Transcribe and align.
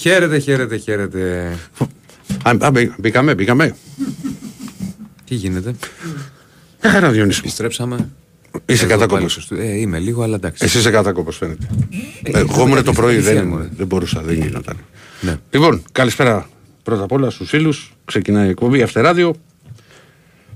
Χαίρετε, 0.00 0.38
χαίρετε, 0.38 0.76
χαίρετε. 0.76 1.52
Α, 2.42 2.50
α, 2.66 2.70
μπή- 2.70 2.92
μπήκαμε, 2.98 3.34
μπήκαμε. 3.34 3.76
Τι 5.24 5.34
γίνεται; 5.34 5.74
Μια 6.82 6.92
χαρά 6.92 7.10
Διονύση. 7.10 7.38
Επιστρέψαμε. 7.42 8.08
Είσαι 8.66 8.84
Εδώ 8.84 8.92
κατάκοπος. 8.92 9.18
πάλι 9.18 9.28
στο 9.30 9.40
στου- 9.40 9.58
Ε, 9.58 9.78
είμαι 9.78 9.98
λίγο, 9.98 10.22
αλλά 10.22 10.34
εντάξει. 10.34 10.64
Εσύ 10.64 10.78
είσαι 10.78 10.90
κατάκοπος 10.90 11.36
φαίνεται. 11.36 11.66
Ε, 12.22 12.38
Εγώ 12.38 12.66
ήμουν 12.66 12.84
το 12.84 12.92
πρωί, 12.92 13.14
Αλήθεια, 13.14 13.34
δεν, 13.34 13.44
μωρέ. 13.46 13.68
δεν 13.76 13.86
μπορούσα, 13.86 14.20
δεν 14.22 14.34
γινόταν. 14.42 14.76
Ναι. 15.20 15.36
Λοιπόν, 15.50 15.82
καλησπέρα 15.92 16.48
πρώτα 16.82 17.02
απ' 17.02 17.12
όλα 17.12 17.30
στους 17.30 17.48
φίλους. 17.48 17.92
Ξεκινάει 18.04 18.46
η 18.46 18.50
εκπομπή 18.50 18.82
Αυτεράδιο. 18.82 19.34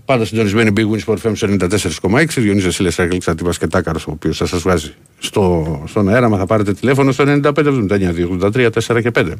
Πάντα 0.05 0.25
συντονισμένη 0.25 0.73
Big 0.77 0.81
Wins 0.81 1.05
Sport 1.05 1.29
FM 1.29 1.33
στο 1.35 1.49
94,6. 1.49 2.27
Διονύσης 2.37 2.65
Βασίλης 2.65 2.99
Αγγλίξ 2.99 3.29
Αντίπας 3.29 3.59
και 3.59 3.67
Τάκαρος, 3.67 4.07
ο 4.07 4.11
οποίος 4.11 4.37
θα 4.37 4.47
σας 4.47 4.63
βγάζει 4.63 4.95
στο, 5.19 5.83
στον 5.87 6.09
αέρα. 6.09 6.29
Μα 6.29 6.39
θα 6.39 6.47
πάρετε 6.47 6.73
τηλέφωνο 6.73 7.13
στο 7.13 7.25
9579 7.27 8.15
283 8.41 8.71
4 8.71 9.03
και 9.03 9.11
5. 9.15 9.33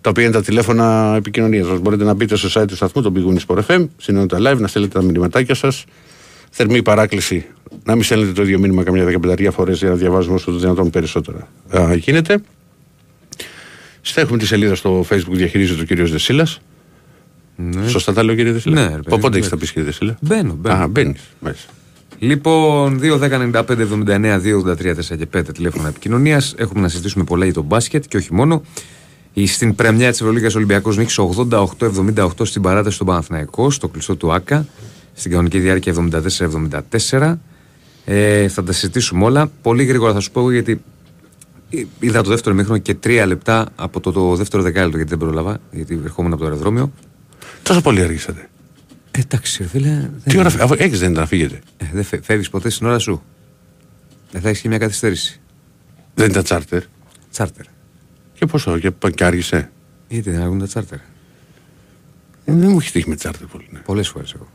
Τα 0.00 0.10
οποία 0.10 0.24
είναι 0.24 0.32
τα 0.32 0.42
τηλέφωνα 0.42 1.14
επικοινωνίας 1.16 1.66
μα. 1.66 1.74
Μπορείτε 1.74 2.04
να 2.04 2.14
μπείτε 2.14 2.36
στο 2.36 2.60
site 2.60 2.66
του 2.66 2.76
σταθμού, 2.76 3.02
το 3.02 3.12
Big 3.16 3.32
Wins 3.32 3.46
Sport 3.46 3.60
FM, 3.66 3.88
συνεννοείται 3.96 4.36
live, 4.36 4.58
να 4.58 4.66
στέλνετε 4.66 4.98
τα 4.98 5.04
μηνυματάκια 5.04 5.54
σας. 5.54 5.84
Θερμή 6.50 6.82
παράκληση 6.82 7.46
να 7.84 7.94
μην 7.94 8.04
στέλνετε 8.04 8.32
το 8.32 8.42
ίδιο 8.42 8.58
μήνυμα 8.58 8.82
καμιά 8.82 9.04
δεκαπενταρία 9.04 9.50
φορές 9.50 9.78
για 9.78 9.88
να 9.88 9.94
διαβάζουμε 9.94 10.34
όσο 10.34 10.50
το 10.50 10.56
δυνατόν 10.56 10.90
περισσότερα 10.90 11.48
α, 11.76 11.94
γίνεται. 11.94 12.40
Στέχουμε 14.00 14.38
τη 14.38 14.46
σελίδα 14.46 14.74
στο 14.74 15.04
facebook 15.10 15.32
διαχειρίζεται 15.32 15.80
ο 15.80 15.84
κύριος 15.84 16.10
Δεσίλας. 16.10 16.60
Ναι. 17.60 17.88
Σωστά 17.88 18.12
τα 18.12 18.22
λέω, 18.22 18.34
κύριε 18.34 18.52
Δεσίλα; 18.52 18.74
Ναι, 18.74 18.82
ρε 18.82 18.88
παιδί 19.02 19.14
μου, 19.14 19.18
Πότε 19.18 19.36
έχεις 19.36 19.48
ναι. 19.50 19.54
τα 19.54 19.60
πεις, 19.60 19.72
κύριε 19.72 19.84
Δεσίλα; 19.88 20.16
Μπαίνω, 20.20 20.54
μπαίνω. 20.60 20.74
Α, 20.74 20.88
μπαίνεις. 20.88 21.20
Μάλιστα. 21.40 21.72
Λοιπόν, 22.18 23.00
2-10-95-79-2-83-4 23.02 25.16
και 25.18 25.26
5 25.36 25.42
τηλέφωνα 25.54 25.88
επικοινωνίας. 25.88 26.54
Έχουμε 26.58 26.80
να 26.80 26.88
συζητήσουμε 26.88 27.24
πολλά 27.24 27.44
για 27.44 27.54
τον 27.54 27.64
μπάσκετ 27.64 28.04
και 28.08 28.16
όχι 28.16 28.34
μόνο. 28.34 28.62
Η- 29.32 29.46
Στην 29.46 29.74
πρεμιά 29.74 30.10
της 30.10 30.20
Ευρωλίγα 30.20 30.48
Ολυμπιακός 30.56 30.96
νίκησε 30.96 31.20
88-78 31.20 32.44
στην 32.44 32.62
παράταση 32.62 32.94
στον 32.94 33.06
Παναθηναϊκό, 33.06 33.70
στο 33.70 33.88
κλειστό 33.88 34.16
του 34.16 34.32
ΑΚΑ. 34.32 34.66
Στην 35.14 35.30
κανονική 35.30 35.58
διάρκεια 35.58 35.92
74-74. 35.92 37.38
Ε, 38.04 38.48
θα 38.48 38.62
τα 38.62 38.72
συζητήσουμε 38.72 39.24
όλα. 39.24 39.50
Πολύ 39.62 39.84
γρήγορα 39.84 40.12
θα 40.12 40.20
σου 40.20 40.30
πω 40.30 40.50
γιατί 40.52 40.80
ε, 41.70 41.82
είδα 42.00 42.22
το 42.22 42.30
δεύτερο 42.30 42.54
μήχρονο 42.54 42.78
και 42.78 42.94
τρία 42.94 43.26
λεπτά 43.26 43.68
από 43.76 44.00
το, 44.00 44.12
το 44.12 44.36
δεύτερο 44.36 44.62
δεκάλεπτο 44.62 44.96
γιατί 44.96 45.10
δεν 45.10 45.18
πρόλαβα, 45.18 45.58
γιατί 45.70 46.00
ερχόμουν 46.04 46.32
από 46.32 46.40
το 46.40 46.46
αεροδρόμιο. 46.48 46.92
Τόσο 47.62 47.80
πολύ 47.80 48.02
αργήσατε. 48.02 48.48
Ε, 49.10 49.18
εντάξει, 49.20 49.62
ρε 49.62 49.68
φίλε. 49.68 49.88
δεν- 49.88 50.12
Τι 50.24 50.38
ώρα 50.38 50.48
αφού 50.60 50.74
έχεις 50.78 50.98
δεν 50.98 51.10
ήταν 51.10 51.22
να 51.22 51.28
φύγετε. 51.28 51.60
Ε, 51.76 51.86
δεν 51.92 52.04
φεύγεις 52.22 52.48
ποτέ 52.50 52.70
στην 52.70 52.86
ώρα 52.86 52.98
σου; 52.98 53.22
Δεν 54.32 54.40
θα 54.40 54.48
έχεις 54.48 54.60
και 54.60 54.68
μια 54.68 54.78
καθυστέρηση. 54.78 55.40
Δεν 56.14 56.30
ήταν 56.30 56.42
τσάρτερ. 56.42 56.82
Τσάρτερ. 57.30 57.64
Και 58.34 58.46
πόσο, 58.46 58.78
και, 58.78 58.92
και 59.14 59.24
άργησε. 59.24 59.70
Γιατί 60.08 60.30
δεν 60.30 60.40
αργούν 60.40 60.58
τα 60.58 60.66
τσάρτερ; 60.66 60.98
Ε, 60.98 62.52
δεν 62.52 62.70
μου 62.70 62.78
έχει 62.80 62.92
τύχει 62.92 63.08
με 63.08 63.14
τσάρτερ 63.14 63.46
πολύ. 63.46 63.66
Ναι. 63.70 63.78
Πολλές 63.78 64.08
φορές 64.08 64.32
εγώ. 64.32 64.46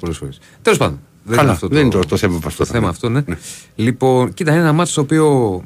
Πολλές 0.00 0.16
φορές. 0.16 0.38
Τέλος 0.62 0.78
πάντων. 0.78 1.00
Δεν 1.24 1.36
Καλά, 1.36 1.42
είναι 1.42 1.52
αυτό 1.52 1.68
δεν 1.68 1.80
είναι 1.80 1.90
το- 1.90 1.98
το 2.06 2.16
θέμα 2.16 2.38
που 2.38 2.46
αυτό 2.46 2.58
Το 2.58 2.64
θα 2.64 2.72
θέμα 2.72 2.82
είναι. 2.86 2.94
αυτό, 2.94 3.08
ναι. 3.08 3.20
Ναι. 3.26 3.36
Λοιπόν, 3.74 4.34
κοίτα, 4.34 4.50
είναι 4.52 4.60
ένα 4.60 4.72
μάτσο 4.72 4.94
το 4.94 5.00
οποίο. 5.00 5.64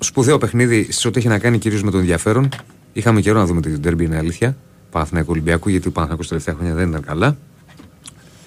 Σπουδαίο 0.00 0.38
παιχνίδι 0.38 0.92
σε 0.92 1.08
ό,τι 1.08 1.18
έχει 1.18 1.28
να 1.28 1.38
κάνει 1.38 1.58
κυρίως 1.58 1.82
με 1.82 1.90
το 1.90 1.98
ενδιαφέρον. 1.98 2.48
Είχαμε 2.92 3.20
καιρό 3.20 3.38
να 3.38 3.46
δούμε 3.46 3.60
την 3.60 3.80
Derby, 3.84 4.00
είναι 4.02 4.16
αλήθεια. 4.16 4.56
Παναθηναϊκού 4.94 5.30
Ολυμπιακού, 5.30 5.68
γιατί 5.68 5.88
ο 5.88 5.90
Παναθηναϊκός 5.90 6.28
τα 6.28 6.34
τελευταία 6.36 6.54
χρόνια 6.54 6.74
δεν 6.74 6.88
ήταν 6.88 7.02
καλά. 7.02 7.36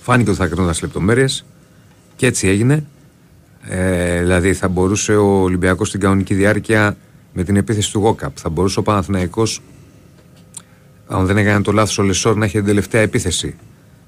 Φάνηκε 0.02 0.30
ότι 0.30 0.40
θα 0.40 0.48
κρίνονταν 0.48 0.74
σε 0.74 0.82
λεπτομέρειες 0.86 1.46
και 2.16 2.26
έτσι 2.26 2.48
έγινε. 2.48 2.86
Ε, 3.62 4.20
δηλαδή 4.20 4.54
θα 4.54 4.68
μπορούσε 4.68 5.16
ο 5.16 5.42
Ολυμπιακός 5.42 5.88
στην 5.88 6.00
κανονική 6.00 6.34
διάρκεια 6.34 6.98
με 7.34 7.44
την 7.44 7.56
επίθεση 7.56 7.92
του 7.92 8.00
Γόκαπ. 8.00 8.32
Θα 8.40 8.50
μπορούσε 8.50 8.80
ο 8.80 8.82
Παναθηναϊκός 8.82 9.62
αν 11.08 11.26
δεν 11.26 11.38
έκανε 11.38 11.62
το 11.62 11.72
λάθος 11.72 11.98
ο 11.98 12.04
Λεσόρ 12.04 12.36
να 12.36 12.46
έχει 12.46 12.58
την 12.58 12.66
τελευταία 12.66 13.02
επίθεση. 13.02 13.56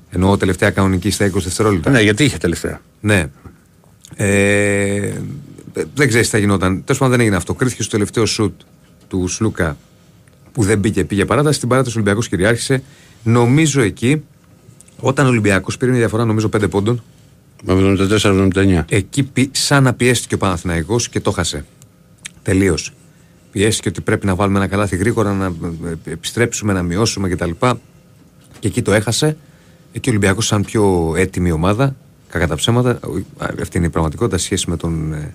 Εννοώ 0.09 0.37
τελευταία 0.37 0.69
κανονική 0.69 1.09
στα 1.09 1.25
20 1.25 1.31
δευτερόλεπτα. 1.31 1.89
Ναι, 1.89 2.01
γιατί 2.01 2.23
είχε 2.23 2.37
τελευταία. 2.37 2.81
Ναι. 2.99 3.25
Ε, 4.15 5.13
δεν 5.93 6.07
ξέρεις 6.07 6.25
τι 6.25 6.31
θα 6.31 6.37
γινόταν. 6.37 6.83
Τέλος 6.83 6.97
πάντων 6.97 7.09
δεν 7.09 7.19
έγινε 7.19 7.35
αυτό. 7.35 7.53
Κρίθηκε 7.53 7.81
στο 7.81 7.91
τελευταίο 7.91 8.25
σουτ 8.25 8.61
του 9.07 9.27
Σλούκα 9.27 9.77
που 10.51 10.63
δεν 10.63 10.79
μπήκε, 10.79 11.03
πήγε 11.05 11.25
παράταση. 11.25 11.57
Στην 11.57 11.69
παράταση 11.69 11.95
ο 11.97 11.99
Ολυμπιακός 11.99 12.29
κυριάρχησε. 12.29 12.83
Νομίζω 13.23 13.81
εκεί, 13.81 14.23
όταν 14.99 15.25
ο 15.25 15.29
Ολυμπιακός 15.29 15.77
πήρε 15.77 15.91
μια 15.91 15.99
διαφορά, 15.99 16.25
νομίζω 16.25 16.49
5 16.49 16.67
πόντων, 16.69 17.03
Με 17.63 17.73
74-79. 17.73 18.85
εκεί 18.89 19.23
πι- 19.23 19.55
σαν 19.55 19.83
να 19.83 19.93
πιέστηκε 19.93 20.35
ο 20.35 20.37
Παναθηναϊκός 20.37 21.09
και 21.09 21.19
το 21.19 21.31
χάσε. 21.31 21.65
Τελείως. 22.43 22.93
Πιέστηκε 23.51 23.89
ότι 23.89 24.01
πρέπει 24.01 24.25
να 24.25 24.35
βάλουμε 24.35 24.57
ένα 24.59 24.67
καλάθι 24.67 24.95
γρήγορα, 24.95 25.33
να 25.33 25.45
ε, 26.05 26.11
επιστρέψουμε, 26.11 26.73
να 26.73 26.83
μειώσουμε 26.83 27.29
κτλ. 27.29 27.49
Και 28.59 28.67
εκεί 28.67 28.81
το 28.81 28.93
έχασε. 28.93 29.37
Εκεί 29.93 30.09
ο 30.09 30.11
Ολυμπιακός, 30.11 30.45
σαν 30.45 30.63
πιο 30.63 31.13
έτοιμη 31.17 31.51
ομάδα, 31.51 31.95
κακά 32.29 32.47
τα 32.47 32.55
ψέματα, 32.55 32.99
ο- 33.03 33.43
α, 33.43 33.47
αυτή 33.61 33.77
είναι 33.77 33.85
η 33.85 33.89
πραγματικότητα 33.89 34.37
σε 34.37 34.43
σχέση 34.45 34.69
με 34.69 34.77
τον 34.77 35.13
ε, 35.13 35.33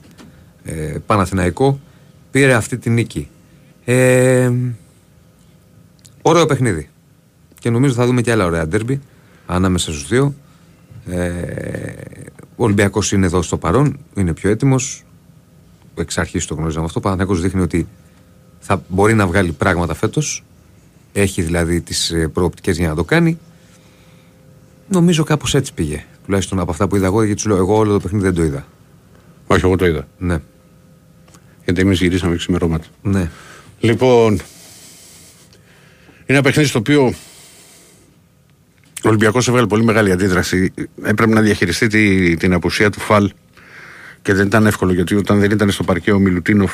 ε, 0.64 0.98
Παναθηναϊκό, 1.06 1.80
πήρε 2.30 2.54
αυτή 2.54 2.78
τη 2.78 2.90
νίκη. 2.90 3.28
Ε, 3.84 4.50
ωραίο 6.26 6.46
παιχνίδι. 6.46 6.88
Και 7.58 7.70
νομίζω 7.70 7.94
θα 7.94 8.06
δούμε 8.06 8.20
και 8.20 8.30
άλλα 8.32 8.44
ωραία 8.44 8.66
ντέρμπι 8.66 9.00
ανάμεσα 9.46 9.90
στους 9.90 10.08
δύο. 10.08 10.34
Ε, 11.06 11.22
ο 12.56 12.64
Ολυμπιακός 12.64 13.12
είναι 13.12 13.26
εδώ 13.26 13.42
στο 13.42 13.56
παρόν, 13.58 13.98
είναι 14.14 14.32
πιο 14.34 14.50
έτοιμος. 14.50 15.02
Εξ 15.94 16.18
αρχής 16.18 16.46
το 16.46 16.54
γνωρίζαμε 16.54 16.84
αυτό. 16.84 16.98
Ο 16.98 17.02
Παναθηναϊκός 17.02 17.40
δείχνει 17.42 17.60
ότι 17.60 17.88
θα 18.58 18.82
μπορεί 18.88 19.14
να 19.14 19.26
βγάλει 19.26 19.52
πράγματα 19.52 19.94
φέτος. 19.94 20.44
Έχει 21.12 21.42
δηλαδή 21.42 21.80
τις 21.80 22.14
προοπτικές 22.32 22.78
για 22.78 22.88
να 22.88 22.94
το 22.94 23.04
κάνει. 23.04 23.38
Νομίζω 24.88 25.24
κάπως 25.24 25.54
έτσι 25.54 25.74
πήγε. 25.74 26.04
Τουλάχιστον 26.24 26.58
από 26.60 26.70
αυτά 26.70 26.88
που 26.88 26.96
είδα 26.96 27.06
εγώ, 27.06 27.22
γιατί 27.22 27.40
σου 27.40 27.48
λέω, 27.48 27.56
εγώ 27.56 27.76
όλο 27.76 27.92
το 27.92 28.00
παιχνίδι 28.00 28.24
δεν 28.24 28.34
το 28.34 28.42
είδα. 28.42 28.66
Όχι, 29.46 29.64
εγώ 29.64 29.76
το 29.76 29.86
είδα. 29.86 30.06
Ναι, 30.18 30.38
Γιατί 31.64 31.80
εμείς 31.80 31.98
γυρίσαμε 32.00 32.36
ξημερώματα. 32.36 32.84
ναι. 33.02 33.30
Λοιπόν, 33.80 34.40
είναι 36.26 36.38
ένα 36.38 36.42
παιχνίδι 36.42 36.68
στο 36.68 36.78
οποίο 36.78 37.14
ο 39.04 39.08
Ολυμπιακός 39.08 39.48
έβγαλε 39.48 39.66
πολύ 39.66 39.84
μεγάλη 39.84 40.12
αντίδραση. 40.12 40.72
Έπρεπε 41.02 41.32
να 41.32 41.40
διαχειριστεί 41.40 41.86
τη, 41.86 42.36
την 42.36 42.52
απουσία 42.52 42.90
του 42.90 43.00
Φαλ 43.00 43.30
και 44.22 44.34
δεν 44.34 44.46
ήταν 44.46 44.66
εύκολο 44.66 44.92
γιατί 44.92 45.14
όταν 45.14 45.40
δεν 45.40 45.50
ήταν 45.50 45.70
στο 45.70 45.84
παρκέ 45.84 46.12
ο 46.12 46.18
Μιλουτίνοφ, 46.18 46.72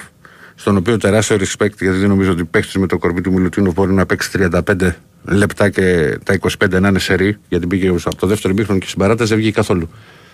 στον 0.55 0.77
οποίο 0.77 0.97
τεράστιο 0.97 1.37
respect, 1.37 1.79
γιατί 1.81 1.99
δεν 1.99 2.09
νομίζω 2.09 2.31
ότι 2.31 2.45
παίχτης 2.45 2.75
με 2.75 2.87
το 2.87 2.99
κορμί 2.99 3.21
του 3.21 3.33
Μιλουτίνοφ 3.33 3.75
μπορεί 3.75 3.93
να 3.93 4.07
παίξει 4.07 4.31
35 4.53 4.93
λεπτά 5.25 5.69
και 5.69 6.19
τα 6.25 6.39
25 6.59 6.81
να 6.81 6.89
είναι 6.89 6.99
σερή, 6.99 7.37
γιατί 7.49 7.67
πήγε 7.67 7.89
από 7.89 8.17
το 8.17 8.27
δεύτερο 8.27 8.55
μήχρονο 8.55 8.79
και 8.79 8.87
στην 8.87 8.99
παράταση 8.99 9.29
δεν 9.29 9.39
βγήκε 9.39 9.55
καθόλου. 9.55 9.91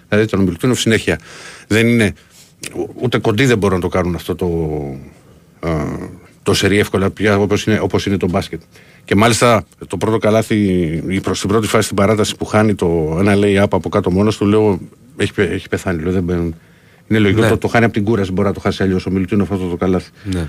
Δηλαδή 0.09 0.27
τον 0.27 0.41
Μιλουτίνοφ 0.41 0.81
συνέχεια 0.81 1.19
δεν 1.67 1.87
είναι. 1.87 2.13
Ούτε 2.95 3.19
κοντοί 3.19 3.45
δεν 3.45 3.59
μπορούν 3.59 3.77
να 3.77 3.83
το 3.83 3.89
κάνουν 3.89 4.15
αυτό 4.15 4.35
το, 4.35 4.47
α, 5.61 5.85
το 6.43 6.55
σερί 6.55 6.79
εύκολα 6.79 7.11
πια 7.11 7.39
όπως 7.39 7.67
είναι, 7.67 7.79
όπως 7.81 8.07
είναι 8.07 8.17
το 8.17 8.29
μπάσκετ. 8.29 8.61
Και 9.07 9.15
μάλιστα 9.15 9.65
το 9.89 9.97
πρώτο 9.97 10.19
καλάθι, 10.19 10.57
η 11.09 11.21
προς 11.21 11.41
την 11.41 11.49
πρώτη 11.49 11.67
φάση 11.67 11.85
στην 11.85 11.97
παράταση 11.97 12.37
που 12.37 12.45
χάνει 12.45 12.75
το 12.75 13.17
ένα 13.21 13.37
λέει 13.37 13.61
up 13.63 13.67
από 13.71 13.89
κάτω 13.89 14.11
μόνος 14.11 14.37
του, 14.37 14.47
λέω 14.47 14.81
έχει, 15.17 15.33
πε- 15.35 15.53
έχει 15.53 15.69
πεθάνει. 15.69 16.03
Λέω, 16.03 16.13
δεν, 16.13 16.23
μπαίνουν. 16.23 16.55
είναι 17.09 17.19
λογικό, 17.19 17.41
Ναι. 17.41 17.49
το, 17.49 17.59
το 17.59 17.69
χάνει 17.69 17.85
από 17.85 17.95
την 17.95 18.05
κούραση, 18.05 18.33
μπορεί 18.33 18.49
να 18.49 18.55
το 18.55 18.61
χάσει 18.61 18.83
αλλιώς 18.83 19.07
ο 19.07 19.11
Μιλουτίνοφ 19.11 19.53
αυτό 19.53 19.67
το 19.69 19.77
καλάθι. 19.77 20.11
ναι. 20.25 20.49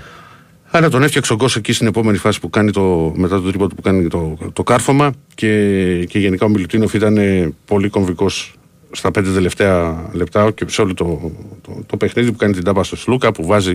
Άρα 0.70 0.88
τον 0.88 1.02
έφτιαξε 1.02 1.32
ο 1.32 1.36
Γκος 1.36 1.56
εκεί 1.56 1.72
στην 1.72 1.86
επόμενη 1.86 2.16
φάση 2.18 2.40
που 2.40 2.50
κάνει 2.50 2.70
το, 2.70 3.12
μετά 3.16 3.40
το 3.40 3.48
τρίπο 3.48 3.66
που 3.66 3.82
κάνει 3.82 4.08
το, 4.08 4.36
το 4.52 4.62
κάρφωμα 4.62 5.12
και, 5.34 6.04
και 6.08 6.18
γενικά 6.18 6.44
ο 6.46 6.48
Μιλουτίνοφ 6.48 6.94
ήταν 6.94 7.16
ε, 7.16 7.52
πολύ 7.64 7.88
κομβικός 7.88 8.54
στα 8.90 9.10
πέντε 9.10 9.30
τελευταία 9.30 10.08
λεπτά 10.12 10.50
και 10.50 10.64
σε 10.68 10.80
όλο 10.82 10.94
το, 10.94 11.32
το, 11.62 11.82
το 11.86 11.96
παιχνίδι 11.96 12.30
που 12.32 12.36
κάνει 12.36 12.52
την 12.52 12.64
τάπα 12.64 12.84
στο 12.84 12.96
Σλούκα 12.96 13.32
που 13.32 13.46
βάζει, 13.46 13.74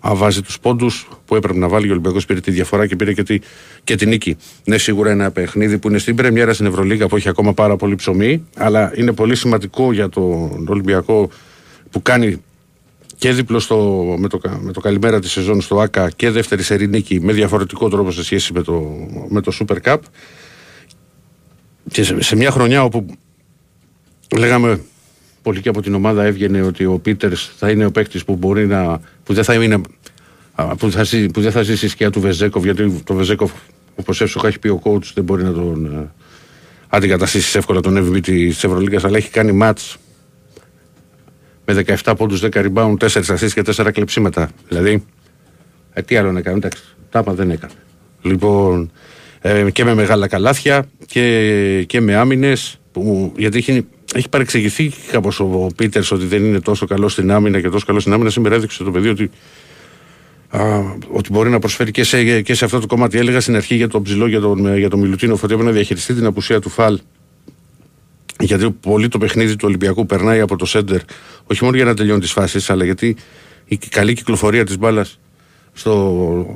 α, 0.00 0.14
βάζει 0.14 0.42
τους 0.42 0.60
πόντους 0.60 1.08
που 1.24 1.36
έπρεπε 1.36 1.58
να 1.58 1.68
βάλει 1.68 1.82
και 1.84 1.90
ο 1.90 1.92
Ολυμπιακός 1.92 2.24
πήρε 2.26 2.40
τη 2.40 2.50
διαφορά 2.50 2.86
και 2.86 2.96
πήρε 2.96 3.12
και 3.12 3.22
τη, 3.22 3.38
και 3.84 3.94
τη 3.94 4.06
νίκη. 4.06 4.36
Ναι 4.64 4.78
σίγουρα 4.78 5.10
ένα 5.10 5.30
παιχνίδι 5.30 5.78
που 5.78 5.88
είναι 5.88 5.98
στην 5.98 6.16
πρεμιέρα 6.16 6.52
στην 6.52 6.66
Ευρωλίγα 6.66 7.08
που 7.08 7.16
έχει 7.16 7.28
ακόμα 7.28 7.54
πάρα 7.54 7.76
πολύ 7.76 7.94
ψωμί 7.94 8.46
αλλά 8.56 8.92
είναι 8.94 9.12
πολύ 9.12 9.36
σημαντικό 9.36 9.92
για 9.92 10.08
τον 10.08 10.66
Ολυμπιακό 10.68 11.30
που 11.90 12.02
κάνει 12.02 12.42
και 13.16 13.32
δίπλο 13.32 13.58
στο, 13.58 13.76
με, 14.18 14.28
το, 14.28 14.38
κα- 14.38 14.58
με 14.62 14.72
το 14.72 14.80
καλημέρα 14.80 15.20
της 15.20 15.30
σεζόν 15.30 15.60
στο 15.60 15.80
ΑΚΑ 15.80 16.10
και 16.10 16.30
δεύτερη 16.30 16.62
σερή 16.62 16.88
νίκη 16.88 17.20
με 17.20 17.32
διαφορετικό 17.32 17.88
τρόπο 17.88 18.10
σε 18.10 18.24
σχέση 18.24 18.52
με 18.52 18.62
το, 18.62 18.82
με 19.28 19.40
το 19.40 19.52
Super 19.58 19.76
Cup. 19.84 19.96
Και 21.90 22.02
σε, 22.02 22.22
σε 22.22 22.36
μια 22.36 22.50
χρονιά 22.50 22.82
όπου 22.82 23.06
λέγαμε 24.36 24.80
πολύ 25.42 25.60
και 25.60 25.68
από 25.68 25.82
την 25.82 25.94
ομάδα 25.94 26.24
έβγαινε 26.24 26.62
ότι 26.62 26.84
ο 26.84 26.98
Πίτερς 26.98 27.52
θα 27.56 27.70
είναι 27.70 27.84
ο 27.84 27.90
παίκτης 27.90 28.24
που 28.24 28.36
μπορεί 28.36 28.66
να. 28.66 29.00
που 29.24 29.34
δεν 29.34 29.44
θα 29.44 29.54
είναι. 29.54 29.80
α, 30.54 30.76
που, 30.76 30.90
θα, 30.90 31.02
ζει- 31.02 31.26
που 31.28 31.40
δεν 31.40 31.52
θα 31.52 31.62
ζήσει 31.62 31.86
η 31.86 31.88
σκιά 31.88 32.10
του 32.10 32.20
Βεζέκοφ, 32.20 32.64
γιατί 32.64 33.02
το 33.04 33.14
Βεζέκοφ, 33.14 33.52
όπως 33.96 34.20
εύσοχα 34.20 34.48
έχει 34.48 34.58
πει 34.58 34.68
ο 34.68 34.80
coach, 34.84 35.02
δεν 35.14 35.24
μπορεί 35.24 35.42
να 35.42 35.52
τον 35.52 35.84
ε, 35.86 36.10
αντικαταστήσεις 36.88 37.54
εύκολα 37.54 37.80
τον 37.80 37.96
MVP 38.12 38.20
της 38.22 38.64
Ευρωλίγα, 38.64 39.00
αλλά 39.04 39.16
έχει 39.16 39.30
κάνει 39.30 39.58
match 39.62 39.94
με 41.64 41.84
17 42.04 42.12
πόντους, 42.16 42.42
10 42.42 42.48
rebound, 42.52 42.94
4 42.98 43.06
assists 43.08 43.50
και 43.54 43.62
4 43.76 43.90
κλεψίματα. 43.92 44.50
Δηλαδή 44.68 45.04
Ε, 45.92 46.02
τι 46.02 46.16
άλλο 46.16 46.32
να 46.32 46.40
κάνει, 46.40 46.56
εντάξει. 46.56 46.82
Τάπα 47.10 47.32
δεν 47.34 47.50
έκανε. 47.50 47.72
Λοιπόν, 48.22 48.90
ε, 49.40 49.70
και 49.70 49.84
με 49.84 49.94
μεγάλα 49.94 50.26
καλάθια 50.26 50.86
και, 51.06 51.84
και 51.86 52.00
με 52.00 52.14
άμυνες. 52.14 52.80
Γιατί 53.36 53.58
έχει, 53.58 53.86
έχει 54.14 54.28
παρεξηγηθεί 54.28 54.92
κάπως 55.10 55.40
ο 55.40 55.66
Πίτερς 55.76 56.10
ότι 56.10 56.26
δεν 56.26 56.44
είναι 56.44 56.60
τόσο 56.60 56.86
καλό 56.86 57.08
στην 57.08 57.30
άμυνα 57.30 57.60
και 57.60 57.68
τόσο 57.68 57.86
καλό 57.86 58.00
στην 58.00 58.12
άμυνα. 58.12 58.30
Σήμερα 58.30 58.54
έδειξε 58.54 58.84
το 58.84 58.90
παιδί 58.90 59.08
ότι, 59.08 59.30
α, 60.48 60.80
ότι 61.12 61.30
μπορεί 61.32 61.50
να 61.50 61.58
προσφέρει 61.58 61.90
και 61.90 62.04
σε, 62.04 62.40
και 62.40 62.54
σε 62.54 62.64
αυτό 62.64 62.80
το 62.80 62.86
κομμάτι. 62.86 63.18
Έλεγα 63.18 63.40
στην 63.40 63.56
αρχή 63.56 63.74
για 63.74 63.88
τον 63.88 64.02
ψηλό, 64.02 64.26
για 64.26 64.40
τον, 64.40 64.76
για 64.76 64.90
τον 64.90 65.00
Μιλουτίνο, 65.00 65.32
ότι 65.32 65.44
έπρεπε 65.44 65.62
να 65.62 65.70
διαχειριστεί 65.70 66.14
την 66.14 66.26
απουσία 66.26 66.60
του 66.60 66.68
Φαλ. 66.68 67.00
Γιατί 68.38 68.70
πολύ 68.70 69.08
το 69.08 69.18
παιχνίδι 69.18 69.56
του 69.56 69.64
Ολυμπιακού 69.68 70.06
περνάει 70.06 70.40
από 70.40 70.56
το 70.56 70.64
σέντερ, 70.64 71.00
όχι 71.46 71.64
μόνο 71.64 71.76
για 71.76 71.84
να 71.84 71.94
τελειώνει 71.94 72.20
τις 72.20 72.32
φάσεις, 72.32 72.70
αλλά 72.70 72.84
γιατί 72.84 73.16
η 73.64 73.76
καλή 73.76 74.14
κυκλοφορία 74.14 74.64
της 74.64 74.78
μπάλας 74.78 75.18
στο, 75.72 76.46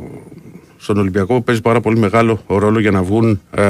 στον 0.85 0.99
Ολυμπιακό 0.99 1.41
παίζει 1.41 1.61
πάρα 1.61 1.81
πολύ 1.81 1.99
μεγάλο 1.99 2.43
ρόλο 2.47 2.79
για 2.79 2.91
να 2.91 3.03
βγουν, 3.03 3.41
ε, 3.51 3.63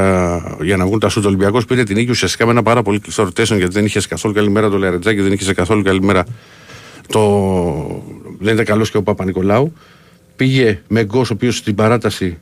για 0.60 0.76
να 0.76 0.86
βγουν 0.86 0.98
τα 0.98 1.08
σούτ. 1.08 1.24
Ο 1.24 1.28
Ολυμπιακός 1.28 1.64
πήρε 1.64 1.82
την 1.82 1.96
νίκη 1.96 2.10
ουσιαστικά 2.10 2.44
με 2.44 2.50
ένα 2.50 2.62
πάρα 2.62 2.82
πολύ 2.82 3.00
κλειστό 3.00 3.22
rotation 3.22 3.56
γιατί 3.56 3.72
δεν 3.72 3.84
είχε 3.84 4.06
καθόλου 4.06 4.34
καλή 4.34 4.50
μέρα 4.50 4.70
το 4.70 4.78
Λαρεντζάκη, 4.78 5.20
δεν 5.20 5.32
είχε 5.32 5.52
καθόλου 5.52 5.82
καλή 5.82 6.02
μέρα 6.02 6.24
το. 7.08 8.04
Δεν 8.38 8.52
ήταν 8.52 8.64
καλός 8.64 8.90
και 8.90 8.96
ο 8.96 9.02
Παπα-Νικολάου. 9.02 9.72
Πήγε 10.36 10.82
με 10.88 11.04
Γκος 11.04 11.30
ο 11.30 11.32
οποίος 11.32 11.56
στην 11.56 11.74
παράταση 11.74 12.38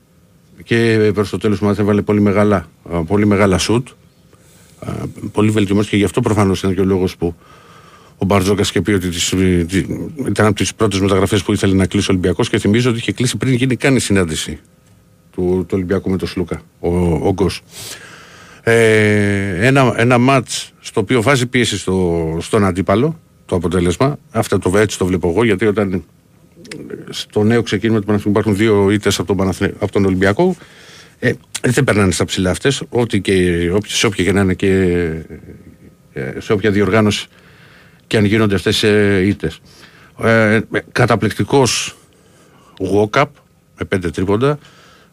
και 0.65 1.11
προς 1.15 1.31
το 1.31 1.39
τέλος 1.39 1.59
του 1.59 1.65
ματς 1.65 1.83
έβαλε 1.83 2.03
πολύ 2.03 2.21
μεγάλα, 2.21 2.69
ε, 2.93 3.01
πολύ 3.07 3.27
μεγάλα 3.27 3.59
σουτ. 3.59 3.89
Ε, 4.87 4.91
πολύ 5.33 5.51
βελτιωμένος 5.51 5.89
και 5.89 5.97
γι' 5.97 6.05
αυτό 6.05 6.21
προφανώς 6.21 6.63
είναι 6.63 6.73
και 6.73 6.81
ο 6.81 6.85
λόγος 6.85 7.17
που 7.17 7.35
ο 8.23 8.25
Μπαρτζόκα 8.25 8.63
και 8.63 8.81
πει 8.81 8.93
ότι 8.93 9.09
τις, 9.09 9.35
ήταν 10.29 10.47
από 10.47 10.55
τις 10.55 10.75
πρώτες 10.75 11.01
μεταγραφές 11.01 11.43
που 11.43 11.53
ήθελε 11.53 11.75
να 11.75 11.87
κλείσει 11.87 12.11
ο 12.11 12.13
Ολυμπιακός 12.13 12.49
και 12.49 12.59
θυμίζω 12.59 12.91
ότι 12.91 12.99
είχε 12.99 13.13
κλείσει 13.13 13.37
πριν 13.37 13.55
γίνει 13.55 13.77
καν 13.77 13.97
η 13.97 14.01
συνάντηση 14.01 14.59
του, 15.33 15.43
του 15.43 15.73
Ολυμπιακού 15.73 16.11
με 16.11 16.17
τον 16.17 16.29
Σλούκα, 16.29 16.63
ο, 16.81 16.89
ο 17.29 17.33
Γκος. 17.33 17.63
Ε, 18.63 19.67
ένα, 19.67 19.95
ένα 19.97 20.19
μάτς 20.19 20.73
στο 20.81 21.01
οποίο 21.01 21.23
βάζει 21.23 21.47
πίεση 21.47 21.79
στο, 21.79 22.37
στον 22.41 22.65
αντίπαλο 22.65 23.19
το 23.47 23.57
αποτέλεσμα. 23.57 24.19
Αυτό 24.31 24.59
το 24.59 24.79
έτσι 24.79 24.99
το 24.99 25.07
βλέπω 25.07 25.29
εγώ 25.29 25.45
γιατί 25.45 25.67
όταν 25.67 26.05
στο 27.11 27.43
νέο 27.43 27.63
ξεκίνημα 27.63 27.99
του 27.99 28.07
Παναθηνικού 28.07 28.41
υπάρχουν 28.41 28.57
δύο 28.65 28.91
ήττες 28.91 29.19
από, 29.19 29.35
τον 29.35 29.49
από 29.79 29.93
τον 29.93 30.05
Ολυμπιακό. 30.05 30.57
Ε, 31.19 31.33
δεν 31.63 31.85
περνάνε 31.85 32.13
στα 32.13 32.25
ψηλά 32.25 32.51
αυτές, 32.51 32.83
ό,τι 32.89 33.21
και 33.21 33.71
σε 33.87 34.07
όποια 34.07 34.25
και 34.25 34.33
να 34.33 34.41
είναι 34.41 34.55
και 34.55 34.71
ε, 36.13 36.41
σε 36.41 36.53
όποια 36.53 36.71
διοργάνωση 36.71 37.29
και 38.13 38.19
αν 38.19 38.25
γίνονται 38.25 38.55
αυτές 38.55 38.83
οι 38.83 38.87
ε, 38.87 39.27
ήττες. 39.27 39.61
Ε, 40.23 40.61
καταπληκτικός 40.93 41.97
walk-up 42.79 43.25
με 43.79 43.85
πέντε 43.89 44.11
τρίποντα. 44.11 44.59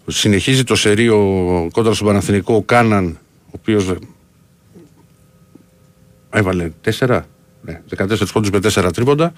Συνεχίζει 0.07 0.63
το 0.63 0.75
σερίο 0.75 1.17
κόντρα 1.71 1.93
στον 1.93 2.07
Παναθηνικό 2.07 2.55
ο 2.55 2.63
Κάναν, 2.63 3.17
ο 3.45 3.51
οποίος 3.51 3.93
έβαλε 6.29 6.71
τέσσερα, 6.81 7.25
ναι, 7.61 7.81
14 7.97 8.31
πόντους 8.33 8.49
με 8.49 8.59
τέσσερα 8.59 8.91
τρίποντα. 8.91 9.33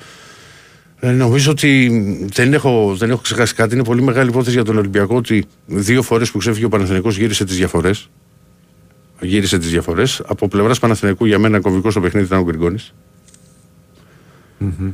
Ε, 0.99 1.11
νομίζω 1.11 1.51
ότι 1.51 1.89
δεν 2.33 2.53
έχω, 2.53 2.95
δεν 2.95 3.09
έχω 3.09 3.21
ξεχάσει 3.21 3.53
κάτι. 3.53 3.73
Είναι 3.73 3.83
πολύ 3.83 4.01
μεγάλη 4.01 4.29
υπόθεση 4.29 4.55
για 4.55 4.63
τον 4.63 4.77
Ολυμπιακό 4.77 5.15
ότι 5.15 5.45
δύο 5.65 6.01
φορές 6.01 6.31
που 6.31 6.37
ξέφυγε 6.37 6.65
ο 6.65 6.69
Παναθηναϊκός 6.69 7.17
γύρισε 7.17 7.45
τις 7.45 7.57
διαφορές. 7.57 8.09
Γύρισε 9.21 9.57
τις 9.57 9.69
διαφορές. 9.69 10.21
Από 10.25 10.47
πλευράς 10.47 10.79
Παναθηναϊκού 10.79 11.25
για 11.25 11.39
μένα 11.39 11.59
κομβικός 11.59 11.91
στο 11.91 12.01
παιχνίδι 12.01 12.25
ήταν 12.25 12.39
ο 12.39 12.43
Γκριγκόνης. 12.43 12.93
Mm-hmm. 14.61 14.91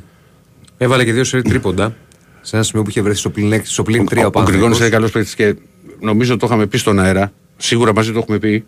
Έβαλε 0.78 1.04
και 1.04 1.14
δύο 1.14 1.24
σερή 1.24 1.44
τρίποντα 1.44 1.96
σε 2.42 2.56
ένα 2.56 2.66
σημείο 2.66 2.84
που 2.84 2.90
είχε 2.90 3.02
βρεθεί 3.02 3.20
στο 3.20 3.30
πλήν, 3.30 3.62
στο 3.64 3.84
πλήν 3.84 4.08
3 4.10 4.18
ο, 4.18 4.22
ο, 4.22 4.30
ο 4.34 4.44
Γκριγόνη 4.44 4.78
είναι 4.78 4.90
καλός 4.90 5.12
παίκτης 5.12 5.36
και 5.36 5.56
νομίζω 6.00 6.38
το 6.38 6.46
είχαμε 6.46 6.66
πει 6.66 6.78
στον 6.78 7.00
αέρα. 7.00 7.32
Σίγουρα 7.58 7.94
μαζί 7.94 8.12
το 8.12 8.20
έχουμε 8.20 8.40
πει. 8.40 8.66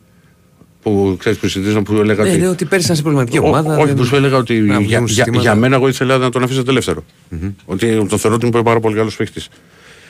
Που 0.82 1.16
ξέρεις 1.20 1.38
που 1.38 1.48
συζητήσαμε 1.48 1.84
που 1.84 1.94
έλεγα. 1.94 2.24
Ναι, 2.24 2.32
ότι... 2.32 2.46
ότι 2.46 2.66
πέρυσι 2.66 2.86
ήταν 2.86 2.96
σε 2.96 3.02
προβληματική 3.02 3.40
ομάδα. 3.40 3.78
όχι, 3.78 3.88
δεν... 3.88 3.96
που 3.96 4.04
σου 4.04 4.16
έλεγα 4.16 4.38
ότι 4.38 4.60
να, 4.60 4.80
για, 4.80 5.04
για, 5.06 5.26
για, 5.32 5.56
μένα 5.56 5.76
εγώ 5.76 5.88
ήθελα 5.88 6.18
να 6.18 6.30
τον 6.30 6.44
αφήσω 6.44 6.64
τελευταίο. 6.64 7.04
Mm-hmm. 7.32 7.52
Ότι 7.66 8.06
το 8.10 8.18
θεωρώ 8.18 8.36
ότι 8.36 8.46
είναι 8.48 8.64
πάρα 8.64 8.80
πολύ 8.80 8.96
καλός 8.96 9.16
παίκτης. 9.16 9.50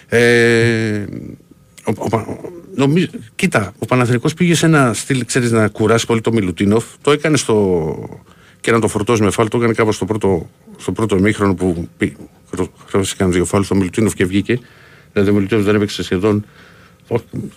Ε, 0.08 1.06
ο, 1.84 2.18
ο, 2.18 2.38
νομίζω, 2.76 3.08
κοίτα, 3.36 3.74
ο 3.80 3.86
Παναθηνικός 3.86 4.34
πήγε 4.34 4.56
σε 4.56 4.66
ένα 4.66 4.94
στυλ, 4.94 5.26
ξέρεις, 5.26 5.52
να 5.52 5.68
κουράσει 5.68 6.06
πολύ 6.06 6.22
το 6.22 6.32
Μιλουτίνοφ. 6.32 6.86
Το 7.02 7.12
έκανε 7.12 7.38
στο, 7.38 7.96
και 8.62 8.72
να 8.72 8.80
το 8.80 8.88
φορτώσει 8.88 9.24
με 9.24 9.32
φάλ. 9.32 9.48
Το 9.48 9.58
έκανε 9.58 9.74
κάπως 9.74 9.96
στο 9.96 10.06
πρώτο, 10.06 10.50
στο 10.78 10.92
πρώτο 10.92 11.18
ημίχρονο 11.18 11.56
που 11.56 11.88
χρειάστηκαν 12.88 13.32
δύο 13.32 13.46
φάλ 13.46 13.64
στο 13.64 13.76
Μιλουτίνοφ 13.76 14.14
και 14.14 14.26
βγήκε. 14.26 14.60
Δηλαδή 15.14 15.32
ο 15.32 15.34
Μιλουτίνοφ 15.34 15.64
δεν 15.64 15.76
έπαιξε 15.76 16.04
σχεδόν 16.04 16.46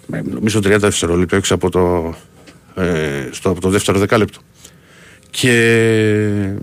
νομίζω 0.07 0.59
30 0.59 0.77
δευτερόλεπτα 0.79 1.37
έξω 1.37 1.55
από 1.55 1.71
το, 1.71 2.15
ε, 2.75 3.29
στο, 3.31 3.51
από 3.51 3.61
το 3.61 3.69
δεύτερο 3.69 3.99
δεκάλεπτο. 3.99 4.39
Και 5.31 6.55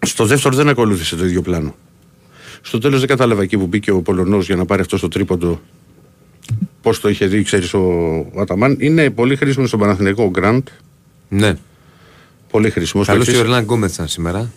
στο 0.00 0.24
δεύτερο 0.24 0.56
δεν 0.56 0.68
ακολούθησε 0.68 1.16
το 1.16 1.24
ίδιο 1.24 1.42
πλάνο. 1.42 1.74
Στο 2.60 2.78
τέλος 2.78 2.98
δεν 2.98 3.08
κατάλαβα 3.08 3.42
εκεί 3.42 3.58
που 3.58 3.66
μπήκε 3.66 3.90
ο 3.90 4.02
Πολωνός 4.02 4.46
για 4.46 4.56
να 4.56 4.64
πάρει 4.64 4.80
αυτό 4.80 4.98
το 4.98 5.08
τρίποντο. 5.08 5.60
Πώς 6.82 7.00
το 7.00 7.08
είχε 7.08 7.26
δει, 7.26 7.42
ξέρεις 7.42 7.74
ο, 7.74 7.78
ο 8.32 8.40
Αταμάν. 8.40 8.76
Είναι 8.80 9.10
πολύ 9.10 9.36
χρήσιμο 9.36 9.66
στον 9.66 9.80
Παναθηναϊκό 9.80 10.24
ο 10.24 10.30
Γκραντ. 10.30 10.66
Ναι. 11.28 11.56
Πολύ 12.50 12.70
χρήσιμος. 12.70 13.06
Καλό 13.06 13.24
και 13.24 13.36
ο 13.36 13.40
Ερλάν 13.40 13.62
Γκόμετ 13.62 13.92
ήταν 13.92 14.08
σήμερα. 14.08 14.50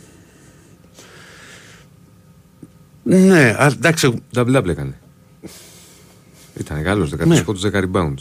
Ναι, 3.04 3.56
α, 3.60 3.72
εντάξει. 3.76 4.24
Double 4.36 4.56
double 4.56 4.68
έκανε. 4.68 5.00
Ήταν 6.60 6.84
καλό, 6.84 7.10
13 7.20 7.28
ναι. 7.28 7.42
πόντους, 7.42 7.64
10 7.64 7.72
rebound. 7.72 8.14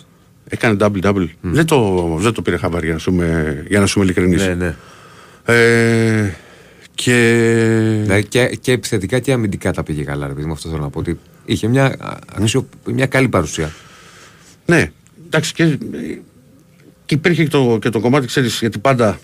Έκανε 0.49 0.76
double 0.81 1.02
double. 1.02 1.17
Mm. 1.17 1.28
Δεν, 1.43 1.67
το, 1.67 2.17
δεν 2.19 2.32
το 2.32 2.43
πήρε 2.43 2.56
χαμπάρι 2.56 2.84
για 2.84 2.94
να 2.94 3.00
σου 3.00 3.11
είμαι, 3.12 3.64
για 3.69 3.81
να 3.81 3.87
σου 3.87 4.02
ειλικρινής. 4.02 4.46
Ναι, 4.46 4.55
ναι. 4.55 4.75
Ε, 5.44 6.34
και... 6.94 7.14
Ναι, 8.06 8.20
και, 8.20 8.46
και 8.61 8.73
επιθετικά 8.73 9.19
και 9.19 9.32
αμυντικά 9.32 9.73
τα 9.73 9.82
πήγε 9.82 10.02
καλά, 10.02 10.26
ρε, 10.26 10.32
με 10.32 10.52
αυτό 10.52 10.69
θέλω 10.69 10.82
να 10.82 10.90
πω. 10.90 10.99
Ότι 10.99 11.19
είχε 11.44 11.69
μια, 11.69 11.96
αξιο, 12.34 12.69
μια 12.84 13.06
καλή 13.06 13.28
παρουσία. 13.28 13.73
Ναι, 14.66 14.93
εντάξει 15.26 15.52
και, 15.52 15.78
και 17.05 17.14
υπήρχε 17.14 17.43
και 17.43 17.50
το, 17.50 17.78
και 17.81 17.88
το 17.88 18.00
κομμάτι, 18.00 18.26
ξέρεις, 18.26 18.58
γιατί 18.58 18.78
πάντα 18.78 19.06
με 19.06 19.19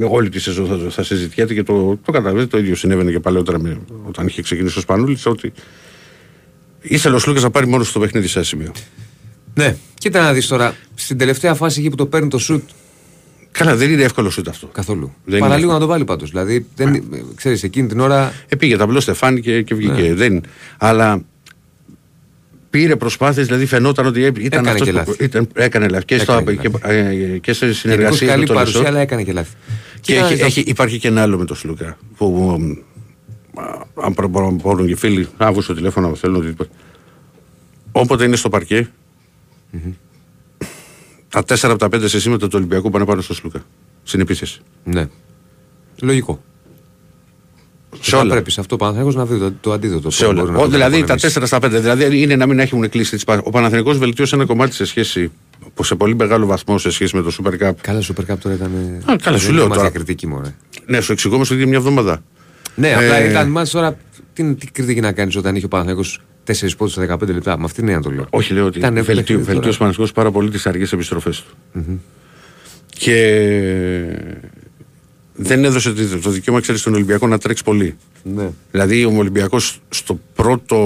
όλη 0.00 0.28
τη 0.28 0.40
σεζόν 0.40 0.66
θα, 0.66 0.90
θα 0.90 1.02
συζητιέται 1.02 1.54
και 1.54 1.62
το, 1.62 1.98
το 2.04 2.12
καταλαβαίνετε. 2.12 2.50
Το 2.50 2.58
ίδιο 2.58 2.74
συνέβαινε 2.74 3.10
και 3.10 3.20
παλαιότερα 3.20 3.60
με, 3.60 3.80
όταν 4.02 4.26
είχε 4.26 4.42
ξεκινήσει 4.42 4.78
ο 4.78 4.80
Σπανούλης. 4.80 5.26
Ότι 5.26 5.52
ήθελε 6.80 7.14
ο 7.14 7.18
Σλούκας 7.18 7.42
να 7.42 7.50
πάρει 7.50 7.66
μόνος 7.66 7.88
στο 7.88 8.00
παιχνίδι 8.00 8.26
σε 8.26 8.38
ένα 8.38 8.46
σημείο. 8.46 8.72
Ναι, 9.54 9.76
κοίτα 9.94 10.22
να 10.22 10.32
δεις 10.32 10.46
τώρα. 10.46 10.74
Στην 10.94 11.18
τελευταία 11.18 11.54
φάση 11.54 11.80
εκεί 11.80 11.90
που 11.90 11.96
το 11.96 12.06
παίρνει 12.06 12.28
το 12.28 12.38
σουτ. 12.38 12.68
Καλά, 13.50 13.76
δεν 13.76 13.90
είναι 13.90 14.02
εύκολο 14.02 14.30
σουτ 14.30 14.48
αυτό. 14.48 14.66
Καθόλου. 14.66 15.14
Δεν 15.24 15.40
Παραλίγο 15.40 15.72
να 15.72 15.78
το 15.78 15.86
βάλει 15.86 16.04
πάντως. 16.04 16.30
Δηλαδή, 16.30 16.66
δεν, 16.76 17.04
ξέρεις, 17.34 17.62
εκείνη 17.62 17.88
την 17.88 18.00
ώρα. 18.00 18.32
Ε, 18.48 18.56
πήγε 18.56 18.76
ταμπλός 18.76 19.02
Στεφάνη 19.02 19.40
και, 19.40 19.62
και 19.62 19.74
βγήκε. 19.74 20.02
Ναι. 20.02 20.14
Δεν, 20.14 20.40
αλλά 20.78 21.24
πήρε 22.72 22.96
προσπάθειες, 22.96 23.46
δηλαδή 23.46 23.66
φαινόταν 23.66 24.06
ότι 24.06 24.20
ήταν 24.20 24.66
έκανε 24.66 24.78
και 24.78 24.92
λάθη. 24.92 25.24
Ήταν, 25.24 25.48
έκανε 25.54 25.88
λάθη. 25.88 26.04
Και, 26.04 26.18
στο, 26.18 26.42
και, 26.42 26.68
και, 26.68 27.38
και 27.38 27.52
σε 27.52 27.74
συνεργασία 27.74 28.26
καλή 28.26 28.40
με 28.40 28.46
τον 28.46 28.56
παρουσία, 28.56 28.86
αλλά 28.86 29.00
έκανε 29.00 29.22
και 29.22 29.32
λάθη. 29.32 29.54
Και 30.00 30.14
έχει, 30.14 30.42
έχει, 30.42 30.60
υπάρχει 30.60 30.98
και 30.98 31.08
ένα 31.08 31.22
άλλο 31.22 31.38
με 31.38 31.44
τον 31.44 31.56
Σλούκα. 31.56 31.98
Που, 32.16 32.58
αν 33.94 34.14
μπορούν 34.52 34.86
και 34.86 34.96
φίλοι, 34.96 35.28
να 35.38 35.50
βγουν 35.50 35.62
στο 35.62 35.74
τηλέφωνο, 35.74 36.14
θέλουν 36.14 36.36
ότι. 36.36 36.70
Όποτε 37.92 38.24
είναι 38.24 38.36
στο 38.36 38.48
παρκέ, 38.48 38.88
mm-hmm. 39.72 39.92
τα 41.28 41.40
4 41.40 41.56
από 41.62 41.76
τα 41.76 41.86
5 41.86 42.08
σε 42.08 42.20
σήμερα 42.20 42.38
του 42.38 42.48
Ολυμπιακού 42.54 42.90
πάνε 42.90 43.04
πάνω 43.04 43.20
στο 43.20 43.34
Σλούκα. 43.34 43.64
Στην 44.02 44.20
επίθεση. 44.20 44.60
Ναι. 44.84 45.08
Λογικό. 46.00 46.42
Σε 48.02 48.16
όλα. 48.16 48.32
Πρέπει 48.32 48.50
σε 48.50 48.60
αυτό 48.60 48.74
ο 48.74 48.78
Παναθηναϊκός 48.78 49.14
να 49.14 49.26
δει 49.26 49.38
το, 49.38 49.52
το 49.60 49.72
αντίδοτο. 49.72 50.10
Σε 50.10 50.24
όλα. 50.24 50.42
Ο, 50.42 50.68
δηλαδή 50.68 51.04
τα 51.04 51.14
4 51.14 51.18
στα 51.18 51.58
5. 51.62 51.68
Δηλαδή 51.70 52.20
είναι 52.22 52.36
να 52.36 52.46
μην 52.46 52.58
έχουν 52.58 52.88
κλείσει 52.88 53.10
τις 53.10 53.24
Ο 53.42 53.50
Παναθηναϊκός 53.50 53.98
βελτίωσε 53.98 54.34
ένα 54.34 54.44
κομμάτι 54.44 54.74
σε 54.74 54.84
σχέση. 54.84 55.30
Σε 55.82 55.94
πολύ 55.94 56.14
μεγάλο 56.14 56.46
βαθμό 56.46 56.78
σε 56.78 56.90
σχέση 56.90 57.16
με 57.16 57.22
το 57.22 57.36
Super 57.38 57.68
Cup. 57.68 57.72
Καλά, 57.80 58.00
Super 58.00 58.32
Cup 58.32 58.38
τώρα 58.38 58.54
ήταν. 58.54 58.70
Α, 59.10 59.16
καλά, 59.22 59.38
σου 59.38 59.52
λέω 59.52 59.68
τώρα. 59.68 59.90
κριτική 59.90 60.26
μου, 60.26 60.42
Ναι, 60.86 61.00
σου 61.00 61.12
εξηγώ 61.12 61.34
όμω 61.34 61.44
ότι 61.44 61.66
μια 61.66 61.78
εβδομάδα. 61.78 62.22
Ναι, 62.74 62.88
ε... 62.88 62.94
απλά 62.94 63.24
ήταν 63.24 63.48
μάτς 63.48 63.70
τώρα. 63.70 63.96
Τι, 64.32 64.54
τι 64.54 64.66
κριτική 64.66 65.00
να 65.00 65.12
κάνεις 65.12 65.36
όταν 65.36 65.56
είχε 65.56 65.64
ο 65.64 65.68
Παναθηναϊκός 65.68 66.20
4 66.46 66.52
πόντους 66.76 66.92
στα 66.92 67.16
15 67.16 67.26
λεπτά; 67.26 67.58
Με 67.58 67.64
αυτήν 67.64 67.86
είναι 67.86 67.96
να 67.96 68.02
το 68.02 68.10
λέω. 68.10 68.26
Όχι, 68.30 68.52
λέω 68.52 68.66
ότι 68.66 68.80
βελτίωσε 68.80 69.38
ο 69.38 69.44
Παναθηναϊκός 69.52 70.12
πάρα 70.12 70.30
πολύ 70.30 70.50
τις 70.50 70.66
αργές 70.66 70.92
επιστροφές 70.92 71.42
του. 71.42 71.56
Και 72.88 73.16
δεν 75.34 75.64
έδωσε 75.64 75.92
το 76.22 76.30
δικαίωμα 76.30 76.60
ξέρεις 76.60 76.80
στον 76.80 76.94
Ολυμπιακό 76.94 77.26
να 77.26 77.38
τρέξει 77.38 77.64
πολύ. 77.64 77.96
Ναι. 78.22 78.50
Δηλαδή 78.70 79.04
ο 79.04 79.12
Ολυμπιακός 79.16 79.80
στο 79.88 80.20
πρώτο, 80.34 80.78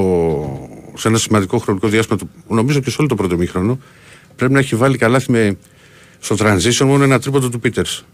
σε 0.97 1.09
ένα 1.09 1.19
σημαντικό 1.19 1.59
χρονικό 1.59 1.89
διάστημα, 1.89 2.19
νομίζω 2.49 2.81
και 2.81 2.91
σε 2.91 2.97
όλο 2.99 3.09
το 3.09 3.15
πρώτο 3.15 3.37
μήχρονο, 3.37 3.79
πρέπει 4.37 4.53
να 4.53 4.59
έχει 4.59 4.77
βάλει 4.77 4.97
καλάθι 4.97 5.31
με, 5.31 5.57
στο 6.19 6.37
transition 6.39 6.85
μόνο 6.87 7.05
ένα 7.05 7.21
τρίποντο 7.21 7.49
του 7.49 7.61
Πίτερς. 7.61 8.05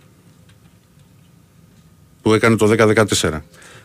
Που 2.23 2.35
έκανε 2.35 2.57
το 2.57 2.75
10-14. 3.21 3.41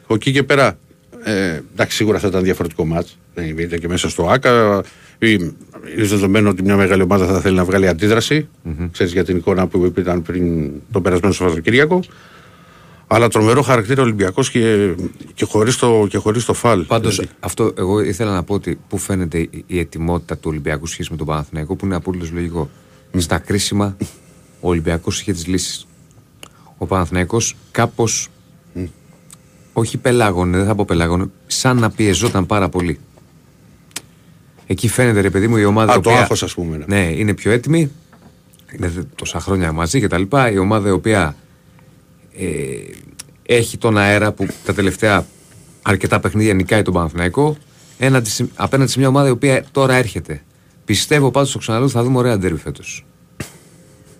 Ο 0.07 0.13
εκεί 0.13 0.31
και 0.31 0.43
πέρα 0.43 0.77
Ε, 1.23 1.61
εντάξει, 1.73 1.95
σίγουρα 1.95 2.19
θα 2.19 2.27
ήταν 2.27 2.43
διαφορετικό 2.43 2.85
μάτς. 2.85 3.17
Ε, 3.33 3.47
ήταν 3.47 3.79
και 3.79 3.87
μέσα 3.87 4.09
στο 4.09 4.29
ΆΚΑ. 4.29 4.83
Είναι 5.19 5.53
δεδομένο 5.95 6.49
ότι 6.49 6.63
μια 6.63 6.75
μεγάλη 6.75 7.01
ομάδα 7.01 7.25
θα 7.25 7.39
θέλει 7.41 7.55
να 7.55 7.63
βγάλει 7.63 7.87
αντίδραση. 7.87 8.47
Mm-hmm. 8.65 8.89
Ξέρεις 8.91 9.13
για 9.13 9.23
την 9.23 9.37
εικόνα 9.37 9.67
που 9.67 9.93
ήταν 9.97 10.21
πριν 10.21 10.71
τον 10.91 11.01
περασμένο 11.01 11.33
Σαββατοκύριακο. 11.33 11.99
Αλλά 13.07 13.27
τρομερό 13.27 13.61
χαρακτήρα 13.61 14.01
Ολυμπιακός 14.01 14.51
και, 14.51 14.95
και 15.33 15.45
χωρίς 15.45 15.77
το, 15.77 16.07
και 16.09 16.17
χωρίς 16.17 16.45
το 16.45 16.53
φαλ. 16.53 16.83
Πάντως, 16.85 17.15
δηλαδή. 17.15 17.35
αυτό 17.39 17.73
εγώ 17.77 17.99
ήθελα 17.99 18.33
να 18.33 18.43
πω 18.43 18.53
ότι 18.53 18.79
πού 18.87 18.97
φαίνεται 18.97 19.49
η 19.67 19.79
ετοιμότητα 19.79 20.35
του 20.35 20.49
Ολυμπιακού 20.49 20.85
σχέση 20.85 21.11
με 21.11 21.17
τον 21.17 21.25
Παναθηναϊκό, 21.25 21.75
που 21.75 21.85
είναι 21.85 21.95
απολύτω 21.95 22.25
λογικό. 22.33 22.69
Mm. 23.13 23.17
Στα 23.17 23.37
κρίσιμα, 23.37 23.97
ο 24.59 24.69
Ολυμπιακός 24.69 25.21
είχε 25.21 25.31
τις 25.31 25.47
λύσεις. 25.47 25.87
Ο 26.77 26.85
Παναθηναϊκός 26.85 27.55
κάπως. 27.71 28.27
Mm. 28.75 28.87
Όχι 29.73 29.97
πελάγωνε, 29.97 30.57
δεν 30.57 30.65
θα 30.65 30.75
πω 30.75 30.85
πελάγωνε, 30.85 31.25
σαν 31.47 31.77
να 31.77 31.89
πιεζόταν 31.89 32.45
πάρα 32.45 32.69
πολύ. 32.69 32.99
Εκεί 34.67 34.87
φαίνεται 34.87 35.21
ρε 35.21 35.29
παιδί 35.29 35.47
μου 35.47 35.57
η 35.57 35.65
ομάδα. 35.65 35.91
Α, 35.91 35.99
το 35.99 36.09
οποία, 36.09 36.21
άγχος, 36.21 36.43
ας 36.43 36.53
πούμε. 36.53 36.77
Ναι. 36.77 36.85
ναι, 36.85 37.11
είναι 37.15 37.33
πιο 37.33 37.51
έτοιμη. 37.51 37.91
Είναι 38.75 38.91
τόσα 39.15 39.39
χρόνια 39.39 39.71
μαζί 39.71 39.99
κτλ. 39.99 40.23
Η 40.53 40.57
ομάδα 40.57 40.87
η 40.87 40.91
οποία 40.91 41.21
ε, 41.21 41.46
έχει 43.43 43.77
τον 43.77 43.97
αέρα 43.97 44.31
που 44.31 44.47
τα 44.65 44.73
τελευταία 44.73 45.25
αρκετά 45.81 46.19
παιχνίδια 46.19 46.53
νικάει 46.53 46.81
τον 46.81 46.93
Παναθηναϊκό 46.93 47.57
απέναντι 48.55 48.91
σε 48.91 48.99
μια 48.99 49.07
ομάδα 49.07 49.27
η 49.27 49.31
οποία 49.31 49.65
τώρα 49.71 49.95
έρχεται. 49.95 50.41
Πιστεύω 50.85 51.31
πάντως 51.31 51.49
στο 51.49 51.57
ξαναλέω 51.57 51.89
θα 51.89 52.03
δούμε 52.03 52.17
ωραία 52.17 52.37
ντέρμπι 52.37 52.59
φέτος. 52.59 53.05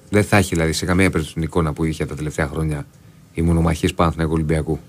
Δεν 0.10 0.24
θα 0.24 0.38
έχει 0.38 0.50
δηλαδή 0.50 0.74
σε 0.74 0.86
καμία 0.86 1.10
περίπτωση 1.10 1.34
την 1.34 1.44
εικόνα 1.44 1.74
που 1.74 1.84
είχε 1.84 2.06
τα 2.06 2.16
τελευταία 2.16 2.48
χρόνια 2.48 2.86
η 3.34 3.42
μονομαχίες 3.42 3.94
Παναθηναϊκού 3.94 4.34
Ολυμπιακού. 4.34 4.80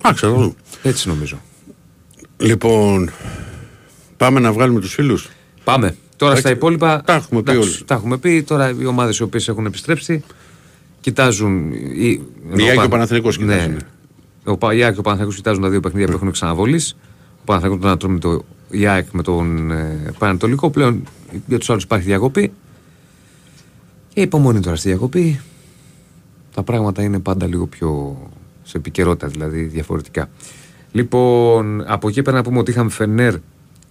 Α, 0.00 0.12
ξέρω. 0.14 0.54
Έτσι 0.82 1.08
νομίζω. 1.08 1.40
Λοιπόν, 2.36 3.10
πάμε 4.16 4.40
να 4.40 4.52
βγάλουμε 4.52 4.80
τους 4.80 4.94
φίλους. 4.94 5.28
Πάμε. 5.64 5.96
Τώρα 6.16 6.36
στα 6.36 6.50
υπόλοιπα. 6.50 7.02
Τα 7.04 7.14
έχουμε 7.14 7.42
πει 7.42 7.50
όλοι. 7.50 7.84
Τα 7.84 7.94
έχουμε 7.94 8.18
πει. 8.18 8.42
Τώρα 8.42 8.74
οι 8.80 8.86
ομάδες 8.86 9.18
οι 9.18 9.22
οποίες 9.22 9.48
έχουν 9.48 9.66
επιστρέψει 9.66 10.24
κοιτάζουν. 11.00 11.72
Η, 11.72 12.06
η 12.06 12.22
και 12.56 12.80
ο 12.84 12.88
Παναθηναϊκός 12.88 13.38
κοιτάζουν. 13.38 13.72
Ναι. 13.72 14.52
Ο 14.58 14.70
Ιάκ 14.70 14.92
και 14.92 14.98
ο 14.98 15.02
Παναθηναϊκός 15.02 15.36
κοιτάζουν 15.36 15.62
τα 15.62 15.68
δύο 15.68 15.80
παιχνίδια 15.80 16.06
που 16.08 16.12
έχουν 16.12 16.30
ξαναβολή. 16.30 16.80
Ο 17.40 17.44
Παναθηναϊκός 17.44 17.82
τον 17.82 17.90
άτομο 17.90 18.12
με 18.12 18.18
το 18.18 18.44
Ιάκ 18.70 19.06
με 19.12 19.22
τον 19.22 19.70
ε, 19.70 20.12
Πανατολικό. 20.18 20.70
Πλέον 20.70 21.02
για 21.46 21.58
τους 21.58 21.70
άλλους 21.70 21.82
υπάρχει 21.82 22.06
διακοπή. 22.06 22.52
Και 24.14 24.20
υπομονή 24.20 24.60
τώρα 24.60 24.76
στη 24.76 24.88
διακοπή. 24.88 25.40
Τα 26.54 26.62
πράγματα 26.62 27.02
είναι 27.02 27.18
πάντα 27.18 27.46
λίγο 27.46 27.66
πιο 27.66 28.18
σε 28.62 28.76
επικαιρότητα, 28.76 29.26
δηλαδή 29.26 29.62
διαφορετικά. 29.62 30.28
Λοιπόν, 30.92 31.84
από 31.86 32.08
εκεί 32.08 32.22
πέρα 32.22 32.36
να 32.36 32.42
πούμε 32.42 32.58
ότι 32.58 32.70
είχαμε 32.70 32.90
Φενέρ, 32.90 33.34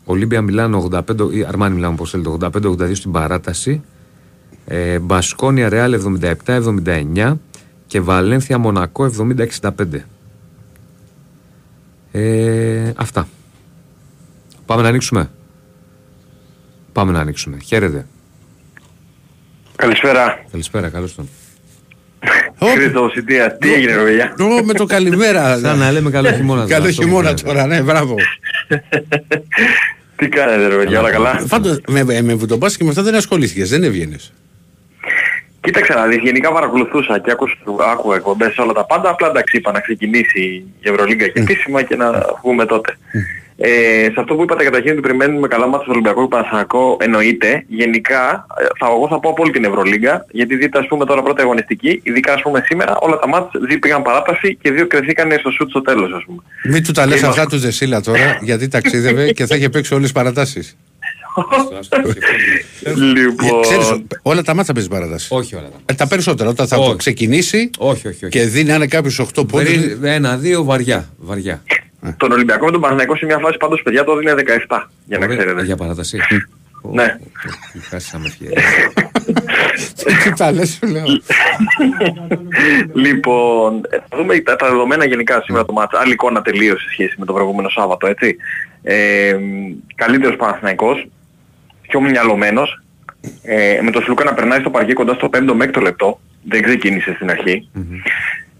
Ολύμπια 0.05 0.41
Μιλάνο 0.41 0.89
85, 0.91 1.33
ή 1.33 1.43
Αρμάνι 1.43 1.75
Μιλάνο, 1.75 1.93
όπως 1.93 2.09
θέλετε, 2.09 2.29
85-82 2.67 2.95
στην 2.95 3.11
παράταση 3.11 3.81
ε, 4.71 4.99
Μπασκόνια 4.99 5.69
Ρεάλ 5.69 6.19
77-79 6.45 7.35
και 7.87 7.99
Βαλένθια 7.99 8.57
Μονακό 8.57 9.11
70-65. 9.61 9.71
Ε, 12.11 12.91
αυτά. 12.95 13.27
Πάμε 14.65 14.81
να 14.81 14.87
ανοίξουμε. 14.87 15.29
Πάμε 16.91 17.11
να 17.11 17.19
ανοίξουμε. 17.19 17.57
Χαίρετε. 17.65 18.05
Καλησπέρα. 19.75 20.43
Καλησπέρα, 20.51 20.89
καλώς 20.89 21.15
τον. 21.15 21.29
Χρήστο 22.73 23.09
Σιτία, 23.13 23.57
τι 23.57 23.73
έγινε 23.73 23.95
ρε 23.95 24.03
παιδιά. 24.03 24.35
με 24.65 24.73
το 24.73 24.85
καλημέρα. 24.85 25.57
Σαν 25.63 25.77
να 25.77 25.91
λέμε 25.91 26.09
καλό 26.09 26.31
χειμώνα. 26.31 26.65
Καλό 26.67 26.89
χειμώνα 26.89 27.33
τώρα, 27.33 27.65
ναι, 27.65 27.81
μπράβο. 27.81 28.15
Τι 30.15 30.27
κάνετε 30.27 30.67
ρε 30.67 30.75
παιδιά, 30.75 30.99
όλα 30.99 31.11
καλά. 31.11 31.45
Πάντως 31.49 31.81
με, 31.87 32.03
με 32.21 32.33
βουτομπάσκετ 32.33 32.77
και 32.77 32.83
με 32.83 32.89
αυτά 32.89 33.03
δεν 33.03 33.15
ασχολήθηκες, 33.15 33.69
δεν 33.69 33.83
έβγαινες. 33.83 34.33
Κοίταξε 35.69 35.93
να 35.93 36.05
δεις, 36.05 36.17
γενικά 36.17 36.51
παρακολουθούσα 36.51 37.19
και 37.19 37.31
άκουσα, 37.31 37.55
άκουγα 37.91 38.15
εκπομπές 38.15 38.57
όλα 38.57 38.73
τα 38.73 38.85
πάντα, 38.85 39.09
απλά 39.09 39.27
εντάξει 39.27 39.57
είπα 39.57 39.71
να 39.71 39.79
ξεκινήσει 39.79 40.41
η 40.79 40.89
Ευρωλίγκα 40.89 41.27
και 41.27 41.39
επίσημα 41.39 41.81
και 41.83 41.95
να 41.95 42.11
βγούμε 42.41 42.65
τότε. 42.65 42.97
Ε, 43.57 44.03
σε 44.13 44.15
αυτό 44.17 44.35
που 44.35 44.41
είπατε 44.43 44.63
καταρχήν 44.63 44.91
ότι 44.91 45.01
περιμένουμε 45.01 45.47
καλά 45.47 45.67
μάτια 45.67 45.83
στο 45.83 45.91
Ολυμπιακό 45.91 46.21
και 46.21 46.27
Παναθηναϊκό 46.27 46.97
εννοείται. 46.99 47.63
Γενικά 47.67 48.45
ε, 48.59 48.65
θα, 48.79 48.85
εγώ 48.85 49.07
θα 49.07 49.19
πω 49.19 49.29
από 49.29 49.43
όλη 49.43 49.51
την 49.51 49.63
Ευρωλίγκα 49.63 50.25
γιατί 50.31 50.55
δείτε 50.55 50.79
ας 50.79 50.87
πούμε 50.87 51.05
τώρα 51.05 51.21
πρώτα 51.21 51.41
αγωνιστική, 51.41 52.01
ειδικά 52.03 52.33
ας 52.33 52.41
πούμε 52.41 52.63
σήμερα 52.65 52.97
όλα 52.99 53.19
τα 53.19 53.27
μάτια 53.27 53.59
δύο 53.67 53.79
πήγαν 53.79 54.01
παράταση 54.01 54.57
και 54.61 54.71
δύο 54.71 54.87
κρεθήκαν 54.87 55.31
στο 55.39 55.51
σουτ 55.51 55.69
στο 55.69 55.81
τέλος 55.81 56.11
ας 56.13 56.23
πούμε. 56.25 56.41
Μην 56.63 56.83
του 56.83 56.91
τα 56.91 57.05
λες 57.05 57.23
αυτά 57.23 57.45
του 57.45 57.57
Ζεσίλα 57.57 58.01
τώρα 58.01 58.37
γιατί 58.41 58.67
ταξίδευε 58.67 59.31
και 59.37 59.45
θα 59.45 59.55
είχε 59.55 59.69
παίξει 59.69 59.93
όλες 59.93 60.05
τις 60.05 60.13
παρατάσεις 60.13 60.77
λοιπόν... 63.13 63.61
Ξέρεις, 63.61 64.03
όλα 64.21 64.41
τα 64.41 64.53
μάτια 64.53 64.73
παίζει 64.73 64.89
παράταση. 64.89 65.27
Όχι 65.29 65.55
όλα 65.55 65.63
τα 65.63 65.69
μάτια. 65.71 65.85
Ε, 65.85 65.93
τα 65.93 66.07
περισσότερα. 66.07 66.49
Όταν 66.49 66.67
θα 66.67 66.77
όχι. 66.77 66.95
ξεκινήσει 66.95 67.69
όχι, 67.77 68.07
όχι, 68.07 68.25
όχι. 68.25 68.29
και 68.29 68.43
δίνει 68.43 68.71
ένα 68.71 68.87
κάποιος 68.87 69.21
8 69.35 69.47
πόντους. 69.47 69.71
Ένα-δύο 70.03 70.63
βαριά. 70.63 71.09
βαριά. 71.17 71.61
Ε. 72.01 72.11
Τον 72.17 72.31
Ολυμπιακό 72.31 72.65
με 72.65 72.71
τον 72.71 72.81
Παναγιακό 72.81 73.15
σε 73.15 73.25
μια 73.25 73.37
φάση 73.37 73.57
πάντως 73.57 73.81
παιδιά 73.81 74.03
το 74.03 74.15
δίνει 74.15 74.31
17. 74.67 74.79
Για 75.05 75.17
να 75.17 75.27
ξέρετε. 75.27 75.63
Για 75.63 75.75
παράταση. 75.75 76.17
Ναι. 76.81 77.17
Χάσαμε 77.89 78.35
Τι 80.23 80.33
τα 80.37 80.51
λες 80.51 80.69
σου 80.69 80.87
λέω. 80.87 81.03
Λοιπόν, 82.93 83.81
θα 84.09 84.17
δούμε 84.17 84.39
τα 84.39 84.55
δεδομένα 84.61 85.05
γενικά 85.05 85.41
σήμερα 85.41 85.65
το 85.65 85.73
μάτς. 85.73 85.99
Άλλη 85.99 86.11
εικόνα 86.11 86.41
τελείως 86.41 86.81
σε 86.81 86.89
σχέση 86.91 87.15
με 87.17 87.25
το 87.25 87.33
προηγούμενο 87.33 87.69
Σάββατο, 87.69 88.07
έτσι. 88.07 88.35
Ε, 88.81 89.35
καλύτερος 89.95 90.35
Παναθηναϊκός, 90.35 91.07
πιο 91.89 92.01
μυαλωμένος, 92.01 92.81
ε, 93.41 93.79
με 93.81 93.91
το 93.91 94.01
Σλούκα 94.01 94.23
να 94.23 94.33
περνάει 94.33 94.59
στο 94.59 94.69
παρκή 94.69 94.93
κοντά 94.93 95.13
στο 95.13 95.29
5 95.29 95.53
μέχρι 95.53 95.73
το 95.73 95.79
λεπτό, 95.79 96.19
δεν 96.49 96.61
ξεκίνησε 96.61 97.13
στην 97.15 97.29
αρχή, 97.29 97.69
mm-hmm. 97.75 98.09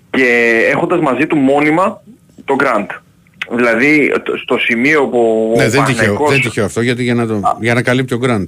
και 0.09 0.27
έχοντας 0.71 1.00
μαζί 1.00 1.27
του 1.27 1.36
μόνιμα 1.36 2.01
το 2.45 2.55
Grant. 2.59 2.88
Δηλαδή 3.51 4.12
στο 4.43 4.57
σημείο 4.57 5.07
που 5.07 5.53
ναι, 5.57 5.65
ο 5.65 5.69
δεν 5.69 5.83
τυχαίο, 5.83 6.17
δεν 6.29 6.41
τυχαίο 6.41 6.65
αυτό 6.65 6.81
γιατί 6.81 7.03
για 7.03 7.13
να, 7.13 7.27
το, 7.27 7.57
για 7.59 7.74
να 7.74 7.81
καλύπτει 7.81 8.13
ο 8.13 8.19
Grant. 8.24 8.45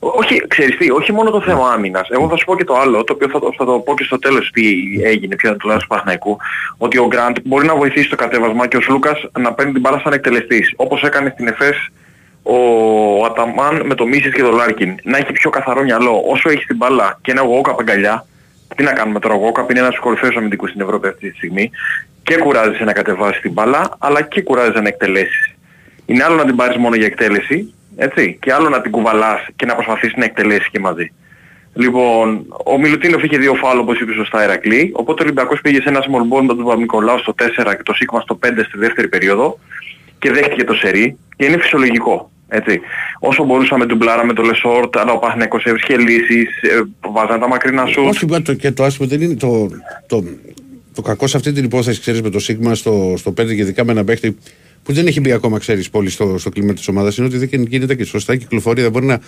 Όχι, 0.00 0.46
ξέρεις 0.48 0.76
τι, 0.76 0.90
όχι 0.90 1.12
μόνο 1.12 1.30
το 1.30 1.40
θέμα 1.40 1.70
άμυνας. 1.72 2.08
Εγώ 2.08 2.28
θα 2.28 2.36
σου 2.36 2.44
πω 2.44 2.56
και 2.56 2.64
το 2.64 2.78
άλλο, 2.78 3.04
το 3.04 3.12
οποίο 3.12 3.28
θα, 3.28 3.38
θα 3.56 3.64
το 3.64 3.72
πω 3.78 3.94
και 3.94 4.04
στο 4.04 4.18
τέλος 4.18 4.50
τι 4.50 4.62
έγινε 5.04 5.36
πια 5.36 5.56
του 5.56 5.68
του 5.78 5.86
Παναθηναϊκού, 5.88 6.36
ότι 6.76 6.98
ο 6.98 7.06
Γκραντ 7.06 7.36
μπορεί 7.44 7.66
να 7.66 7.76
βοηθήσει 7.76 8.08
το 8.08 8.16
κατέβασμα 8.16 8.68
και 8.68 8.76
ο 8.76 8.80
Σλούκας 8.80 9.24
να 9.38 9.52
παίρνει 9.52 9.72
την 9.72 9.80
μπάλα 9.80 9.98
σαν 9.98 10.12
εκτελεστής, 10.12 10.72
όπως 10.76 11.02
έκανε 11.02 11.30
στην 11.34 11.48
ΕΦΕΣ 11.48 11.90
ο 12.42 13.24
Αταμάν 13.24 13.82
με 13.86 13.94
το 13.94 14.06
Μίτσιτς 14.06 14.32
και 14.32 14.42
το 14.42 14.50
Λάρκιν. 14.50 14.94
Να 15.02 15.16
έχει 15.16 15.32
πιο 15.32 15.50
καθαρό 15.50 15.82
μυαλό. 15.82 16.22
Όσο 16.26 16.50
έχει 16.50 16.64
την 16.64 16.76
μπάλα 16.76 17.18
και 17.22 17.30
ένα 17.30 17.42
Γουόκαπ 17.42 17.74
αγκαλιά, 17.78 18.26
τι 18.76 18.82
να 18.82 18.92
κάνουμε 18.92 19.18
τώρα, 19.20 19.34
ο 19.34 19.38
Γουόκαπ 19.38 19.70
είναι 19.70 19.80
ένας 19.80 19.98
κορυφαίος 19.98 20.36
αμυντικούς 20.36 20.70
στην 20.70 20.80
Ευρώπη 20.80 21.08
αυτή 21.08 21.30
τη 21.30 21.36
στιγμή 21.36 21.70
και 22.22 22.36
κουράζεσαι 22.36 22.84
να 22.84 22.92
κατεβάσεις 22.92 23.40
την 23.40 23.52
μπάλα, 23.52 23.96
αλλά 23.98 24.22
και 24.22 24.42
κουράζεσαι 24.42 24.80
να 24.80 24.88
εκτελέσεις. 24.88 25.54
Είναι 26.06 26.24
άλλο 26.24 26.34
να 26.34 26.44
την 26.44 26.56
πάρεις 26.56 26.76
μόνο 26.76 26.94
για 26.94 27.06
εκτέλεση, 27.06 27.74
έτσι, 27.96 28.38
και 28.40 28.52
άλλο 28.52 28.68
να 28.68 28.80
την 28.80 28.90
κουβαλάς 28.90 29.46
και 29.56 29.66
να 29.66 29.74
προσπαθήσεις 29.74 30.16
να 30.16 30.24
εκτελέσεις 30.24 30.68
και 30.70 30.78
μαζί. 30.78 31.12
Λοιπόν, 31.74 32.46
ο 32.64 32.78
Μιλουτίνοφ 32.78 33.22
είχε 33.22 33.38
δύο 33.38 33.54
φάουλ 33.54 33.78
όπως 33.78 34.00
είπε 34.00 34.12
σωστά 34.12 34.42
Ερακλή, 34.42 34.90
οπότε 34.94 35.22
ο 35.22 35.24
Ολυμπιακός 35.24 35.60
πήγε 35.60 35.80
σε 35.80 35.88
ένα 35.88 36.00
small 36.00 36.36
ball 36.36 36.40
με 36.40 36.46
τον 36.46 36.56
Παπα-Νικολάου 36.56 37.18
στο 37.18 37.34
4 37.38 37.74
και 37.76 37.82
το 37.82 37.94
Σίγμα 37.94 38.20
στο 38.20 38.38
5 38.46 38.48
στη 38.66 38.78
δεύτερη 38.78 39.08
περίοδο 39.08 39.58
και 40.20 40.30
δέχτηκε 40.30 40.64
το 40.64 40.74
σερί 40.74 41.16
και 41.36 41.44
είναι 41.44 41.58
φυσιολογικό. 41.58 42.30
Έτσι. 42.48 42.80
Όσο 43.20 43.44
μπορούσαμε 43.44 43.86
του 43.86 43.98
με 44.26 44.32
το 44.32 44.42
Λεσόρτ, 44.42 44.96
αλλά 44.96 45.12
ο 45.12 45.18
Παχνέκος 45.18 45.64
έβρισκε 45.64 45.96
λύσεις, 45.96 46.62
ε, 46.62 46.82
βάζανε 47.12 47.38
τα 47.38 47.48
μακρινά 47.48 47.86
σουτ. 47.86 48.02
Όχι, 48.06 48.42
το, 48.42 48.54
και 48.54 48.70
το 48.70 48.84
άσχημο 48.84 49.08
δεν 49.08 49.20
είναι 49.20 49.34
το, 49.34 49.70
το, 50.06 50.24
το 50.94 51.02
κακό 51.02 51.26
σε 51.26 51.36
αυτή 51.36 51.52
την 51.52 51.64
υπόθεση, 51.64 52.00
ξέρεις, 52.00 52.22
με 52.22 52.30
το 52.30 52.38
Σίγμα 52.38 52.74
στο, 52.74 53.14
στο 53.16 53.30
5 53.30 53.34
και 53.34 53.52
ειδικά 53.52 53.84
με 53.84 53.92
ένα 53.92 54.04
παίχτη 54.04 54.36
που 54.82 54.92
δεν 54.92 55.06
έχει 55.06 55.20
μπει 55.20 55.32
ακόμα, 55.32 55.58
ξέρεις, 55.58 55.90
πολύ 55.90 56.10
στο, 56.10 56.38
στο 56.38 56.50
κλίμα 56.50 56.72
της 56.72 56.88
ομάδας, 56.88 57.16
είναι 57.16 57.26
ότι 57.26 57.46
δεν 57.46 57.62
γίνεται 57.68 57.94
και 57.94 58.04
σωστά 58.04 58.32
η 58.32 58.38
κυκλοφορία, 58.38 58.82
δεν 58.82 58.92
μπορεί 58.92 59.06
να, 59.06 59.20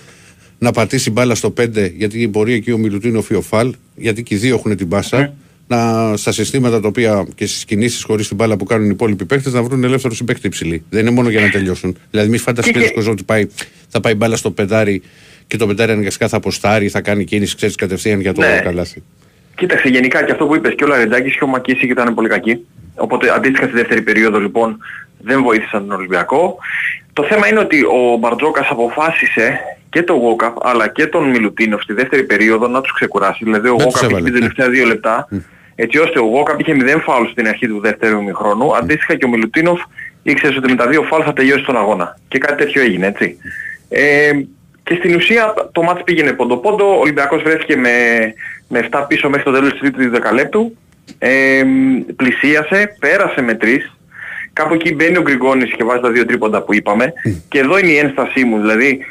να 0.58 0.70
πατήσει 0.70 1.10
μπάλα 1.10 1.34
στο 1.34 1.54
5, 1.60 1.92
γιατί 1.96 2.28
μπορεί 2.28 2.52
εκεί 2.52 2.72
ο 2.72 2.78
Μιλουτίνοφ 2.78 3.24
ή 3.28 3.34
ο 3.34 3.40
Φαλ, 3.40 3.74
γιατί 3.94 4.22
και 4.22 4.34
οι 4.34 4.38
δύο 4.38 4.54
έχουν 4.54 4.76
την 4.76 4.88
πάσα. 4.88 5.18
Ναι 5.18 5.32
να, 5.76 6.16
στα 6.16 6.32
συστήματα 6.32 6.80
τα 6.80 6.88
οποία 6.88 7.26
και 7.34 7.46
στις 7.46 7.64
κινήσεις 7.64 8.02
χωρίς 8.02 8.28
την 8.28 8.36
μπάλα 8.36 8.56
που 8.56 8.64
κάνουν 8.64 8.86
οι 8.86 8.90
υπόλοιποι 8.92 9.24
παίχτες 9.24 9.50
να 9.50 9.62
βρουν 9.62 9.84
ελεύθερο 9.84 10.14
συμπαίχτη 10.14 10.46
υψηλή. 10.46 10.84
Δεν 10.90 11.00
είναι 11.00 11.10
μόνο 11.10 11.28
για 11.28 11.40
να 11.40 11.50
τελειώσουν. 11.50 11.96
Δηλαδή, 12.10 12.28
μη 12.30 12.38
φανταστείτε 12.38 12.88
και... 12.88 13.10
ότι 13.10 13.22
πάει, 13.22 13.46
θα 13.88 14.00
πάει 14.00 14.14
μπάλα 14.14 14.36
στο 14.36 14.50
πεντάρι 14.50 15.02
και 15.46 15.56
το 15.56 15.66
πεντάρι 15.66 15.92
αναγκαστικά 15.92 16.28
θα 16.28 16.36
αποστάρει, 16.36 16.88
θα 16.88 17.00
κάνει 17.00 17.24
κίνηση, 17.24 17.56
ξέρεις 17.56 17.74
κατευθείαν 17.74 18.20
για 18.20 18.32
το 18.32 18.40
ναι. 18.40 18.60
καλάθι. 18.64 19.02
Κοίταξε, 19.54 19.88
γενικά 19.88 20.24
και 20.24 20.32
αυτό 20.32 20.46
που 20.46 20.54
είπες 20.54 20.74
και 20.74 20.84
ο 20.84 20.86
Λαρεντάκης 20.86 21.36
και 21.36 21.44
ο 21.44 21.46
Μακίση 21.46 21.86
ήταν 21.86 22.14
πολύ 22.14 22.28
κακοί. 22.28 22.66
Οπότε 22.94 23.34
αντίστοιχα 23.34 23.64
στη 23.66 23.74
δεύτερη 23.74 24.02
περίοδο 24.02 24.40
λοιπόν 24.40 24.78
δεν 25.18 25.42
βοήθησαν 25.42 25.86
τον 25.86 25.96
Ολυμπιακό. 25.96 26.58
Το 27.12 27.24
θέμα 27.24 27.48
είναι 27.48 27.58
ότι 27.58 27.82
ο 27.82 28.16
Μπαρτζόκας 28.18 28.68
αποφάσισε 28.70 29.58
και 29.90 30.02
τον 30.02 30.16
Γόκαπ 30.16 30.66
αλλά 30.66 30.88
και 30.88 31.06
τον 31.06 31.30
Μιλουτίνοφ 31.30 31.82
στη 31.82 31.92
δεύτερη 31.92 32.22
περίοδο 32.22 32.66
να 32.68 32.80
τους 32.80 32.92
ξεκουράσει. 32.92 33.44
Δηλαδή 33.44 33.68
ο 33.68 33.76
Γόκαπ 33.80 34.10
στην 34.10 34.32
τελευταία 34.32 34.68
δύο 34.68 34.86
λεπτά 34.86 35.28
έτσι 35.74 35.98
ώστε 35.98 36.18
ο 36.18 36.24
Γόκαπ 36.24 36.60
είχε 36.60 36.76
0 36.96 37.00
φάουλ 37.02 37.26
στην 37.26 37.48
αρχή 37.48 37.66
του 37.66 37.80
δεύτερου 37.80 38.20
ημιχρόνου, 38.20 38.76
αντίστοιχα 38.76 39.14
και 39.14 39.24
ο 39.24 39.28
Μιλουτίνοφ 39.28 39.80
ήξερε 40.22 40.56
ότι 40.56 40.70
με 40.70 40.76
τα 40.76 40.86
δύο 40.86 41.02
φάουλ 41.02 41.22
θα 41.24 41.32
τελειώσει 41.32 41.64
τον 41.64 41.76
αγώνα. 41.76 42.18
Και 42.28 42.38
κάτι 42.38 42.64
τέτοιο 42.64 42.82
έγινε, 42.82 43.06
έτσι. 43.06 43.36
Ε, 43.88 44.30
και 44.82 44.94
στην 44.94 45.14
ουσία 45.14 45.54
το 45.72 45.82
μάτς 45.82 46.02
πήγαινε 46.04 46.32
πόντο-πόντο, 46.32 46.96
ο 46.96 47.00
Ολυμπιακός 47.00 47.42
βρέθηκε 47.42 47.76
με, 47.76 47.90
με 48.68 48.88
7 48.90 49.04
πίσω 49.08 49.28
μέχρι 49.28 49.44
το 49.44 49.52
τέλος 49.52 49.70
της 49.70 49.80
τρίτης 49.80 50.10
δεκαλέπτου, 50.10 50.76
ε, 51.18 51.62
πλησίασε, 52.16 52.96
πέρασε 52.98 53.40
με 53.40 53.56
3, 53.60 53.66
κάπου 54.52 54.74
εκεί 54.74 54.94
μπαίνει 54.94 55.16
ο 55.16 55.22
Γκριγκόνης 55.22 55.72
και 55.72 55.84
βάζει 55.84 56.00
τα 56.00 56.10
δύο 56.10 56.26
τρίποντα 56.26 56.62
που 56.62 56.74
είπαμε. 56.74 57.12
Και 57.48 57.58
εδώ 57.58 57.78
είναι 57.78 57.90
η 57.90 57.96
ένστασή 57.96 58.44
μου, 58.44 58.60
δηλαδή 58.60 59.06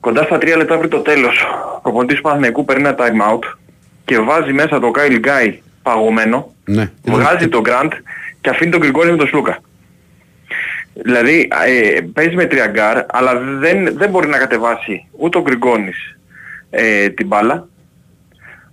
κοντά 0.00 0.22
στα 0.22 0.36
3 0.36 0.56
λεπτά 0.56 0.78
πριν 0.78 0.90
το 0.90 0.98
τέλος 0.98 1.42
ο 1.76 1.80
προπονητής 1.80 2.16
του 2.16 2.22
Παναθηναϊκού 2.22 2.64
παίρνει 2.64 2.82
ένα 2.82 2.96
time 2.98 3.32
out 3.32 3.56
και 4.04 4.18
βάζει 4.18 4.52
μέσα 4.52 4.80
το 4.80 4.90
Κάιλ 4.90 5.18
Γκάι 5.18 5.60
παγωμένο, 5.88 6.54
Ναι. 6.64 6.90
βγάζει 7.04 7.48
τον 7.48 7.60
Γκραντ 7.60 7.92
και 8.40 8.50
αφήνει 8.50 8.70
τον 8.70 8.80
Γκριγκόνη 8.80 9.10
με 9.10 9.16
τον 9.16 9.26
Σλούκα. 9.26 9.58
Δηλαδή 10.94 11.48
ε, 11.66 12.00
παίζει 12.12 12.34
με 12.34 12.44
τρία 12.44 12.68
γκαρντ 12.68 13.04
αλλά 13.08 13.38
δεν, 13.38 13.96
δεν 13.96 14.10
μπορεί 14.10 14.28
να 14.28 14.38
κατεβάσει 14.38 15.06
ούτε 15.18 15.38
ο 15.38 15.42
Γκριγκόνης 15.42 16.16
ε, 16.70 17.08
την 17.08 17.26
μπάλα 17.26 17.68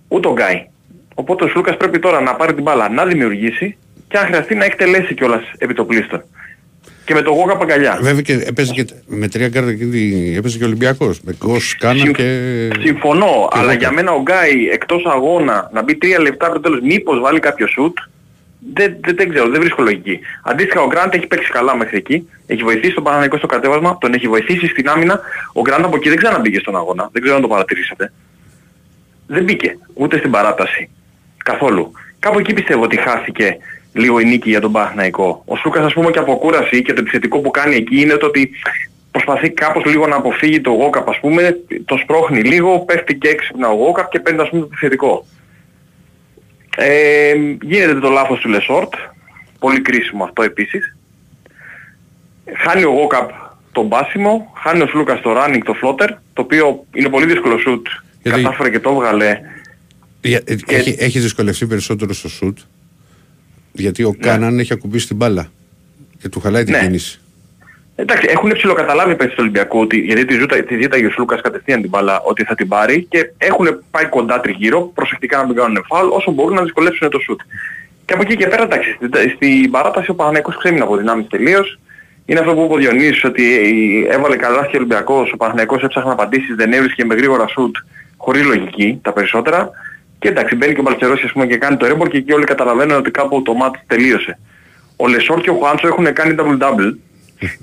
ούτε 0.08 0.28
ο 0.28 0.32
Γκάι. 0.32 0.66
Οπότε 1.14 1.44
ο 1.44 1.48
Σλούκας 1.48 1.76
πρέπει 1.76 1.98
τώρα 1.98 2.20
να 2.20 2.34
πάρει 2.34 2.54
την 2.54 2.62
μπάλα 2.62 2.88
να 2.88 3.04
δημιουργήσει 3.06 3.76
και 4.08 4.18
αν 4.18 4.26
χρειαστεί 4.26 4.54
να 4.54 4.64
εκτελέσει 4.64 5.14
κιόλας 5.14 5.42
επί 5.58 5.74
το 5.74 5.84
πλείστον. 5.84 6.24
Και 7.06 7.14
με 7.14 7.22
το 7.22 7.30
Γουόκαπ 7.30 7.56
αγκαλιά. 7.56 7.98
Βέβαια 8.02 8.20
και 8.20 8.32
έπαιζε 8.32 8.72
και 8.72 8.86
με 9.06 9.28
τρία 9.28 9.48
γκαρντ 9.48 9.70
εκείνη, 9.70 10.34
έπαιζε 10.36 10.58
και 10.58 10.64
ο 10.64 10.66
Ολυμπιακός. 10.66 11.20
Με 11.22 11.36
Γκος, 11.38 11.76
Κάναν 11.78 11.98
Συμ- 11.98 12.16
και... 12.16 12.70
Συμφωνώ, 12.80 13.48
και 13.52 13.58
αλλά 13.58 13.62
Γόκα. 13.62 13.74
για 13.74 13.92
μένα 13.92 14.12
ο 14.12 14.20
Γκάι 14.22 14.68
εκτός 14.72 15.04
αγώνα 15.06 15.70
να 15.72 15.82
μπει 15.82 15.94
τρία 15.96 16.20
λεπτά 16.20 16.50
πριν 16.50 16.62
το 16.62 16.68
τέλος 16.68 16.84
μήπως 16.84 17.20
βάλει 17.20 17.40
κάποιο 17.40 17.66
σουτ 17.66 17.98
δεν, 18.72 18.96
δεν, 19.00 19.16
δεν 19.16 19.28
ξέρω, 19.28 19.48
δεν 19.48 19.60
βρίσκω 19.60 19.82
λογική. 19.82 20.20
Αντίστοιχα 20.42 20.80
ο 20.80 20.86
Γκραντ 20.86 21.14
έχει 21.14 21.26
παίξει 21.26 21.50
καλά 21.50 21.76
μέχρι 21.76 21.96
εκεί, 21.96 22.28
έχει 22.46 22.62
βοηθήσει 22.62 22.94
τον 22.94 23.04
Παναγενικό 23.04 23.36
στο 23.36 23.46
κατέβασμα, 23.46 23.98
τον 24.00 24.14
έχει 24.14 24.28
βοηθήσει 24.28 24.66
στην 24.66 24.88
άμυνα. 24.88 25.20
Ο 25.52 25.60
Γκραντ 25.60 25.84
από 25.84 25.96
εκεί 25.96 26.08
δεν 26.08 26.18
ξαναμπήκε 26.18 26.58
στον 26.58 26.76
αγώνα, 26.76 27.08
δεν 27.12 27.22
ξέρω 27.22 27.36
αν 27.36 27.42
το 27.42 27.48
παρατηρήσατε. 27.48 28.12
Δεν 29.26 29.44
μπήκε, 29.44 29.78
ούτε 29.94 30.18
στην 30.18 30.30
παράταση. 30.30 30.88
Καθόλου. 31.44 31.92
Κάπου 32.18 32.38
εκεί 32.38 32.52
πιστεύω 32.52 32.82
ότι 32.82 32.96
χάθηκε 32.96 33.56
λίγο 33.96 34.20
η 34.20 34.24
νίκη 34.24 34.48
για 34.50 34.60
τον 34.60 34.72
Παναθηναϊκό. 34.72 35.42
Ο 35.46 35.56
Σούκας 35.56 35.84
ας 35.84 35.92
πούμε 35.92 36.10
και 36.10 36.18
από 36.18 36.36
κούραση 36.38 36.82
και 36.82 36.92
το 36.92 37.00
επιθετικό 37.00 37.38
που 37.40 37.50
κάνει 37.50 37.76
εκεί 37.76 38.00
είναι 38.00 38.16
το 38.16 38.26
ότι 38.26 38.50
προσπαθεί 39.10 39.50
κάπως 39.50 39.84
λίγο 39.84 40.06
να 40.06 40.16
αποφύγει 40.16 40.60
το 40.60 40.70
Γουόκαπ 40.70 41.08
ας 41.08 41.18
πούμε, 41.20 41.56
το 41.84 41.96
σπρώχνει 42.02 42.40
λίγο, 42.42 42.78
πέφτει 42.78 43.14
και 43.14 43.28
έξυπνα 43.28 43.68
ο 43.68 43.74
Γουόκαπ 43.74 44.10
και 44.10 44.20
παίρνει 44.20 44.40
ας 44.40 44.48
πούμε 44.48 44.60
το 44.62 44.68
επιθετικό. 44.70 45.26
Ε, 46.76 47.34
γίνεται 47.62 47.94
το 48.00 48.08
λάθος 48.10 48.38
του 48.40 48.48
Λεσόρτ, 48.48 48.92
πολύ 49.58 49.80
κρίσιμο 49.80 50.24
αυτό 50.24 50.42
επίσης. 50.42 50.96
Χάνει 52.56 52.84
ο 52.84 52.90
Γουόκαπ 52.90 53.30
τον 53.72 53.86
μπάσιμο, 53.86 54.52
χάνει 54.62 54.82
ο 54.82 54.86
Σλούκας 54.86 55.20
το 55.20 55.30
running, 55.36 55.60
το 55.64 55.74
floater, 55.82 56.08
το 56.32 56.42
οποίο 56.42 56.84
είναι 56.92 57.08
πολύ 57.08 57.26
δύσκολο 57.26 57.54
σουτ. 57.66 57.82
Γιατί- 58.22 58.42
Κατάφερε 58.42 58.70
και 58.70 58.80
το 58.80 58.90
έβγαλε. 58.90 59.38
Για- 60.20 60.42
ε, 60.44 60.56
Έχει, 60.66 60.96
έχει 60.98 61.18
δυσκολευτεί 61.18 61.66
περισσότερο 61.66 62.12
στο 62.12 62.28
σουτ 62.28 62.58
γιατί 63.82 64.02
ο 64.02 64.16
Κάναν 64.20 64.58
έχει 64.58 64.72
ακουμπήσει 64.72 65.06
την 65.06 65.16
μπάλα 65.16 65.50
και 66.22 66.28
του 66.28 66.40
χαλάει 66.40 66.64
την 66.64 66.72
Ναι. 66.74 66.80
κίνηση. 66.80 67.20
Εντάξει, 67.98 68.26
έχουν 68.30 68.52
ψηλοκαταλάβει 68.52 69.10
οι 69.12 69.14
παίκτες 69.14 69.34
του 69.34 69.40
Ολυμπιακού 69.42 69.78
ότι, 69.80 69.98
γιατί 69.98 70.24
τη, 70.24 70.34
ζούτα, 70.34 70.62
τη 70.62 70.76
ζήταγε 70.80 71.06
ο 71.06 71.10
Σλούκας 71.10 71.40
κατευθείαν 71.40 71.80
την 71.80 71.90
μπάλα 71.90 72.20
ότι 72.20 72.44
θα 72.44 72.54
την 72.54 72.68
πάρει 72.68 73.06
και 73.08 73.30
έχουν 73.38 73.82
πάει 73.90 74.06
κοντά 74.06 74.40
τριγύρω, 74.40 74.80
προσεκτικά 74.94 75.36
να 75.36 75.46
μην 75.46 75.56
κάνουν 75.56 75.84
φάουλ, 75.88 76.08
όσο 76.10 76.30
μπορούν 76.30 76.54
να 76.54 76.62
δυσκολέψουν 76.62 77.10
το 77.10 77.18
σουτ. 77.18 77.40
Και 78.04 78.12
από 78.12 78.22
εκεί 78.22 78.36
και 78.36 78.46
πέρα, 78.46 78.62
εντάξει, 78.62 78.92
στην, 78.92 79.10
στην 79.36 79.70
παράταση 79.70 80.10
ο 80.10 80.14
Παναγενικός 80.14 80.56
ξέμεινε 80.58 80.82
από 80.82 80.96
δυνάμεις 80.96 81.26
τελείως. 81.28 81.78
Είναι 82.26 82.40
αυτό 82.40 82.54
που 82.54 82.62
είπε 82.64 82.72
ο 82.72 82.76
Διονύσης 82.76 83.24
ότι 83.24 83.44
ε, 84.08 84.14
έβαλε 84.14 84.36
καλά 84.36 84.60
και 84.60 84.76
ο 84.76 84.78
Ολυμπιακός, 84.78 85.32
ο 85.32 85.36
Παναγενικός 85.36 85.82
έψαχνε 85.82 86.10
απαντήσεις, 86.10 86.54
δεν 86.56 86.72
έβρισκε 86.72 87.04
με 87.04 87.14
γρήγορα 87.14 87.46
σουτ, 87.48 87.76
χωρίς 88.16 88.44
λογική 88.44 88.98
τα 89.02 89.12
περισσότερα. 89.12 89.70
Και 90.18 90.28
εντάξει, 90.28 90.56
μπαίνει 90.56 90.72
και 90.74 90.80
ο 90.80 90.82
Μπαλτσερός 90.82 91.22
ας 91.24 91.32
πούμε 91.32 91.46
και 91.46 91.56
κάνει 91.56 91.76
το 91.76 91.86
ρέμπορ 91.86 92.08
και 92.08 92.16
εκεί 92.16 92.32
όλοι 92.32 92.44
καταλαβαίνουν 92.44 92.96
ότι 92.96 93.10
κάπου 93.10 93.42
το 93.42 93.54
μάτι 93.54 93.78
τελείωσε. 93.86 94.38
Ο 94.96 95.08
Λεσόρ 95.08 95.40
και 95.40 95.50
ο 95.50 95.54
Χουάντσο 95.54 95.86
έχουν 95.86 96.12
κάνει 96.12 96.34
double-double. 96.38 96.94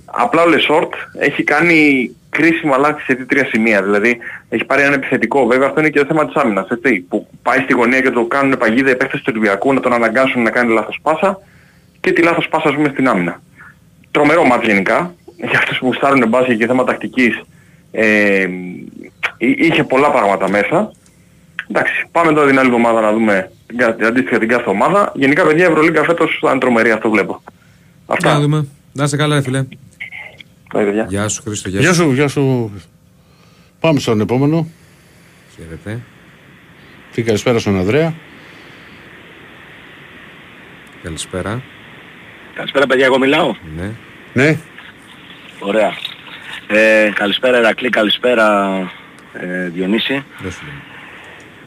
Απλά 0.05 0.41
ο 0.43 0.47
Λεσόρτ 0.47 0.93
έχει 1.19 1.43
κάνει 1.43 2.11
κρίσιμα 2.29 2.77
λάθη 2.77 3.01
σε 3.01 3.15
τρία 3.15 3.45
σημεία. 3.45 3.83
Δηλαδή 3.83 4.17
έχει 4.49 4.65
πάρει 4.65 4.81
ένα 4.81 4.93
επιθετικό. 4.93 5.45
Βέβαια 5.45 5.67
αυτό 5.67 5.79
είναι 5.79 5.89
και 5.89 5.99
το 5.99 6.05
θέμα 6.05 6.25
της 6.25 6.35
άμυνας. 6.35 6.67
Έτσι, 6.69 6.99
που 7.09 7.27
πάει 7.41 7.59
στη 7.59 7.73
γωνία 7.73 8.01
και 8.01 8.09
το 8.09 8.25
κάνουν 8.25 8.57
παγίδα 8.57 8.89
οι 8.89 8.95
παίκτες 8.95 9.19
του 9.19 9.25
Ολυμπιακού 9.35 9.73
να 9.73 9.79
τον 9.79 9.93
αναγκάσουν 9.93 10.41
να 10.41 10.49
κάνει 10.49 10.73
λάθος 10.73 10.99
πάσα 11.01 11.39
και 11.99 12.11
τη 12.11 12.21
λάθος 12.21 12.47
πάσα 12.47 12.69
ας 12.69 12.75
πούμε 12.75 12.89
στην 12.89 13.07
άμυνα. 13.07 13.41
Τρομερό 14.11 14.43
ματς 14.45 14.65
γενικά. 14.65 15.13
Για 15.35 15.57
αυτούς 15.57 15.77
που 15.77 15.85
γουστάρουν 15.85 16.27
μπάσκετ 16.27 16.57
και 16.57 16.67
θέμα 16.67 16.83
τακτικής 16.83 17.41
ε, 17.91 18.47
εί- 19.37 19.59
είχε 19.65 19.83
πολλά 19.83 20.11
πράγματα 20.11 20.49
μέσα. 20.49 20.91
Εντάξει, 21.69 22.05
πάμε 22.11 22.33
τώρα 22.33 22.47
την 22.47 22.57
άλλη 22.59 22.67
εβδομάδα 22.67 23.01
να 23.01 23.11
δούμε 23.13 23.51
την 23.67 23.77
κα- 23.77 23.95
την 23.95 24.05
αντίστοιχα 24.05 24.39
την 24.39 24.47
κάθε 24.47 24.69
ομάδα. 24.69 25.11
Γενικά 25.15 25.45
παιδιά 25.45 25.63
η 25.67 25.69
Ευρωλίγκα 25.69 26.03
φέτος 26.03 26.37
θα 26.41 26.49
είναι 26.49 26.59
τρομερή, 26.59 26.91
αυτό 26.91 27.09
βλέπω. 27.09 27.41
Να 28.07 28.13
Αυτά. 28.13 28.39
δούμε. 28.39 28.67
Να 28.93 29.03
είσαι 29.03 29.17
καλά, 29.17 29.35
ρε 29.35 29.41
φίλε. 29.41 29.65
Bye, 30.73 30.83
παιδιά. 30.85 31.05
Γεια 31.09 31.27
σου, 31.27 31.41
Χρήστο. 31.41 31.69
Γεια 31.69 31.79
Γεια 31.79 31.93
σου. 31.93 32.01
σου, 32.03 32.11
γεια 32.13 32.27
σου. 32.27 32.71
Πάμε 33.79 33.99
στον 33.99 34.19
επόμενο. 34.21 34.67
Χαίρετε. 35.55 35.99
Και 37.11 37.21
καλησπέρα 37.21 37.59
στον 37.59 37.77
Ανδρέα. 37.77 38.13
Καλησπέρα. 41.03 41.61
Καλησπέρα 42.53 42.85
παιδιά, 42.87 43.05
εγώ 43.05 43.17
μιλάω; 43.19 43.55
Ναι. 43.77 43.91
Ναι, 44.33 44.57
Ωραία. 45.59 45.93
Ε, 46.67 47.09
καλησπέρα 47.13 47.57
Ερακλή, 47.57 47.89
καλησπέρα 47.89 48.75
ε, 49.33 49.69
Διονύση. 49.69 50.23
Δεν 50.41 50.51
σου 50.51 50.59
λέω. 50.65 50.73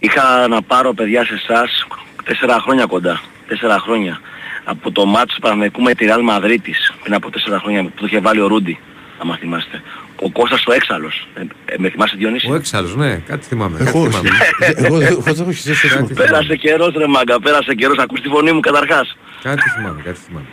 Είχα 0.06 0.48
να 0.48 0.62
πάρω 0.62 0.92
παιδιά 0.94 1.24
σε 1.24 1.34
εσάς 1.34 1.86
τέσσερα 2.24 2.60
χρόνια 2.60 2.86
κοντά. 2.86 3.20
Τέσσερα 3.48 3.78
χρόνια. 3.78 4.20
Από 4.64 4.90
το 4.90 5.06
μάτσο 5.06 5.34
του 5.34 5.40
Παναμαϊκού 5.40 5.82
με 5.82 5.94
τη 5.94 6.06
Real 6.08 6.20
Μαδρίτης 6.22 6.92
πριν 7.02 7.14
από 7.14 7.30
τέσσερα 7.30 7.58
χρόνια 7.58 7.82
που 7.82 7.90
το 7.94 8.06
είχε 8.06 8.20
βάλει 8.20 8.40
ο 8.40 8.46
Ρούντι, 8.46 8.78
άμα 9.18 9.36
θυμάστε. 9.36 9.82
Ο 10.16 10.30
Κώστας 10.30 10.66
ο 10.66 10.72
Έξαλλος. 10.72 11.28
Ε, 11.34 11.40
ε, 11.64 11.74
με 11.78 11.90
θυμάστε 11.90 12.16
Διονύση; 12.16 12.50
Ο 12.50 12.54
έξαλλος, 12.54 12.96
ναι, 12.96 13.14
κάτι 13.16 13.46
θυμάμαι. 13.46 13.78
Κάτι 13.78 13.88
εγώ 13.88 14.00
όχι. 14.00 14.10
θυμάμαι. 14.10 14.28
Εγώ 14.76 15.00
εγώ 15.00 15.20
δεν 15.20 15.34
έχω 15.40 15.52
χειριστεί 15.52 15.88
Κάτι 15.88 16.14
Πέρασε 16.14 16.56
καιρός 16.56 16.94
ρε 16.96 17.06
μάγκα, 17.06 17.40
πέρασε 17.40 17.74
καιρός. 17.74 17.98
Ακούς 17.98 18.20
τη 18.20 18.28
φωνή 18.28 18.52
μου 18.52 18.60
καταρχάς. 18.60 19.16
Κάτι 19.42 19.70
θυμάμαι, 19.70 20.02
κάτι 20.02 20.20
θυμάμαι. 20.26 20.46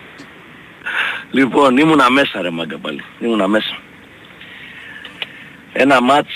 Λοιπόν, 1.32 1.78
ήμουνα 1.78 2.10
μέσα 2.10 2.42
ρε 2.42 2.50
μάγκα 2.50 2.78
πάλι. 2.78 3.04
Ήμουνα 3.20 3.48
μέσα. 3.48 3.78
Ένα 5.74 6.02
μάτς 6.02 6.34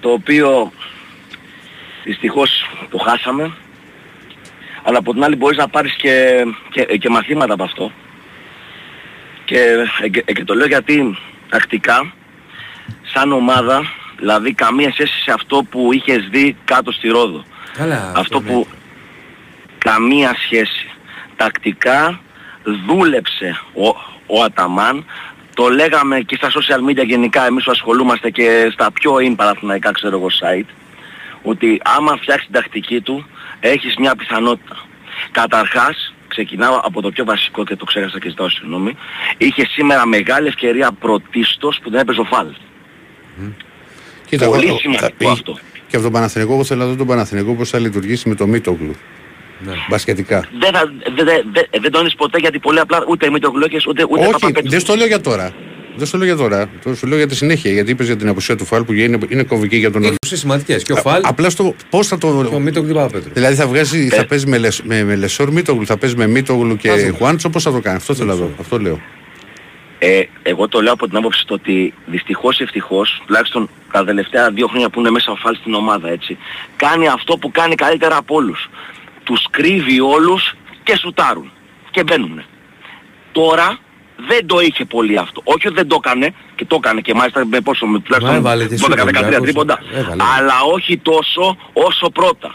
το 0.00 0.10
οποίο 0.10 0.72
δυστυχώς 2.04 2.70
το 2.90 2.98
χάσαμε. 2.98 3.52
Αλλά 4.82 4.98
από 4.98 5.12
την 5.12 5.24
άλλη 5.24 5.36
μπορείς 5.36 5.58
να 5.58 5.68
πάρεις 5.68 5.94
και, 5.94 6.44
και, 6.70 6.84
και 6.84 7.08
μαθήματα 7.08 7.52
από 7.52 7.64
αυτό. 7.64 7.92
Και, 9.44 9.58
ε, 10.02 10.08
και, 10.08 10.20
και 10.20 10.44
το 10.44 10.54
λέω 10.54 10.66
γιατί 10.66 11.18
τακτικά, 11.48 12.12
σαν 13.02 13.32
ομάδα, 13.32 13.82
δηλαδή 14.18 14.52
καμία 14.52 14.92
σχέση 14.92 15.22
σε 15.22 15.32
αυτό 15.32 15.62
που 15.70 15.92
είχες 15.92 16.28
δει 16.30 16.56
κάτω 16.64 16.92
στη 16.92 17.08
Ρόδο. 17.08 17.44
Καλά. 17.72 18.12
Αυτό 18.16 18.40
ναι. 18.40 18.50
που 18.50 18.66
καμία 19.78 20.36
σχέση. 20.42 20.88
Τακτικά 21.36 22.20
δούλεψε 22.86 23.60
ο, 23.74 23.86
ο 24.26 24.42
Αταμάν. 24.42 25.04
Το 25.54 25.68
λέγαμε 25.68 26.20
και 26.20 26.36
στα 26.36 26.50
social 26.50 26.90
media 26.90 27.06
γενικά 27.06 27.46
εμείς 27.46 27.64
που 27.64 27.70
ασχολούμαστε 27.70 28.30
και 28.30 28.70
στα 28.72 28.92
πιο 28.92 29.14
in 29.14 29.34
παραθυναϊκά 29.36 29.90
ξέρω 29.92 30.16
εγώ 30.16 30.26
site 30.40 30.68
ότι 31.44 31.80
άμα 31.96 32.16
φτιάξεις 32.20 32.44
την 32.46 32.54
τακτική 32.54 33.00
του 33.00 33.26
έχεις 33.60 33.94
μια 33.98 34.14
πιθανότητα. 34.16 34.76
Καταρχάς, 35.30 36.14
ξεκινάω 36.28 36.80
από 36.82 37.00
το 37.02 37.10
πιο 37.10 37.24
βασικό 37.24 37.64
και 37.64 37.76
το 37.76 37.84
ξέχασα 37.84 38.18
και 38.20 38.28
ζητάω 38.28 38.48
συγγνώμη, 38.48 38.96
είχε 39.38 39.66
σήμερα 39.66 40.06
μεγάλη 40.06 40.46
ευκαιρία 40.46 40.92
πρωτίστως 40.92 41.78
που 41.82 41.90
δεν 41.90 42.00
έπαιζε 42.00 42.20
ο 42.20 42.24
Φάλ. 42.24 42.46
Κοίτα, 44.28 44.46
Πολύ 44.46 44.66
εγώ- 44.66 44.78
σημαντικό 44.78 45.24
θα- 45.24 45.30
αυτό. 45.32 45.58
Και 45.88 45.96
από 45.96 46.04
τον 46.04 46.12
Παναθηναϊκό, 46.12 46.52
εγώ 46.54 46.64
θέλω 46.64 46.80
να 46.82 46.86
δω 46.86 46.96
τον 46.96 47.06
Παναθηναϊκό 47.06 47.54
πώς 47.54 47.70
θα 47.70 47.78
λειτουργήσει 47.78 48.28
με 48.28 48.34
το 48.34 48.46
Μίτογλου. 48.46 48.94
Ναι. 49.58 49.72
Μπασκετικά. 49.88 50.48
Δεν, 50.58 50.72
θα, 50.72 50.92
δεν, 51.14 51.24
δεν, 51.26 51.44
δεν, 51.52 51.64
δεν 51.82 51.90
το 51.92 51.98
έχεις 51.98 52.14
ποτέ 52.14 52.38
γιατί 52.38 52.58
πολύ 52.58 52.78
απλά 52.80 53.04
ούτε 53.08 53.30
Μητρογλώκες 53.30 53.86
ούτε, 53.86 54.04
ούτε 54.08 54.20
Όχι, 54.22 54.30
Παπαπέτρου. 54.32 54.70
δεν 54.70 54.80
στο 54.80 54.94
λέω 54.94 55.06
για 55.06 55.20
τώρα. 55.20 55.52
Δεν 55.96 56.06
στο 56.06 56.16
λέω 56.16 56.26
για 56.26 56.36
τώρα. 56.36 56.70
Το 56.82 56.94
σου 56.94 57.06
λέω 57.06 57.16
για 57.16 57.26
τη 57.26 57.36
συνέχεια. 57.36 57.70
Γιατί 57.70 57.90
είπες 57.90 58.06
για 58.06 58.16
την 58.16 58.28
απουσία 58.28 58.56
του 58.56 58.64
Φαλ 58.64 58.84
που 58.84 58.92
είναι, 58.92 59.18
είναι 59.28 59.42
κομβική 59.42 59.76
για 59.76 59.90
τον 59.90 60.02
Έχει 60.02 60.14
ουσίες 60.24 60.40
σημαντικές. 60.40 60.82
Και 60.82 60.92
ο 60.92 60.96
Φαλ 60.96 61.20
Απλά 61.24 61.50
στο 61.50 61.74
πώς 61.90 62.06
θα 62.06 62.16
και 62.16 62.26
ο 62.26 62.44
το. 62.44 62.58
Μίτο 62.58 62.82
Κτυπά 62.82 63.06
Πέτρου. 63.06 63.30
Δηλαδή 63.32 63.54
θα, 63.54 63.66
βγάζει, 63.66 64.08
Ε. 64.12 64.16
θα 64.16 64.26
παίζει 64.26 64.46
με, 64.46 64.58
λεσ, 64.58 64.82
με, 64.82 65.04
με 65.04 65.16
Λεσόρ 65.16 65.50
Μίτογλου, 65.52 65.86
θα 65.86 65.96
παίζει 65.96 66.16
με 66.16 66.26
Μίτογλου 66.26 66.76
και 66.76 66.88
Βάζω. 66.88 67.12
Χουάντσο, 67.12 67.50
πώς 67.50 67.62
θα 67.62 67.72
το 67.72 67.80
κάνει; 67.80 67.96
Αυτό 67.96 68.14
θέλω 68.14 68.28
να 68.28 68.34
δω. 68.34 68.50
Αυτό 68.60 68.78
λέω. 68.78 69.00
Ε, 69.98 70.22
εγώ 70.42 70.68
το 70.68 70.80
λέω 70.82 70.92
από 70.92 71.08
την 71.08 71.16
άποψη 71.16 71.46
το 71.46 71.54
ότι 71.54 71.94
δυστυχώς 72.06 72.58
ή 72.60 72.62
ευτυχώς, 72.62 73.22
τουλάχιστον 73.26 73.68
τα 73.92 74.04
τελευταία 74.04 74.50
δύο 74.50 74.66
χρόνια 74.66 74.88
που 74.88 75.00
είναι 75.00 75.10
μέσα 75.10 75.32
ο 75.32 75.36
Φάλ 75.36 75.54
στην 75.56 75.74
ομάδα 75.74 76.08
έτσι, 76.10 76.38
κάνει 76.76 77.08
αυτό 77.08 77.36
που 77.36 77.50
κάνει 77.50 77.74
καλύτερα 77.74 78.16
από 78.16 78.34
όλους. 78.34 78.68
τους 79.22 79.46
κρύβει 79.50 80.00
όλους 80.00 80.54
και 80.82 80.96
σουτάρουν 80.96 81.50
και 81.90 82.02
μπαίνουν. 82.02 82.42
Τώρα 83.32 83.78
δεν 84.28 84.46
το 84.46 84.60
είχε 84.60 84.84
πολύ 84.84 85.18
αυτό. 85.18 85.40
Όχι 85.44 85.66
ότι 85.66 85.76
δεν 85.76 85.88
το 85.88 86.00
έκανε 86.04 86.34
και 86.54 86.64
το 86.64 86.76
έκανε 86.84 87.00
και 87.00 87.14
μάλιστα 87.14 87.46
με 87.46 87.60
πόσο 87.60 87.86
με 87.86 88.02
Μα 88.22 88.34
έβαλε 88.34 88.64
και 88.64 88.74
τουλάχιστον 88.74 88.78
σίγουρα, 88.78 89.02
12-13 89.04 89.06
Ολυμπιακός. 89.06 89.40
τρίποντα. 89.42 89.78
Έβαλε. 89.94 90.22
Αλλά 90.36 90.54
όχι 90.74 90.98
τόσο 90.98 91.56
όσο 91.72 92.10
πρώτα. 92.10 92.54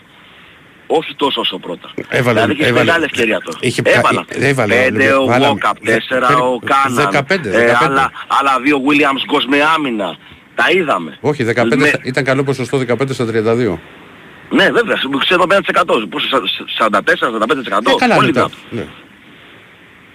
Όχι 0.91 1.15
τόσο 1.15 1.41
όσο 1.41 1.57
πρώτα. 1.59 1.89
Έβαλε- 2.09 2.33
δηλαδή 2.41 2.55
και 2.55 2.65
έβαλε- 2.65 2.85
μεγάλη 2.85 3.03
ευκαιρία 3.03 3.39
τώρα. 3.39 3.57
είχε- 3.61 3.81
Έβαλα. 3.85 4.25
ε, 4.27 4.47
έβαλε, 4.47 4.75
Πέντε 4.75 5.13
ο 5.13 5.25
βάλαμε. 5.25 5.59
Walkup, 5.63 5.73
τέσσερα 5.83 6.27
Περι- 6.27 6.39
ο 6.41 6.59
Κάναν. 6.65 7.11
15, 7.11 7.49
ε, 7.49 7.65
15. 7.65 7.85
άλλα, 7.85 8.11
άλλα 8.39 8.59
δύο 8.63 8.77
Williams 8.87 9.33
Goss 9.35 9.43
με 9.47 9.57
άμυνα. 9.75 10.17
Τα 10.55 10.65
είδαμε. 10.71 11.17
Όχι, 11.21 11.43
15, 11.43 11.75
Με- 11.75 11.87
στα- 11.87 11.99
ήταν 12.03 12.23
καλό 12.23 12.43
ποσοστό 12.43 12.77
15 12.77 13.13
στα 13.13 13.25
32. 13.25 13.79
Ναι, 14.49 14.69
βέβαια, 14.71 14.95
ξέρω 15.19 15.45
5%. 15.47 16.07
Πόσο, 16.09 16.27
44-45%. 16.77 17.91
Ε, 17.91 17.95
καλά 17.97 18.15
πολύ 18.15 18.25
λεπτά. 18.25 18.49
δυνατό. 18.49 18.55
Ναι. 18.69 18.85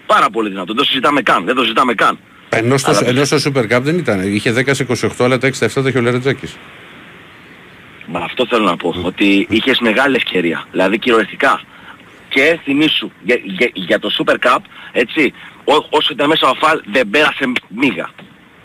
Πάρα 0.07 0.31
πολύ 0.31 0.49
δυνατό. 0.49 0.67
Δεν 0.67 0.77
το 0.77 0.85
συζητάμε 0.85 1.23
καν. 1.23 1.45
Δεν 1.45 1.55
το 1.55 1.63
συζητάμε 1.63 1.95
καν. 1.95 2.19
Ενώ 2.49 2.77
στο, 2.77 2.91
Αλλά- 2.91 3.01
ενώ 3.09 3.25
στο 3.25 3.37
Super 3.45 3.77
Cup 3.77 3.81
δεν 3.81 3.99
ήταν. 3.99 4.35
Είχε 4.35 4.53
10 4.53 4.75
σε 4.75 4.83
28, 4.83 5.25
αλλά 5.25 5.39
τα 5.39 5.47
6 5.47 5.53
στα 5.55 5.67
7 5.67 5.83
τα 5.83 5.89
είχε 5.89 5.99
ο 5.99 6.01
Λερετζάκης. 6.01 6.57
Μα 8.07 8.19
αυτό 8.21 8.47
θέλω 8.47 8.65
να 8.65 8.77
πω. 8.77 8.95
Ότι 9.03 9.47
είχες 9.51 9.79
μεγάλη 9.81 10.17
ευκαιρία. 10.17 10.67
Δηλαδή 10.71 10.99
κυριολεκτικά. 10.99 11.61
Και 12.29 12.59
θυμίσου, 12.65 13.11
για, 13.23 13.39
για, 13.45 13.71
για 13.73 13.99
το 13.99 14.11
Super 14.19 14.35
Cup, 14.47 14.59
έτσι, 14.93 15.33
ό, 15.65 15.75
όσο 15.91 16.13
ήταν 16.13 16.29
μέσα 16.29 16.49
ο 16.49 16.55
Φαλ 16.55 16.81
δεν 16.93 17.11
πέρασε 17.11 17.53
μύγα. 17.69 18.11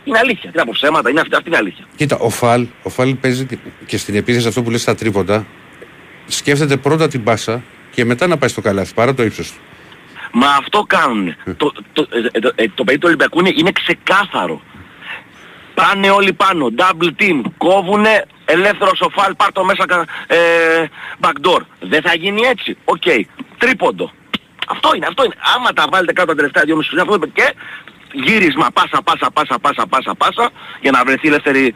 Είναι 0.04 0.18
αλήθεια. 0.18 0.52
Τι 0.52 0.58
να 0.58 0.64
πω 0.66 0.72
ψέματα, 0.74 1.10
είναι 1.10 1.20
αυτή, 1.20 1.36
αυτή 1.36 1.48
είναι 1.48 1.58
η 1.58 1.60
αλήθεια. 1.60 1.86
Κοίτα, 1.96 2.18
ο 2.18 2.30
Φαλ, 2.30 2.66
ο 2.84 2.90
Φαλ 2.90 3.16
παίζει 3.16 3.46
τη- 3.46 3.58
και 3.86 3.98
στην 3.98 4.16
επίθεση 4.16 4.48
αυτό 4.48 4.62
που 4.64 4.70
λες 4.70 4.82
στα 4.82 4.96
τρίποντα, 4.96 5.46
σκέφτεται 6.28 6.78
πρώτα 6.78 7.08
την 7.08 7.24
πάσα 7.24 7.64
και 7.92 8.06
μετά 8.06 8.28
να 8.28 8.38
πάει 8.38 8.50
στο 8.50 8.62
καλάθι, 8.62 8.94
παρά 8.94 9.14
το 9.14 9.24
ύψος 9.24 9.52
του. 9.52 9.58
Μα 10.32 10.48
αυτό 10.48 10.84
κάνουν. 10.88 11.36
το, 11.58 11.72
το, 11.94 12.08
ε, 12.34 12.40
το, 12.40 12.52
ε, 12.56 12.66
το 12.76 12.84
παιδί 12.84 12.98
του 12.98 13.06
Ολυμπιακού 13.08 13.40
είναι, 13.40 13.52
είναι 13.56 13.72
ξεκάθαρο. 13.72 14.62
Πάνε 15.74 16.10
όλοι 16.10 16.34
πάνω, 16.34 16.68
double 16.78 17.10
team, 17.22 17.42
κόβουνε, 17.58 18.26
ελεύθερος 18.46 19.02
ο 19.02 19.10
Φαλ, 19.10 19.36
πάρ' 19.36 19.52
το 19.52 19.64
μέσα 19.64 19.86
κα- 19.86 20.06
ε, 20.28 20.38
backdoor. 21.22 21.60
Δεν 21.80 22.02
θα 22.02 22.16
γίνει 22.16 22.42
έτσι. 22.42 22.78
Οκ. 22.86 23.02
Τρίποντο. 23.58 24.12
Αυτό 24.68 24.96
είναι, 24.96 25.06
αυτό 25.10 25.24
είναι. 25.24 25.34
Άμα 25.56 25.74
τα 25.74 25.86
βάλετε 25.92 26.14
κάτω 26.14 26.28
τα 26.28 26.36
τελευταία 26.36 26.64
δύο 26.64 26.76
μισή 26.76 26.96
αυτό 27.00 27.14
είναι 27.16 27.32
και 27.34 27.54
γύρισμα, 28.14 28.68
πάσα, 28.74 29.02
πάσα, 29.02 29.32
πάσα, 29.32 29.60
πάσα, 29.60 29.88
πάσα, 29.88 30.16
πάσα, 30.16 30.50
για 30.82 30.92
να 30.92 31.04
βρεθεί 31.04 31.28
ελεύθερη, 31.28 31.74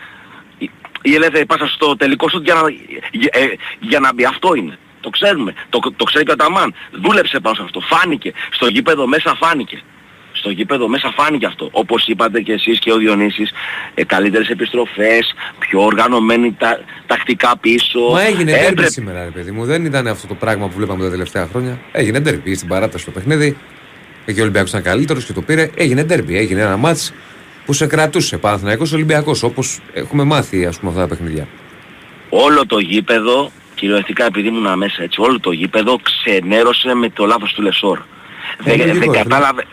η- 0.58 0.72
η 1.02 1.16
ελεύθερη 1.16 1.46
πάσα 1.46 1.68
στο 1.68 1.96
τελικό 1.96 2.30
σου 2.30 2.42
για 2.44 2.54
να, 2.54 2.62
για, 3.12 3.30
ε, 3.32 3.46
για 3.80 4.00
να 4.00 4.14
μπει. 4.14 4.26
Αυτό 4.26 4.54
είναι. 4.54 4.78
Το 5.04 5.10
ξέρουμε. 5.10 5.54
Το, 5.70 5.80
το 5.96 6.04
ξέρει 6.04 6.24
και 6.26 6.32
ο 6.32 6.36
Ταμάν. 6.36 6.74
Δούλεψε 7.04 7.40
πάνω 7.40 7.56
σε 7.56 7.62
αυτό. 7.64 7.80
Φάνηκε. 7.80 8.34
Στο 8.52 8.68
γήπεδο 8.68 9.08
μέσα 9.08 9.36
φάνηκε. 9.42 9.82
Στο 10.36 10.50
γήπεδο 10.50 10.88
μέσα 10.88 11.14
φάνηκε 11.18 11.46
αυτό. 11.46 11.70
Όπως 11.72 12.08
είπατε 12.08 12.42
και 12.42 12.52
εσείς 12.54 12.80
και 12.80 12.92
ο 12.92 12.98
Διονύσης, 12.98 13.52
ε, 13.94 14.04
καλύτερες 14.06 14.48
επιστροφές, 14.50 15.34
πιο 15.60 15.82
οργανωμένοι 15.82 16.56
τα, 16.60 16.80
τακτικά 17.06 17.58
πίσω. 17.58 18.00
Μα 18.12 18.22
έγινε 18.22 18.52
Έπρεπε- 18.52 18.74
ντέρμπι 18.76 18.92
σήμερα, 18.92 19.24
ρε 19.24 19.30
παιδί 19.30 19.52
μου. 19.52 19.66
Δεν 19.66 19.86
ήταν 19.86 20.08
αυτό 20.08 20.28
το 20.28 20.34
πράγμα 20.34 20.68
που 20.68 20.74
βλέπαμε 20.78 21.04
τα 21.04 21.10
τελευταία 21.10 21.48
χρόνια. 21.52 21.80
Έγινε 21.92 22.20
ντέρμπι 22.20 22.56
στην 22.56 22.68
παράταση 22.68 23.06
το 23.06 23.12
παιχνίδι. 23.12 23.58
Εκεί 24.26 24.40
ο 24.40 24.42
Ολυμπιακός 24.42 24.70
ήταν 24.70 24.82
καλύτερος 24.84 25.26
και 25.26 25.34
το 25.34 25.42
πήρε. 25.42 25.70
Έγινε 25.76 26.04
ντέρμπι. 26.04 26.38
Έγινε 26.38 26.62
ένα 26.62 26.78
μάτς 26.78 27.14
που 27.66 27.74
σε 27.74 27.88
κρατούσε. 27.88 28.38
Παναθηναϊκός 28.38 28.92
Ολυμπιακός. 28.94 29.44
Όπως 29.44 29.80
έχουμε 29.94 30.24
μάθει 30.24 30.66
ας 30.66 30.78
πούμε 30.80 30.92
αυτά 30.92 31.02
τα 31.04 31.08
παιχνίδια. 31.08 31.48
όλο 32.30 32.66
το 32.66 32.80
γήπεδο, 32.80 33.52
κυριολεκτικά 33.84 34.26
επειδή 34.26 34.48
ήμουν 34.48 34.78
μέσα 34.78 35.04
έτσι, 35.04 35.22
όλο 35.22 35.40
το 35.40 35.52
γήπεδο 35.52 36.00
ξενέρωσε 36.08 36.94
με 36.94 37.10
το 37.10 37.26
λάθος 37.26 37.54
του 37.54 37.62
Λεσόρ. 37.62 38.00
Δεν, 38.58 38.78
λογικό, 38.78 38.86
δεν, 38.86 38.94
ρε 38.94 39.00
φίλε. 39.06 39.18
κατάλαβε, 39.18 39.64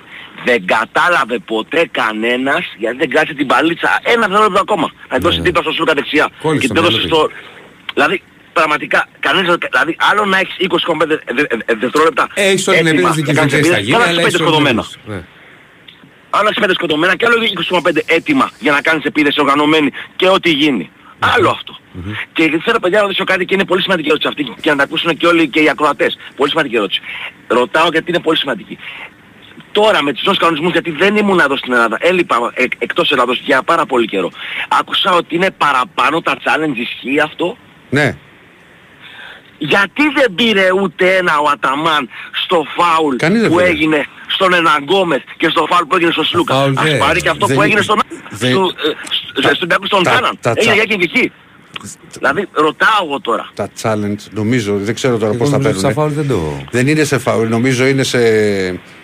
δεν 0.45 0.67
κατάλαβε 0.67 1.39
ποτέ 1.39 1.89
κανένας 1.91 2.65
γιατί 2.79 2.97
δεν 2.97 3.11
κράτησε 3.11 3.35
την 3.35 3.47
παλίτσα 3.47 4.01
ένα 4.03 4.21
δευτερόλεπτο 4.27 4.61
ακόμα. 4.61 4.91
Να 5.11 5.19
δώσει 5.19 5.37
Ναι. 5.39 5.43
δίπλα 5.45 5.63
στο 5.63 5.73
σούρκα 5.73 5.93
δεξιά. 5.95 6.29
Κόλλησε 6.43 6.67
και 6.67 6.73
το 6.73 6.75
την 6.75 6.83
έδωσε 6.83 7.07
μυαλό 7.07 7.15
στο... 7.17 7.31
Δηλαδή, 7.95 8.23
πραγματικά, 8.53 9.09
κανείς, 9.21 9.47
δεν- 9.49 9.59
δηλαδή, 9.71 9.97
άλλο 10.11 10.25
να 10.25 10.39
έχεις 10.39 10.55
20 10.59 11.07
δε- 11.07 11.17
δε- 11.35 11.43
δε- 11.67 11.75
δευτερόλεπτα 11.75 12.29
Ε, 12.35 12.45
έχεις 12.49 12.69
όλη 12.69 12.77
την 12.79 12.87
έτοιμα 12.87 13.09
επίθεση 13.09 13.23
και 13.27 13.33
να 13.33 13.39
κάνεις 13.39 13.53
δεν 13.53 13.65
στα 13.65 13.77
επίθεση, 13.77 13.81
γίνει, 13.83 13.97
και 13.97 14.03
αλλά 14.03 14.11
άλλα 14.11 14.21
έχεις 14.21 14.35
έχεις 14.35 14.39
πέντε 14.39 14.51
όλη 14.51 14.65
την 14.67 14.77
σκοτωμένα. 14.77 14.81
επίθεση. 14.81 14.99
Ναι. 15.07 15.21
Άλλο 16.31 16.47
έχεις 16.49 16.61
πέντε 16.61 16.73
σκοτωμένα 16.75 17.17
και 17.17 17.25
άλλο 17.27 17.37
20,5 17.41 18.03
έτοιμα 18.07 18.51
για 18.59 18.73
να 18.73 18.81
κάνεις 18.81 19.05
επίθεση 19.05 19.41
οργανωμένη 19.41 19.91
και 20.17 20.29
ό,τι 20.29 20.51
γίνει. 20.51 20.91
Άλλο 21.19 21.49
αυτό. 21.51 21.79
Και 22.33 22.61
θέλω 22.65 22.79
παιδιά 22.81 22.99
να 22.99 23.03
ρωτήσω 23.05 23.25
κάτι 23.25 23.45
και 23.45 23.55
είναι 23.55 23.65
πολύ 23.65 23.83
σημαντική 23.83 24.09
ερώτηση 24.09 24.29
αυτή 24.29 24.55
και 24.61 24.71
να 24.71 24.77
τα 24.77 24.83
ακούσουν 24.83 25.17
και 25.17 25.27
όλοι 25.27 25.49
και 25.49 25.61
οι 25.61 25.69
ακροατές. 25.69 26.17
Πολύ 26.37 26.51
σημαντική 26.51 26.77
ερώτηση. 26.77 27.01
Ρωτάω 27.47 27.89
γιατί 27.93 28.11
είναι 28.11 28.21
πολύ 28.21 28.39
σημαντική. 28.39 28.79
Τώρα 29.73 30.03
με 30.03 30.13
τους 30.13 30.23
νέους 30.25 30.39
κανονισμούς, 30.39 30.73
γιατί 30.73 30.91
δεν 30.91 31.17
ήμουν 31.17 31.39
εδώ 31.39 31.57
στην 31.57 31.73
Ελλάδα, 31.73 31.97
έλειπα 32.01 32.51
εκ, 32.55 32.73
εκτός 32.79 33.11
Ελλάδος 33.13 33.41
για 33.45 33.63
πάρα 33.63 33.87
πολύ 33.87 34.07
καιρό. 34.07 34.31
Άκουσα 34.81 35.13
ότι 35.13 35.35
είναι 35.35 35.51
παραπάνω 35.51 36.21
τα 36.21 36.37
challenge, 36.45 36.77
ισχύει 36.77 37.21
αυτό; 37.21 37.57
Ναι. 37.91 38.17
Γιατί 39.59 40.03
δεν 40.15 40.35
πήρε 40.35 40.69
ούτε 40.83 41.17
ένα 41.17 41.39
ο 41.39 41.49
Αταμάν 41.53 42.09
στο 42.45 42.65
φάουλ 42.77 43.17
Κανείς 43.17 43.41
δεν 43.41 43.51
που 43.51 43.57
πήρε. 43.57 43.69
έγινε 43.69 44.07
στον 44.29 44.53
Εναγκόμεθ 44.53 45.23
και 45.37 45.49
στο 45.49 45.67
φάουλ 45.71 45.85
που 45.85 45.97
έγινε 45.97 46.11
στο 46.13 46.25
Σλούκα; 46.25 46.55
φάουλ 46.55 46.73
Ας 46.77 46.85
δεν- 46.85 46.99
πάρει 46.99 47.21
και 47.21 47.29
αυτό 47.29 47.47
δεν- 47.47 47.57
που 47.57 47.63
έγινε 47.63 47.81
στον 47.81 48.01
δεν- 48.31 48.51
στο, 48.53 48.61
ε, 48.63 48.93
στο, 49.33 49.41
τα- 49.43 49.55
στον 49.55 49.69
Τάκο 49.69 49.87
στον 49.87 50.03
τα- 50.03 50.11
Κάναν. 50.11 50.39
τα 50.41 50.51
Έγινε 50.51 50.65
τσα- 50.65 50.75
για 50.75 50.85
και 50.85 51.03
εκεί. 51.03 51.33
Δηλαδή 52.19 52.49
ρωτάω 52.53 53.05
εγώ 53.07 53.21
τώρα. 53.21 53.51
Τα 53.55 53.69
challenge, 53.83 54.23
νομίζω, 54.31 54.77
δεν 54.83 54.95
ξέρω 54.95 55.17
τώρα 55.19 55.27
Εγώ 55.31 55.37
πώς 55.39 55.51
τα 55.51 55.57
νομίζω 55.57 55.71
ότι 55.71 55.79
στα 55.79 55.87
παίρνουν. 55.95 56.13
φάουλ 56.15 56.27
δεν 56.27 56.29
το... 56.37 56.67
Δεν 56.71 56.87
είναι 56.89 57.05
σε 57.05 57.19
φάουλ, 57.19 57.49
νομίζω 57.49 57.87
είναι 57.87 58.03
σε, 58.03 58.19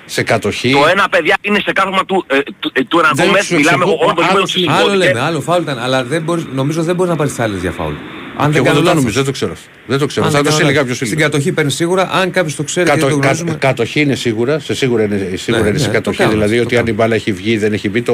σε 0.05 0.23
κατοχή. 0.23 0.71
Το 0.73 0.87
ένα 0.91 1.09
παιδιά 1.09 1.37
είναι 1.41 1.59
σε 1.61 1.73
κάθομα 1.73 2.05
του, 2.05 2.25
ε, 2.27 2.39
του, 2.61 2.71
ε, 2.75 2.83
του 2.85 2.99
Εναγκόμεθ. 2.99 3.45
σου 3.45 3.55
Μιλάμε 3.55 3.85
εξηγώ, 3.85 3.99
όλο 4.05 4.15
το 4.15 4.21
άλλο 4.23 4.29
γήπεδο 4.29 4.47
σου 4.47 4.55
της 4.55 4.63
εξηγώ. 4.65 4.73
Άλλο 4.79 4.89
Σλούκα. 4.91 5.05
λέμε, 5.07 5.21
άλλο 5.21 5.41
φάουλ 5.41 5.63
ήταν. 5.63 5.79
Αλλά 5.79 6.05
δεν 6.05 6.23
μπορείς, 6.23 6.45
νομίζω 6.55 6.83
δεν 6.83 6.95
μπορείς 6.95 7.11
να 7.11 7.17
πάρεις 7.19 7.39
άλλες 7.39 7.61
για 7.61 7.71
φάουλ. 7.71 7.95
Αν 8.39 8.47
Και 8.47 8.53
δεν 8.53 8.57
εγώ 8.57 8.65
κάνω 8.65 8.75
δεν 8.75 8.85
το 8.85 8.89
λάθος. 8.89 8.95
νομίζω, 9.03 9.15
δεν 9.17 9.25
το 9.25 9.31
ξέρω. 9.31 9.53
αυτό. 9.53 9.69
Δεν 9.87 9.99
το 9.99 10.07
ξέρω. 10.07 10.27
Αν 10.27 10.33
Θα 10.33 10.37
δεν 10.43 10.47
το 10.47 10.57
κάνω 10.57 10.61
στείλει 10.65 10.77
λάθος. 10.79 10.89
κάποιος 10.99 11.09
Στην 11.09 11.19
κατοχή 11.25 11.53
παίρνει 11.53 11.71
σίγουρα. 11.71 12.11
Αν 12.13 12.31
κάποιος 12.31 12.57
το 12.57 12.63
ξέρει 12.63 12.87
και 12.87 12.93
δεν 12.93 13.01
το 13.01 13.07
Κατο, 13.09 13.21
γνωρίζουμε. 13.21 13.51
κα, 13.51 13.57
κατοχή 13.57 14.01
είναι 14.01 14.15
σίγουρα, 14.15 14.59
σε 14.59 14.75
σίγουρα 14.75 15.03
είναι, 15.03 15.31
σίγουρα 15.35 15.63
Ναι, 15.63 15.69
είναι 15.69 15.79
σε 15.79 15.87
ναι, 15.87 15.93
κατοχή. 15.93 16.17
το 16.17 16.23
κάνουμε, 16.23 16.45
δηλαδή 16.47 16.57
το 16.61 16.63
ότι 16.67 16.75
αν 16.77 16.81
η 16.83 16.85
κάνουμε. 16.85 17.03
μπάλα 17.03 17.15
έχει 17.15 17.33
βγει 17.33 17.57
δεν 17.59 17.73
έχει 17.73 17.89
μπει 17.89 18.03
το. 18.03 18.13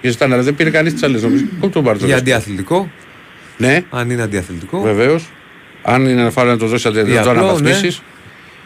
Και 0.00 0.08
ήταν, 0.08 0.32
αλλά 0.32 0.42
δεν 0.42 0.54
πήρε 0.54 0.70
κανείς 0.70 0.92
τις 0.92 1.02
άλλες 1.02 1.22
νομίζω. 1.22 1.44
Πού 1.60 1.68
τον 1.70 1.84
πάρει 1.84 1.98
το 1.98 2.04
Για 2.04 2.14
δες. 2.14 2.22
αντιαθλητικό. 2.22 2.90
Ναι, 3.58 3.84
Αν 3.90 4.10
είναι 4.10 4.22
αντιαθλητικό. 4.22 4.80
βεβαίως. 4.80 5.28
Αν 5.82 6.04
είναι 6.06 6.22
να 6.22 6.30
φάρει 6.30 6.48
να 6.48 6.56
το 6.58 6.66
δώσει, 6.66 6.90
να 6.90 7.00
Ή 7.00 7.04
το 7.04 7.18
απλό, 7.18 7.30
αναβαθμίσει. 7.30 7.98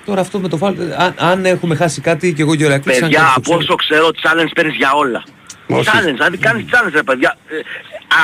Τώρα 0.04 0.20
αυτό 0.20 0.38
με 0.38 0.48
το 0.48 0.56
φάουλ. 0.56 0.74
Αν, 0.96 1.14
αν 1.16 1.44
έχουμε 1.44 1.74
χάσει 1.74 2.00
κάτι 2.00 2.32
και 2.32 2.42
εγώ 2.42 2.54
και 2.56 2.64
ο 2.64 2.68
Ρακλής, 2.68 2.94
αν 2.96 3.08
Παιδιά, 3.08 3.18
κάποιος 3.34 3.56
το 3.56 3.72
από 3.72 3.74
ξέρει. 3.76 4.00
όσο 4.00 4.10
ξέρω, 4.10 4.10
challenge 4.22 4.50
παίρνεις 4.54 4.74
για 4.76 4.92
όλα. 4.92 5.22
Όχι. 5.66 5.88
Challenge, 5.92 6.12
δηλαδή 6.12 6.36
κάνεις 6.36 6.64
challenge 6.70 6.92
ρε 6.94 7.02
παιδιά. 7.02 7.36
Ε, 7.48 7.54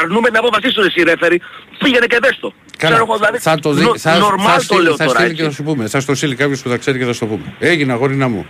αρνούμε 0.03 0.29
την 0.29 0.37
απόφασή 0.39 0.71
σου 0.73 0.81
εσύ 0.81 1.03
ρέφερη. 1.03 1.41
Πήγαινε 1.79 2.07
και 2.07 2.19
δες 2.23 2.39
το. 2.41 2.53
Καλά, 2.77 2.93
Ξέρω 2.95 3.07
εγώ, 3.09 3.17
δηλαδή, 3.19 3.39
θα 3.39 3.59
το 3.59 3.73
δει. 3.73 3.83
νο- 3.85 3.99
Θα, 3.99 4.19
normal 4.19 4.45
θα, 4.47 4.55
το 4.57 4.61
στείλει- 4.63 4.83
λέω 4.83 4.97
θα 4.97 5.05
τώρα, 5.05 5.19
στείλει 5.19 5.35
και 5.35 5.43
έτσι. 5.43 5.57
θα 5.57 5.63
σου 5.63 5.63
πούμε. 5.63 5.89
Θα 5.89 6.01
στο 6.01 6.15
στείλει 6.15 6.35
κάποιος 6.35 6.63
που 6.63 6.69
θα 6.69 6.77
ξέρει 6.77 6.99
και 6.99 7.05
θα 7.05 7.13
σου 7.13 7.19
το 7.21 7.27
πούμε. 7.27 7.55
Έγινε 7.59 7.93
αγόρινα 7.93 8.29
μου. 8.29 8.47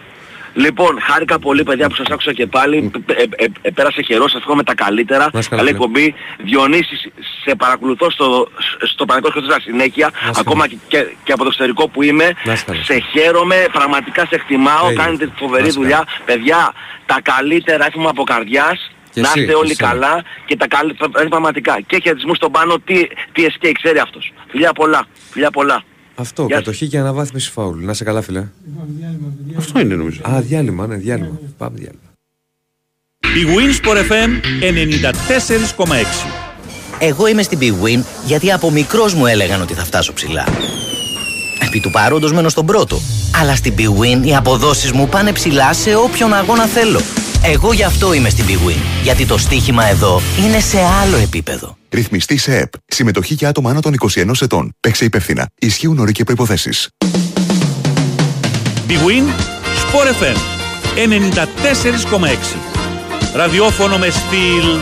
Λοιπόν, 0.55 0.99
χάρηκα 1.01 1.39
πολύ 1.39 1.63
παιδιά 1.63 1.89
που 1.89 1.95
σας 1.95 2.07
άκουσα 2.11 2.33
και 2.33 2.47
πάλι. 2.47 2.91
Ε, 3.07 3.23
ε, 3.23 3.47
ε, 3.63 3.71
πέρασε 3.71 4.03
καιρός, 4.03 4.31
σας 4.31 4.41
εύχομαι 4.41 4.63
τα 4.63 4.75
καλύτερα. 4.75 5.29
Να 5.33 5.39
είσαι 5.39 5.49
καλά, 5.49 5.63
Καλή 5.63 5.75
φίλε. 5.75 5.85
εκπομπή. 5.85 6.15
Διονύσης, 6.39 7.09
σε 7.45 7.55
παρακολουθώ 7.55 8.11
στο, 8.11 8.49
στο 8.87 9.05
Παναγικό 9.05 9.31
Σκοτήρα 9.31 9.61
συνέχεια. 9.61 10.11
είσαι 10.31 10.41
Ακόμα 10.41 10.69
και, 10.69 10.77
και, 10.89 11.07
και 11.25 11.33
από 11.33 11.43
το 11.43 11.47
εξωτερικό 11.49 11.89
που 11.89 12.03
είμαι. 12.03 12.33
Να 12.45 12.53
είσαι 12.53 12.65
καλά. 12.65 12.83
Σε 12.83 12.99
χαίρομαι, 12.99 13.67
πραγματικά 13.73 14.27
σε 14.27 14.35
εκτιμάω. 14.35 14.87
Έγινε. 14.87 15.03
Κάνετε 15.03 15.33
φοβερή 15.37 15.63
Να 15.63 15.69
είσαι 15.69 15.79
δουλειά. 15.79 16.05
Παιδιά, 16.25 16.73
τα 17.07 17.21
καλύτερα 17.23 17.87
εύχομαι 17.87 18.09
από 18.09 18.23
καρδιάς. 18.23 18.93
Και 19.13 19.21
να 19.21 19.29
εσύ, 19.29 19.39
είστε 19.41 19.53
και 19.53 19.59
όλοι 19.59 19.71
εσένα. 19.71 19.89
καλά 19.91 20.25
και 20.47 20.57
τα 20.57 20.67
καλύτερα 20.69 21.29
πραγματικά. 21.29 21.81
Και 21.87 22.01
χαιρετισμού 22.03 22.35
στον 22.35 22.53
πάνω, 22.53 22.79
τι, 22.79 23.07
τι 23.33 23.47
SK 23.49 23.71
ξέρει 23.83 23.99
αυτός. 23.99 24.33
Φιλιά 24.49 24.73
πολλά, 24.73 25.07
φιλιά 25.31 25.51
πολλά. 25.51 25.83
Αυτό, 26.21 26.45
Γεια 26.47 26.57
κατοχή 26.57 26.89
και 26.89 26.99
αναβάθμιση 26.99 27.51
φάουλ. 27.51 27.85
Να 27.85 27.95
σε 27.95 28.05
καλά, 28.05 28.23
φίλε. 28.23 28.45
Αυτό 29.57 29.81
είναι 29.81 29.95
νομίζω. 29.95 30.21
Α, 30.29 30.41
διάλειμμα, 30.41 30.87
ναι, 30.87 30.97
διάλειμμα. 30.97 31.39
Πάμε 31.59 31.79
διάλειμμα. 31.79 32.03
Η 33.21 33.45
Winsport 33.57 33.97
FM 33.97 34.31
94,6. 35.87 36.31
Εγώ 36.99 37.27
είμαι 37.27 37.43
στην 37.43 37.59
Big 37.61 37.85
Win 37.85 38.03
γιατί 38.27 38.53
από 38.53 38.71
μικρός 38.71 39.15
μου 39.15 39.27
έλεγαν 39.27 39.61
ότι 39.61 39.75
θα 39.75 39.85
φτάσω 39.85 40.13
ψηλά. 40.13 40.45
Επί 41.67 41.81
του 41.81 41.91
παρόντος 41.91 42.33
μένω 42.33 42.49
στον 42.49 42.67
πρώτο. 42.67 42.99
Αλλά 43.41 43.57
στην 43.57 43.75
Big 43.79 44.01
Win 44.01 44.27
οι 44.27 44.37
αποδόσεις 44.37 44.93
μου 44.93 45.09
πάνε 45.09 45.33
ψηλά 45.33 45.73
σε 45.73 45.95
όποιον 45.95 46.35
αγώνα 46.35 46.67
θέλω. 46.67 47.01
Εγώ 47.45 47.73
γι' 47.73 47.85
αυτό 47.85 48.13
είμαι 48.13 48.29
στην 48.29 48.45
Big 48.49 48.69
Win. 48.69 49.03
Γιατί 49.03 49.27
το 49.27 49.39
στοίχημα 49.39 49.85
εδώ 49.85 50.21
είναι 50.47 50.61
σε 50.61 50.79
άλλο 51.03 51.17
επίπεδο. 51.17 51.78
Ρυθμιστή 51.91 52.37
σε 52.37 52.57
ΕΠ. 52.57 52.73
Συμμετοχή 52.87 53.35
για 53.35 53.49
άτομα 53.49 53.71
άνω 53.71 53.81
των 53.81 53.95
21 54.15 54.31
ετών. 54.41 54.75
Παίξε 54.81 55.05
υπεύθυνα. 55.05 55.49
Ισχύουν 55.59 55.99
όροι 55.99 56.13
και 56.13 56.25
προποθέσει. 56.25 56.71
Big 58.89 58.93
Win 58.93 59.27
Sport 59.83 60.23
FM 60.23 60.37
94,6. 60.95 62.57
Ραδιόφωνο 63.35 63.99
με 63.99 64.11
στυλ 64.11 64.79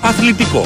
αθλητικό. 0.00 0.64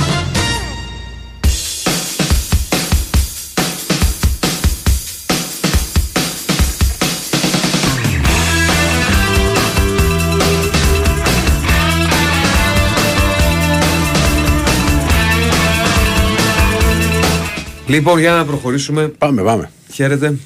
Λοιπόν, 17.89 18.19
για 18.19 18.33
να 18.33 18.45
προχωρήσουμε. 18.45 19.09
Πάμε, 19.09 19.43
πάμε. 19.43 19.71
Χαίρετε. 19.93 20.39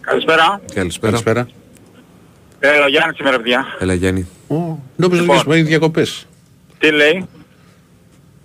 Καλησπέρα. 0.00 0.60
Καλησπέρα. 0.74 1.10
Καλησπέρα. 1.10 1.48
Έλα, 2.60 2.88
Γιάννη 2.88 3.14
σήμερα, 3.16 3.36
παιδιά. 3.36 3.66
Έλα, 3.78 3.94
Γιάννη. 3.94 4.28
Ω, 4.48 4.54
Νόμιζα 4.96 5.20
Λοιπόν. 5.20 5.36
ότι 5.36 5.58
είναι 5.58 5.68
διακοπές. 5.68 6.26
Τι 6.78 6.90
λέει; 6.90 7.28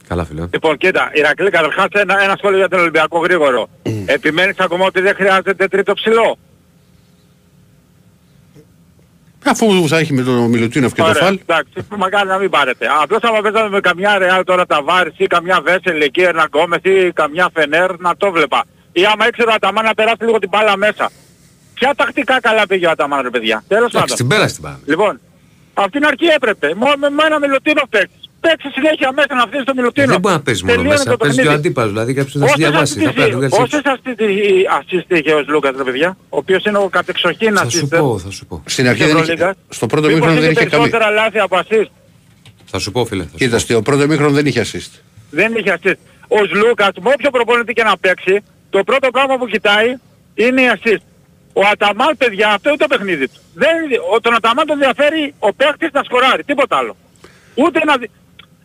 Καλά, 0.08 0.26
φίλε. 0.26 0.46
Λοιπόν, 0.54 0.78
κοίτα, 0.78 1.12
Ηρακλή, 1.14 1.50
καταρχάς 1.50 1.88
ένα, 1.92 2.24
ένα 2.24 2.36
σχόλιο 2.38 2.58
για 2.58 2.68
τον 2.68 2.80
Ολυμπιακό 2.80 3.20
γρήγορο. 3.20 3.70
Επιμένεις 4.06 4.60
ακόμα 4.60 4.86
ότι 4.86 5.02
δεν 5.02 5.16
χρειάζεται 5.16 5.68
τρίτο 5.68 5.94
ψηλό; 5.94 6.38
Αφού 9.46 9.88
θα 9.88 9.98
έχει 9.98 10.14
με 10.14 10.22
τον 10.22 10.36
Μιλουτίνοφ 10.50 10.94
και 10.94 11.02
το 11.02 11.08
Ωραία, 11.08 11.24
Φαλ. 11.24 11.40
εντάξει, 11.48 11.74
μακάρι 11.98 12.28
να 12.28 12.38
μην 12.38 12.50
πάρετε. 12.50 12.88
Απλώς 13.02 13.22
άμα 13.24 13.42
παίζαμε 13.42 13.70
με 13.70 13.80
καμιά 13.80 14.18
Ρεάλ 14.18 14.44
τώρα 14.44 14.66
τα 14.66 14.82
Βάρης 14.84 15.14
ή 15.18 15.28
καμιά 15.28 15.62
Βέσελ 15.62 16.02
εκεί, 16.02 16.22
ένα 16.22 16.44
Γκόμεθ 16.44 16.86
ή 16.86 17.12
καμιά 17.14 17.50
Φενέρ, 17.54 18.00
να 18.00 18.16
το 18.18 18.32
βλέπα. 18.32 18.64
Ή 18.92 19.06
άμα 19.06 19.28
ήξερα 19.28 19.52
ο 19.52 19.54
Αταμάν 19.56 19.86
να 19.86 19.94
περάσει 19.94 20.24
λίγο 20.24 20.40
την 20.40 20.50
μπάλα 20.50 20.78
μέσα. 20.78 21.12
Ποια 21.74 21.94
τακτικά 21.96 22.40
καλά 22.42 22.68
πήγε 22.68 22.88
ο 22.88 22.90
Αταμάν 22.90 23.22
ρε 23.22 23.30
παιδιά. 23.30 23.64
Τέλος 23.68 23.90
Εντάξει, 23.94 24.00
πάντων. 24.00 24.16
την 24.16 24.28
πέρασε 24.28 24.54
την 24.54 24.64
πάμε. 24.64 24.80
Λοιπόν, 24.86 25.20
από 25.74 25.92
την 25.92 26.06
αρχή 26.06 26.26
έπρεπε. 26.26 26.74
Μόνο 26.76 26.94
με, 26.98 27.10
με 27.10 27.24
ένα 27.26 27.40
Μιλουτίνοφ 27.40 27.90
παίξεις. 27.90 28.23
Παίξε 28.46 28.70
συνέχεια 28.78 29.10
μέσα 29.20 29.34
να 29.40 29.44
αφήσεις 29.48 29.66
το 29.70 29.74
Μιλουτίνοφ. 29.78 30.10
Δεν 30.10 30.20
μπορεί 30.20 30.36
να 30.36 30.42
παίζεις 30.42 30.64
μόνο 30.64 30.76
Τελείωνε 30.76 30.98
μέσα. 30.98 31.10
το 31.12 31.18
Παίζεις 31.18 31.36
και 31.38 31.42
ο 31.42 31.46
παιχνίδι. 31.50 31.68
αντίπαλος. 31.68 31.92
Δηλαδή 31.92 32.14
κάποιος 32.14 32.32
θα 32.34 32.40
σε 32.40 32.44
Όσες 32.46 32.58
διαβάσει. 32.58 32.94
Θα 32.94 33.10
assist- 33.10 33.14
πρέπει 33.14 33.32
να 33.32 33.38
βγάλει 33.38 33.46
έξω. 33.46 33.62
Όσες 33.64 33.82
assist 34.78 35.10
είχε 35.18 35.32
ο 35.34 35.44
Λούκας 35.48 35.74
ρε 35.78 35.84
παιδιά, 35.84 36.10
ο 36.30 36.38
οποίος 36.38 36.64
είναι 36.66 36.78
ο 36.78 36.88
κατεξοχήν 36.98 37.56
Θα 37.58 37.70
σου 37.70 37.86
assist. 37.86 37.98
πω, 38.00 38.20
θα 38.26 38.32
σου 38.32 38.46
πω. 38.46 38.64
Στην 38.66 38.88
αρχή 38.88 39.04
δεν 39.04 39.18
είχε, 39.18 39.54
στο 39.70 39.86
πρώτο 39.92 40.08
Μήπως 40.08 40.20
μήχρονο 40.20 40.42
δεν 40.42 40.52
είχε 40.52 40.64
καμία. 40.66 40.70
περισσότερα 40.78 41.10
λάθη 41.10 41.40
από 41.40 41.56
assist. 41.64 41.90
Θα 42.72 42.80
σου 42.80 42.92
πω, 42.92 43.06
φίλε. 43.06 43.24
θα 43.24 43.30
σου 43.30 43.36
Κοίτα, 43.38 43.60
στο 43.60 43.82
πρώτο 43.82 44.08
μήχρονο 44.08 44.32
δεν 44.32 44.46
είχε 44.46 44.62
assist. 44.72 44.92
Δεν 45.30 45.56
είχε 45.56 45.78
assist. 45.84 46.00
Ο 46.28 46.38
Λούκας, 46.56 46.90
με 47.02 47.10
όποιο 47.14 47.30
προπονητή 47.30 47.74
και 47.74 47.84
να 47.84 47.98
παίξει, 47.98 48.40
το 48.70 48.84
πρώτο 48.84 49.08
πράγμα 49.12 49.38
που 49.38 49.48
κοιτάει 49.48 49.96
είναι 50.34 50.62
η 50.62 50.66
assist. 50.76 51.02
Ο 51.54 51.62
Αταμάν, 51.72 52.18
παιδιά, 52.18 52.48
αυτό 52.50 52.70
είναι 52.70 52.78
το 52.78 52.88
παιχνίδι 52.88 53.28
του. 53.28 53.40
Δεν, 53.54 53.70
ο, 54.16 54.20
τον 54.22 54.34
Αταμάν 54.36 54.66
τον 54.66 54.76
ενδιαφέρει 54.82 55.34
ο 55.40 55.54
παίκτης 55.54 55.90
να 55.94 56.04
σκοράρει, 56.04 56.44
τίποτα 56.44 56.78
άλλο. 56.78 56.96
Ούτε 57.56 57.80
να 57.86 57.98
δει... 57.98 58.10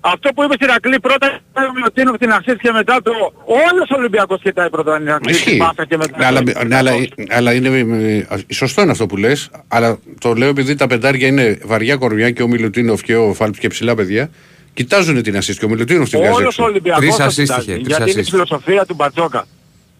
Αυτό 0.00 0.32
που 0.34 0.42
είπε 0.42 0.54
στην 0.54 0.66
Ρακλή 0.66 1.00
πρώτα 1.00 1.38
ο 1.52 1.60
Λωτίνοφ 1.82 2.16
την 2.16 2.30
assist 2.30 2.56
και 2.60 2.70
μετά 2.70 3.02
το... 3.02 3.12
Όλος 3.44 3.90
ο 3.90 3.94
Ολυμπιακός 3.96 4.40
κοιτάει 4.42 4.70
πρώτα 4.70 4.96
την 4.96 5.06
Ρακλή, 5.06 5.32
την 5.32 5.34
Ισχύει. 5.34 5.56
πάσα 5.56 5.84
και 5.84 5.96
μετά... 5.96 6.18
Ναι, 6.18 6.24
αλλά, 6.26 6.42
ναι, 6.42 6.76
αλλά, 6.76 6.92
αλλά 7.28 7.52
είναι 7.52 7.68
ε, 7.68 8.54
σωστό 8.54 8.82
είναι 8.82 8.90
αυτό 8.90 9.06
που 9.06 9.16
λες, 9.16 9.50
αλλά 9.68 9.98
το 10.20 10.32
λέω 10.32 10.48
επειδή 10.48 10.74
τα 10.74 10.86
πεντάρια 10.86 11.26
είναι 11.26 11.58
βαριά 11.64 11.96
κορμιά 11.96 12.30
και 12.30 12.42
ο 12.42 12.48
Μιλουτίνοφ 12.48 13.02
και 13.02 13.16
ο 13.16 13.34
Φάλπ 13.34 13.58
και 13.58 13.68
ψηλά 13.68 13.94
παιδιά. 13.94 14.30
Κοιτάζουν 14.74 15.22
την 15.22 15.36
assist 15.36 15.54
και 15.58 15.64
ο 15.64 15.68
Μιλουτίνοφ 15.68 16.08
την 16.08 16.18
βγάζει 16.18 16.34
Όλος 16.34 16.44
ο 16.44 16.48
έξω. 16.48 16.64
Ολυμπιακός 16.64 17.00
Τρεις 17.00 17.16
το 17.16 17.24
assist 17.24 17.30
κοιτάζει, 17.34 17.70
είχε, 17.70 17.72
τρεις 17.72 17.86
γιατί 17.86 18.10
είναι 18.10 18.20
η 18.20 18.24
assist. 18.24 18.30
φιλοσοφία 18.30 18.86
του 18.86 18.94
Μπατζόκα. 18.94 19.46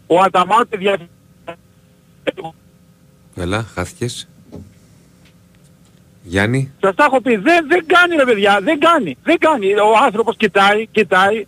Ο 0.07 0.21
Αταμάν, 0.21 0.69
παιδιά, 0.69 0.99
πω. 2.35 2.55
Έλα, 3.37 3.67
χάθηκες. 3.75 4.29
Γιάννη. 6.29 6.73
Σας 6.81 6.95
τα 6.95 7.05
έχω 7.05 7.21
πει, 7.21 7.31
δεν, 7.37 7.61
δεν 7.69 7.85
κάνει 7.87 8.17
ρε 8.17 8.25
παιδιά, 8.25 8.61
δεν 8.63 8.79
κάνει, 8.79 9.17
δεν 9.23 9.39
κάνει. 9.39 9.67
Ο 9.73 9.93
άνθρωπος 10.07 10.37
κοιτάει, 10.37 10.87
κοιτάει, 10.91 11.47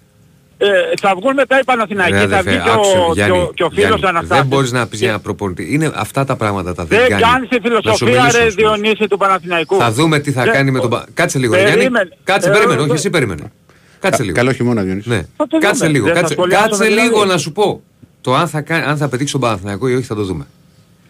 ε, 0.59 0.67
θα 1.01 1.15
βγουν 1.17 1.35
μετά 1.35 1.59
οι 1.61 1.65
Παναθηναϊκοί, 1.65 2.13
Ρε, 2.13 2.19
θα 2.19 2.25
αδερφέ, 2.25 2.51
βγει 2.51 2.61
και 2.65 2.71
άκουσε, 2.71 2.97
ο, 2.99 3.05
και 3.07 3.13
Γιάννη, 3.15 3.39
ο, 3.39 3.51
και 3.55 3.63
ο 3.65 3.71
φίλος 3.71 3.87
Γιάννη, 3.89 4.07
Αναστάσης. 4.07 4.37
Δεν 4.43 4.47
μπορείς 4.47 4.73
να 4.73 4.87
πεις 4.87 4.99
Και 4.99 5.05
για 5.05 5.09
ένα 5.15 5.23
προπονητή. 5.23 5.75
Είναι 5.75 5.91
αυτά 5.95 6.25
τα 6.25 6.37
πράγματα 6.37 6.75
τα 6.75 6.85
δεν, 6.85 6.99
Δεν 6.99 7.09
κάνει. 7.09 7.23
κάνεις 7.23 7.49
τη 7.49 7.57
Να 7.57 7.63
σου 7.63 7.69
φιλοσοφία 7.69 8.07
μιλήσω, 8.07 8.39
ρε 8.39 8.45
να 8.45 8.51
σου 8.51 8.57
μιλήσω. 8.57 8.77
Διονύση 8.81 9.07
του 9.09 9.17
Παναθηναϊκού. 9.17 9.77
Θα 9.77 9.93
δούμε 9.93 10.19
τι 10.19 10.33
θα 10.33 10.43
Δεν- 10.45 10.53
κάνει 10.53 10.71
με 10.71 10.81
τον... 10.81 10.91
Πα- 10.91 11.05
Κάτσε 11.15 11.39
λίγο, 11.39 11.55
ρε, 11.55 11.63
Περίμενε. 11.63 11.89
Γιάννη. 11.91 12.11
Κάτσε, 12.25 12.49
Ε, 12.49 12.53
περίμενε. 12.53 12.81
ε, 12.81 12.83
Όχι, 12.83 12.91
ε, 12.91 12.95
εσύ 12.95 13.11
περίμενε. 13.11 13.53
Κάτσε 14.01 14.23
λίγο. 14.23 14.35
Καλό 14.37 14.53
χειμώνα, 14.53 14.83
Διονύση. 14.83 15.09
Ναι. 15.09 15.23
Θα 15.37 15.47
το 15.47 15.59
Κάτσε 15.59 15.79
δούμε. 15.85 15.91
λίγο, 15.93 16.05
Δεν 16.05 16.15
θα 16.15 16.21
κάτσε, 16.21 16.35
σχολιάσουμε 16.35 16.69
κάτσε 16.77 16.85
δηλαδή. 16.85 17.09
λίγο 17.09 17.25
να 17.25 17.37
σου 17.39 17.53
πω. 17.53 17.83
Το 18.21 18.35
αν 18.35 18.49
θα, 18.49 18.61
κάνει- 18.61 18.85
αν 18.85 18.97
θα 18.97 19.09
πετύχει 19.09 19.33
τον 19.33 19.41
Παναθηναϊκό 19.41 19.89
ή 19.89 19.95
όχι 19.95 20.05
θα 20.05 20.15
το 20.15 20.23
δούμε. 20.25 20.47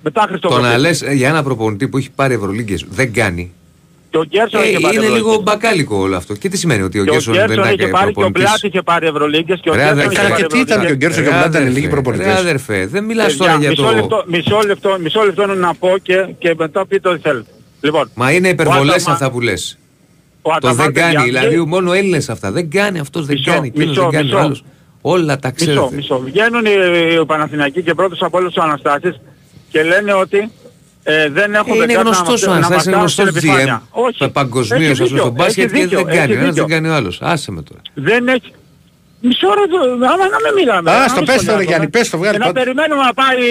Μετά 0.02 0.20
Το 0.20 0.26
Χριστόφορο. 0.28 0.62
να 0.62 0.78
λες 0.78 1.02
ε, 1.02 1.12
για 1.12 1.28
ένα 1.28 1.42
προπονητή 1.42 1.88
που 1.88 1.96
έχει 1.98 2.10
πάρει 2.10 2.34
Ευρωλίγκες 2.34 2.84
δεν 2.88 3.12
κάνει. 3.12 3.52
Και 4.10 4.16
ο 4.18 4.24
Γκέρσον 4.24 4.60
Ε, 4.60 4.68
είχε 4.68 4.78
πάρει 4.80 4.96
είναι 4.96 5.04
λίγο 5.04 5.16
Ευρωλίγκες. 5.16 5.42
μπακάλικο 5.42 5.96
όλο 5.96 6.16
αυτό. 6.16 6.34
Και 6.34 6.48
τι 6.48 6.56
σημαίνει 6.56 6.82
ότι 6.82 6.98
ο 6.98 7.04
Και 7.04 7.10
ο 7.10 7.12
Γκέρσον 7.12 7.34
δεν 7.34 7.44
Γκέρσον 7.46 7.62
ήταν 7.64 7.74
είχε 7.74 7.84
και 7.84 7.90
πάρει 7.90 8.04
και 8.04 8.10
ο 8.10 8.12
προπονητής; 8.12 8.42
Μπλάτ 8.42 8.62
είχε 8.62 8.82
πάρει 8.82 9.06
Ευρωλίγκες 9.06 9.60
και 9.62 9.70
ο 9.70 9.74
Ρε, 9.74 9.78
Γκέρσον 9.78 9.98
αδερφέ, 9.98 10.12
είχε 10.12 10.22
Καλά 10.22 10.28
πάρει 10.30 10.42
και 10.42 10.48
τι 10.48 10.58
ήταν 10.58 10.66
και 10.66 10.72
ο 10.72 10.94
Ευρωλίγκες. 10.94 10.96
Γκέρσον 11.08 11.22
και 11.24 11.28
ο 11.28 11.32
Ρε, 11.32 11.38
Μπλάτα 11.38 11.48
είναι 11.48 11.56
αδερφέ, 11.58 11.74
λίγοι 11.74 11.86
ρε, 11.86 11.90
προπονητές. 11.92 12.36
αδερφέ, 12.38 12.86
δεν 12.86 13.04
μιλάς 13.04 13.26
Παιδιά, 13.26 13.44
τώρα 13.46 13.58
για 13.60 13.68
μισό 13.70 13.82
το... 13.82 13.92
λεπτό, 13.94 14.24
μισό 14.26 14.60
λεπτό, 14.66 14.96
μισό 15.02 15.22
λεπτό 15.24 15.46
να 15.46 15.74
πω 15.74 15.90
και, 16.02 16.26
και 16.38 16.54
μετά 16.58 16.86
πείτε 16.86 17.08
ό,τι 17.08 17.20
θέλετε. 17.20 17.50
Λοιπόν, 17.80 18.10
Μα 18.14 18.30
είναι 18.32 18.48
υπερβολές 18.48 18.94
Αταμάν- 18.94 19.12
αυτά 19.12 19.30
που 19.30 19.40
λες. 19.40 19.78
ο 20.42 20.48
Το 20.50 20.54
Αταμάν, 20.56 20.76
δεν 20.76 20.92
κάνει, 20.94 21.12
παιδιά, 21.14 21.22
δηλαδή 21.26 21.46
βγαίνει- 21.48 21.66
μόνο 21.68 21.92
Έλληνες 21.92 22.28
αυτά. 22.30 22.50
Δεν 22.52 22.70
κάνει 22.70 22.98
αυτός, 22.98 23.26
δεν 23.26 23.36
Μισό, 23.38 23.52
κάνει, 23.52 23.66
εκείνος 23.66 23.88
μισό, 23.88 24.00
δεν 24.02 24.10
κάνει, 24.10 24.24
ο 24.24 24.28
μισό. 24.32 24.44
άλλος. 24.44 24.64
Όλα 25.00 25.38
τα 25.38 25.52
Μισό, 25.52 25.70
ξέρετε. 25.72 25.94
μισό. 25.96 26.20
Βγαίνουν 26.24 26.64
οι, 26.64 26.70
οι 27.20 27.24
Παναθηναϊκοί 27.26 27.82
και 27.82 27.94
πρώτος 27.94 28.22
από 28.22 28.38
όλους 28.38 28.56
ο 28.56 28.62
Αναστάσης 28.62 29.20
και 29.70 29.82
λένε 29.82 30.12
ότι 30.14 30.50
ε, 31.02 31.28
δεν 31.28 31.54
έχουν 31.54 31.72
Ε, 31.72 31.76
Είναι 31.76 31.86
δεκάτα 31.86 32.02
γνωστός 32.02 32.42
να, 32.42 32.48
ο 32.48 32.50
να 32.50 32.56
Αναστάσης, 32.56 32.86
είναι 32.86 32.96
μαρκάρουν 32.96 32.98
γνωστός 33.00 33.28
στην 33.28 33.50
επιφάνεια. 33.50 33.82
GM. 33.84 34.04
Όχι. 34.06 34.30
Παγκοσμίως 34.30 34.80
Έχει 34.82 34.90
ας 34.90 34.96
πούμε 34.98 35.08
δίκιο, 35.08 35.22
στο 35.22 35.30
μπάσκετ 35.30 35.64
έχει 35.64 35.72
και 35.74 35.80
δίκιο, 35.82 35.98
δεν 36.04 36.06
κάνει. 36.16 36.20
έχει 36.20 36.30
Ο 36.32 36.34
ένας 36.34 36.54
δεν 36.54 36.64
δίκιο. 36.64 36.66
κάνει 36.76 36.88
ο 36.88 36.94
άλλος. 36.94 37.18
Άσε 37.22 37.50
με 37.52 37.62
τώρα. 37.62 37.80
Δεν 37.94 38.28
έχει... 38.28 38.52
Μισό 39.22 39.48
ρε, 39.54 39.60
άμα 40.12 40.24
να 40.34 40.38
μην 40.44 40.52
μιλάμε. 40.58 40.90
Α, 40.90 40.98
να 40.98 41.08
στο 41.08 41.16
μην 41.16 41.24
πες 41.26 41.34
το, 41.34 41.40
ρε, 41.40 41.40
σχολιάσουμε. 41.40 41.64
Γιάννη, 41.64 41.88
πες 41.88 42.10
το, 42.10 42.18
βγάλε 42.18 42.32
Και 42.32 42.38
να 42.38 42.46
πάντα. 42.46 42.60
περιμένουμε 42.60 43.02
να 43.02 43.14
πάει 43.14 43.42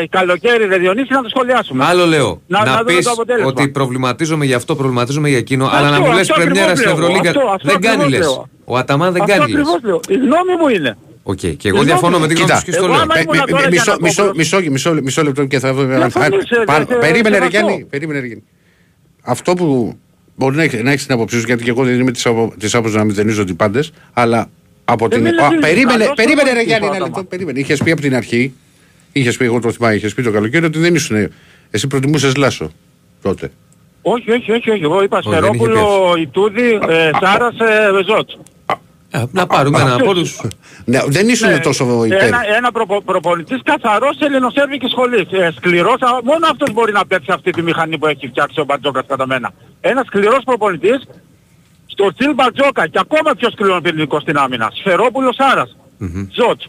ε, 0.00 0.06
καλοκαίρι 0.06 0.64
ρε 0.66 0.78
Διονύση 0.78 1.12
να 1.12 1.22
το 1.22 1.28
σχολιάσουμε. 1.28 1.84
Άλλο 1.84 2.06
λέω. 2.06 2.40
Να- 2.46 2.58
Να, 2.58 2.64
να 2.64 2.76
δούμε 2.78 2.92
πεις 2.92 3.04
το 3.04 3.10
αποτέλεσμα. 3.10 3.48
ότι 3.48 3.68
προβληματίζομαι 3.68 4.44
για 4.44 4.56
αυτό, 4.56 4.74
προβληματίζομαι 4.76 5.28
για 5.28 5.38
εκείνο, 5.38 5.64
αλλά 5.72 5.88
να 5.90 5.96
Αυτό, 5.96 6.08
μου 6.08 6.12
λες 6.16 6.30
αυτό 6.30 6.34
πρεμιέρα 6.42 6.70
ακριβώς 6.70 6.78
στην 6.78 6.98
λέω. 6.98 7.10
Ευρωλίγκα. 7.12 7.30
Αυτό, 7.30 7.52
αυτό 7.54 7.68
Δεν 7.68 7.80
κάνεις 7.80 8.04
ακριβώς 8.04 8.10
λες. 8.18 8.26
λέω. 8.36 8.48
Ο 8.64 8.76
Αταμάν 8.76 9.12
δεν 9.12 9.22
Αυτό 9.22 9.34
κάνεις 9.34 9.54
λες. 9.54 9.62
ακριβώς 9.66 9.82
λέω. 9.88 10.00
Η 10.08 10.14
γνώμη 10.24 10.52
μου 10.60 10.68
είναι. 10.68 10.96
Οκ, 11.22 11.36
και 11.38 11.46
εγώ 11.46 11.56
Συγγνώμη, 11.60 11.84
διαφωνώ 11.86 12.18
με 12.18 12.26
την 12.26 12.36
γνώμη 12.36 12.50
κοίτα, 12.50 12.58
σου 12.58 12.64
και 12.64 12.72
στο 12.72 12.84
εγώ 12.84 12.92
λέω. 12.92 13.02
άμα 13.02 13.18
Ε, 13.18 13.20
ήμουν 13.20 13.36
μι- 13.36 13.46
τώρα 13.50 13.62
μι- 13.62 13.70
Μισό, 13.70 13.84
Γιαννακόπουλος- 13.84 14.36
μισό, 14.36 14.56
μισό, 14.60 14.70
μισό, 14.70 15.02
μισό 15.02 15.22
λεπτό 15.22 15.44
και 15.44 15.58
θα 15.58 15.74
δούμε. 15.74 15.96
Διαφωνήσε, 15.96 16.62
Πα- 16.66 16.74
δεν 16.76 16.86
σε- 16.86 16.94
Περίμενε 16.94 17.38
ρε 17.38 17.44
σεβαστό. 17.44 17.66
Γιάννη, 17.66 17.84
περίμενε 17.90 18.20
ρε 18.20 18.26
Γιάννη. 18.26 18.44
Αυτό 19.22 19.54
που 19.54 19.98
μπορεί 20.36 20.56
να 20.56 20.62
έχει, 20.62 20.82
να 20.82 20.90
έχεις 20.90 21.06
την 21.06 21.14
άποψή 21.14 21.38
σου, 21.38 21.44
γιατί 21.46 21.62
και 21.64 21.70
εγώ 21.70 21.84
δεν 21.84 22.00
είμαι 22.00 22.10
της, 22.10 22.26
απο, 22.26 22.52
της 22.58 22.74
άποψης 22.74 22.96
να 22.96 23.04
μηδενίζω 23.04 23.42
ότι 23.42 23.54
πάντες, 23.54 23.92
αλλά 24.12 24.50
από 24.84 25.08
Δεν 25.08 25.18
την... 25.22 25.26
είναι 25.32 25.42
Α, 25.42 25.46
φίλος, 25.48 25.60
περίμενε, 25.66 25.98
καλός 25.98 26.14
περίμενε 26.16 26.42
ρε 26.42 26.54
προπονητής 26.54 26.66
Γιάννη, 26.66 26.86
ο 26.86 26.88
ένα 26.88 26.96
Αταμάν. 26.96 27.16
λεπτό, 27.16 27.24
περίμενε. 27.36 27.60
Είχες 27.60 27.82
πει 27.82 27.90
από 27.90 28.00
την 28.00 28.14
αρχή, 28.16 28.52
είχες 29.12 29.36
πει, 29.36 29.44
εγώ 29.44 29.60
το 29.60 29.72
θυμάμαι, 29.72 29.94
είχες 29.94 30.14
πει 30.14 30.22
το 30.22 30.30
καλοκαίρι 30.30 30.64
ότι 30.64 30.78
δεν 30.78 30.94
ήσουν, 30.94 31.28
εσύ 31.70 31.86
προτιμούσες 31.86 32.36
Λάσο 32.36 32.70
τότε. 33.22 33.50
Όχι, 34.02 34.30
όχι, 34.30 34.52
όχι, 34.52 34.70
όχι. 34.70 34.82
Εγώ 34.82 35.02
είπα 35.02 35.20
δεν 35.20 35.32
είχε 35.32 35.40
πει 35.50 35.56
Σφερόπουλο, 35.58 36.14
Ιτούδη, 36.20 36.78
ε, 36.88 37.10
Σάρας, 37.20 37.54
ε, 37.58 37.92
Βεζότ. 37.92 38.30
Ε, 38.30 38.34
Να 39.30 39.46
πάρουμε 39.46 39.80
ένα 39.80 39.94
από 39.94 40.08
όλους. 40.08 40.40
Ναι, 40.84 41.00
δεν 41.06 41.28
ήσουν 41.28 41.48
Ναι, 41.48 41.58
τόσο 41.58 42.04
υπέρ. 42.04 42.22
Ένα, 42.22 42.40
ένα 42.56 42.72
προπο, 42.72 43.02
προπονητής 43.02 43.60
καθαρός 43.64 44.16
ελληνοσέρβικης 44.20 44.90
σχολής. 44.90 45.32
Ε, 45.32 45.52
σκληρός, 45.56 46.00
α, 46.00 46.08
μόνο 46.24 46.46
αυτός 46.50 46.72
μπορεί 46.72 46.92
να 46.92 47.06
παίξει 47.06 47.32
αυτή 47.32 47.50
τη 47.50 47.62
μηχανή 47.62 47.98
που 47.98 48.06
έχει 48.06 48.28
φτιάξει 48.28 48.60
ο 48.60 48.64
Μπατζόκας 48.64 49.04
κατά 49.06 49.26
μένα. 49.26 49.50
Ένας 49.80 50.06
σκληρός 50.06 50.42
προπονητής 50.44 51.08
στο 51.86 52.10
στυλ 52.12 52.34
Μπατζόκα 52.34 52.86
και 52.86 52.98
ακόμα 52.98 53.34
πιο 53.36 53.50
σκληροπυρηνικό 53.50 54.20
στην 54.20 54.36
άμυνα. 54.36 54.70
Σφερόπουλος 54.74 55.34
Σάρας. 55.34 55.76
Ζοτς. 56.32 56.60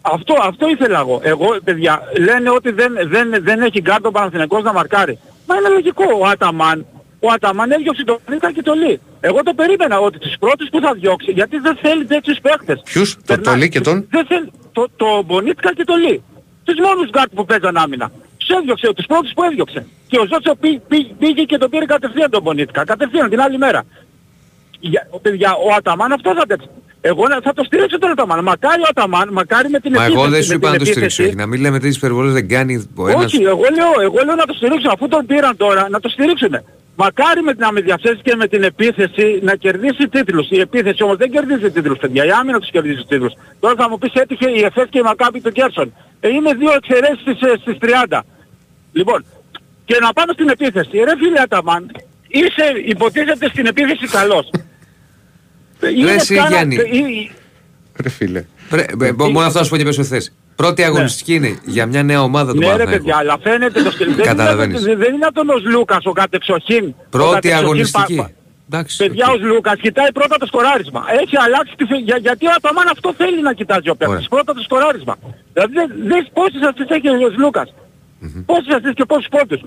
Αυτό, 0.00 0.34
αυτό 0.42 0.68
ήθελα 0.68 0.98
εγώ. 0.98 1.20
Εγώ, 1.22 1.56
παιδιά, 1.64 2.02
λένε 2.18 2.50
ότι 2.50 2.70
δεν, 2.72 2.92
δεν, 3.04 3.28
δεν 3.42 3.62
έχει 3.62 3.80
γκαρντ 3.80 4.04
ο 4.04 4.08
ο 4.08 4.10
Παναθηναϊκός 4.10 4.62
να 4.62 4.72
μαρκάρει. 4.72 5.18
Μα 5.46 5.56
είναι 5.56 5.68
λογικό. 5.68 6.04
Ο 6.20 6.26
Αταμάν, 6.26 6.86
ο 7.20 7.28
Αταμάν 7.32 7.70
έδιωξε 7.70 8.04
τον 8.04 8.18
Πονίτκα 8.30 8.52
και 8.52 8.62
το 8.62 8.72
Λί. 8.72 9.00
Εγώ 9.20 9.42
το 9.42 9.54
περίμενα 9.54 9.98
ότι 9.98 10.18
τους 10.18 10.34
πρώτους 10.38 10.68
που 10.68 10.80
θα 10.80 10.94
διώξει, 10.94 11.30
γιατί 11.32 11.58
δεν 11.58 11.76
θέλει 11.82 12.04
τέτοιους 12.04 12.38
παίχτες. 12.40 12.80
Ποιους, 12.84 13.14
το- 13.14 13.20
Περνάει. 13.26 13.54
το 13.54 13.60
Λί 13.60 13.68
και 13.68 13.80
τον; 13.80 14.06
Δεν 14.10 14.26
θέλει, 14.26 14.52
το, 14.72 14.86
το 14.96 15.22
Πονίτκα 15.22 15.74
και 15.74 15.84
το 15.84 15.94
Λί. 15.94 16.22
Τους 16.64 16.74
μόνους 16.84 17.10
γκαρντ 17.10 17.34
που 17.34 17.44
παίζαν 17.44 17.76
άμυνα. 17.76 18.10
Τους 18.38 18.48
έδιωξε, 18.48 18.92
τους 18.92 19.06
πρώτους 19.06 19.32
που 19.34 19.42
έδιωξε. 19.42 19.86
Και 20.08 20.18
ο 20.18 20.26
Ζοτς 20.26 20.54
πή, 20.54 20.80
πή- 20.88 21.12
πήγε 21.18 21.42
και 21.44 21.58
τον 21.58 21.70
πήρε 21.70 21.84
κατευθείαν 21.84 22.30
τον 22.30 22.42
Πονίτκα. 22.42 22.84
Κατευθείαν 22.84 23.30
την 23.30 23.40
άλλη 23.40 23.58
μέρα. 23.58 23.82
Για, 24.80 25.08
παιδιά, 25.22 25.52
ο 25.54 25.74
Αταμάν 25.76 26.12
αυτός 26.12 26.34
θα 26.36 26.46
παίξει. 26.46 26.68
Εγώ 27.10 27.22
να- 27.28 27.40
θα 27.46 27.52
το 27.52 27.62
στηρίξω 27.64 27.98
τον 27.98 28.10
Αταμάν. 28.10 28.42
Μακάρι 28.42 28.80
ο 28.80 28.86
Αταμάν, 28.90 29.28
μακάρι 29.32 29.68
με 29.70 29.78
την 29.80 29.92
Μα 29.94 30.02
επίθεση. 30.04 30.18
εγώ 30.20 30.30
δεν 30.34 30.42
σου 30.42 30.48
με 30.48 30.54
είπα 30.54 30.66
να 30.70 30.76
την 30.76 30.84
το 30.84 30.90
στηρίξω. 30.92 31.22
επίθεση. 31.22 31.22
όχι. 31.28 31.34
Να 31.42 31.46
μην 31.46 31.60
λέμε 31.60 31.76
τέτοιες 31.78 31.96
υπερβολές 31.96 32.32
δεν 32.32 32.48
κάνει 32.48 32.74
ο 32.94 33.08
ένας. 33.08 33.24
Όχι, 33.24 33.42
εγώ 33.42 33.66
λέω, 33.78 33.92
εγώ 34.06 34.18
λέω 34.26 34.34
να 34.34 34.46
το 34.50 34.54
στηρίξουν. 34.58 34.90
Αφού 34.94 35.08
τον 35.08 35.26
πήραν 35.26 35.56
τώρα, 35.56 35.88
να 35.88 36.00
το 36.00 36.08
στηρίξουν. 36.08 36.54
Μακάρι 36.96 37.42
με 37.42 37.52
την 37.54 37.64
αμυδιαυσέση 37.64 38.20
και 38.22 38.34
με 38.36 38.46
την 38.48 38.62
επίθεση 38.62 39.38
να 39.42 39.54
κερδίσει 39.54 40.08
τίτλους. 40.08 40.46
Η 40.50 40.60
επίθεση 40.60 41.02
όμως 41.02 41.16
δεν 41.16 41.30
κερδίζει 41.30 41.70
τίτλους, 41.70 41.98
παιδιά. 41.98 42.24
Η 42.24 42.30
άμυνα 42.40 42.58
τους 42.60 42.70
κερδίζει 42.70 43.02
τίτλους. 43.08 43.32
Τώρα 43.60 43.74
θα 43.78 43.88
μου 43.88 43.98
πεις 43.98 44.12
έτυχε 44.12 44.50
η 44.50 44.60
ΕΦΕΣ 44.64 44.86
και 44.90 44.98
η 44.98 45.02
Μακάπη 45.02 45.40
του 45.40 45.52
Κέρσον. 45.52 45.92
Ε, 46.20 46.28
είναι 46.28 46.52
δύο 46.54 46.72
εξαιρέσεις 46.80 47.20
στις, 47.20 47.40
ε, 47.40 47.52
στις 47.60 47.76
30. 47.78 48.24
Λοιπόν, 48.92 49.24
και 49.84 49.96
να 50.00 50.12
πάμε 50.12 50.32
στην 50.32 50.48
επίθεση. 50.48 50.96
Ρε 51.08 51.14
φίλε 51.20 51.40
Αταμάν, 51.40 51.90
είσαι 52.28 52.64
υποτίθεται 52.86 53.48
στην 53.48 53.66
επίθεση 53.66 54.06
καλός. 54.06 54.50
Ε, 55.80 55.88
είναι 55.90 56.10
εσύ, 56.10 56.34
κάνα- 56.34 56.48
Γιάννη. 56.48 56.74
ε, 56.76 56.80
ε, 56.80 57.30
Ρε 58.02 58.08
φίλε. 58.08 58.44
Πρέ- 58.68 59.02
ε, 59.02 59.12
μπο- 59.12 59.30
Μόνο 59.30 59.46
αυτό 59.46 59.58
να 59.58 59.64
σου 59.64 59.70
πω 59.70 59.76
και 59.76 59.84
πέσω 59.84 60.04
θέση. 60.04 60.32
Πρώτη 60.56 60.82
αγωνιστική 60.82 61.34
είναι 61.34 61.58
για 61.64 61.86
μια 61.86 62.02
νέα 62.02 62.22
ομάδα 62.22 62.52
του 62.52 62.58
Ναι 62.58 62.64
ρε 62.66 62.70
Παναθηναϊκού. 62.72 63.04
παιδιά, 63.04 63.16
αλλά 63.18 63.38
φαίνεται 63.42 63.82
το 63.82 63.90
σκελετό. 63.90 64.22
Καταλαβαίνεις. 64.22 64.82
Δεν 64.82 65.14
είναι 65.14 65.26
αυτός 65.26 65.44
ο 65.64 65.68
Λούκας 65.70 66.04
ο 66.04 66.12
κατεξοχήν. 66.12 66.84
ο 66.84 66.94
Πρώτη 67.10 67.32
κατεξοχήν 67.34 67.64
αγωνιστική. 67.64 68.14
πα- 68.16 68.22
πα- 68.22 68.30
Εντάξει, 68.70 68.96
Παιδιά, 69.06 69.26
οκ. 69.30 69.34
ο 69.42 69.46
Λούκας 69.46 69.78
κοιτάει 69.80 70.12
πρώτα 70.12 70.36
το 70.38 70.46
σκοράρισμα. 70.46 71.04
Έχει 71.22 71.36
αλλάξει 71.46 71.74
τη 71.76 71.84
φε- 71.84 71.98
για, 72.08 72.16
γιατί 72.26 72.46
ο 72.46 72.50
Αταμάν 72.56 72.88
αυτό 72.94 73.14
θέλει 73.16 73.42
να 73.42 73.52
κοιτάζει 73.52 73.88
ο 73.88 73.94
παίκτης. 73.96 74.16
Ωραία. 74.16 74.28
Πρώτα 74.34 74.54
το 74.54 74.62
σκοράρισμα. 74.62 75.14
Δηλαδή 75.52 75.72
δεν 75.78 75.88
δες 76.10 76.24
πόσες 76.32 76.60
assist 76.68 76.90
έχει 76.96 77.08
ο 77.08 77.14
Σλούκας. 77.38 77.68
Πόσες 78.46 78.72
assist 78.76 78.94
και 78.94 79.04
πόσους 79.04 79.28
πόντους. 79.30 79.60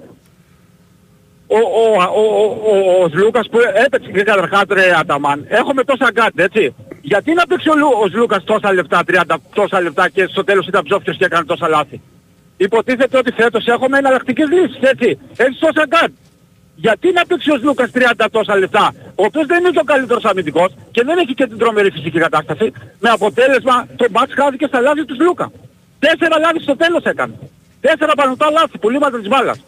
Ο, 1.52 1.58
ο, 1.58 1.84
ο, 2.16 2.24
ο, 2.42 2.72
ο, 2.72 3.04
ο 3.04 3.10
Σλούκας 3.13 3.48
που 3.52 3.60
έπαιξε 3.86 4.12
και 4.12 4.24
καταρχάς 4.24 4.64
ρε 4.70 4.94
Αταμάν, 5.00 5.46
έχουμε 5.48 5.84
τόσα 5.84 6.10
γκαρντ, 6.12 6.39
έτσι. 6.40 6.76
Γιατί 7.02 7.34
να 7.34 7.46
παίξει 7.48 7.70
ο, 7.70 7.76
Λου, 7.76 7.88
ο 8.04 8.06
Σλούκας 8.17 8.43
τόσα 8.44 8.74
λεπτά, 8.74 9.00
30 9.08 9.36
τόσα 9.54 9.82
λεπτά 9.82 10.10
και 10.10 10.26
στο 10.30 10.44
τέλος 10.44 10.68
ήταν 10.68 10.84
ψόφιος 10.84 11.18
και 11.18 11.26
έκανε 11.26 11.46
τόσα 11.46 11.68
λάθη. 11.68 12.02
Υποτίθεται 12.58 13.18
ότι 13.18 13.32
φέτος 13.32 13.66
έχουμε 13.68 13.98
εναλλακτικές 13.98 14.48
λύσεις, 14.50 14.80
έτσι. 14.82 15.20
Έχεις 15.38 15.60
τόσα 15.60 15.84
γκαρντ. 15.88 16.12
Γιατί 16.76 17.12
να 17.12 17.26
παίξει 17.26 17.52
ο 17.52 17.58
Σλούκας 17.63 17.91
30 17.94 18.26
τόσα 18.32 18.58
λεπτά, 18.58 18.94
ο 19.16 19.24
οποίος 19.24 19.46
δεν 19.46 19.60
είναι 19.60 19.70
και 19.70 19.80
ο 19.80 19.84
καλύτερος 19.84 20.26
αμυντικός 20.26 20.72
και 20.92 21.04
δεν 21.04 21.18
έχει 21.18 21.34
και 21.34 21.48
την 21.48 21.58
τρομερή 21.58 21.92
φυσική 21.92 22.20
κατάσταση, 22.20 22.72
με 23.00 23.10
αποτέλεσμα 23.10 23.88
το 23.96 24.06
μπάτς 24.12 24.34
χάθηκε 24.34 24.66
στα 24.66 24.80
λάθη 24.80 25.06
του 25.06 25.16
Λούκα. 25.20 25.52
Τέσσερα 26.00 26.40
λάθη 26.40 26.60
στο 26.62 26.76
τέλος 26.76 27.04
έκανε. 27.04 27.34
Τέσσερα 27.82 28.14
πανωτά 28.16 28.52
λάθη, 28.52 28.78
πουλήματα 28.78 29.18
της 29.20 29.28
μπάλας. 29.28 29.60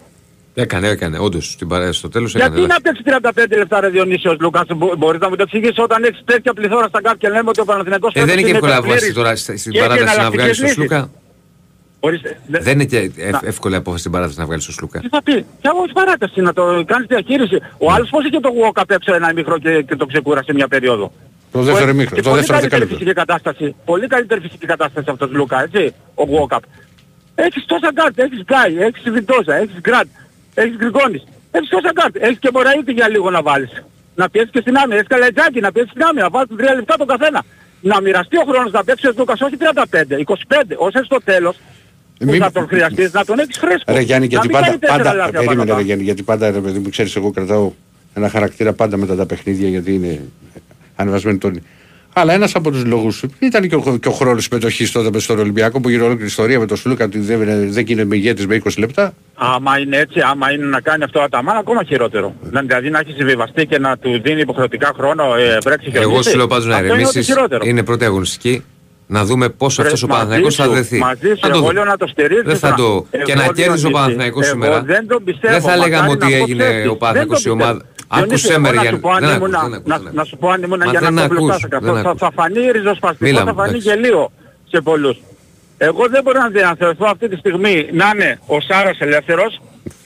Έκανε, 0.53 0.87
έκανε. 0.87 1.17
Όντως 1.19 1.51
στην 1.51 1.67
παρέα 1.67 1.91
στο 1.93 2.09
τέλος 2.09 2.35
έκανε. 2.35 2.55
Γιατί 2.55 2.67
λάθη. 2.67 2.81
να 2.83 2.91
παίξει 2.91 3.51
35 3.53 3.57
λεπτά 3.57 3.79
ρε 3.79 3.89
Διονύσιος 3.89 4.35
Λούκας, 4.39 4.65
μπο- 4.75 4.95
μπορείς 4.97 5.19
να 5.19 5.29
μου 5.29 5.35
το 5.35 5.43
εξηγήσεις 5.43 5.77
όταν 5.77 6.03
έχεις 6.03 6.21
τέτοια 6.25 6.53
πληθώρα 6.53 6.87
στα 6.87 7.01
κάτω 7.01 7.17
και 7.17 7.27
λέμε 7.29 7.49
ότι 7.49 7.59
ο 7.59 7.65
Παναθηναϊκός 7.65 8.13
Ε, 8.13 8.25
δεν 8.25 8.39
είναι 8.39 8.47
και 8.47 8.53
εύκολα 8.53 8.71
να 8.71 8.77
υπερπλήρης 8.77 9.01
βάσει 9.03 9.13
τώρα 9.13 9.35
στη- 9.35 9.57
στην 9.57 9.71
και 9.71 9.77
έχεις 9.79 9.89
παράταση 9.89 10.17
να 10.19 10.29
βγάλεις 10.31 10.33
εναλλακτικές 10.33 10.57
τον 10.57 10.65
λύσεις. 10.65 10.75
Σλούκα. 10.77 11.09
Ορίστε, 11.99 12.39
δε- 12.47 12.59
Δεν 12.59 12.73
είναι 12.73 12.85
και 12.85 12.97
ευ- 12.97 13.31
Να. 13.31 13.39
εύκολη 13.43 13.75
απόφαση 13.75 13.99
στην 13.99 14.11
παράταση 14.11 14.39
να 14.39 14.45
βγάλεις 14.45 14.65
τον 14.65 14.73
Σλούκα. 14.73 14.99
Τι 14.99 15.09
θα 15.09 15.21
πει; 15.23 15.33
Και 15.33 15.67
εγώ 15.71 15.79
όχι 15.81 15.91
παράταση 15.93 16.41
να 16.41 16.53
το 16.53 16.83
κάνεις 16.85 17.07
διαχείριση. 17.07 17.57
Ο 17.77 17.91
άλλος 17.91 18.09
πώς 18.09 18.25
είχε 18.25 18.39
το 18.39 18.49
walk 18.61 18.83
έξω 18.87 19.13
ένα 19.13 19.29
ημίχρο 19.31 19.57
και, 19.59 19.81
και 19.81 19.95
το 19.95 20.05
ξεκούρασε 20.05 20.53
μια 20.53 20.67
περίοδο. 20.67 21.11
Το 21.51 21.59
δεύτερο 21.61 21.85
Και 21.85 21.91
ημίχρονο, 21.91 22.21
το 22.21 22.29
πολύ 22.29 22.39
δεύτερο 22.41 22.59
καλύτερη 22.59 22.85
δεκάλεπτο. 22.85 22.93
φυσική 22.97 23.13
κατάσταση. 23.13 23.75
Πολύ 23.85 24.07
καλύτερη 24.07 24.41
φυσική 24.41 24.65
κατάσταση 24.65 25.07
αυτός 25.09 25.29
Λούκα, 25.31 25.63
έτσι, 25.63 25.93
ο 26.15 26.23
Walkup. 26.33 26.63
Έχεις 27.35 27.65
τόσα 27.65 27.89
γκάρτ, 27.93 28.19
έχεις 28.19 28.41
Γκάι, 28.49 28.73
έχεις 28.87 29.03
Βιντόζα, 29.11 29.55
έχεις 29.55 29.79
Γκραντ, 29.79 30.07
έχεις 30.53 30.75
Γκριγκόνης. 30.77 31.23
Έχεις 31.51 31.69
τόσα 31.69 31.91
γκάρτ, 31.93 32.15
έχεις 32.19 32.37
και 32.39 32.49
Μωραήτη 32.53 32.91
για 32.91 33.09
λίγο 33.09 33.29
να 33.29 33.41
βάλεις. 33.41 33.83
Να 34.15 34.29
πιέσεις 34.29 34.49
και 34.51 34.59
στην 34.61 34.77
άμυνα, 34.77 34.95
έχεις 34.95 35.07
Καλετζάκη, 35.07 35.59
να 35.59 35.71
πιέσεις 35.71 35.91
στην 35.91 36.03
άμυνα, 36.03 36.23
να 36.23 36.29
βάλεις 36.29 36.49
τρία 36.57 36.73
λεπτά 36.75 36.95
τον 36.97 37.07
καθένα. 37.07 37.43
Να 37.81 38.01
μοιραστεί 38.01 38.37
ο 38.37 38.43
χρόνος 38.49 38.71
να 38.71 38.83
παίξεις 38.83 39.09
ο 39.09 39.13
Λούκας 39.17 39.41
όχι 39.41 39.57
35, 39.57 40.17
25, 40.19 40.75
όσο 40.77 41.03
στο 41.03 41.17
τέλος 41.23 41.55
που 42.19 42.25
Μη- 42.25 42.37
θα 42.37 42.51
τον 42.51 42.67
χρειαστείς, 42.67 43.13
να 43.13 43.25
τον 43.25 43.39
έχεις 43.39 43.57
φρέσκο. 43.57 43.93
Ρε 43.93 43.99
Γιάννη, 44.01 44.25
Να 44.27 44.31
γιατί 44.31 44.47
μην 44.47 44.55
πάντα, 44.55 44.65
κάνει 44.67 44.79
τέσσερα 44.79 45.03
πάντα, 45.03 45.15
λάθη 45.15 45.31
περίμενε 45.31 45.61
απάνω. 45.61 45.77
ρε 45.77 45.83
Γιάννη, 45.85 46.03
γιατί 46.03 46.23
πάντα 46.23 46.51
ρε 46.51 46.59
παιδί 46.59 46.79
μου, 46.79 46.89
ξέρεις 46.89 47.15
εγώ 47.15 47.31
κρατάω 47.31 47.71
ένα 48.13 48.29
χαρακτήρα 48.29 48.73
πάντα 48.73 48.97
μετά 48.97 49.15
τα 49.15 49.25
παιχνίδια 49.25 49.69
γιατί 49.69 49.93
είναι 49.93 50.21
ανεβασμένη 50.95 51.37
τόνη. 51.37 51.63
Αλλά 52.13 52.34
ένας 52.34 52.56
από 52.56 52.71
τους 52.71 52.86
λόγους 52.86 53.24
ήταν 53.39 53.67
και 53.67 53.76
ο, 53.76 53.97
και 54.02 54.08
ο 54.08 54.12
χρόνος 54.12 54.43
συμμετοχής 54.43 54.91
τότε 54.91 55.10
μες 55.13 55.24
στον 55.24 55.39
Ολυμπιακό 55.39 55.80
που 55.82 55.89
γύρω 55.89 56.06
όλη 56.06 56.15
την 56.17 56.26
ιστορία 56.26 56.60
με 56.60 56.65
τον 56.65 56.78
Σλούκα 56.78 57.06
ότι 57.06 57.19
δεν, 57.19 57.39
δεν 57.71 57.86
γίνεται 57.86 58.06
με 58.08 58.15
ηγέτης 58.15 58.47
με 58.47 58.62
20 58.65 58.69
λεπτά. 58.78 59.13
Άμα 59.36 59.80
είναι 59.80 59.97
έτσι, 59.97 60.19
άμα 60.32 60.52
είναι 60.52 60.65
να 60.65 60.82
κάνει 60.82 61.04
αυτό 61.04 61.19
ο 61.19 61.24
Αταμάν, 61.24 61.58
ακόμα 61.58 61.84
χειρότερο. 61.84 62.36
Να- 62.52 62.62
Δηλαδή 62.62 62.89
να 62.89 63.00
έχει 63.00 63.12
συμβιβαστεί 63.12 63.65
και 63.65 63.78
να 63.80 63.97
του 63.97 64.21
δίνει 64.24 64.41
υποχρεωτικά 64.41 64.91
χρόνο 64.97 65.24
ε, 65.36 65.58
βρέξει 65.63 65.91
και 65.91 65.97
Εγώ 65.97 66.13
οδύσει. 66.13 66.30
σου 66.30 66.38
λέω 66.38 66.47
πάντως 66.47 66.65
να 66.65 66.74
Αυτό 66.76 66.86
είναι 66.86 66.93
ό,τι 66.93 67.02
ηρεμήσει. 67.02 67.32
χειρότερο. 67.34 67.63
Είναι 67.65 67.84
πρώτη 67.84 68.06
αγωνιστική. 68.06 68.63
Να 69.08 69.26
δούμε 69.26 69.50
πόσο 69.50 69.76
Βρε, 69.82 69.86
αυτός 69.91 70.04
ο 70.04 70.08
μαζί 70.08 70.19
Παναθηναϊκός 70.19 70.56
θα 70.56 70.63
σου, 70.63 70.71
δεθεί. 70.71 70.97
Μαζί 70.97 71.28
σου, 71.28 71.38
Θα 71.39 71.47
το 71.47 71.54
εγώ 71.54 71.60
δούμε. 71.60 71.74
λέω 71.74 71.84
να 71.84 71.97
το 71.97 72.08
στηρίζεις. 72.08 72.43
Δεν 72.45 72.58
θα 72.58 72.69
να- 72.69 72.76
το. 72.76 73.06
εγώ 73.12 73.24
Και 73.26 73.36
να 73.36 73.43
κέρδιζε 73.43 73.69
ο 73.69 73.74
Διονύση, 73.76 73.91
Παναθηναϊκός 73.91 74.43
εγώ 74.45 74.54
σήμερα. 74.54 74.82
Δεν 74.82 75.08
τον 75.08 75.24
πιστεύω. 75.24 75.54
Δεν 75.54 75.62
θα 75.62 75.78
λέγαμε 75.78 76.08
μακάρι 76.08 76.34
ότι 76.34 76.34
να 76.34 76.38
πω 76.38 76.43
έγινε 76.43 76.63
ψεύτης. 76.63 76.89
ο 76.89 76.95
Παναθηναϊκός 76.95 77.39
η 77.39 77.43
Δεν 77.50 77.58
τον 77.58 77.62
ομάδα. 77.67 77.86
Πιστεύω. 78.12 78.26
Διονύση, 78.26 78.47
Άκουσε 78.54 78.60
με, 78.60 78.67
εγώ 78.67 78.71
ρε 78.71 78.76
να 78.76 78.82
Γιάννη. 78.82 78.97
σου 78.97 79.02
πω 79.06 79.10
αν 79.12 79.19
Δεν 79.26 79.36
ήμουν- 79.36 79.56
ακούς, 79.56 79.69
δεν 79.69 79.74
ακούς, 79.74 79.88
να- 79.91 79.97
δεν 79.97 80.08
ακούς. 80.08 80.17
Να 80.19 80.24
σου 80.24 80.38
πω 80.38 80.47
αν 80.50 80.63
ήμουν 80.63 80.82
Μα 80.86 80.91
για 80.91 81.00
δεν 81.00 81.13
να 81.13 81.21
ακούς, 81.24 81.38
κομπλουστάς 81.38 81.62
δεν 81.69 81.80
αυτό. 81.80 81.93
Θα- 82.02 82.10
ακούς. 82.10 82.19
Θα 82.19 82.32
φανεί 82.36 82.71
ριζοσπαστικός, 82.71 83.28
Μίλα 83.30 83.39
θα 83.43 83.52
μου, 83.54 83.58
φανεί 83.60 83.69
εντάξει. 83.69 83.88
γελίο 83.89 84.32
σε 84.71 84.82
πολλούς. 84.82 85.17
Εγώ 85.78 86.04
δεν 86.13 86.21
μπορώ 86.24 86.39
να 86.41 86.50
διαθεωρηθώ 86.50 87.06
αυτή 87.13 87.30
τη 87.30 87.36
στιγμή 87.36 87.76
να 88.00 88.06
είναι 88.13 88.39
ο 88.45 88.58
Σάρας 88.67 88.97
ελεύθερος 89.00 89.62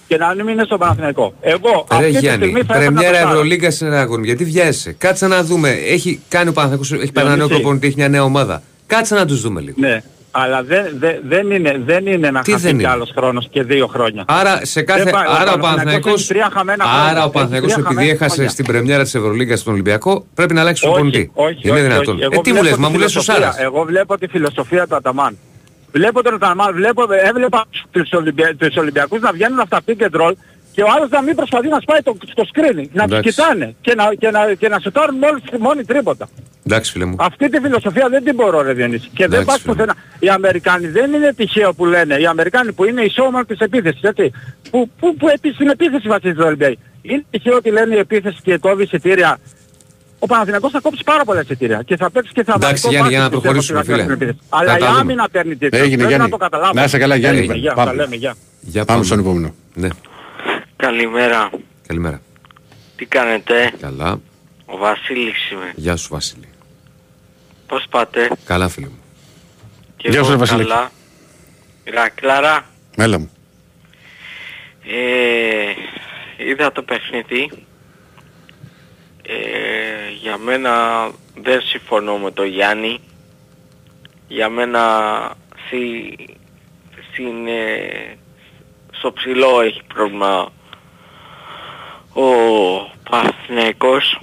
και 0.08 0.18
να 0.18 0.34
μην 0.36 0.48
είναι 0.48 0.63
στο 0.63 0.78
Παναθηναϊκό. 0.78 1.34
Εγώ 1.41 1.70
Ρε 1.91 1.96
αυτή 1.98 2.12
τη 2.12 2.20
Γιάννη, 2.20 2.44
στιγμή 2.46 2.62
θα 2.63 2.74
έπαιρνα 2.76 2.91
πρεμιέρα 2.91 3.12
το 3.12 3.18
Σάρα. 3.24 3.30
Ευρωλίγκα 3.30 3.70
είναι 3.82 3.89
ένα 3.89 4.00
αγώνι. 4.02 4.26
Γιατί 4.26 4.44
βιάζεσαι. 4.46 4.91
Κάτσε 4.98 5.28
να 5.28 5.44
δούμε. 5.44 5.70
Έχει 5.70 6.20
κάνει 6.30 6.50
ο 6.50 6.54
Παναθηναϊκός, 6.54 6.91
έχει 6.91 7.12
πάρει 7.12 7.28
ένα 7.28 7.36
νέο 7.36 7.46
Διονύση. 7.48 7.60
προπονητή, 7.62 7.88
έχει 7.88 7.96
μια 7.98 8.10
νέα 8.10 8.24
ομάδα. 8.24 8.62
Κάτσε 8.88 9.15
να 9.15 9.26
τους 9.26 9.41
δούμε 9.41 9.62
λίγο. 9.62 9.76
Ναι, 9.80 10.02
αλλά 10.38 10.63
δεν, 10.63 10.86
δεν, 11.00 11.15
δεν, 11.28 11.52
είναι, 11.52 11.82
δεν 11.86 12.06
είναι 12.08 12.32
να 12.32 12.41
Τι 12.41 12.52
χαθεί 12.52 12.63
δεν 12.63 12.76
κι 12.76 12.82
είναι; 12.84 12.91
άλλος 12.91 13.12
χρόνος 13.17 13.48
και 13.52 13.63
δύο 13.63 13.88
χρόνια. 13.88 14.24
Άρα, 14.28 14.60
σε 14.65 14.82
κάθε, 14.82 15.04
Δεν 15.04 15.13
πάει, 15.13 15.26
ο 15.28 15.32
άρα 15.32 15.54
ο 15.54 15.58
Παναθηναϊκός 15.58 15.69
Παναθηναϊκός, 15.69 16.19
έχει 16.21 16.28
τρία 16.34 16.50
χαμένα 16.54 16.84
χρόνια. 16.84 17.10
άρα 17.10 17.19
ο 17.19 17.24
Έχει 17.24 17.32
Παναθηναϊκός 17.34 17.71
τρία 17.74 17.84
επειδή 17.86 17.95
χαμένα 18.00 18.13
έχασε 18.15 18.34
χρόνια. 18.34 18.50
στην 18.52 18.65
πρεμιέρα 18.65 19.04
της 19.04 19.15
Ευρωλίγκας 19.15 19.60
στον 19.60 19.74
Ολυμπιακό 19.74 20.26
πρέπει 20.34 20.54
να 20.54 20.62
αλλάξει 20.62 20.84
όχι, 20.86 20.93
προπονητή. 20.93 21.32
όχι, 21.34 21.60
Είναι 21.62 21.71
όχι, 21.74 21.82
δυνατόν. 21.82 22.15
όχι. 22.15 22.24
Ε, 22.24 22.28
Εγώ 22.32 22.41
τι 22.41 22.52
μου 22.54 22.60
βλέπω 22.60 22.69
λες, 22.76 22.78
μα 22.78 22.88
τη 22.88 22.93
μου 22.93 23.00
λες 23.00 23.15
ο 23.15 23.19
φιλοσοφία. 23.19 23.41
Σάρας. 23.52 23.58
Εγώ 23.60 23.84
βλέπω 23.84 24.17
τη 24.17 24.28
φιλοσοφία 24.28 24.88
του 24.88 24.95
Αταμάν. 24.95 25.38
Βλέπω 25.91 26.24
τον 26.24 26.34
Αταμάν, 26.34 26.74
βλέπω, 26.74 27.04
έβλεπα 27.30 27.65
τους, 27.91 28.12
Ολυμπια, 28.12 28.56
τους 28.56 28.76
Ολυμπιακούς 28.76 29.19
να 29.21 29.32
βγαίνουν 29.32 29.60
αυτά 29.60 29.80
pick 29.88 30.02
and 30.08 30.21
roll 30.21 30.32
και 30.74 30.82
ο 30.84 30.88
άλλος 30.95 31.10
να 31.10 31.21
μην 31.21 31.36
προσπαθεί 31.36 31.67
να 31.67 31.80
σπάει 31.80 32.00
το, 32.02 32.17
το 32.34 32.43
screening, 32.54 32.88
να 32.91 33.04
τους 33.08 33.17
Εντάξει. 33.17 33.30
κοιτάνε 33.30 33.76
και 33.82 33.93
να, 33.95 34.13
και 34.13 34.30
να, 34.32 34.54
και 34.54 34.67
να 34.69 34.80
σουτάρουν 34.80 35.15
μόλις, 35.17 35.43
μόνοι 35.60 35.84
τρίποτα. 35.84 36.28
Εντάξει 36.67 36.91
φίλε 36.91 37.06
μου. 37.06 37.15
Αυτή 37.19 37.49
τη 37.49 37.60
φιλοσοφία 37.60 38.10
δεν 38.10 38.23
την 38.23 38.36
μπορώ 38.36 38.62
ρε 38.62 38.73
Διονύση. 38.73 39.10
Και 39.13 39.28
δεν 39.28 39.39
Εντάξει, 39.41 39.45
πας 39.45 39.60
φίλε. 39.62 39.73
πουθενά. 39.73 39.95
Οι 40.19 40.30
Αμερικάνοι 40.30 40.88
δεν 40.88 41.13
είναι 41.13 41.34
τυχαίο 41.34 41.73
που 41.73 41.86
λένε. 41.86 42.15
Οι 42.15 42.25
Αμερικάνοι 42.25 42.71
που 42.71 42.86
είναι 42.86 43.01
οι 43.01 43.10
σώμα 43.10 43.45
της 43.45 43.60
επίθεσης, 43.60 44.01
έτσι. 44.01 44.32
Που, 44.71 44.89
που, 44.99 45.15
που 45.15 45.28
επί, 45.30 45.51
στην 45.54 45.67
επίθεση 45.69 46.08
βασίζεται 46.08 46.41
το 46.43 46.56
NBA. 46.60 46.73
Είναι 47.01 47.23
τυχαίο 47.30 47.56
ότι 47.56 47.69
λένε 47.71 47.95
η 47.95 47.97
επίθεση 47.97 48.38
και 48.43 48.58
κόβει 48.58 48.84
εισιτήρια. 48.84 49.38
Ο 50.19 50.25
Παναθηναϊκός 50.25 50.71
θα 50.71 50.80
κόψει 50.80 51.04
πάρα 51.06 51.23
πολλά 51.25 51.41
εισιτήρια 51.41 51.82
και 51.86 51.95
θα 51.95 52.10
παίξει 52.12 52.32
και 52.34 52.43
θα 52.43 52.54
Εντάξει, 52.56 52.88
Γιάννη, 52.89 53.10
για 53.10 53.19
να 53.19 53.30
προχωρήσουμε, 53.30 53.84
φίλε. 53.84 54.04
Αλλά 54.49 54.69
Θα 54.71 54.78
η 54.78 54.80
τα 54.80 54.88
δούμε. 54.88 54.99
άμυνα 54.99 55.28
παίρνει 55.32 55.56
τίτλο. 55.56 55.80
Έγινε, 55.80 55.95
Πρέπει 55.95 56.08
Γιάννη. 56.08 56.23
να 56.25 56.30
το 56.30 56.38
καταλάβουμε. 56.38 56.80
Να 56.80 56.86
είσαι 56.86 56.97
καλά, 56.97 57.15
Γιάννη. 57.15 57.39
Έγινε, 57.39 57.56
Γεια, 57.56 57.73
Πάμε. 57.73 57.89
τα 57.89 57.95
λέμε, 57.95 58.15
γεια. 58.15 58.36
Για 58.62 58.86
Πάμε 58.86 59.04
στον 59.04 59.19
επόμενο. 59.19 59.54
Ναι, 59.73 59.88
Καλημέρα. 60.75 61.49
καλημέρα. 61.88 62.21
Τι 62.95 63.06
κάνετε; 63.06 63.71
Καλά. 63.82 64.19
Ο 64.65 64.78
Βασίλης 64.78 65.51
είμαι. 65.51 65.71
Γεια 65.75 65.95
σου 65.95 66.08
Βασίλη. 66.12 66.47
Πώς 67.67 67.86
πάτε; 67.89 68.30
Καλά 68.45 68.69
φίλε 68.69 68.88
μου. 68.88 68.99
Και 69.97 70.10
Γεια 70.10 70.19
σου, 70.23 70.25
εγώ 70.25 70.32
ρε 70.32 70.38
Βασιλάκη. 70.38 70.69
καλά. 70.69 70.91
Ηρακλάρα. 71.84 72.65
Μέλα 72.97 73.19
μου. 73.19 73.30
Ε, 74.84 75.73
είδα 76.38 76.71
το 76.71 76.82
παιχνίδι. 76.82 77.51
Ε, 79.21 80.10
για 80.21 80.38
μένα 80.38 80.71
δεν 81.41 81.62
συμφωνώ 81.62 82.17
με 82.17 82.32
τον 82.32 82.45
Γιάννη. 82.45 82.99
Για 84.28 84.49
μένα 84.49 84.82
στη, 85.65 86.15
στην, 87.12 87.47
ε, 87.47 88.17
στο 88.91 89.12
ψηλό 89.13 89.62
έχει 89.62 89.82
πρόβλημα 89.93 90.51
ο 92.13 92.23
Παθηναϊκός. 93.10 94.21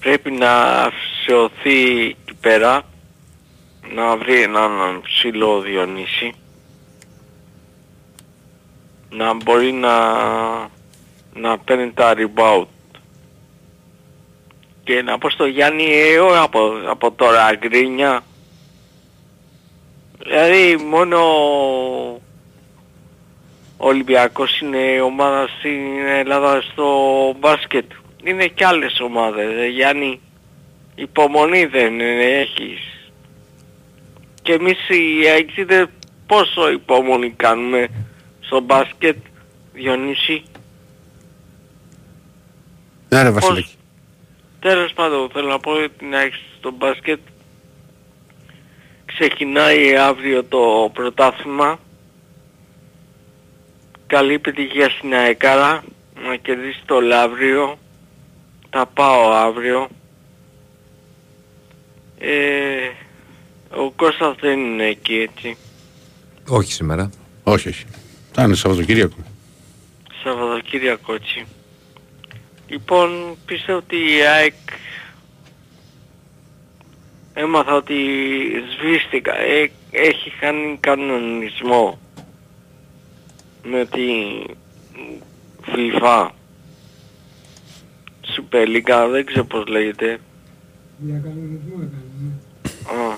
Πρέπει 0.00 0.30
να 0.30 0.52
αφισιωθεί 1.24 2.04
εκεί 2.04 2.34
πέρα 2.40 2.82
να 3.94 4.16
βρει 4.16 4.42
έναν 4.42 5.00
ψηλό 5.02 5.60
Διονύση 5.60 6.34
να 9.10 9.34
μπορεί 9.34 9.72
να, 9.72 9.96
να 11.34 11.58
παίρνει 11.64 11.92
τα 11.92 12.14
rebound. 12.16 12.66
Και 14.84 15.02
να 15.02 15.18
πω 15.18 15.30
στο 15.30 15.46
Γιάννη 15.46 15.84
ε, 15.84 16.18
όχι 16.18 16.38
από, 16.38 16.72
από 16.86 17.12
τώρα 17.12 17.54
γκρίνια. 17.54 18.22
Δηλαδή 20.18 20.76
μόνο 20.76 21.18
ο 23.76 23.88
Ολυμπιακός 23.88 24.60
είναι 24.60 24.78
η 24.78 25.00
ομάδα 25.00 25.48
στην 25.58 26.06
Ελλάδα 26.06 26.62
στο 26.72 26.88
μπάσκετ. 27.38 27.90
Είναι 28.24 28.46
και 28.46 28.64
άλλες 28.64 29.00
ομάδες. 29.00 29.58
ε, 29.58 29.66
Γιάννη 29.66 30.20
υπομονή 30.94 31.66
δεν 31.66 32.00
έχεις. 32.20 32.80
Και 34.42 34.52
εμείς 34.52 34.88
οι 34.88 35.28
αεξίδες 35.28 35.86
πόσο 36.26 36.70
υπομονή 36.70 37.30
κάνουμε 37.30 37.88
στο 38.40 38.60
μπάσκετ, 38.60 39.16
Διονύση; 39.72 40.42
Ναι 43.08 43.22
ρε 43.22 43.30
Πώς... 43.30 43.40
Βασιλάκη. 43.40 43.74
Τέλος 44.60 44.92
πάντων 44.92 45.30
θέλω 45.32 45.48
να 45.48 45.58
πω 45.58 45.70
ότι 45.70 46.04
να 46.04 46.20
έχεις 46.20 46.42
στο 46.58 46.70
μπάσκετ. 46.70 47.18
Ξεκινάει 49.04 49.96
αύριο 49.96 50.44
το 50.44 50.90
πρωτάθλημα. 50.92 51.78
Καλή 54.06 54.34
επιτυχία 54.34 54.88
στην 54.90 55.14
αεκάρα. 55.14 55.84
Να 56.28 56.36
κερδίσει 56.36 56.82
το 56.86 57.00
Λαύριο. 57.00 57.78
Θα 58.70 58.86
πάω 58.86 59.30
αύριο. 59.30 59.88
Ε, 62.18 62.90
ο 63.76 63.90
Κώστας 63.90 64.36
δεν 64.40 64.58
είναι 64.58 64.86
εκεί 64.86 65.14
έτσι. 65.14 65.56
Όχι 66.48 66.72
σήμερα. 66.72 67.10
Όχι, 67.42 67.68
όχι. 67.68 67.84
Θα 68.32 68.42
είναι 68.42 68.54
Σαββατοκύριακο. 68.54 69.16
Σαββατοκύριακο 70.22 71.14
έτσι. 71.14 71.46
Λοιπόν, 72.66 73.36
πιστεύω 73.46 73.78
ότι 73.78 73.96
η 73.96 74.20
ΑΕΚ 74.26 74.54
έμαθα 77.34 77.74
ότι 77.74 77.94
σβήστηκα. 78.76 79.38
Ε, 79.38 79.70
έχει 79.90 80.30
κάνει 80.40 80.76
κανονισμό 80.80 81.98
με 83.62 83.86
τη 83.86 84.10
FIFA. 85.66 86.28
Super 88.36 88.66
League, 88.66 89.08
δεν 89.10 89.26
ξέρω 89.26 89.44
πώς 89.44 89.66
λέγεται. 89.66 90.20
Για 90.98 91.20
κανονισμό 91.24 91.74
έκανε. 91.74 92.02
ναι. 92.20 93.12
Α, 93.12 93.16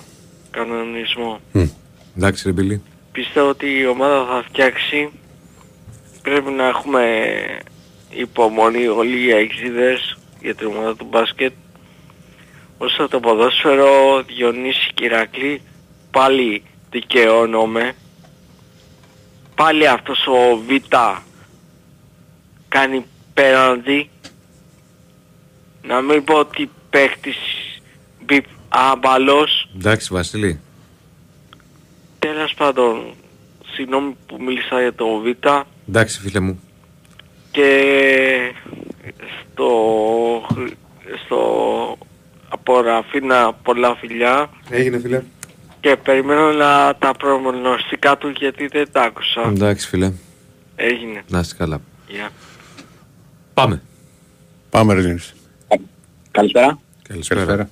κανονισμό. 0.51 1.39
Εντάξει, 2.17 2.43
ρε 2.45 2.51
Μπιλί. 2.51 2.81
Πιστεύω 3.11 3.49
ότι 3.49 3.77
η 3.77 3.87
ομάδα 3.87 4.25
θα 4.25 4.43
φτιάξει. 4.49 5.09
Πρέπει 6.21 6.51
να 6.51 6.67
έχουμε 6.67 7.03
υπομονή 8.09 8.87
όλοι 8.87 9.25
οι 9.25 9.31
αεξίδες 9.31 10.17
για 10.41 10.55
την 10.55 10.67
ομάδα 10.67 10.95
του 10.95 11.05
μπάσκετ. 11.09 11.53
Όσο 12.77 13.07
το 13.07 13.19
ποδόσφαιρο 13.19 14.23
Διονύση 14.23 14.91
Κυρακλή 14.93 15.61
πάλι 16.11 16.63
δικαιώνομαι. 16.89 17.93
Πάλι 19.55 19.87
αυτός 19.87 20.27
ο 20.27 20.57
Β 20.57 20.69
κάνει 22.67 23.05
πέναντι. 23.33 24.09
Να 25.81 26.01
μην 26.01 26.23
πω 26.23 26.33
ότι 26.33 26.69
παίχτης 26.89 27.37
μπιπ 28.27 28.45
άμπαλος. 28.69 29.69
Εντάξει, 29.75 30.13
Βασίλη. 30.13 30.59
Τέλος 32.19 32.53
πάντων, 32.53 33.13
συγγνώμη 33.73 34.15
που 34.25 34.37
μίλησα 34.43 34.81
για 34.81 34.93
το 34.93 35.05
Β 35.19 35.25
Εντάξει, 35.89 36.19
φίλε 36.19 36.39
μου. 36.39 36.59
και 37.51 37.81
στο, 39.51 39.71
στο 41.25 41.97
από 42.49 42.81
Ραφίνα 42.81 43.53
πολλά 43.53 43.95
φιλιά 43.95 44.49
Έγινε, 44.69 44.99
φίλε. 44.99 45.21
και 45.79 45.95
περιμένω 45.95 46.51
να 46.51 46.95
τα 46.99 47.11
προγνωστικά 47.17 48.17
του 48.17 48.29
γιατί 48.29 48.67
δεν 48.67 48.91
τα 48.91 49.01
άκουσα. 49.01 49.41
Εντάξει, 49.47 49.87
φίλε. 49.87 50.11
Έγινε. 50.75 51.23
Να 51.27 51.39
είστε 51.39 51.55
καλά. 51.57 51.81
Γεια. 52.07 52.29
Πάμε. 53.53 53.81
Πάμε 54.69 54.93
ρε 54.93 55.01
Διονύση. 55.01 55.33
Καλησπέρα. 56.31 56.79
Καλησπέρα. 57.07 57.69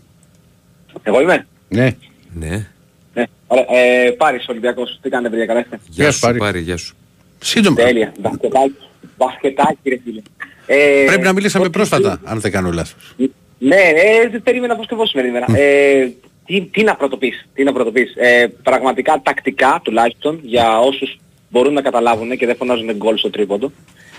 Εγώ 1.03 1.21
είμαι. 1.21 1.47
Ναι. 1.69 1.89
Ναι. 2.33 2.67
Ναι. 3.13 3.23
Ωραία. 3.47 3.65
Ε, 3.69 4.09
Πάρης 4.11 4.47
Ολυμπιακός. 4.47 4.99
Τι 5.01 5.09
κάνετε 5.09 5.29
παιδιά, 5.29 5.45
καλά 5.45 5.59
είστε; 5.59 5.79
Γεια 5.89 6.11
σου, 6.11 6.19
Πάρη. 6.19 6.37
πάρει, 6.37 6.59
γεια 6.59 6.77
σου. 6.77 6.95
Σύντομα. 7.39 7.75
Τέλεια. 7.75 8.13
Μπασκετάκι. 8.19 8.75
Μπασκετάκι 9.17 9.89
ρε 9.89 9.97
φίλε. 10.03 10.21
Ε, 10.65 11.03
Πρέπει 11.05 11.23
να 11.23 11.33
μιλήσαμε 11.33 11.63
ότι- 11.65 11.73
πρόσφατα, 11.77 12.21
αν 12.23 12.39
δεν 12.39 12.51
κάνω 12.51 12.71
λάθος. 12.71 13.15
Ναι, 13.59 13.75
ε, 13.75 14.29
δεν 14.31 14.43
περίμενα 14.43 14.75
πως 14.75 14.87
και 14.87 14.95
πώς 14.95 15.09
σήμερα. 15.09 15.45
Ε, 15.57 16.09
τι, 16.45 16.61
τι 16.61 16.83
να 16.83 16.95
πρωτοπείς, 16.95 17.45
τι 17.53 17.63
να 17.63 17.73
πρωτοπείς. 17.73 18.13
Ε, 18.15 18.47
πραγματικά 18.63 19.21
τακτικά 19.23 19.79
τουλάχιστον 19.83 20.39
για 20.43 20.79
όσους 20.79 21.17
μπορούν 21.49 21.73
να 21.73 21.81
καταλάβουν 21.81 22.37
και 22.37 22.45
δεν 22.45 22.55
φωνάζουν 22.55 22.91
γκολ 22.95 23.17
στο 23.17 23.29
τρίποντο. 23.29 23.71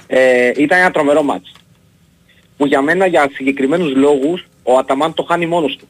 Ε, 0.06 0.50
ήταν 0.56 0.78
ένα 0.78 0.90
τρομερό 0.90 1.22
μάτς. 1.22 1.52
Που 2.56 2.66
για 2.66 2.80
μένα 2.82 3.06
για 3.06 3.30
συγκεκριμένους 3.34 3.94
λόγους 3.94 4.46
ο 4.62 4.76
Αταμάν 4.78 5.14
το 5.14 5.22
χάνει 5.22 5.46
μόνος 5.46 5.76
του. 5.76 5.88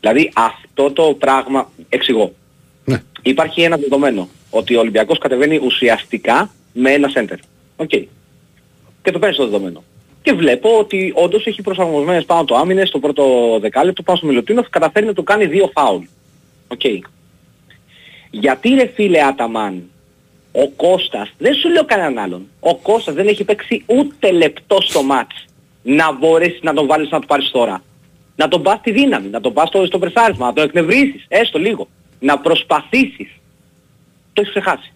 Δηλαδή 0.00 0.30
αυτό 0.34 0.90
το 0.90 1.02
πράγμα, 1.18 1.70
εξηγώ. 1.88 2.32
Ναι. 2.84 3.02
Υπάρχει 3.22 3.62
ένα 3.62 3.76
δεδομένο 3.76 4.28
ότι 4.50 4.76
ο 4.76 4.80
Ολυμπιακός 4.80 5.18
κατεβαίνει 5.18 5.60
ουσιαστικά 5.64 6.50
με 6.72 6.90
ένα 6.90 7.10
center. 7.14 7.36
Οκ. 7.76 7.88
Και 9.02 9.10
το 9.10 9.18
παίρνεις 9.18 9.36
στο 9.36 9.44
δεδομένο. 9.44 9.82
Και 10.22 10.32
βλέπω 10.32 10.78
ότι 10.78 11.12
όντως 11.16 11.46
έχει 11.46 11.62
προσαρμοσμένες 11.62 12.24
πάνω 12.24 12.44
το 12.44 12.54
άμυνες 12.56 12.88
στο 12.88 12.98
πρώτο 12.98 13.58
δεκάλεπτο 13.60 14.02
πάνω 14.02 14.18
στο 14.18 14.26
Μιλουτίνοφ 14.26 14.68
καταφέρει 14.68 15.06
να 15.06 15.12
του 15.12 15.22
κάνει 15.22 15.46
δύο 15.46 15.70
φάουλ. 15.74 16.04
Οκ. 16.68 16.80
Γιατί 18.30 18.68
ρε 18.68 18.86
φίλε 18.94 19.24
Άταμαν, 19.24 19.90
ο 20.52 20.68
Κώστας, 20.68 21.32
δεν 21.38 21.54
σου 21.54 21.68
λέω 21.68 21.84
κανέναν 21.84 22.18
άλλον, 22.18 22.46
ο 22.60 22.76
Κώστας 22.76 23.14
δεν 23.14 23.28
έχει 23.28 23.44
παίξει 23.44 23.82
ούτε 23.86 24.32
λεπτό 24.32 24.80
στο 24.80 25.02
ματς 25.02 25.44
να 25.82 26.12
μπορέσεις 26.12 26.60
να 26.62 26.74
τον 26.74 26.86
βάλεις 26.86 27.10
να 27.10 27.20
του 27.20 27.26
πάρεις 27.26 27.50
τώρα. 27.50 27.82
Να 28.40 28.48
τον 28.48 28.62
πας 28.62 28.78
στη 28.78 28.90
δύναμη, 28.92 29.28
να 29.28 29.40
τον 29.40 29.52
πας 29.52 29.68
στο, 29.68 29.86
στο 29.86 29.98
πρεσάρισμα, 29.98 30.46
να 30.46 30.52
τον 30.52 30.64
εκνευρίσεις, 30.64 31.24
έστω 31.28 31.58
λίγο. 31.58 31.88
Να 32.20 32.38
προσπαθήσεις. 32.38 33.28
Το 34.32 34.40
έχεις 34.40 34.50
ξεχάσει. 34.54 34.92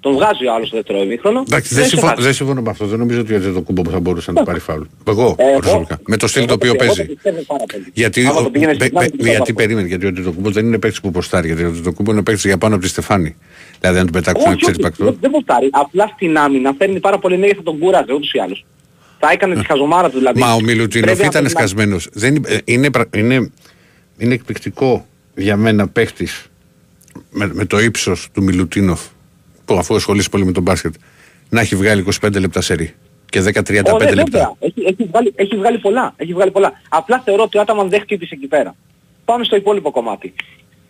Τον 0.00 0.12
βγάζει 0.14 0.46
ο 0.46 0.52
άλλος 0.54 0.66
στο 0.68 0.76
δεύτερο 0.76 1.02
ημίχρονο. 1.02 1.42
Εντάξει, 1.46 1.68
το 1.68 1.74
δεν, 1.74 1.78
έχεις 1.84 1.90
συμφω... 1.92 2.06
ξεχάσει. 2.06 2.22
δεν 2.26 2.34
συμφωνώ 2.34 2.60
με 2.60 2.70
αυτό. 2.70 2.86
Δεν 2.86 2.98
νομίζω 2.98 3.20
ότι 3.20 3.36
δεν 3.36 3.54
το 3.54 3.60
κούμπο 3.60 3.82
θα 3.90 4.00
μπορούσε 4.00 4.30
να 4.32 4.38
το 4.38 4.42
πάρει 4.44 4.58
φάουλ. 4.60 4.82
Εγώ, 5.08 5.34
Ε, 5.38 5.44
εγώ- 5.48 5.58
προσωπικά. 5.60 6.00
Με 6.06 6.16
το 6.16 6.26
στυλ 6.26 6.42
το 6.46 6.46
εγώ 6.52 6.54
οποίο 6.54 6.68
εγώ 6.68 6.78
το 6.78 6.84
παίζει. 6.96 7.12
πιστεύω 7.12 7.42
πάρα 7.46 7.64
πολύ. 7.72 7.84
Γιατί, 7.92 8.26
Άμα 8.26 8.38
ο, 8.40 8.42
το 8.42 8.50
πήγαινες 8.50 8.76
πε- 8.76 8.86
στην 8.86 8.98
άμυνα, 8.98 9.10
πε- 9.16 9.20
το 9.24 9.30
γιατί 9.30 9.50
θα 9.50 9.56
περίμενε, 9.56 9.86
γιατί 9.88 10.06
ο 10.06 10.12
Τετοκούμπο 10.12 10.50
δεν 10.50 10.66
είναι 10.66 10.78
παίκτης 10.78 11.00
που 11.00 11.10
ποστάρει. 11.10 11.46
Γιατί 11.46 11.64
ο 11.64 11.70
Τετοκούμπο 11.72 12.12
είναι 12.12 12.22
παίκτης 12.22 12.44
για 12.44 12.58
πάνω 12.58 12.74
από 12.74 12.82
τη 12.84 12.88
Στεφάνη. 12.90 13.36
Δηλαδή, 13.80 13.98
αν 13.98 14.06
του 14.06 14.12
πετάξουν 14.12 14.40
Όχι, 14.46 14.50
να 14.50 14.56
ξέρει 14.56 14.72
όχι, 14.72 14.82
πακτό. 14.82 15.04
δεν- 15.04 15.16
δεν 15.20 15.30
βουτάρει. 15.30 15.68
Απλά 15.72 16.10
στην 16.14 16.36
άμυνα 16.38 16.74
φέρνει 16.78 17.00
πάρα 17.00 17.18
πολύ 17.18 17.34
ενέργεια, 17.34 17.56
θα 17.56 17.62
τον 17.62 17.78
κούραζε 17.78 18.12
ούτως 18.12 18.32
ή 18.32 18.38
άλλως. 18.38 18.64
Θα 19.24 19.30
έκανε 19.32 19.54
τη 19.54 19.66
χαζομάρα 19.66 20.10
του 20.10 20.18
δηλαδή. 20.18 20.40
Μα 20.40 20.52
ο 20.52 20.60
Μιλουτίνοφ 20.60 21.04
Πρέπει 21.06 21.20
να 21.20 21.26
ήταν 21.26 21.30
περνά- 21.42 21.50
σκασμένος. 21.50 22.08
Είναι, 22.64 22.90
πρα- 22.90 23.08
είναι, 23.16 23.50
είναι 24.18 24.34
εκπληκτικό 24.34 25.06
για 25.34 25.56
μένα 25.56 25.88
παίκτη 25.88 26.28
με, 27.30 27.50
με 27.54 27.64
το 27.64 27.78
ύψος 27.78 28.28
του 28.34 28.42
Μιλουτίνοφ 28.42 29.00
που 29.64 29.74
αφού 29.74 29.94
ασχολείσαι 29.94 30.28
πολύ 30.28 30.44
με 30.44 30.52
τον 30.52 30.62
μπάσκετ 30.62 30.94
να 31.48 31.60
έχει 31.60 31.76
βγάλει 31.76 32.04
25 32.20 32.40
λεπτά 32.40 32.60
σερή 32.60 32.94
και 33.28 33.40
10-35 33.40 33.44
Ω, 33.92 33.98
ναι, 33.98 34.10
λεπτά. 34.10 34.24
βέβαια. 34.24 34.54
Έχει, 34.58 34.82
έχει, 34.86 35.04
βγάλει, 35.10 35.32
έχει 35.34 35.56
βγάλει 35.56 35.78
πολλά. 35.78 36.14
Έχει 36.16 36.32
βγάλει 36.32 36.50
πολλά. 36.50 36.72
Απλά 36.88 37.22
θεωρώ 37.24 37.42
ότι 37.42 37.58
ο 37.58 37.60
Άταμαν 37.60 37.88
δεν 37.88 38.00
χτύπησε 38.00 38.34
εκεί 38.34 38.46
πέρα. 38.46 38.74
Πάμε 39.24 39.44
στο 39.44 39.56
υπόλοιπο 39.56 39.90
κομμάτι. 39.90 40.34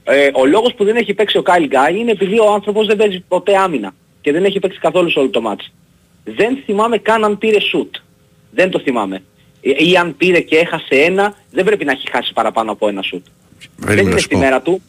Ε, 0.04 0.28
ο 0.34 0.46
λόγος 0.46 0.74
που 0.74 0.84
δεν 0.84 0.96
έχει 0.96 1.14
παίξει 1.14 1.38
ο 1.38 1.42
Κάιλ 1.42 1.66
Γκάι 1.66 1.98
είναι 1.98 2.10
επειδή 2.10 2.38
ο 2.38 2.52
άνθρωπος 2.52 2.86
δεν 2.86 2.96
παίζει 2.96 3.24
ποτέ 3.28 3.56
άμυνα 3.56 3.94
και 4.20 4.32
δεν 4.32 4.44
έχει 4.44 4.58
παίξει 4.58 4.78
καθόλου 4.78 5.10
σε 5.10 5.18
όλο 5.18 5.28
το 5.30 5.40
μάτς. 5.40 5.72
Δεν 6.24 6.58
θυμάμαι 6.64 6.98
καν 6.98 7.24
αν 7.24 7.38
πήρε 7.38 7.60
σουτ. 7.60 7.94
Δεν 8.54 8.70
το 8.70 8.78
θυμάμαι. 8.80 9.22
Ε, 9.62 9.84
Ή 9.84 9.96
αν 9.96 10.16
πήρε 10.16 10.40
και 10.40 10.56
έχασε 10.56 10.94
ένα, 10.94 11.34
δεν 11.50 11.64
πρέπει 11.64 11.84
να 11.84 11.92
έχει 11.92 12.10
χάσει 12.10 12.32
παραπάνω 12.32 12.72
από 12.72 12.88
ένα 12.88 13.02
σουτ. 13.02 13.24
δεν 13.58 13.70
Περίμενε 13.86 14.00
είναι 14.00 14.10
να 14.10 14.16
σου 14.18 14.24
στη 14.24 14.34
πω. 14.34 14.40
μέρα 14.40 14.60
του. 14.60 14.82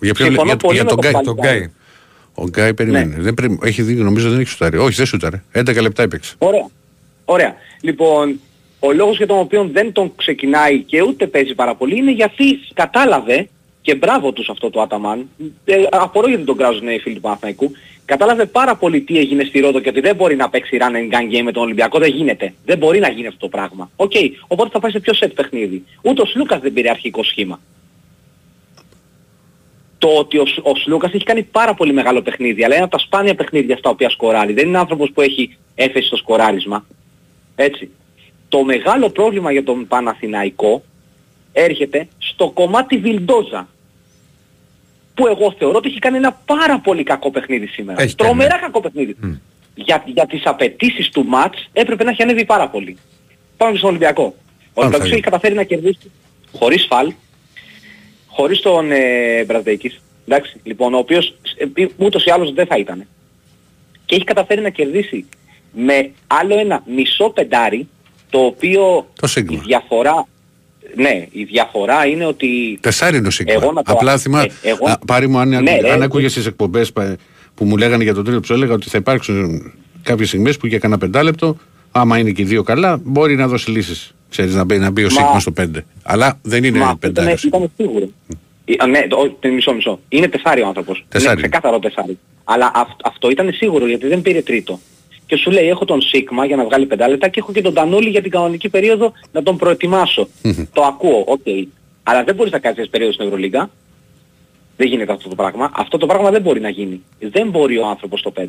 Για, 0.00 0.14
ποιον- 0.14 0.28
Συμφωνώ 0.28 0.46
για, 0.48 0.56
πολύ 0.56 0.74
για 0.74 0.84
με 0.84 0.90
τον 0.90 1.00
τον 1.00 1.10
Γκάι. 1.10 1.22
Γκάι. 1.22 1.34
Τον 1.34 1.34
Γκάι. 1.44 1.70
Ο 2.34 2.44
Γκάι 2.44 2.74
περίμενε. 2.74 3.16
Ναι. 3.16 3.22
Δεν 3.22 3.34
πρέπει, 3.34 3.58
έχει 3.62 3.82
δίκιο, 3.82 4.04
νομίζω 4.04 4.30
δεν 4.30 4.38
έχει 4.40 4.48
σουτάρει. 4.48 4.76
Όχι, 4.78 4.94
δεν 4.96 5.06
σουτάρε. 5.06 5.42
11 5.52 5.80
λεπτά 5.82 6.02
έπαιξε. 6.02 6.34
Ωραία. 6.38 6.66
Ωραία. 7.24 7.54
Λοιπόν, 7.80 8.40
ο 8.78 8.92
λόγος 8.92 9.16
για 9.16 9.26
τον 9.26 9.38
οποίο 9.38 9.68
δεν 9.72 9.92
τον 9.92 10.12
ξεκινάει 10.16 10.82
και 10.82 11.02
ούτε 11.02 11.26
παίζει 11.26 11.54
πάρα 11.54 11.74
πολύ 11.74 11.96
είναι 11.96 12.12
γιατί 12.12 12.44
κατάλαβε 12.74 13.48
και 13.82 13.94
μπράβο 13.94 14.32
τους 14.32 14.48
αυτό 14.48 14.70
το 14.70 14.80
Αταμάν, 14.80 15.28
ε, 15.64 15.74
απορώ 15.90 16.28
γιατί 16.28 16.44
τον 16.44 16.56
κράζουν 16.56 16.88
οι 16.88 16.98
φίλοι 16.98 17.14
του 17.14 17.20
Παναθηναϊκού, 17.20 17.70
κατάλαβε 18.08 18.46
πάρα 18.46 18.76
πολύ 18.76 19.00
τι 19.00 19.18
έγινε 19.18 19.44
στη 19.44 19.60
Ρόδο 19.60 19.80
και 19.80 19.88
ότι 19.88 20.00
δεν 20.00 20.16
μπορεί 20.16 20.36
να 20.36 20.48
παίξει 20.48 20.78
run 20.80 20.96
and 20.96 21.14
gun 21.14 21.34
game 21.34 21.42
με 21.42 21.52
τον 21.52 21.62
Ολυμπιακό, 21.62 21.98
δεν 21.98 22.10
γίνεται. 22.10 22.54
Δεν 22.64 22.78
μπορεί 22.78 22.98
να 22.98 23.08
γίνει 23.08 23.26
αυτό 23.26 23.38
το 23.38 23.48
πράγμα. 23.48 23.90
Οκ, 23.96 24.12
οπότε 24.46 24.70
θα 24.72 24.80
πάει 24.80 24.90
σε 24.90 25.00
πιο 25.00 25.12
set 25.20 25.30
παιχνίδι. 25.34 25.84
Ούτε 26.02 26.22
ο 26.22 26.24
Σλούκας 26.24 26.60
δεν 26.60 26.72
πήρε 26.72 26.90
αρχικό 26.90 27.22
σχήμα. 27.22 27.60
Το 29.98 30.08
ότι 30.08 30.38
ο, 30.38 30.46
Σ- 30.46 30.66
ο 30.66 30.74
Σλούκας 30.74 31.12
έχει 31.12 31.24
κάνει 31.24 31.42
πάρα 31.42 31.74
πολύ 31.74 31.92
μεγάλο 31.92 32.22
παιχνίδι, 32.22 32.64
αλλά 32.64 32.74
είναι 32.74 32.84
από 32.84 32.96
τα 32.96 32.98
σπάνια 32.98 33.34
παιχνίδια 33.34 33.76
στα 33.76 33.90
οποία 33.90 34.10
σκοράρει. 34.10 34.52
Δεν 34.52 34.68
είναι 34.68 34.78
άνθρωπος 34.78 35.10
που 35.14 35.20
έχει 35.20 35.56
έφεση 35.74 36.06
στο 36.06 36.16
σκοράρισμα. 36.16 36.86
Έτσι. 37.56 37.90
Το 38.48 38.64
μεγάλο 38.64 39.10
πρόβλημα 39.10 39.52
για 39.52 39.64
τον 39.64 39.86
Παναθηναϊκό 39.86 40.82
έρχεται 41.52 42.08
στο 42.18 42.50
κομμάτι 42.50 42.98
Βιλντόζα. 42.98 43.68
Που 45.18 45.26
εγώ 45.26 45.54
θεωρώ 45.58 45.76
ότι 45.76 45.88
έχει 45.88 45.98
κάνει 45.98 46.16
ένα 46.16 46.32
πάρα 46.44 46.78
πολύ 46.80 47.02
κακό 47.02 47.30
παιχνίδι 47.30 47.66
σήμερα. 47.66 48.02
Έχει 48.02 48.14
κάνει, 48.14 48.30
Τρομερά 48.30 48.54
ναι. 48.54 48.60
κακό 48.60 48.80
παιχνίδι. 48.80 49.16
Για, 49.74 50.02
για 50.06 50.26
τις 50.26 50.42
απαιτήσεις 50.44 51.08
του 51.10 51.24
μάτς 51.24 51.68
έπρεπε 51.72 52.04
να 52.04 52.10
έχει 52.10 52.22
ανέβει 52.22 52.44
πάρα 52.44 52.68
πολύ. 52.68 52.96
Πάμε 53.56 53.76
στον 53.76 53.88
Ολυμπιακό. 53.88 54.22
Ο 54.22 54.34
Ολυμπιακός 54.74 54.98
Φαγί. 55.00 55.12
έχει 55.12 55.22
καταφέρει 55.22 55.54
να 55.54 55.62
κερδίσει 55.62 56.10
χωρίς 56.52 56.86
φαλ, 56.90 57.12
χωρίς 58.26 58.60
τον 58.60 58.90
ε, 58.92 59.44
Μπραδέκης. 59.46 60.00
Εντάξει, 60.28 60.60
λοιπόν, 60.62 60.94
ο 60.94 60.98
οποίος 60.98 61.34
ε, 61.56 61.86
ούτως 61.96 62.24
ή 62.24 62.30
άλλως 62.30 62.52
δεν 62.52 62.66
θα 62.66 62.76
ήταν. 62.76 63.06
Και 64.06 64.14
έχει 64.14 64.24
καταφέρει 64.24 64.60
να 64.60 64.68
κερδίσει 64.70 65.26
με 65.72 66.10
άλλο 66.26 66.58
ένα 66.58 66.82
μισό 66.86 67.30
πεντάρι, 67.30 67.88
το 68.30 68.38
οποίο 68.38 69.06
Το 69.20 69.26
Σίγμα. 69.26 69.56
η 69.56 69.60
διαφορά, 69.66 70.26
ναι, 70.94 71.26
η 71.30 71.44
διαφορά 71.44 72.06
είναι 72.06 72.26
ότι 72.26 72.78
Τεσάρι 72.82 73.16
είναι 73.16 73.26
ο 73.26 73.30
Σίγμα. 73.30 73.52
Εγώ 73.52 73.72
να 73.72 73.82
το- 73.82 73.92
Απλά 73.92 74.18
θυμά, 74.18 74.42
ε, 74.42 74.48
εγώ- 74.62 74.88
α, 74.88 74.98
πάρει 75.06 75.26
μου 75.28 75.38
αν, 75.38 75.48
Ναι, 75.48 75.78
ρε, 75.80 75.90
αν 75.92 76.00
ε, 76.00 76.04
ακούγες 76.04 76.32
τις 76.32 76.46
εκπομπές 76.46 76.92
πα- 76.92 77.16
που 77.54 77.64
μου 77.64 77.76
λέγανε 77.76 78.02
για 78.02 78.14
το 78.14 78.22
τρίτο 78.22 78.40
που 78.40 78.52
έλεγα 78.52 78.72
ότι 78.74 78.88
θα 78.88 78.98
υπάρξουν 78.98 79.72
κάποιες 80.02 80.28
στιγμές 80.28 80.56
που 80.56 80.66
για 80.66 80.78
κανένα 80.78 81.00
πεντάλεπτο, 81.00 81.56
άμα 81.92 82.18
είναι 82.18 82.30
και 82.30 82.42
οι 82.42 82.44
δύο 82.44 82.62
καλά, 82.62 83.00
μπορεί 83.04 83.36
να 83.36 83.48
δώσει 83.48 83.70
λύσεις. 83.70 84.12
Ξέρεις, 84.30 84.54
να 84.54 84.64
μπει, 84.64 84.78
να 84.78 84.90
μπει 84.90 85.00
ο 85.04 85.04
Μα- 85.04 85.10
Σίγμας 85.10 85.42
στο 85.42 85.50
5. 85.50 85.84
Αλλά 86.02 86.38
δεν 86.42 86.64
είναι 86.64 86.78
Μα 86.78 86.84
αυτό 86.84 86.96
πεντάρι. 86.96 87.26
ήταν, 87.32 87.48
ήταν 87.48 87.70
σίγουρο. 87.76 88.08
Ε, 88.64 88.74
α, 88.78 88.86
ναι, 88.86 89.06
το, 89.08 89.36
το, 89.40 89.48
μισό 89.48 89.72
μισό. 89.74 90.00
Είναι 90.08 90.28
τεσάρι 90.28 90.62
ο 90.62 90.66
άνθρωπος. 90.66 91.04
Τεσάρι. 91.08 91.38
Είναι 91.38 91.48
ξεκάθαρο 91.48 91.78
τεσάρι. 91.78 92.18
Αλλά 92.44 92.70
αυ- 92.74 93.00
αυτό 93.06 93.30
ήταν 93.30 93.52
σίγουρο 93.52 93.86
γιατί 93.86 94.06
δεν 94.06 94.22
πήρε 94.22 94.42
τρίτο. 94.42 94.80
Και 95.28 95.36
σου 95.36 95.50
λέει 95.50 95.68
έχω 95.68 95.84
τον 95.84 96.00
Σίκμα 96.00 96.46
για 96.46 96.56
να 96.56 96.64
βγάλει 96.64 96.86
πεντά 96.86 97.08
λεπτά 97.08 97.28
και 97.28 97.40
έχω 97.40 97.52
και 97.52 97.60
τον 97.60 97.74
Τανούλη 97.74 98.08
για 98.08 98.22
την 98.22 98.30
κανονική 98.30 98.68
περίοδο 98.68 99.12
να 99.32 99.42
τον 99.42 99.56
προετοιμάσω. 99.56 100.28
το 100.72 100.82
ακούω, 100.82 101.24
οκ. 101.26 101.46
Αλλά 102.02 102.24
δεν 102.24 102.34
μπορείς 102.34 102.52
να 102.52 102.58
κάνεις 102.58 102.78
τις 102.78 102.88
περίοδους 102.88 103.14
στην 103.14 103.26
Ευρωλίγα. 103.26 103.70
Δεν 104.76 104.86
γίνεται 104.86 105.12
αυτό 105.12 105.28
το 105.28 105.34
πράγμα. 105.34 105.70
Αυτό 105.74 105.98
το 105.98 106.06
πράγμα 106.06 106.30
δεν 106.30 106.42
μπορεί 106.42 106.60
να 106.60 106.68
γίνει. 106.68 107.02
Δεν 107.18 107.50
μπορεί 107.50 107.78
ο 107.78 107.86
άνθρωπος 107.86 108.22
το 108.22 108.32
5. 108.36 108.46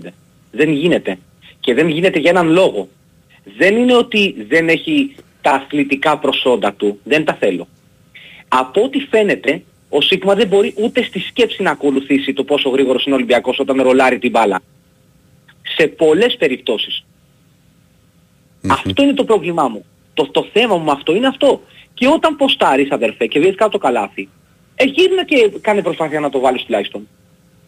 Δεν 0.52 0.72
γίνεται. 0.72 1.20
Και 1.60 1.74
δεν 1.74 1.90
γίνεται 1.90 2.20
για 2.20 2.30
έναν 2.30 2.50
λόγο. 2.52 2.88
Δεν 3.58 3.78
είναι 3.78 3.96
ότι 3.96 4.46
δεν 4.48 4.70
έχει 4.70 5.16
τα 5.42 5.52
αθλητικά 5.52 6.18
προσόντα 6.18 6.74
του. 6.74 7.00
Δεν 7.04 7.26
τα 7.26 7.34
θέλω. 7.34 7.68
Από 8.48 8.82
ό,τι 8.84 9.00
φαίνεται, 9.00 9.62
ο 9.90 10.02
Σίκμα 10.02 10.36
δεν 10.36 10.48
μπορεί 10.48 10.74
ούτε 10.78 11.04
στη 11.04 11.20
σκέψη 11.20 11.64
να 11.64 11.72
ακολουθήσει 11.72 12.34
το 12.34 12.44
πόσο 12.44 12.70
γρήγορος 12.70 13.06
είναι 13.06 13.14
ο 13.16 13.18
Ολυμπιακός 13.18 13.60
όταν 13.60 13.82
ρολάρει 13.82 14.20
την 14.20 14.30
μπάλα. 14.30 14.62
Σε 15.80 15.88
πολλές 15.88 16.36
περιπτώσεις. 16.38 17.06
Αυτό 18.68 19.04
είναι 19.04 19.14
το 19.14 19.24
πρόβλημά 19.24 19.68
μου. 19.68 19.86
Το, 20.14 20.32
το 20.32 20.48
θέμα 20.54 20.78
μου 20.78 20.84
με 20.84 20.92
αυτό 20.92 21.16
είναι 21.16 21.28
αυτό. 21.28 21.62
Και 21.94 22.08
όταν 22.08 22.36
ποστάρεις 22.36 22.92
αδερφέ 22.92 23.26
και 23.28 23.40
βγεις 23.40 23.56
κάτω 23.56 23.72
το 23.72 23.78
καλάθι, 23.78 24.30
ε, 24.76 24.84
γύρνα 24.84 25.26
και 25.26 25.52
κάνε 25.62 25.82
προσπάθεια 25.82 26.20
να 26.20 26.30
το 26.30 26.40
βάλεις 26.40 26.64
τουλάχιστον. 26.64 27.08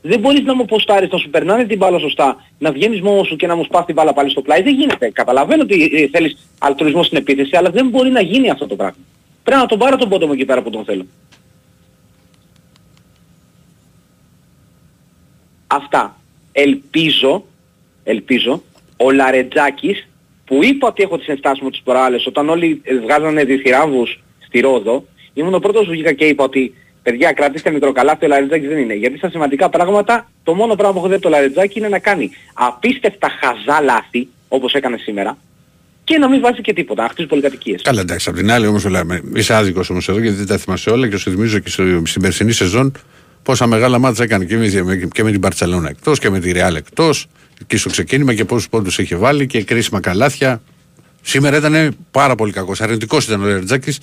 Δεν 0.02 0.20
μπορείς 0.20 0.44
να 0.44 0.56
μου 0.56 0.66
ποστάρεις, 0.66 1.10
να 1.10 1.18
σου 1.18 1.30
περνάνε 1.30 1.66
την 1.66 1.78
μπάλα 1.78 2.00
σωστά, 2.00 2.46
να 2.58 2.72
βγαίνεις 2.72 3.02
μόνος 3.02 3.28
σου 3.28 3.36
και 3.36 3.48
να 3.48 3.56
μου 3.56 3.64
σπάς 3.64 3.86
την 3.86 3.96
μπάλα 3.96 4.14
πάλι 4.14 4.30
στο 4.30 4.42
πλάι. 4.42 4.62
Δεν 4.62 4.74
γίνεται. 4.74 5.10
Καταλαβαίνω 5.10 5.62
ότι 5.62 5.92
ε, 5.94 6.08
θέλεις 6.08 6.38
αλτρουισμός 6.60 7.06
στην 7.06 7.18
επίθεση, 7.18 7.56
αλλά 7.56 7.70
δεν 7.70 7.90
μπορεί 7.90 8.10
να 8.10 8.22
γίνει 8.22 8.50
αυτό 8.50 8.68
το 8.68 8.76
πράγμα. 8.76 9.04
Πρέπει 9.44 9.62
να 9.62 9.68
τον 9.68 9.80
πάρω 9.80 9.96
τον 9.98 10.10
πόντο 10.10 10.28
μου 10.28 10.34
εκεί 10.34 10.46
πέρα 10.46 10.62
που 10.62 10.70
τον 10.70 10.86
θέλω. 10.86 11.06
Αυτά. 15.68 16.16
Ελπίζω, 16.52 17.46
ελπίζω, 18.04 18.64
ο 18.98 19.12
Λαρετζάκης 19.12 20.08
που 20.46 20.64
είπα 20.64 20.88
ότι 20.88 21.04
έχω 21.04 21.18
τις 21.18 21.28
ενστάσεις 21.28 21.64
μου 21.64 21.70
τις 21.70 21.82
προάλλες 21.84 22.26
όταν 22.26 22.50
όλοι 22.50 22.82
ε, 22.84 23.00
βγάζανε 23.00 23.44
διθυράβους 23.44 24.20
στη 24.46 24.60
Ρόδο, 24.60 25.06
ήμουν 25.34 25.54
ο 25.54 25.60
πρώτος 25.60 25.86
που 25.86 25.92
βγήκα 25.92 26.14
και 26.14 26.26
είπα 26.26 26.44
ότι 26.44 26.74
παιδιά 27.04 27.32
κρατήστε 27.32 27.72
μικροκαλάθι, 27.72 28.26
ο 28.26 28.28
Λαρετζάκης 28.28 28.68
δεν 28.68 28.78
είναι. 28.78 28.94
Γιατί 28.94 29.18
στα 29.18 29.30
σημαντικά 29.30 29.70
πράγματα 29.70 30.32
το 30.44 30.54
μόνο 30.54 30.76
πράγμα 30.76 30.94
που 30.94 31.00
έχω 31.00 31.08
δει 31.08 31.14
από 31.14 31.24
το 31.24 31.30
Λαρετζάκη 31.30 31.80
είναι 31.80 31.88
να 31.88 32.00
κάνει 32.00 32.30
απίστευτα 32.54 33.32
χαζά 33.40 33.82
λάθη, 33.82 34.28
όπως 34.48 34.74
έκανε 34.74 34.98
σήμερα, 34.98 35.38
και 36.04 36.18
να 36.18 36.30
μην 36.30 36.42
βάζει 36.42 36.62
και 36.62 36.74
τίποτα, 36.74 37.04
να 37.04 37.10
χτίζει 37.10 37.28
πολυκατοικίες. 37.28 37.82
Καλά, 37.82 38.02
εντάξει. 38.02 38.30
Απ' 38.30 38.36
την 38.36 38.52
άλλη 38.52 38.68
όμως, 38.68 38.86
είσαι 39.36 39.54
άδικος 39.54 39.90
όμως 39.90 40.10
εδώ 40.10 40.20
γιατί 40.20 40.38
δεν 40.38 40.48
τα 40.48 40.58
θυμάσαι 40.58 40.90
όλα 40.90 41.08
και 41.08 41.18
σου 41.18 41.32
θυμίζω 41.32 41.60
και 41.60 41.70
στο, 41.70 41.84
στην 42.06 42.22
περσινή 42.22 42.52
σεζόν 42.52 42.92
πόσα 43.44 43.68
μεγάλα 43.68 44.00
μάτια 44.00 44.24
έκανε 44.24 44.46
και 44.46 44.58
με, 44.58 44.96
και 45.12 45.24
με 45.24 45.32
την 45.32 45.40
Παρσελόνα 45.40 45.90
εκτός 45.90 46.20
και 46.20 46.30
με 46.30 46.40
τη 46.40 46.52
Ρεάλ 46.52 46.76
εκτός 46.76 47.28
και 47.68 47.78
στο 47.78 47.90
ξεκίνημα 47.90 48.34
και 48.34 48.46
πόσους 48.46 48.70
πόντους 48.70 48.98
είχε 48.98 49.16
βάλει 49.16 49.48
και 49.48 49.64
κρίσιμα 49.64 50.00
καλάθια. 50.00 50.62
Σήμερα 51.22 51.58
ήταν 51.58 51.96
πάρα 52.12 52.36
πολύ 52.36 52.52
κακός. 52.52 52.82
Αρνητικός 52.82 53.26
ήταν 53.26 53.42
ο 53.42 53.46
Λερτζάκη 53.46 53.96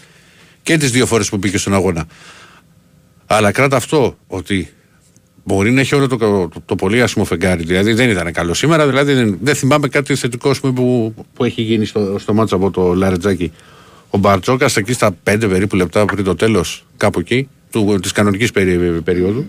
και 0.62 0.76
τις 0.76 0.90
δύο 0.90 1.06
φορές 1.06 1.28
που 1.28 1.38
πήγε 1.38 1.58
στον 1.58 1.74
αγώνα. 1.74 2.06
Αλλά 3.26 3.50
κράτα 3.50 3.76
αυτό 3.76 4.16
ότι 4.26 4.72
μπορεί 5.44 5.70
να 5.70 5.80
έχει 5.80 5.94
όλο 5.94 6.08
το, 6.08 6.16
το, 6.16 6.48
το 6.64 6.74
πολύ 6.74 7.02
άσχημο 7.02 7.24
φεγγάρι. 7.24 7.62
Δηλαδή 7.62 7.92
δεν 7.92 8.10
ήταν 8.10 8.32
καλό 8.32 8.54
σήμερα. 8.54 8.86
Δηλαδή 8.86 9.12
δεν, 9.12 9.38
δεν 9.40 9.54
θυμάμαι 9.54 9.88
κάτι 9.88 10.14
θετικό 10.14 10.54
πούμε, 10.60 10.72
που, 10.72 11.14
που 11.34 11.44
έχει 11.44 11.62
γίνει 11.62 11.84
στο, 11.84 12.18
στο 12.18 12.34
μάτσο 12.34 12.56
από 12.56 12.70
το 12.70 12.94
Λαρετζάκη. 12.94 13.52
Ο 14.10 14.18
Μπαρτσόκας 14.18 14.76
εκεί 14.76 14.92
στα 14.92 15.16
5 15.24 15.36
περίπου 15.48 15.76
λεπτά 15.76 16.04
πριν 16.04 16.24
το 16.24 16.34
τέλος, 16.34 16.84
κάπου 16.96 17.20
εκεί, 17.20 17.48
της 18.00 18.12
κανονικής 18.12 18.52
περίοδου, 19.04 19.46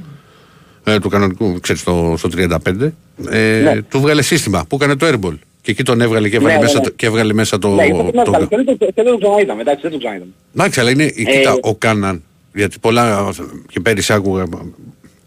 ε, 0.84 1.00
του 1.00 1.10
κανονικού, 1.10 1.60
ξέρεις, 1.60 1.82
στο, 1.82 2.16
στο 2.18 2.30
35, 2.36 2.92
ε, 3.30 3.60
ναι. 3.60 3.82
του 3.82 4.00
βγάλε 4.00 4.22
σύστημα 4.22 4.66
που 4.70 4.76
έκανε 4.76 4.96
το 4.96 5.08
airball. 5.08 5.38
Και 5.62 5.72
εκεί 5.72 5.84
τον 5.84 6.02
έβγαλε 6.02 6.30
και 6.30 6.36
έβγαλε, 6.36 6.56
ναι, 6.56 6.62
μέσα, 6.62 6.78
ναι, 6.78 6.84
ναι. 6.84 6.90
Και 6.96 7.06
έβγαλε 7.06 7.34
μέσα 7.34 7.60
το... 7.60 7.70
Ναι, 7.70 7.88
το, 7.90 8.12
το, 8.24 8.32
το, 8.32 8.48
και 8.78 8.92
δεν 8.96 9.06
το 9.06 9.18
ξαναείδαμε, 9.18 9.62
εντάξει, 9.62 9.82
δεν 9.82 9.92
το 9.92 9.98
ξαναείδαμε. 9.98 10.32
Εντάξει, 10.54 10.80
αλλά 10.80 10.90
είναι, 10.90 11.04
ε, 11.04 11.10
κοίτα, 11.10 11.58
ο 11.62 11.76
Κάναν, 11.76 12.24
γιατί 12.54 12.80
πολλά 12.80 13.34
και 13.70 13.80
πέρυσι 13.80 14.14
άκουγα, 14.14 14.48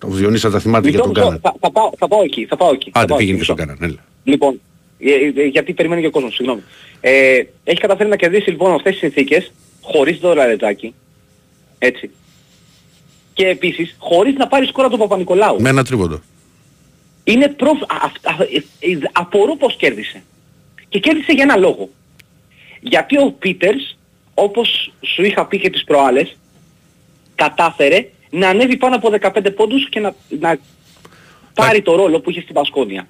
ο 0.04 0.08
Διονύσα 0.08 0.50
τα 0.50 0.58
θυμάται 0.58 0.88
για 0.88 1.00
τον 1.00 1.12
Κάναν. 1.12 1.40
Θα, 1.42 1.54
θα, 1.60 1.70
πάω, 1.70 1.90
θα 1.98 2.08
πάω 2.08 2.22
εκεί, 2.22 2.46
θα 2.46 2.56
πάω 2.56 2.70
εκεί. 2.72 2.90
Άντε, 2.94 3.14
πήγαινε 3.16 3.38
και 3.38 3.44
στον 3.44 3.56
Κάναν, 3.56 3.78
έλα. 3.80 4.04
Λοιπόν, 4.24 4.60
ε, 4.98 5.42
ε, 5.42 5.46
γιατί 5.46 5.72
περιμένει 5.72 6.00
και 6.00 6.06
ο 6.06 6.10
κόσμος, 6.10 6.34
συγγνώμη. 6.34 6.62
Ε, 7.00 7.42
έχει 7.64 7.80
καταφέρει 7.80 8.08
να 8.08 8.16
κερδίσει 8.16 8.50
λοιπόν 8.50 8.74
αυτές 8.74 8.92
τις 8.92 9.00
συνθήκες, 9.00 9.52
χωρίς 9.80 10.20
το 10.20 10.34
λαρετζάκι, 10.34 10.94
έτσι, 11.78 12.10
και 13.42 13.48
επίσης 13.48 13.94
χωρίς 13.98 14.34
να 14.34 14.46
πάρεις 14.46 14.68
σκόρα 14.68 14.88
του 14.88 14.98
Παπα-Νικολάου. 14.98 15.60
Με 15.60 15.68
ένα 15.68 15.84
τρίποντο. 15.84 16.20
Είναι 17.24 17.48
προφ... 17.48 17.80
α, 17.82 18.06
α, 18.22 18.42
ε, 18.80 18.98
απορώ 19.12 19.56
πως 19.56 19.76
κέρδισε. 19.76 20.22
Και 20.88 20.98
κέρδισε 20.98 21.32
για 21.32 21.42
ένα 21.42 21.56
λόγο. 21.56 21.88
Γιατί 22.80 23.18
ο 23.18 23.34
Πίτερς, 23.38 23.98
όπως 24.34 24.92
σου 25.00 25.22
είχα 25.22 25.46
πει 25.46 25.58
και 25.58 25.70
τις 25.70 25.84
προάλλες, 25.84 26.36
κατάφερε 27.34 28.08
να 28.30 28.48
ανέβει 28.48 28.76
πάνω 28.76 28.96
από 28.96 29.10
15 29.20 29.54
πόντους 29.56 29.88
και 29.88 30.00
να, 30.00 30.14
να 30.40 30.58
πάρει 31.54 31.82
το 31.82 31.96
ρόλο 31.96 32.20
που 32.20 32.30
είχε 32.30 32.40
στην 32.40 32.54
Πασκόνια. 32.54 33.08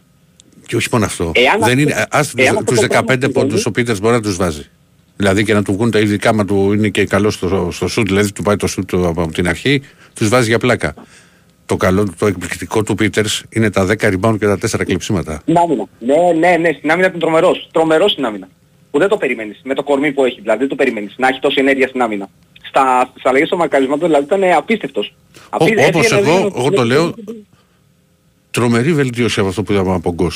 Και 0.67 0.77
όχι 0.77 0.89
μόνο 0.93 1.05
αυτό. 1.05 1.33
Εάν 1.35 1.61
Δεν 1.61 1.79
είναι, 1.79 2.07
ας, 2.11 2.35
τους 2.67 2.79
15 2.89 3.33
πόντους 3.33 3.67
ο 3.67 3.71
Πίτερς 3.71 4.01
μπορεί 4.01 4.15
να 4.15 4.23
τους 4.23 4.37
βάζει. 4.37 4.71
Δηλαδή 5.17 5.45
και 5.45 5.55
να 5.55 5.63
του 5.63 5.73
βγουν 5.73 5.91
τα 5.91 5.99
ειδικά, 5.99 6.35
μα 6.35 6.45
του 6.45 6.73
είναι 6.73 6.89
και 6.89 7.07
καλό 7.07 7.31
στο, 7.31 7.69
στο 7.73 7.89
σουτ, 7.89 8.07
δηλαδή 8.07 8.33
του 8.33 8.43
πάει 8.43 8.57
το 8.57 8.67
σουτ 8.67 8.95
από 8.95 9.29
την 9.33 9.49
αρχή, 9.49 9.83
τους 10.15 10.29
βάζει 10.29 10.49
για 10.49 10.59
πλάκα. 10.59 10.95
Το 11.67 11.77
καλό, 11.77 12.13
το 12.19 12.27
εκπληκτικό 12.27 12.83
του 12.83 12.95
Πίτερ 12.95 13.25
είναι 13.51 13.71
τα 13.71 13.87
10 13.87 13.95
rebound 14.01 14.37
και 14.39 14.47
τα 14.47 14.59
4 14.61 14.85
κλειψίματα. 14.85 15.39
Στην 15.43 15.57
άμυνα. 15.57 15.85
Ναι, 15.99 16.33
ναι, 16.39 16.57
ναι, 16.57 16.73
στην 16.73 16.91
άμυνα 16.91 17.09
είναι 17.09 17.19
τρομερός. 17.19 17.69
Τρομερός 17.73 18.13
στην 18.13 18.25
άμυνα. 18.25 18.49
Που 18.91 18.99
δεν 18.99 19.09
το 19.09 19.17
περιμένεις. 19.17 19.61
Με 19.65 19.75
το 19.75 19.83
κορμί 19.83 20.13
που 20.13 20.25
έχει, 20.25 20.41
δηλαδή 20.41 20.59
δεν 20.59 20.69
το 20.69 20.75
περιμένεις. 20.75 21.15
Να 21.17 21.29
έχει 21.29 21.41
τόση 21.41 21.57
ενέργεια 21.61 21.89
στην 21.89 22.03
άμυνα. 22.03 22.29
Στα, 22.63 23.09
στις 23.11 23.25
αλλαγές 23.27 23.47
στο 23.47 23.57
μακαρισμό 23.57 23.97
δηλαδή 23.97 24.25
ήταν 24.25 24.43
απίστευτος. 24.57 25.15
Όπως 25.51 26.13
εγώ, 26.13 26.53
εγώ 26.57 26.71
το 26.71 26.85
λέω, 26.85 27.15
τρομερή 28.51 28.93
βελτίωση 28.93 29.41
από 29.41 29.49
αυτό 29.49 29.63
που 29.63 29.73
είδαμε 29.73 29.95
από 29.95 30.15
τον 30.15 30.31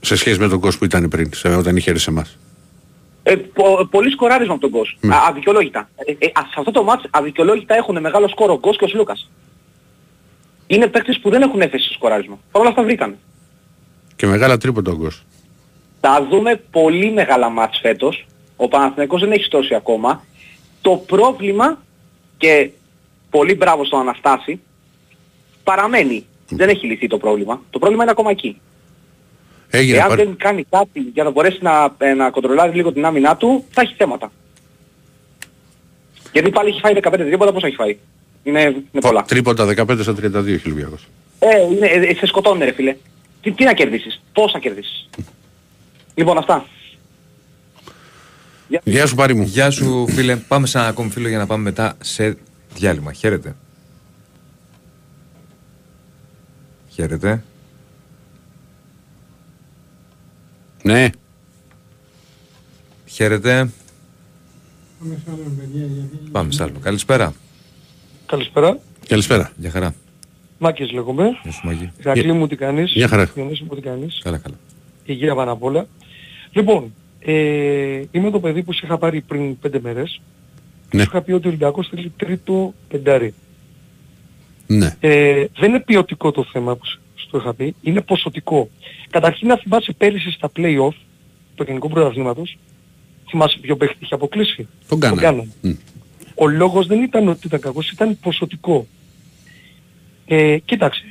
Σε 0.00 0.16
σχέση 0.16 0.38
με 0.38 0.48
τον 0.48 0.60
Κος 0.60 0.78
που 0.78 0.84
ήταν 0.84 1.08
πριν, 1.08 1.30
όταν 1.58 1.76
είχε 1.76 1.90
έρθει 1.90 2.02
σε 2.02 2.10
εμάς. 2.10 2.38
Ε, 3.22 3.36
πο, 3.36 3.88
πολύ 3.90 4.10
σκοράρισμα 4.10 4.52
από 4.52 4.60
τον 4.62 4.70
Κος. 4.70 4.98
Mm. 5.02 5.08
αδικαιολόγητα. 5.28 5.88
Ε, 5.96 6.12
ε, 6.12 6.26
σε 6.26 6.54
αυτό 6.56 6.70
το 6.70 6.82
μάτς 6.82 7.04
αδικαιολόγητα 7.10 7.74
έχουν 7.74 8.00
μεγάλο 8.00 8.28
σκόρο 8.28 8.52
ο 8.52 8.58
Κος 8.58 8.76
και 8.76 8.84
ο 8.84 8.88
Σλούκας. 8.88 9.30
Είναι 10.66 10.86
παίκτες 10.86 11.18
που 11.18 11.30
δεν 11.30 11.42
έχουν 11.42 11.60
έφεση 11.60 11.84
στο 11.84 11.94
σκοράρισμα. 11.94 12.38
Παρ' 12.52 12.60
όλα 12.60 12.70
αυτά 12.70 12.82
βρήκαν. 12.82 13.16
Και 14.16 14.26
μεγάλα 14.26 14.56
τρίποντα 14.56 14.92
ο 14.92 14.96
Κος. 14.96 15.24
Θα 16.00 16.26
δούμε 16.30 16.62
πολύ 16.70 17.12
μεγάλα 17.12 17.48
μάτς 17.48 17.78
φέτος. 17.78 18.26
Ο 18.56 18.68
Παναθηναϊκός 18.68 19.20
δεν 19.20 19.32
έχει 19.32 19.44
στώσει 19.44 19.74
ακόμα. 19.74 20.24
Το 20.80 20.90
πρόβλημα 20.90 21.78
και 22.36 22.70
πολύ 23.30 23.54
μπράβο 23.54 23.84
στον 23.84 24.00
Αναστάση 24.00 24.60
παραμένει. 25.64 26.26
Δεν 26.48 26.68
έχει 26.68 26.86
λυθεί 26.86 27.06
το 27.06 27.18
πρόβλημα. 27.18 27.62
Το 27.70 27.78
πρόβλημα 27.78 28.02
είναι 28.02 28.12
ακόμα 28.12 28.30
εκεί. 28.30 28.60
Έγινε 29.70 29.96
Εάν 29.98 30.16
δεν 30.16 30.36
κάνει 30.36 30.64
κάτι 30.70 31.00
για 31.00 31.24
να 31.24 31.30
μπορέσει 31.30 31.58
να, 31.60 31.94
ε, 31.98 32.14
να 32.14 32.30
κοντρολάρει 32.30 32.74
λίγο 32.74 32.92
την 32.92 33.04
άμυνά 33.04 33.36
του, 33.36 33.64
θα 33.70 33.80
έχει 33.80 33.94
θέματα. 33.96 34.32
Γιατί 36.32 36.50
πάλι 36.50 36.68
έχει 36.68 36.80
φάει 36.80 36.94
15 36.94 37.10
τρίποτα, 37.16 37.52
πώς 37.52 37.62
έχει 37.62 37.74
φάει; 37.74 37.98
Είναι, 38.42 38.60
είναι 38.60 39.00
πολλά. 39.00 39.22
Τρίποτα 39.22 39.66
15 39.66 39.98
στα 40.00 40.12
32 40.12 40.46
έχει 40.46 40.62
Ολυμπιακός. 40.66 41.08
Ε, 41.38 41.60
είναι, 41.72 41.86
ε, 41.86 42.14
σε 42.14 42.26
σκοτώνει 42.26 42.64
ρε 42.64 42.72
φίλε. 42.72 42.96
Τι, 43.42 43.52
τι 43.52 43.64
να 43.64 43.72
κερδίσεις, 43.72 44.22
πώς 44.32 44.52
να 44.52 44.58
κερδίσεις. 44.58 45.08
λοιπόν 46.14 46.38
αυτά. 46.38 46.66
Γεια 48.84 49.06
σου 49.06 49.14
πάρει 49.14 49.34
μου. 49.34 49.42
Γεια 49.42 49.70
σου 49.70 50.06
φίλε. 50.08 50.36
Πάμε 50.36 50.66
σε 50.66 50.78
ένα 50.78 50.86
ακόμη 50.86 51.10
φίλο 51.10 51.28
για 51.28 51.38
να 51.38 51.46
πάμε 51.46 51.62
μετά 51.62 51.96
σε 52.00 52.36
διάλειμμα. 52.74 53.12
Χαίρετε. 53.12 53.56
Χαίρετε. 56.88 57.42
Ναι. 60.82 61.10
Χαίρετε. 63.06 63.70
Πάμε 64.98 65.20
σε 65.24 65.30
άλλο, 65.30 65.52
παιδιά, 65.58 65.86
γιατί... 65.86 66.30
Πάμε 66.30 66.52
σε 66.52 66.62
άλλο. 66.62 66.78
Καλησπέρα. 66.82 67.34
Καλησπέρα. 68.26 68.78
Καλησπέρα. 69.08 69.52
Γεια 69.56 69.70
χαρά. 69.70 69.94
Μάκης 70.58 70.92
λέγομαι. 70.92 71.24
Γεια 71.42 71.52
σου 71.52 71.66
Μάκη. 71.66 71.90
Γακλή 72.04 72.32
μου 72.32 72.46
τι 72.46 72.56
κάνεις; 72.56 72.92
Γεια 72.92 73.08
χαρά. 73.08 73.24
Διονύση 73.24 73.64
μου 73.68 73.74
τι 73.74 73.80
κάνεις; 73.80 74.20
Καλά 74.22 74.38
καλά. 74.38 74.56
Υγεία 75.04 75.34
πάνω 75.34 75.52
απ' 75.52 75.62
όλα. 75.62 75.86
Λοιπόν, 76.50 76.94
ε, 77.18 78.02
είμαι 78.10 78.30
το 78.30 78.40
παιδί 78.40 78.62
που 78.62 78.72
σε 78.72 78.80
είχα 78.84 78.98
πάρει 78.98 79.20
πριν 79.20 79.58
πέντε 79.58 79.80
μέρες. 79.80 80.20
Ναι. 80.92 81.02
Σου 81.02 81.08
είχα 81.08 81.22
πει 81.22 81.32
ότι 81.32 81.44
ο 81.44 81.48
Ολυμπιακός 81.48 81.88
θέλει 81.88 82.12
τρίτο 82.16 82.74
πεντάρι. 82.88 83.34
Ναι. 84.66 84.96
Ε, 85.00 85.44
δεν 85.58 85.68
είναι 85.68 85.80
ποιοτικό 85.80 86.30
το 86.30 86.44
θέμα 86.52 86.76
που 86.76 86.84
σου 87.28 87.36
είχα 87.36 87.54
πει, 87.54 87.74
είναι 87.82 88.00
ποσοτικό. 88.00 88.70
Καταρχήν 89.10 89.48
να 89.48 89.56
θυμάσαι 89.56 89.92
πέρυσι 89.92 90.30
στα 90.30 90.50
play-off 90.56 90.94
του 91.54 91.64
γενικού 91.66 91.88
πρωταθλήματος, 91.88 92.58
θυμάσαι 93.30 93.58
ποιο 93.60 93.76
παίχτη 93.76 93.96
είχε 94.00 94.14
αποκλείσει; 94.14 94.68
Τον 94.88 95.00
κάνα. 95.00 95.44
Mm. 95.64 95.76
Ο 96.34 96.48
λόγος 96.48 96.86
δεν 96.86 97.02
ήταν 97.02 97.28
ότι 97.28 97.46
ήταν 97.46 97.60
κακός, 97.60 97.90
ήταν 97.90 98.18
ποσοτικό. 98.20 98.86
Ε, 100.26 100.58
κοίταξε, 100.64 101.02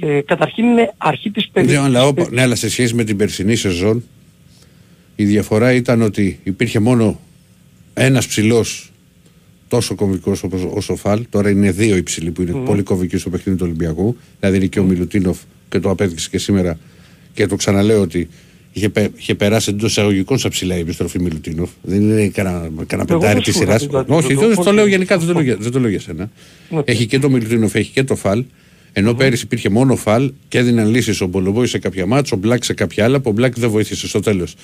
ε, 0.00 0.20
καταρχήν 0.20 0.64
είναι 0.64 0.94
αρχή 0.96 1.30
της 1.30 1.48
περίοδου. 1.48 1.88
Ναι, 1.90 1.98
αλλά, 1.98 2.12
ναι, 2.30 2.42
αλλά 2.42 2.54
σε 2.54 2.70
σχέση 2.70 2.94
με 2.94 3.04
την 3.04 3.16
περσινή 3.16 3.56
σεζόν, 3.56 4.04
Η 5.16 5.24
διαφορά 5.24 5.72
ήταν 5.72 6.02
ότι 6.02 6.40
υπήρχε 6.42 6.78
μόνο 6.78 7.20
ένας 7.94 8.26
ψηλός 8.26 8.90
τόσο 9.68 9.94
κομβικός 9.94 10.42
όπως 10.42 10.60
όσο 10.74 10.92
ο 10.92 10.96
Φαλ. 10.96 11.24
Τώρα 11.30 11.50
είναι 11.50 11.70
δύο 11.70 11.96
υψηλοί 11.96 12.30
που 12.30 12.42
είναι 12.42 12.52
Μμμ. 12.52 12.64
πολύ 12.64 12.82
κομβικοί 12.82 13.16
στο 13.16 13.30
παιχνίδι 13.30 13.58
του 13.58 13.64
Ολυμπιακού. 13.66 14.16
Δηλαδή 14.40 14.56
είναι 14.56 14.66
και 14.66 14.80
ο 14.80 14.84
Μιλουτίνοφ 14.84 15.38
και 15.68 15.78
το 15.78 15.90
απέδειξε 15.90 16.28
και 16.30 16.38
σήμερα. 16.38 16.78
Και 17.34 17.46
το 17.46 17.56
ξαναλέω 17.56 18.00
ότι 18.00 18.28
είχε, 18.72 18.88
πε- 18.88 19.10
είχε 19.18 19.34
περάσει 19.34 19.70
εντός 19.70 19.90
εισαγωγικών 19.90 20.38
στα 20.38 20.48
ψηλά 20.48 20.76
η 20.76 20.80
επιστροφή 20.80 21.20
Μιλουτίνοφ. 21.20 21.70
Δεν 21.82 22.00
είναι 22.00 22.28
κανένα, 22.28 22.58
κανένα 22.86 23.08
Εγώ 23.10 23.18
πεντάρι 23.18 23.34
δεν 23.34 23.42
της 23.42 23.52
σου 23.52 23.58
σειράς. 23.58 23.82
είχα 23.82 23.90
πει 23.90 23.96
κάτι 23.96 24.12
Όχι, 24.12 24.28
τέτοιο, 24.28 24.46
δεν 24.46 24.54
το 24.56 24.60
όχι. 24.62 24.72
λέω 24.74 24.86
γενικά, 24.86 25.18
δεν 25.18 25.26
το 25.26 25.32
λέω, 25.32 25.42
για- 25.42 25.56
δεν 25.56 25.72
το 25.72 25.80
λέω 25.80 25.90
για 25.90 26.00
σένα. 26.00 26.30
Ναι. 26.70 26.80
Έχει 26.84 27.06
και 27.06 27.18
το 27.18 27.30
Μιλουτίνοφ, 27.30 27.74
έχει 27.74 27.90
και 27.92 28.04
το 28.04 28.14
Φαλ. 28.16 28.44
Ενώ 28.92 29.14
πέρυσι 29.14 29.44
υπήρχε 29.44 29.68
μόνο 29.68 29.96
φαλ 29.96 30.32
και 30.48 30.58
έδιναν 30.58 30.88
λύσεις 30.90 31.20
ο 31.20 31.26
Μπολομπόη 31.26 31.66
σε 31.66 31.78
κάποια 31.78 32.06
μάτσα, 32.06 32.36
ο 32.36 32.38
Μπλακ 32.38 32.64
σε 32.64 32.74
κάποια 32.74 33.04
άλλα, 33.04 33.20
που 33.20 33.30
ο 33.30 33.32
Μπλακ 33.32 33.58
δεν 33.58 33.70
βοήθησε 33.70 34.08
στο 34.08 34.20
τέλος. 34.20 34.54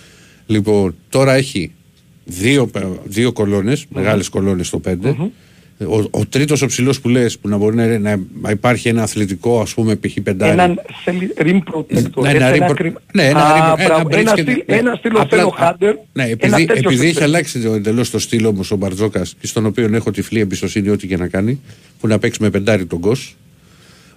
Λοιπόν, 0.47 0.95
τώρα 1.09 1.35
έχει 1.35 1.71
δύο, 2.25 2.71
δύο 3.05 3.33
κολόνες, 3.33 3.87
μεγάλες 3.95 4.29
κολόνες 4.29 4.67
στο 4.67 4.81
5. 4.89 5.31
Ο, 5.89 5.97
ο 6.11 6.27
τρίτος 6.29 6.63
ο 6.63 6.67
ψηλός 6.67 7.01
που 7.01 7.09
λες, 7.09 7.39
που 7.39 7.49
να 7.49 7.57
μπορεί 7.57 7.77
να, 7.77 7.99
να, 7.99 8.21
να 8.43 8.51
υπάρχει 8.51 8.89
ένα 8.89 9.03
αθλητικό, 9.03 9.61
ας 9.61 9.75
πούμε, 9.75 9.97
π.χ. 9.97 10.13
πεντάρι. 10.23 10.53
Έναν 10.53 10.81
θέλει 11.05 11.33
rim 11.39 11.57
protector. 11.75 12.23
Ναι, 12.23 12.31
έτσι, 12.31 12.37
ένα 12.37 12.47
ένα 12.47 12.67
rim- 12.71 12.75
κρυ- 12.75 12.95
ναι, 13.13 13.23
ένα 13.29 13.41
Α, 13.41 13.75
rim- 13.77 13.79
ένα 13.81 13.87
μπράβο, 13.89 14.09
bridge 14.09 14.17
ένα 14.19 14.35
και- 14.35 14.43
στυλ- 14.43 14.69
ναι. 14.71 14.77
Ένα 14.77 14.95
στυλ 14.95 15.15
ο 15.15 15.21
Απλά- 15.21 15.39
θέλω 15.39 15.55
Hunter. 15.61 15.95
Ναι, 16.13 16.23
ένα 16.23 16.31
επειδή, 16.33 16.65
τέτοιο 16.65 16.91
επειδή 16.91 17.03
έχει 17.05 17.13
στυλ. 17.15 17.23
αλλάξει 17.25 17.61
εντελώς 17.75 18.11
το 18.11 18.19
στυλ 18.19 18.45
όμως 18.45 18.71
ο 18.71 18.77
Μπαρτζόκας 18.77 19.35
και 19.41 19.47
στον 19.47 19.67
οποίο 19.67 19.91
έχω 19.95 20.11
τυφλή 20.11 20.41
εμπιστοσύνη 20.41 20.89
ό,τι 20.89 21.07
και 21.07 21.17
να 21.17 21.27
κάνει, 21.29 21.61
που 22.01 22.07
να 22.07 22.19
παίξει 22.19 22.43
με 22.43 22.51
πεντάρι 22.51 22.85
τον 22.87 23.01
Κος. 23.01 23.37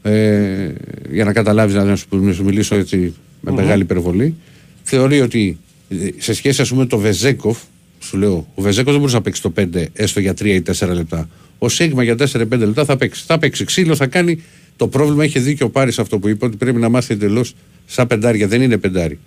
Ε, 0.02 0.72
για 1.12 1.24
να 1.26 1.34
καταλάβεις, 1.34 1.76
να 1.76 1.96
σου, 1.96 2.06
να 2.12 2.34
σου 2.34 2.44
μιλήσω 2.44 2.76
έτσι 2.76 3.14
με 3.42 3.52
Μμμ. 3.52 3.58
μεγάλη 3.58 3.82
υπερβολή. 3.82 4.36
Θεωρεί 4.84 5.22
ότι 5.22 5.58
ε, 5.90 5.96
σε 6.18 6.34
σχέση 6.34 6.62
ας 6.62 6.70
πούμε 6.70 6.82
με 6.82 6.88
το 6.88 6.98
Βεζέκοφ, 6.98 7.58
σου 8.06 8.18
λέω, 8.18 8.48
ο 8.56 8.62
Βεζέκοφ 8.62 8.90
δεν 8.92 8.98
μπορούσε 9.00 9.16
να 9.16 9.22
παίξει 9.22 9.42
το 9.42 9.54
5 9.58 9.86
έστω 9.94 10.20
για 10.20 10.34
3 10.34 10.46
ή 10.46 10.62
4 10.62 10.88
λεπτά. 10.94 11.30
Ο 11.60 11.70
Σίγμα 11.70 12.04
για 12.04 12.16
4-5 12.20 12.48
λεπτά 12.50 12.86
θα 12.86 12.98
παίξει. 12.98 13.24
Θα 13.28 13.40
παίξει 13.40 13.66
ξύλο, 13.66 13.96
θα 13.96 14.08
κάνει. 14.08 14.44
Το 14.76 14.88
πρόβλημα 14.88 15.24
έχει 15.24 15.40
δίκιο 15.40 15.66
ο 15.66 15.70
Πάρης 15.70 16.00
αυτό 16.00 16.20
που 16.20 16.28
είπε 16.28 16.46
ότι 16.46 16.58
πρέπει 16.58 16.80
να 16.80 16.90
μάθει 16.90 17.14
εντελώς 17.14 17.54
σαν 17.86 18.08
πεντάρια. 18.08 18.48
Δεν 18.48 18.62
είναι 18.62 18.78
πεντάρι. 18.78 19.20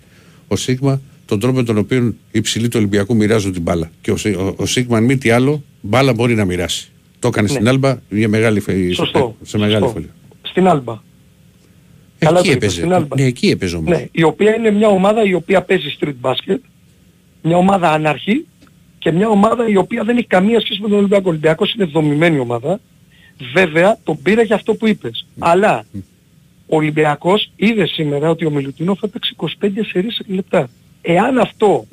Ο 0.47 0.55
Σίγμα, 0.55 1.01
τον 1.25 1.39
τρόπο 1.39 1.55
με 1.57 1.63
τον 1.63 1.77
οποίο 1.77 2.13
οι 2.31 2.41
ψηλοί 2.41 2.67
του 2.67 2.75
Ολυμπιακού 2.77 3.15
μοιράζουν 3.15 3.53
την 3.53 3.61
μπάλα. 3.61 3.91
Και 4.01 4.11
ο, 4.11 4.17
Σι- 4.17 4.35
ο, 4.35 4.53
ο 4.57 4.65
Σίγμα, 4.65 4.97
αν 4.97 5.03
μη 5.03 5.17
τι 5.17 5.29
άλλο, 5.29 5.63
μπάλα 5.81 6.13
μπορεί 6.13 6.35
να 6.35 6.45
μοιράσει. 6.45 6.89
Το 7.19 7.27
έκανε 7.27 7.47
Ναι. 7.47 7.53
στην 7.53 7.67
Άλμπα 7.67 7.95
για 8.09 8.27
μεγάλη, 8.27 8.59
φε- 8.59 8.93
Σωστό. 8.93 9.37
σε 9.41 9.57
μεγάλη 9.57 9.77
Σωστό. 9.79 9.93
φωλή. 9.93 10.09
Στην 10.41 10.67
Άλμπα. 10.67 11.01
Καλά 12.19 12.39
Εκεί 12.39 12.47
το 12.47 12.53
είπες, 12.53 12.63
έπαιζε. 12.67 12.79
στην 12.79 12.93
Άλμπα. 12.93 13.15
Ναι, 13.15 13.23
εκεί 13.27 13.47
έπαιζε 13.49 13.75
όμως. 13.75 13.89
Ναι, 13.97 14.05
η 14.11 14.23
οποία 14.23 14.55
είναι 14.55 14.71
μια 14.71 14.87
ομάδα 14.87 15.23
η 15.23 15.33
οποία 15.33 15.61
παίζει 15.61 15.97
street 15.99 16.13
basket, 16.21 16.57
μια 17.41 17.57
ομάδα 17.57 17.91
άναρχη 17.91 18.45
και 18.99 19.11
μια 19.11 19.27
ομάδα 19.29 19.67
η 19.69 19.75
οποία 19.77 20.03
δεν 20.03 20.17
έχει 20.17 20.27
καμία 20.27 20.59
σχέση 20.59 20.81
με 20.81 20.87
τον 20.87 20.97
Ολυμπιακό. 20.97 21.23
Ο 21.25 21.29
Ολυμπιακός 21.29 21.73
είναι 21.73 21.85
δομημένη 21.85 22.39
ομάδα. 22.39 22.79
Βέβαια 23.53 23.97
τον 24.03 24.21
πήρα 24.21 24.41
για 24.41 24.55
αυτό 24.55 24.73
που 24.73 24.87
είπες. 24.87 25.25
Αλλά 25.39 25.85
ο 26.67 26.75
Ολυμπιακός 26.75 27.51
είδε 27.55 27.85
σήμερα 27.87 28.29
ότι 28.29 28.45
ο 28.45 28.49
Μιλουτινόφ 28.49 29.01
έπαιξε 29.03 29.33
25 29.37 29.69
σερίες 29.91 30.21
λεπτά. 30.27 30.69
Εάν 31.01 31.37
αυτό 31.37 31.85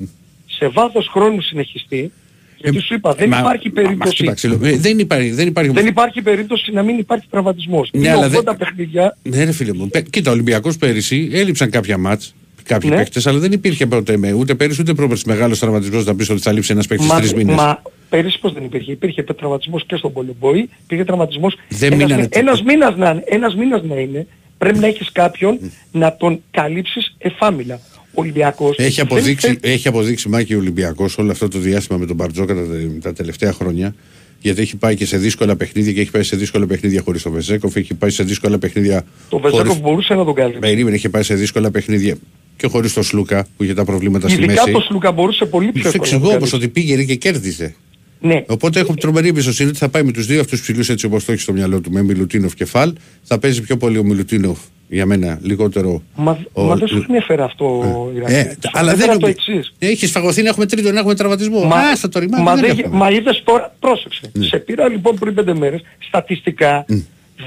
σε 0.45 0.67
βάθος 0.67 1.07
χρόνου 1.07 1.41
συνεχιστεί, 1.41 2.11
γιατί 2.57 2.79
σου 2.79 2.93
είπα 2.93 3.13
δεν 3.13 3.25
Ε, 3.25 3.27
Μα- 3.27 3.39
υπάρχει 3.39 3.67
μα- 3.67 3.81
περίπτωση 3.81 4.15
χτύπα 4.15 4.33
ξύλο. 4.33 4.59
Ε, 4.63 4.77
δεν 4.77 4.99
υπάρχει, 4.99 5.29
δεν 5.31 5.47
υπάρχει. 5.47 5.71
δεν 5.71 5.85
υπάρχει 5.85 6.21
περίπτωση 6.21 6.71
να 6.71 6.83
μην 6.83 6.97
υπάρχει 6.97 7.25
τραυματισμός. 7.29 7.89
Ναι, 7.93 7.99
Είναι 7.99 8.09
αλλά 8.11 8.25
80 8.25 8.29
δεν- 8.43 8.57
παιχνίδια 8.57 9.17
Ναι, 9.23 9.43
ρε 9.43 9.51
φίλε 9.51 9.73
μου. 9.73 9.87
Πε- 9.87 10.09
Κοίτα, 10.09 10.29
ο 10.29 10.33
Ολυμπιακός 10.33 10.77
πέρυσι 10.77 11.29
έλειψαν 11.33 11.69
κάποια 11.69 11.97
μάτς. 11.97 12.33
Κάποιοι 12.67 12.89
Ναι. 12.93 12.97
παίκτες, 12.97 13.27
αλλά 13.27 13.39
δεν 13.39 13.51
υπήρχε 13.51 13.85
ποτέ 13.85 14.17
με, 14.17 14.31
ούτε 14.33 14.55
πέρυσι 14.55 14.81
ούτε 14.81 14.93
πρόπερσι 14.93 15.23
μεγάλος 15.27 15.59
τραυματισμός 15.59 16.05
να 16.05 16.15
πεις 16.15 16.29
ότι 16.29 16.41
θα 16.41 16.51
λείψει 16.51 16.71
ένας 16.71 16.87
παίκτης 16.87 17.07
Μα, 17.07 17.19
τρει 17.21 17.35
μήνες. 17.35 17.55
μα 17.55 17.81
πέρυσι 18.09 18.39
πώς 18.39 18.53
δεν 18.53 18.63
υπήρχε. 18.63 18.91
Υπήρχε 18.91 19.23
τραυματισμός 19.23 19.85
και 19.85 19.95
στον 19.95 20.13
Πολεμποή, 20.13 20.69
υπήρχε 20.83 21.03
τραυματισμός. 21.03 21.55
Δεν 21.69 21.91
ένας, 21.91 21.97
μείνανε 22.03 22.21
μη- 22.21 22.29
τίποτα. 22.31 22.39
ένας, 22.39 22.61
μήνας 22.63 22.95
να, 22.97 23.09
είναι- 23.09 23.23
ένας 23.25 23.55
μήνας 23.55 23.81
να 23.83 23.95
είναι, 23.95 24.27
πρέπει 24.57 24.79
να 24.79 24.87
έχεις 24.87 25.11
κάποιον 25.11 25.59
να 25.91 26.15
τον 26.15 26.41
καλύψεις 26.51 27.15
εφάμιλα. 27.17 27.79
Ο 28.13 28.21
Ολυμπιακός 28.21 28.77
Έχει 28.77 28.95
δεν 28.95 29.05
αποδείξει, 29.05 29.47
θε- 29.47 29.65
έχει 29.65 29.87
αποδείξει 29.87 30.29
Μάκη 30.29 30.53
ο 30.53 30.57
Ολυμπιακός 30.57 31.17
όλο 31.17 31.31
αυτό 31.31 31.47
το 31.47 31.59
διάστημα 31.59 31.97
με 31.97 32.05
τον 32.05 32.15
Μπαρτζόκα 32.15 32.53
τα, 32.53 32.61
τα 33.01 33.13
τελευταία 33.13 33.53
χρόνια. 33.53 33.95
Γιατί 34.41 34.61
έχει 34.61 34.75
πάει 34.75 34.95
και 34.95 35.05
σε 35.05 35.17
δύσκολα 35.17 35.55
παιχνίδια 35.55 35.93
και 35.93 36.01
έχει 36.01 36.11
πάει 36.11 36.23
σε 36.23 36.35
δύσκολα 36.35 36.65
παιχνίδια 36.65 37.01
χωρίς 37.01 37.21
τον 37.21 37.31
Βεζέκοφ. 37.31 37.75
Έχει 37.75 37.93
πάει 37.93 38.09
σε 38.09 38.23
δύσκολα 38.23 38.57
παιχνίδια. 38.57 39.05
Το 39.29 39.39
Βεζέκοφ 39.39 39.65
χωρίς- 39.67 39.81
μπορούσε 39.81 40.13
να 40.13 40.25
τον 40.25 40.33
καλύψει. 40.33 40.59
Περίμενε, 40.59 40.95
είχε 40.95 41.09
πάει 41.09 41.23
σε 41.23 41.35
δύσκολα 41.35 41.71
παιχνίδια 41.71 42.15
και 42.57 42.67
χωρίς 42.67 42.93
τον 42.93 43.03
Σλούκα 43.03 43.47
που 43.57 43.63
είχε 43.63 43.73
τα 43.73 43.85
προβλήματα 43.85 44.29
στη 44.29 44.37
Ειδικά 44.43 44.61
μέση. 44.61 44.71
το 44.71 44.79
Σλούκα 44.79 45.11
μπορούσε 45.11 45.45
πολύ 45.45 45.71
πιο 45.71 45.81
Σου 45.81 45.87
εύκολα 45.87 46.09
να 46.09 46.15
εξηγώ 46.15 46.29
τον 46.31 46.37
όμως 46.37 46.49
καλύψει. 46.49 46.69
ότι 46.69 46.81
πήγαινε 46.81 47.03
και 47.03 47.15
κέρδιζε. 47.15 47.75
Ναι. 48.21 48.43
Οπότε 48.47 48.79
έχω 48.79 48.93
τρομερή 48.93 49.27
εμπιστοσύνη 49.27 49.69
ότι 49.69 49.77
θα 49.77 49.89
πάει 49.89 50.03
με 50.03 50.11
τους 50.11 50.25
δύο 50.25 50.39
αυτούς 50.39 50.61
ψηλούς 50.61 50.89
έτσι 50.89 51.05
όπως 51.05 51.25
το 51.25 51.31
έχει 51.31 51.41
στο 51.41 51.53
μυαλό 51.53 51.81
του, 51.81 51.91
με 51.91 52.01
Μιλουτίνοφ 52.03 52.53
και 52.55 52.65
Φαλ. 52.65 52.93
Θα 53.23 53.39
παίζει 53.39 53.61
πιο 53.61 53.77
πολύ 53.77 53.97
ο 53.97 54.03
Μιλουτίνοφ 54.03 54.57
για 54.89 55.05
μένα, 55.05 55.39
λιγότερο. 55.41 56.01
Μα, 56.15 56.37
ο- 56.53 56.63
μα 56.63 56.75
δεν 56.75 56.87
σου 56.87 57.01
συνέφερε 57.01 57.43
αυτό 57.43 57.65
ο 57.79 58.09
Ε, 58.13 58.15
Ηρακλής. 58.17 58.41
Σου 58.53 58.69
αλλά 58.73 58.89
ανέφερα 58.91 59.11
δεν 59.11 59.21
το 59.21 59.27
εξής. 59.27 59.73
Έχει 59.79 60.07
φαγωθεί 60.07 60.41
να 60.41 60.49
έχουμε 60.49 60.65
τρίτο, 60.65 60.91
να 60.91 60.99
έχουμε 60.99 61.15
τραυματισμό. 61.15 61.63
Μα, 61.63 61.75
Α, 61.75 61.95
θα 61.95 62.09
το 62.09 62.19
ρημάμε. 62.19 62.43
μα, 62.43 62.55
δεν 62.55 62.65
δεν- 62.75 62.79
έχουμε. 62.79 62.97
μα 62.97 63.09
είδες 63.11 63.41
τώρα, 63.45 63.75
πρόσεξε. 63.79 64.31
Σε 64.39 64.57
πήρα 64.57 64.89
λοιπόν 64.89 65.15
πριν 65.15 65.33
πέντε 65.33 65.53
μέρες, 65.53 65.81
στατιστικά 65.99 66.85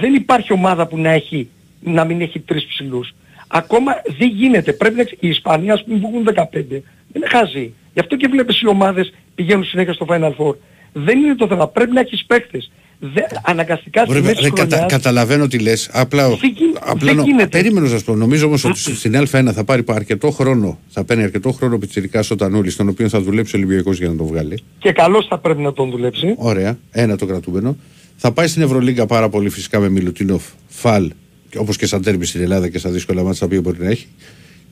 δεν 0.01 0.15
υπάρχει 0.15 0.53
ομάδα 0.53 0.87
που 0.87 0.99
να, 0.99 1.11
έχει, 1.11 1.49
να 1.81 2.05
μην 2.05 2.21
έχει 2.21 2.41
τρεις 2.41 2.65
ψηλούς. 2.67 3.15
Ακόμα 3.49 3.93
δεν 4.19 4.29
γίνεται. 4.29 4.73
Πρέπει 4.73 4.97
να, 4.97 5.03
η 5.21 5.29
Ισπανία 5.29 5.73
ας 5.75 5.85
πούμε 5.85 5.99
που 5.99 6.07
έχουν 6.13 6.25
15 6.25 6.83
δεν 7.13 7.23
είναι 7.23 7.27
χαζή. 7.29 7.73
Γι' 7.95 8.01
αυτό 8.01 8.17
και 8.17 8.29
βλέπεις 8.31 8.61
οι 8.61 8.67
ομάδες 8.69 9.13
πηγαίνουν 9.35 9.65
συνέχεια 9.65 9.93
στο 9.93 10.07
Final 10.09 10.33
Four. 10.39 10.55
Δεν 10.93 11.19
είναι 11.19 11.35
το 11.35 11.47
θέμα. 11.47 11.69
Πρέπει 11.69 11.93
να 11.93 12.01
έχεις 12.01 12.25
παίκτες. 12.25 12.71
Δεν, 13.03 13.25
αναγκαστικά 13.43 14.01
στη 14.05 14.11
Βρε, 14.13 14.21
μέση 14.21 14.35
ρε, 14.35 14.41
της 14.41 14.49
κατα, 14.51 14.69
χρονιάς 14.77 14.93
καταλαβαίνω 14.93 15.47
τι 15.49 15.59
λες. 15.59 15.89
Απλά, 15.93 16.29
Δεν 16.29 16.39
γι- 16.43 16.65
απλά 16.81 17.07
δεν 17.07 17.17
νο- 17.17 17.23
γίνεται. 17.23 17.47
περίμενω 17.49 17.89
να 17.89 17.99
σα 17.99 18.05
πω. 18.05 18.15
Νομίζω 18.15 18.47
όμως 18.47 18.65
ότι 18.65 18.79
στην 18.79 19.15
Α1 19.17 19.53
θα 19.53 19.65
πάρει 19.65 19.83
αρκετό 19.89 20.31
χρόνο. 20.31 20.79
Θα 20.89 21.05
παίρνει 21.05 21.23
αρκετό 21.23 21.53
χρόνο 21.53 21.75
ο 21.75 21.79
Πιτσυρικά 21.79 22.25
ο 22.31 22.37
Τανούλη, 22.37 22.73
τον 22.73 22.89
οποίο 22.89 23.09
θα 23.09 23.21
δουλέψει 23.21 23.57
ο 23.57 23.59
Ολυμπιακός 23.59 23.99
για 23.99 24.09
να 24.09 24.17
τον 24.17 24.27
βγάλει. 24.27 24.59
και 24.79 24.93
καλώς 24.93 25.27
θα 25.27 25.39
πρέπει 25.39 25.61
να 25.63 25.73
τον 25.73 25.91
δουλέψει. 25.91 26.35
Ωραία, 26.37 26.79
ένα 26.91 27.17
το 27.17 27.27
κρατούμενο. 27.27 27.77
Θα 28.17 28.33
πάει 28.33 28.47
στην 28.47 28.63
Ευρωλίγκα 28.63 29.07
πάρα 29.07 29.29
πολύ 29.29 29.49
φυσικά 29.49 29.81
με 29.81 29.89
Μιλουτίνοφ, 29.89 30.43
Φαλ, 30.69 31.11
όπως 31.57 31.77
και 31.77 31.87
στα 31.87 32.01
τέρμι 32.01 32.27
στην 32.27 32.43
Ελλάδα 32.43 32.69
και 32.69 32.79
στα 32.79 32.91
δύσκολα 32.91 33.23
μάτια 33.23 33.39
τα 33.41 33.47
οποία 33.47 33.61
μπορεί 33.61 33.77
να 33.81 33.89
έχει. 33.89 34.07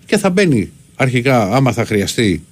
Και 0.06 0.16
θα 0.16 0.30
μπαίνει 0.30 0.70
αρχικά, 0.96 1.42
άμα 1.54 1.72
θα 1.72 1.84
χρειαστεί, 1.84 2.42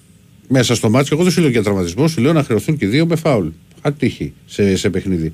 μέσα 0.49 0.75
στο 0.75 0.91
μάτσο. 0.91 1.15
Εγώ 1.15 1.23
δεν 1.23 1.33
σου 1.33 1.41
λέω 1.41 1.51
για 1.51 1.63
τραυματισμό, 1.63 2.09
σου 2.09 2.21
λέω 2.21 2.33
να 2.33 2.43
χρεωθούν 2.43 2.77
και 2.77 2.87
δύο 2.87 3.07
με 3.07 3.17
φάουλ. 3.17 3.47
Αν 3.83 3.97
τύχει 3.97 4.33
σε, 4.47 4.77
σε 4.77 4.91
παιχνίδι. 4.91 5.33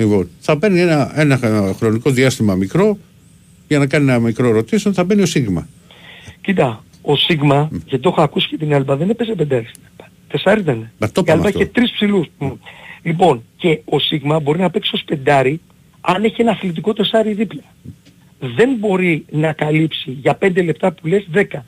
Λοιπόν, 0.00 0.28
θα 0.40 0.58
παίρνει 0.58 0.80
ένα, 0.80 1.12
ένα 1.20 1.38
χρονικό 1.76 2.10
διάστημα 2.10 2.54
μικρό 2.54 2.98
για 3.68 3.78
να 3.78 3.86
κάνει 3.86 4.04
ένα 4.04 4.18
μικρό 4.18 4.50
ρωτήσεων, 4.50 4.94
θα 4.94 5.04
μπαίνει 5.04 5.22
ο 5.22 5.26
Σίγμα. 5.26 5.68
Κοίτα, 6.40 6.84
ο 7.02 7.16
Σίγμα, 7.16 7.68
γιατί 7.70 8.02
το 8.02 8.08
έχω 8.08 8.22
ακούσει 8.22 8.48
και 8.48 8.56
την 8.56 8.74
Άλμπα, 8.74 8.96
δεν 8.96 9.10
έπαιζε 9.10 9.34
πεντάρι 9.34 9.66
στην 9.68 9.82
Άλμπα. 9.90 10.10
Τεσσάρι 10.28 10.60
ήταν. 10.60 10.90
Μα 10.98 11.10
το 11.10 11.22
Η 11.26 11.30
Άλμπα 11.30 11.32
είπαμε 11.32 11.48
είχε 11.48 11.62
αυτό. 11.62 11.72
τρεις 11.72 11.90
ψηλούς. 11.90 12.26
Μμ. 12.38 12.50
Λοιπόν, 13.02 13.42
και 13.56 13.80
ο 13.84 13.98
Σίγμα 13.98 14.40
μπορεί 14.40 14.58
να 14.58 14.70
παίξει 14.70 14.90
ως 14.94 15.02
πεντάρι 15.04 15.60
αν 16.00 16.24
έχει 16.24 16.40
ένα 16.40 16.50
αθλητικό 16.50 16.92
τεσσάρι 16.92 17.32
δίπλα. 17.32 17.62
Δεν 18.38 18.76
μπορεί 18.78 19.24
να 19.30 19.52
καλύψει 19.52 20.10
για 20.10 20.34
πέντε 20.34 20.62
λεπτά 20.62 20.92
που 20.92 21.06
λες 21.06 21.28
10. 21.34 21.64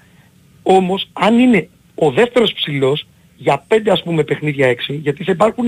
Όμως, 0.62 1.08
αν 1.12 1.38
είναι 1.38 1.68
ο 1.94 2.10
δεύτερος 2.10 2.52
ψηλός, 2.52 3.06
για 3.42 3.64
πέντε 3.68 3.90
ας 3.90 4.02
πούμε 4.02 4.22
παιχνίδια 4.24 4.66
έξι, 4.66 4.92
γιατί 4.94 5.24
θα 5.24 5.32
υπάρχουν 5.32 5.64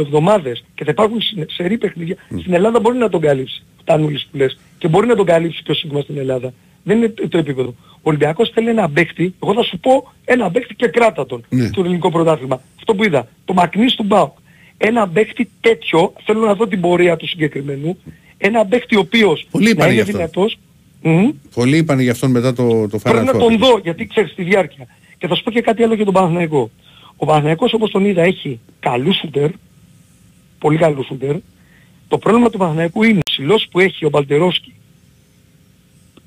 εβδομάδες 0.00 0.64
και 0.74 0.84
θα 0.84 0.90
υπάρχουν 0.90 1.20
σε- 1.20 1.46
σερή 1.48 1.78
παιχνίδια, 1.78 2.16
στην 2.40 2.52
Ελλάδα 2.54 2.80
μπορεί 2.80 2.98
να 2.98 3.08
τον 3.08 3.20
καλύψει. 3.20 3.62
Τανούλης 3.84 4.28
που 4.30 4.36
λες. 4.36 4.58
Και 4.78 4.88
μπορεί 4.88 5.06
να 5.06 5.14
τον 5.16 5.26
καλύψει 5.26 5.62
και 5.62 5.70
ο 5.70 5.74
Σίγμα 5.74 6.00
στην 6.00 6.18
Ελλάδα. 6.18 6.52
Δεν 6.84 6.96
είναι 6.96 7.08
το 7.08 7.28
το 7.28 7.38
επίπεδο. 7.38 7.74
Ο 7.94 8.00
Ολυμπιακός 8.02 8.50
θέλει 8.54 8.68
ένα 8.68 8.88
παίχτη, 8.90 9.34
εγώ 9.42 9.54
θα 9.54 9.62
σου 9.62 9.78
πω 9.78 10.12
ένα 10.24 10.50
παίχτη 10.50 10.74
και 10.74 10.88
κράτα 10.88 11.26
τον 11.26 11.44
Ναι. 11.48 11.66
στο 11.66 11.80
ελληνικό 11.80 12.10
πρωτάθλημα. 12.10 12.60
Αυτό 12.78 12.94
που 12.94 13.04
είδα, 13.04 13.28
το 13.44 13.52
Μακνής 13.54 13.94
του 13.94 14.02
Μπάουκ. 14.02 14.36
Ένα 14.76 15.08
παίχτη 15.08 15.48
τέτοιο, 15.60 16.12
θέλω 16.24 16.40
να 16.40 16.54
δω 16.54 16.66
την 16.66 16.80
πορεία 16.80 17.16
του 17.16 17.28
συγκεκριμένου, 17.28 17.98
ένα 18.38 18.66
παίχτη 18.66 18.96
ο 18.96 19.00
οποίος 19.00 19.46
Πολλοί 19.50 19.64
να 19.64 19.70
είπαν 19.70 19.86
είναι 19.86 19.94
γι' 19.94 20.00
αυτό. 20.00 20.16
δυνατός, 20.16 20.58
Μμμ. 21.04 21.28
Πολλοί 21.54 21.76
είπαν 21.76 22.00
για 22.00 22.12
αυτόν 22.12 22.30
μετά 22.30 22.52
το, 22.52 22.88
το 22.88 22.98
Final 23.02 23.10
Πρέπει 23.10 23.24
να 23.26 23.32
Four. 23.32 23.38
τον 23.38 23.58
δω, 23.58 23.78
γιατί 23.82 24.06
ξέρεις 24.06 24.34
τη 24.34 24.42
διάρκεια. 24.42 24.86
Και 25.22 25.28
θα 25.28 25.34
σου 25.34 25.42
πω 25.42 25.50
και 25.50 25.60
κάτι 25.60 25.82
άλλο 25.82 25.94
για 25.94 26.04
τον 26.04 26.14
Παναθηναϊκό. 26.14 26.70
Ο 27.16 27.26
Παναθηναϊκός 27.26 27.72
όπως 27.72 27.90
τον 27.90 28.04
είδα 28.04 28.22
έχει 28.22 28.60
καλούς 28.80 29.16
σούτερ, 29.16 29.50
πολύ 30.58 30.78
καλούς 30.78 31.06
σούτερ. 31.06 31.36
Το 32.08 32.18
πρόβλημα 32.18 32.50
του 32.50 32.58
Παναθηναϊκού 32.58 33.02
είναι 33.02 33.18
ο 33.18 33.30
ψηλός 33.30 33.68
που 33.70 33.80
έχει 33.80 34.04
ο 34.04 34.08
Μπαλτερόσκι. 34.08 34.74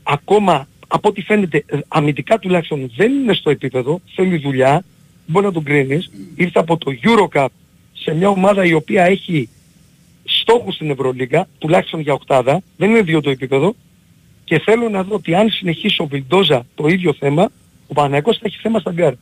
Ακόμα 0.04 0.68
από 0.88 1.10
ό,τι 1.10 1.22
φαίνεται 1.22 1.64
ε, 1.66 1.80
αμυντικά 1.88 2.40
τουλάχιστον 2.40 2.92
δεν 2.96 3.12
είναι 3.12 3.34
στο 3.34 3.50
επίπεδο, 3.50 4.00
θέλει 4.16 4.38
δουλειά, 4.38 4.84
μπορεί 5.26 5.46
να 5.46 5.52
τον 5.52 5.64
κρίνεις. 5.64 6.12
Ήρθε 6.36 6.60
από 6.60 6.78
το 6.78 6.92
Eurocup 7.04 7.48
σε 7.94 8.14
μια 8.14 8.30
ομάδα 8.30 8.66
η 8.66 8.74
οποία 8.74 9.04
έχει 9.04 9.50
στόχους 10.24 10.76
στην 10.76 10.90
Ευρωλίγα, 10.90 11.48
τουλάχιστον 11.58 12.00
για 12.00 12.14
οκτάδα, 12.14 12.62
δεν 12.78 12.90
είναι 12.90 13.02
δύο 13.02 13.22
το 13.22 13.30
επίπεδο 13.30 13.76
και 14.44 14.60
θέλω 14.60 14.90
να 14.90 15.04
δω 15.04 15.16
ότι 15.16 15.36
αν 15.36 15.50
συνεχίσει 15.50 16.02
ο 16.02 16.06
Βιλντόζα 16.06 16.66
το 16.76 16.88
ίδιο 16.88 17.14
θέμα, 17.14 17.52
ο 17.88 17.94
Παναθηναϊκός 17.94 18.38
θα 18.40 18.44
έχει 18.48 18.58
θέμα 18.62 18.80
στα 18.80 18.92
γκαρντ. 18.92 19.14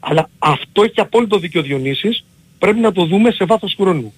Αλλά 0.00 0.30
αυτό 0.38 0.82
έχει 0.82 1.00
απόλυτο 1.00 1.38
δίκιο 1.38 1.60
ο 1.60 1.62
Διονύσης, 1.64 2.24
πρέπει 2.58 2.78
να 2.80 2.92
το 2.92 3.04
δούμε 3.04 3.30
σε 3.30 3.44
βάθος 3.44 3.74
χρόνου. 3.78 4.12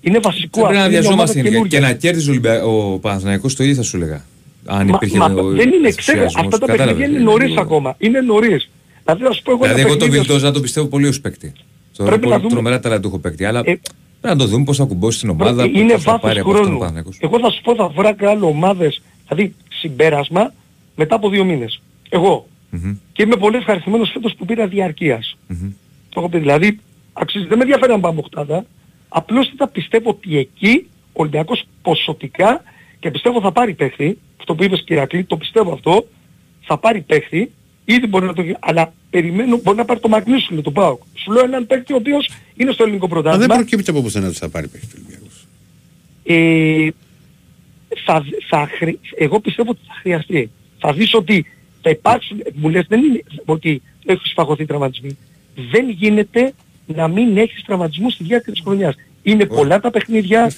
Είναι 0.00 0.18
βασικό 0.18 0.60
Πρέπει 0.60 0.74
να 0.76 0.80
αυτή 0.84 0.94
είναι 0.94 1.04
η 1.04 1.06
ομάδα 1.12 1.24
βιαζόμαστε 1.32 1.42
καινούργια. 1.50 1.78
και 1.78 1.86
να 1.86 1.92
κέρδιζε 1.92 2.28
ο, 2.28 2.32
Ολυμπια... 2.32 2.64
ο 2.64 2.98
Παναθηναϊκός 2.98 3.54
το 3.56 3.62
ίδιο 3.62 3.74
θα 3.74 3.82
σου 3.82 3.96
έλεγα. 3.96 4.24
Αν 4.66 4.86
Μα, 4.88 4.94
υπήρχε 4.96 5.18
μα 5.18 5.24
ο 5.26 5.28
δεν 5.50 5.72
είναι, 5.72 5.90
ξέρω, 5.92 6.18
ενθουσιασμός. 6.20 6.34
αυτά 6.36 6.58
τα 6.58 6.66
Κατάλαβες, 6.66 6.76
παιχνίδια 6.76 7.06
είναι 7.06 7.16
είναι 7.16 7.24
νωρίς 7.30 7.48
λίγο- 7.48 7.60
ακόμα. 7.60 7.94
Είναι 7.98 8.20
νωρίς. 8.20 8.68
Δηλαδή 9.04 9.22
να 9.22 9.30
σου 9.32 9.42
πω 9.42 9.50
εγώ 9.50 9.60
Δηλαδή, 9.62 9.80
ένα 9.80 9.88
εγώ 9.88 9.98
τον 9.98 10.08
παιχνίδι, 10.08 10.26
Βιλντόζα 10.26 10.50
τον 10.52 10.62
πιστεύω 10.62 10.86
πολύ 10.86 11.06
ως 11.06 11.20
παίκτη. 11.20 11.52
Το 11.96 12.04
Πρέπει 12.04 12.20
να 12.22 12.28
πολύ 12.28 12.36
δούμε- 12.36 12.52
τρομερά 12.52 12.80
ταλαντούχο 12.80 13.18
παίκτη. 13.18 13.44
Αλλά 13.44 13.62
πρέπει 13.62 13.80
να 14.20 14.36
το 14.36 14.46
δούμε 14.46 14.64
πώς 14.64 14.76
θα 14.76 14.84
κουμπώσει 14.84 15.18
την 15.20 15.28
ομάδα. 15.28 15.62
Πρέπει- 15.62 15.76
είναι 15.78 15.92
πώς 15.92 16.02
θα 16.02 16.10
βάθος 16.12 16.28
πάρει 16.28 16.40
από 16.40 16.48
αυτόν 16.50 16.54
τον 16.54 16.64
χρόνου. 16.64 16.78
Παναθηναϊκός. 16.78 17.16
Εγώ 17.20 17.38
θα 17.38 17.50
σου 17.50 17.60
πω 17.62 17.74
θα 17.74 17.88
βρω 17.88 18.14
και 18.14 18.26
άλλο 18.26 18.46
ομάδες, 18.46 19.02
δηλαδή 19.28 19.54
συμπέρασμα 19.80 20.52
μετά 20.96 21.14
από 21.14 21.28
δύο 21.28 21.44
μήνες. 21.44 21.80
Εγώ. 22.10 22.48
Μμμ. 22.70 22.96
Και 23.12 23.22
είμαι 23.22 23.36
πολύ 23.36 23.56
ευχαριστημένος 23.56 24.10
φέτος 24.10 24.34
που 24.34 24.44
πήρα 24.44 24.66
διαρκείας. 24.66 25.36
Μμμ. 25.46 25.72
Το 26.08 26.20
έχω 26.20 26.28
πει. 26.28 26.38
Δηλαδή, 26.38 26.78
αξίζει, 27.12 27.46
δεν 27.46 27.56
με 27.56 27.62
ενδιαφέρει 27.62 27.92
να 27.92 28.00
πάμε 28.00 28.18
οχτάδα. 28.18 28.66
Απλώς 29.08 29.52
θα 29.56 29.68
πιστεύω 29.68 30.10
ότι 30.10 30.38
εκεί 30.38 30.86
ο 31.06 31.12
Ολυμπιακός 31.12 31.62
ποσοτικά 31.82 32.62
και 32.98 33.10
πιστεύω 33.10 33.40
θα 33.40 33.52
πάρει 33.52 33.74
παίχτη, 33.74 34.18
αυτό 34.40 34.54
που 34.54 34.64
είπες 34.64 34.82
Κυρακλή, 34.84 35.24
το 35.24 35.36
πιστεύω 35.36 35.72
αυτό, 35.72 36.06
θα 36.60 36.78
πάρει 36.78 37.00
παίχτη, 37.00 37.50
ήδη 37.84 38.06
μπορεί 38.06 38.26
να 38.26 38.32
το 38.32 38.42
αλλά 38.58 38.92
περιμένω, 39.10 39.60
μπορεί 39.62 39.76
να 39.76 39.84
πάρει 39.84 40.00
το 40.00 40.08
Μαγνήσου, 40.08 40.52
λέει, 40.52 40.62
το 40.62 40.70
ΠΑΟΚ. 40.70 41.02
Σου 41.14 41.32
λέω 41.32 41.44
έναν 41.44 41.66
παίχτη 41.66 41.92
ο 41.92 41.96
οποίος 41.96 42.30
είναι 42.56 42.72
στο 42.72 42.82
ελληνικό 42.82 43.06
Μα 43.08 43.14
δεν 43.14 43.22
πρωτάθλημα. 43.22 43.54
προκύπτει 43.54 43.90
από 43.90 44.02
πουθενά 44.02 44.26
ότι 44.26 44.36
θα 44.36 44.48
πάρει 44.48 44.68
παίχτη 44.68 44.86
ο 44.86 44.98
Ολυμπιακός. 44.98 45.46
Ε, 46.22 46.88
θα, 48.04 48.24
θα 48.48 48.68
χρει... 48.78 48.98
Εγώ 49.16 49.40
πιστεύω 49.40 49.70
ότι 49.70 49.80
θα 49.86 49.94
χρειαστεί. 50.00 50.50
Θα 50.78 50.92
δεις 50.92 51.14
ότι 51.14 51.46
θα 51.82 51.90
υπάρξουν, 51.90 52.42
μου 52.54 52.68
λες 52.68 52.86
δεν 52.88 53.04
είναι 53.04 53.22
ότι 53.44 53.82
έχουν 54.06 54.24
σφαγωθεί 54.24 54.66
τραυματισμοί. 54.66 55.18
Δεν 55.70 55.90
γίνεται 55.90 56.52
να 56.86 57.08
μην 57.08 57.36
έχεις 57.38 57.62
τραυματισμούς 57.64 58.12
στη 58.12 58.24
διάρκεια 58.24 58.52
της 58.52 58.62
χρονιάς. 58.62 58.94
Είναι 59.22 59.46
πολλά 59.46 59.80
τα 59.80 59.90
παιχνίδια, 59.90 60.52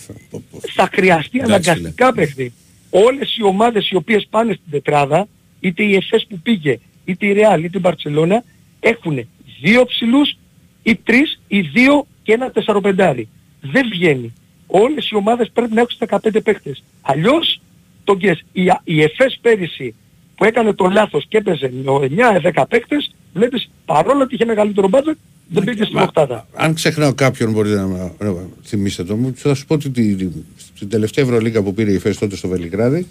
θα 0.74 0.88
χρειαστεί 0.92 1.38
Εντάξει, 1.38 1.70
αναγκαστικά 1.70 2.12
παιχνίδι. 2.12 2.52
Όλες 2.90 3.36
οι 3.36 3.42
ομάδες 3.42 3.90
οι 3.90 3.96
οποίες 3.96 4.26
πάνε 4.30 4.52
στην 4.52 4.70
τετράδα, 4.70 5.28
είτε 5.60 5.82
η 5.82 5.94
ΕΦΕΣ 5.94 6.26
που 6.28 6.38
πήγε, 6.38 6.78
είτε 7.04 7.26
η 7.26 7.32
Ρεάλ, 7.32 7.64
είτε 7.64 7.78
η 7.78 7.80
Μπαρτσελώνα, 7.80 8.44
έχουν 8.80 9.28
δύο 9.60 9.84
ψηλούς 9.84 10.36
ή 10.82 10.96
τρεις 10.96 11.40
ή 11.48 11.60
δύο 11.60 12.06
και 12.22 12.32
ένα 12.32 12.50
τεσσαροπεντάρι. 12.50 13.28
Δεν 13.60 13.88
βγαίνει. 13.88 14.32
Όλες 14.66 15.10
οι 15.10 15.14
ομάδες 15.14 15.50
πρέπει 15.52 15.74
να 15.74 15.80
έχουν 15.80 15.92
στα 15.92 16.06
15 16.06 16.42
παίχτες. 16.42 16.82
Αλλιώς, 17.00 17.60
το 18.04 18.16
γκες, 18.16 18.44
η, 18.52 18.62
η 18.84 19.02
ΕΦΕΣ 19.02 19.38
πέρυσι 19.40 19.94
που 20.42 20.48
έκανε 20.48 20.72
το 20.72 20.88
λάθος 20.88 21.24
και 21.28 21.36
έπαιζε 21.36 21.70
με 21.84 22.08
9-10 22.54 22.64
παίχτες, 22.68 23.10
βλέπεις 23.34 23.70
παρόλο 23.84 24.22
ότι 24.22 24.34
είχε 24.34 24.44
μεγαλύτερο 24.44 24.88
μπάτζετ, 24.88 25.16
δεν 25.48 25.64
πήγε 25.64 25.84
στην 25.84 25.98
οκτάδα. 25.98 26.46
Αν 26.54 26.74
ξεχνάω 26.74 27.14
κάποιον 27.14 27.52
μπορείτε 27.52 27.74
να, 27.74 27.86
να 28.18 28.34
θυμίσετε 28.64 29.08
το 29.08 29.16
μου, 29.16 29.32
θα 29.36 29.54
σου 29.54 29.66
πω 29.66 29.74
ότι 29.74 29.90
τη- 29.90 30.14
τη- 30.14 30.28
στην 30.74 30.88
τελευταία 30.88 31.24
Ευρωλίγα 31.24 31.62
που 31.62 31.74
πήρε 31.74 31.92
η 31.92 31.98
ΦΕΣ 31.98 32.18
τότε 32.18 32.36
στο 32.36 32.48
Βελιγράδι 32.48 33.06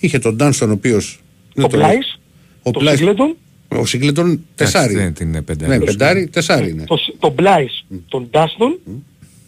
είχε 0.00 0.18
τον 0.18 0.36
Ντάνστον 0.36 0.70
ο 0.70 0.72
οποίος... 0.72 1.20
Το 1.54 1.68
Πλάις, 1.68 2.18
ο 2.62 2.70
το 2.70 2.78
Πλάις- 2.78 2.98
Σίγκλετον, 2.98 3.36
Ο 3.68 3.86
Σίγκλετον 3.86 4.44
τεσάρι. 4.54 4.94
δεν 4.94 5.14
είναι 5.20 5.42
πεντάρι. 5.42 5.78
Ναι, 5.78 5.84
πεντάρι, 5.84 6.26
τεσάρι 6.28 6.70
είναι. 6.70 6.84
το, 6.84 6.96
Σ- 6.96 7.14
τον 7.18 7.32
Μπλάις, 7.32 7.84
τον 8.08 8.28
Ντάστον, 8.30 8.78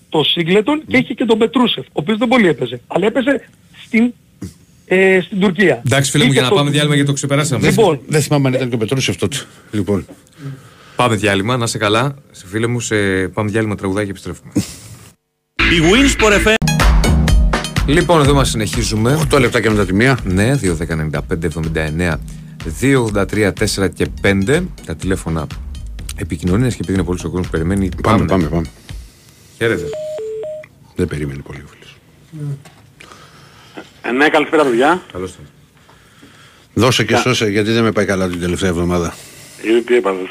τον 0.09 0.25
Σίγκλετον 0.25 0.83
και 0.87 0.97
είχε 0.97 1.15
και 1.15 1.25
τον 1.25 1.39
Πετρούσεφ, 1.39 1.87
ο 1.87 1.91
οποίος 1.93 2.19
δεν 2.19 2.29
πολύ 2.29 2.49
έπαιζε. 2.49 2.81
Αλλά 2.87 3.07
έπαιζε 3.07 3.49
στην, 3.87 4.13
ε, 4.87 5.21
στην 5.21 5.41
Τουρκία. 5.41 5.83
Εντάξει 5.87 6.11
φίλε 6.11 6.25
μου 6.25 6.31
Είχε 6.31 6.39
για 6.39 6.49
να 6.49 6.55
τον- 6.55 6.59
πάμε 6.59 6.71
διάλειμμα 6.71 6.95
γιατί 6.95 7.09
το 7.11 7.15
ξεπεράσαμε. 7.15 7.69
Λοιπόν, 7.69 8.01
Δεν 8.07 8.23
θυμάμαι 8.23 8.49
αν 8.49 8.55
ήταν 8.55 8.69
και 8.69 8.75
ο 8.75 8.79
Πετρούσεφ 8.79 9.17
τότε. 9.17 9.37
Λοιπόν. 9.71 10.07
Πάμε 10.97 11.15
διάλειμμα, 11.17 11.57
να 11.57 11.65
είσαι 11.65 11.79
καλά. 11.79 12.15
Σε 12.31 12.47
φίλε 12.47 12.67
μου, 12.67 12.81
σε 12.81 12.97
πάμε 13.29 13.51
διάλειμμα 13.51 13.75
τραγουδάκι 13.75 14.05
και 14.05 14.11
επιστρέφουμε. 14.11 14.53
Η 15.55 15.81
Winsport 15.93 16.47
FM 16.47 16.55
λοιπόν, 17.87 18.21
εδώ 18.21 18.35
μας 18.35 18.49
συνεχίζουμε. 18.51 19.19
8 19.33 19.39
λεπτά 19.41 19.61
και 19.61 19.71
μετά 19.71 19.87
τη 19.87 19.95
μία. 19.95 20.19
Ναι, 20.25 20.55
2.195.79, 20.63 22.21
2.83, 22.81 23.53
4 23.53 23.89
και 23.95 24.07
5 24.23 24.63
τα 24.87 24.95
τηλέφωνα 24.97 25.47
επικοινωνίας 26.17 26.73
και 26.75 26.81
επειδή 26.83 26.99
είναι 26.99 27.07
πολύ 27.07 27.19
ο 27.21 27.23
κόσμος 27.23 27.45
που 27.47 27.51
περιμένει. 27.53 27.89
Πάμε, 28.03 28.25
πάμε, 28.25 28.47
πάμε. 28.47 28.67
Χαίρετε. 29.57 29.85
Δεν 30.95 31.07
περίμενε 31.07 31.41
πολύ 31.47 31.59
ο 31.59 31.69
φίλος. 31.73 31.97
Ε, 32.33 32.57
ναι, 34.13 34.29
καλησπέρα 34.29 34.63
παιδιά. 34.65 35.03
Καλώς 35.13 35.29
ήρθατε. 35.31 35.49
Δώσε 36.75 37.05
και 37.05 37.17
σώσε 37.17 37.47
γιατί 37.49 37.71
δεν 37.71 37.83
με 37.83 37.93
πάει 37.93 38.05
καλά 38.05 38.29
την 38.29 38.41
τελευταία 38.41 38.69
εβδομάδα. 38.71 39.15
Γιατί 39.63 39.83
τι 39.83 39.95
έπαθες. 39.97 40.29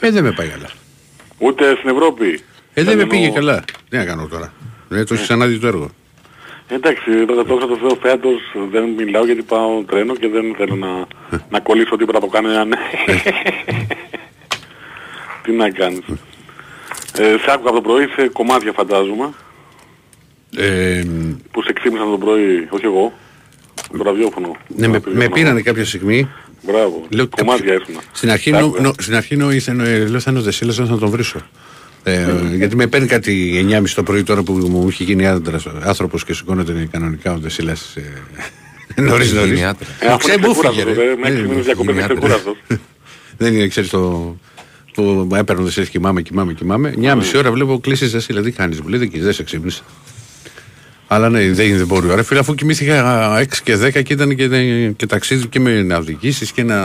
Ε, 0.00 0.10
δεν 0.10 0.24
με 0.24 0.32
πάει 0.32 0.48
καλά. 0.48 0.68
Ούτε 1.38 1.74
στην 1.78 1.90
Ευρώπη. 1.90 2.40
Ε, 2.74 2.82
δεν 2.84 2.84
με 2.84 2.90
Εννοώ- 3.02 3.08
πήγε 3.08 3.28
καλά. 3.30 3.64
Τι 3.88 3.96
να 3.96 4.04
κάνω 4.04 4.26
τώρα. 4.26 4.52
Δεν 4.88 5.06
το 5.06 5.14
έχεις 5.14 5.26
ξαναδεί 5.26 5.58
το 5.58 5.66
έργο. 5.66 5.90
Εντάξει, 6.70 7.24
τώρα 7.26 7.42
δόξα 7.42 7.66
τω 7.66 7.76
Θεώ 7.76 7.98
φέτος 8.02 8.40
δεν 8.70 8.84
μιλάω 8.96 9.24
γιατί 9.24 9.42
πάω 9.42 9.82
τρένο 9.82 10.14
και 10.14 10.28
δεν 10.28 10.54
θέλω 10.56 10.74
να, 10.74 10.88
να 11.50 11.60
κολλήσω 11.60 11.96
τίποτα 11.96 12.18
από 12.18 12.26
κανέναν. 12.26 12.74
Τι 15.42 15.52
να 15.52 15.70
κάνεις. 15.70 16.00
Ε, 17.18 17.22
σε 17.22 17.50
άκουγα 17.52 17.68
από 17.70 17.72
το 17.74 17.80
πρωί 17.80 18.06
σε 18.06 18.28
κομμάτια 18.28 18.72
φαντάζομαι 18.72 19.30
Ε, 20.56 21.02
που 21.50 21.62
σε 21.62 21.72
ξύπνησαν 21.72 22.10
το 22.10 22.18
πρωί, 22.18 22.66
όχι 22.70 22.84
εγώ, 22.84 23.12
το 23.96 24.02
ραδιόφωνο. 24.02 24.56
ναι, 24.76 24.88
με, 24.88 25.00
με 25.06 25.28
πήρανε 25.28 25.60
κάποια 25.62 25.84
στιγμή. 25.84 26.28
Μπράβο, 26.62 27.06
Λέω, 27.08 27.28
κομμάτια 27.28 27.74
ήσουν. 27.74 27.94
Στην 28.12 28.30
αρχή, 28.30 28.50
νο, 28.50 28.74
νο, 28.80 28.92
στην 28.98 29.14
αρχή 29.14 29.36
νοήθε, 29.36 29.72
νο, 29.72 29.84
ε, 29.84 30.06
λέω 30.06 30.20
θα 30.20 30.30
είναι 30.30 30.38
ο 30.40 30.42
Δεσίλας 30.42 30.78
να 30.78 30.98
τον 30.98 31.08
βρίσω. 31.10 31.40
Ε, 32.02 32.26
γιατί 32.54 32.76
με 32.76 32.86
παίρνει 32.86 33.06
κάτι 33.06 33.66
9.30 33.70 33.82
το 33.94 34.02
πρωί 34.02 34.22
τώρα 34.22 34.42
που 34.42 34.52
μου 34.52 34.88
έχει 34.88 35.04
γίνει 35.04 35.26
άντρας, 35.26 35.66
άνθρωπος 35.82 36.24
και 36.24 36.34
σηκώνεται 36.34 36.88
κανονικά 36.90 37.32
ο 37.32 37.38
Δεσίλας 37.38 37.96
ε, 38.94 39.00
νωρίς 39.02 39.32
νωρίς. 39.32 39.50
γίνει 39.50 39.64
άντρας. 39.64 39.88
Ε, 40.00 40.06
αφού 40.06 40.28
είναι 40.28 40.36
Ξέ, 40.38 40.48
μου 40.48 40.54
φύγε, 40.54 40.82
ξεκούραστος, 40.82 40.84
ρε. 40.84 41.10
ε, 41.10 41.16
με 41.16 41.28
έξι 41.28 41.40
Δεν 41.40 41.48
μήνες 41.48 41.64
διακοπές 41.64 41.94
γίνει 41.94 42.04
είναι 42.04 42.12
άντρας. 42.12 42.18
ξεκούραστος. 42.18 42.78
Δεν 43.38 43.54
είναι, 43.54 43.66
ξέρεις, 43.68 43.90
το, 43.90 44.36
που 44.94 45.28
έπαιρνε 45.36 45.62
ο 45.62 45.64
Δεσίλας, 45.64 45.88
κοιμάμαι, 45.88 46.22
κοιμάμαι, 46.22 46.52
κοιμάμαι. 46.52 46.94
Μια 46.96 47.14
μισή 47.14 47.36
ώρα 47.36 47.52
βλέπω 47.52 47.78
κλείσεις 47.80 48.10
Δεσίλα, 48.12 48.42
τι 48.42 48.50
κάνεις, 48.50 48.80
μου 48.80 48.88
λέει, 48.88 48.98
δεν 48.98 49.10
δεν 49.22 49.32
σε 49.32 49.42
ξύπνησα. 49.42 49.82
Αλλά 51.08 51.28
ναι, 51.28 51.50
δεν, 51.52 51.76
δεν 51.76 51.86
μπορεί. 51.86 52.14
Ρε 52.14 52.22
φίλε, 52.22 52.38
αφού 52.40 52.54
κοιμήθηκα 52.54 53.38
6 53.40 53.46
και 53.64 53.74
10 53.74 54.02
και 54.02 54.12
ήταν 54.12 54.36
και, 54.36 54.48
και 54.96 55.06
ταξίδι 55.06 55.46
και 55.46 55.60
με 55.60 55.82
να 55.82 55.96
οδηγήσεις 55.96 56.52
και 56.52 56.62
να... 56.62 56.76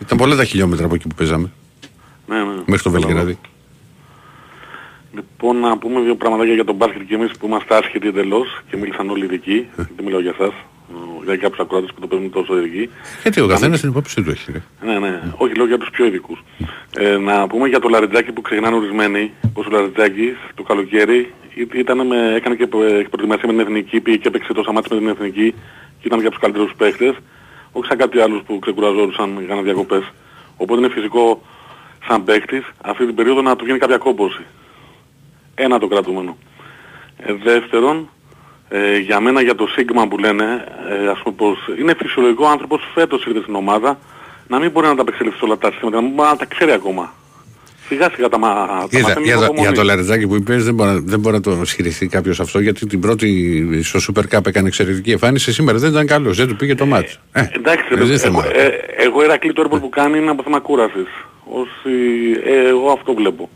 Ήταν 0.00 0.18
πολλά 0.18 0.36
τα 0.36 0.44
χιλιόμετρα 0.44 0.84
από 0.84 0.94
εκεί 0.94 1.06
που 1.08 1.14
παίζαμε. 1.14 1.50
Ναι, 2.26 2.36
ναι. 2.36 2.42
Μέχρι 2.44 2.62
το 2.66 2.90
Καταλαβαίνω. 2.90 3.08
Βελιγράδι. 3.08 3.38
Λοιπόν, 5.14 5.56
να 5.56 5.78
πούμε 5.78 6.00
δύο 6.00 6.14
πραγματάκια 6.16 6.54
για 6.54 6.64
τον 6.64 6.74
μπάσκετ 6.74 7.02
και 7.08 7.14
εμείς 7.14 7.30
που 7.38 7.46
είμαστε 7.46 7.76
άσχετοι 7.76 8.08
εντελώς 8.08 8.60
και 8.70 8.76
μίλησαν 8.76 9.10
όλοι 9.10 9.24
ειδικοί. 9.24 9.66
Δεν 9.76 10.04
μιλάω 10.04 10.20
για 10.20 10.34
εσάς. 10.38 10.52
ο- 10.92 11.24
Για 11.24 11.36
κάποιους 11.36 11.58
ακροάτες 11.60 11.90
που 11.94 12.00
το 12.00 12.06
παίρνουν 12.06 12.30
τόσο 12.30 12.58
ειδικοί. 12.58 12.88
Γιατί 13.22 13.40
ο 13.40 13.46
καθένας 13.46 13.80
την 13.80 13.88
υπόψη 13.88 14.22
του 14.22 14.30
έχει. 14.30 14.52
Ρε. 14.52 14.62
Ναι, 14.86 14.98
ναι. 14.98 15.22
Όχι, 15.36 15.54
λέω 15.54 15.66
για 15.66 15.78
τους 15.78 15.90
πιο 15.90 16.04
ειδικούς. 16.06 16.42
Ε, 16.98 17.16
να 17.16 17.46
πούμε 17.46 17.68
για 17.68 17.78
το 17.80 17.88
Λαριτζάκι 17.88 18.32
που 18.32 18.40
ξεκινάνε 18.40 18.76
ορισμένοι. 18.76 19.30
Πως 19.52 19.66
ο 19.66 19.70
Λαριτζάκης 19.70 20.36
το 20.54 20.62
καλοκαίρι 20.62 21.16
ή- 21.18 21.39
ήταν 21.54 22.06
με, 22.06 22.34
έκανε 22.34 22.54
και 22.54 22.66
προ- 22.66 22.82
ε, 22.82 23.06
προετοιμασία 23.10 23.46
με 23.46 23.52
την 23.52 23.60
Εθνική, 23.60 24.00
πήγε 24.00 24.16
και 24.16 24.28
έπαιξε 24.28 24.52
τόσα 24.52 24.72
μάτια 24.72 24.96
με 24.96 25.00
την 25.00 25.10
Εθνική 25.10 25.54
και 26.00 26.06
ήταν 26.06 26.18
και 26.18 26.26
από 26.26 26.34
τους 26.34 26.44
καλύτερους 26.44 26.72
παίχτες. 26.76 27.14
Όχι 27.72 27.86
σαν 27.86 27.98
κάτι 27.98 28.20
άλλους 28.20 28.42
που 28.46 28.58
ξεκουραζόντουσαν, 28.58 29.38
έκαναν 29.42 29.64
διακοπές. 29.64 30.12
Οπότε 30.56 30.80
είναι 30.80 30.92
φυσικό 30.92 31.42
σαν 32.08 32.24
παίχτης 32.24 32.64
αυτή 32.82 33.06
την 33.06 33.14
περίοδο 33.14 33.42
να 33.42 33.56
του 33.56 33.64
γίνει 33.64 33.78
κάποια 33.78 33.98
κόπωση. 33.98 34.42
Ένα 35.54 35.78
το 35.78 35.86
κρατούμενο. 35.86 36.36
Ε, 37.16 37.32
δεύτερον, 37.32 38.08
ε, 38.68 38.98
για 38.98 39.20
μένα 39.20 39.40
για 39.42 39.54
το 39.54 39.66
Σίγμα 39.66 40.08
που 40.08 40.18
λένε, 40.18 40.64
ε, 40.88 41.08
ας 41.08 41.18
πούμε 41.22 41.34
πως 41.36 41.58
είναι 41.78 41.94
φυσιολογικό 41.94 42.44
ο 42.44 42.48
άνθρωπος 42.48 42.90
φέτος 42.94 43.26
ήρθε 43.26 43.40
στην 43.40 43.54
ομάδα 43.54 43.98
να 44.48 44.58
μην 44.58 44.70
μπορεί 44.70 44.86
να 44.86 44.94
τα 44.94 45.02
απεξελιφθεί 45.02 45.44
όλα 45.44 45.58
τα 45.58 45.70
συστήματα, 45.70 45.96
να 45.96 46.02
μην 46.02 46.12
μπορεί 46.14 46.28
να 46.28 46.36
τα 46.36 46.44
ξέρει 46.44 46.72
ακόμα. 46.72 47.12
Σιγά 47.90 48.10
σιγά 48.14 48.28
τα, 48.28 48.38
μα, 48.38 48.48
τα 48.54 48.86
Κοίτα, 48.90 49.02
μαθαίνει 49.02 49.24
για, 49.26 49.34
από 49.36 49.44
το, 49.46 49.52
για 49.52 49.62
μόνοι. 49.62 49.76
το 49.76 49.82
Λαρετζάκι 49.82 50.26
που 50.26 50.34
είπες 50.34 50.64
δεν 50.64 50.74
μπορεί, 50.74 50.90
να- 50.90 51.00
δεν 51.00 51.20
μπορεί 51.20 51.34
να 51.34 51.40
το 51.42 51.58
ισχυριστεί 51.62 52.06
κάποιος 52.06 52.40
αυτό 52.40 52.60
γιατί 52.60 52.86
την 52.86 53.00
πρώτη 53.00 53.28
στο 53.82 53.98
Super 54.14 54.36
Cup 54.36 54.46
έκανε 54.46 54.66
εξαιρετική 54.68 55.10
εμφάνιση 55.10 55.52
σήμερα 55.52 55.78
δεν 55.78 55.90
ήταν 55.90 56.06
καλός, 56.06 56.36
δεν 56.36 56.46
του 56.48 56.56
πήγε 56.56 56.74
το 56.74 56.86
μάτς. 56.86 57.18
Ε, 57.32 57.40
Εντάξει, 57.52 57.84
ε, 57.90 57.94
ρε, 57.94 58.00
δεν 58.04 58.10
εγώ, 58.10 58.18
θέμα. 58.18 58.44
ε, 58.52 58.70
εγώ 59.04 59.24
Ηρακλή 59.24 59.52
το 59.52 59.60
έργο 59.60 59.78
που 59.80 59.88
κάνει 59.88 60.18
είναι 60.18 60.30
από 60.30 60.42
θέμα 60.42 60.60
κούρασης. 60.60 61.06
Όσοι, 61.44 61.90
ε, 62.44 62.68
εγώ 62.68 62.90
αυτό 62.90 63.14
βλέπω. 63.14 63.48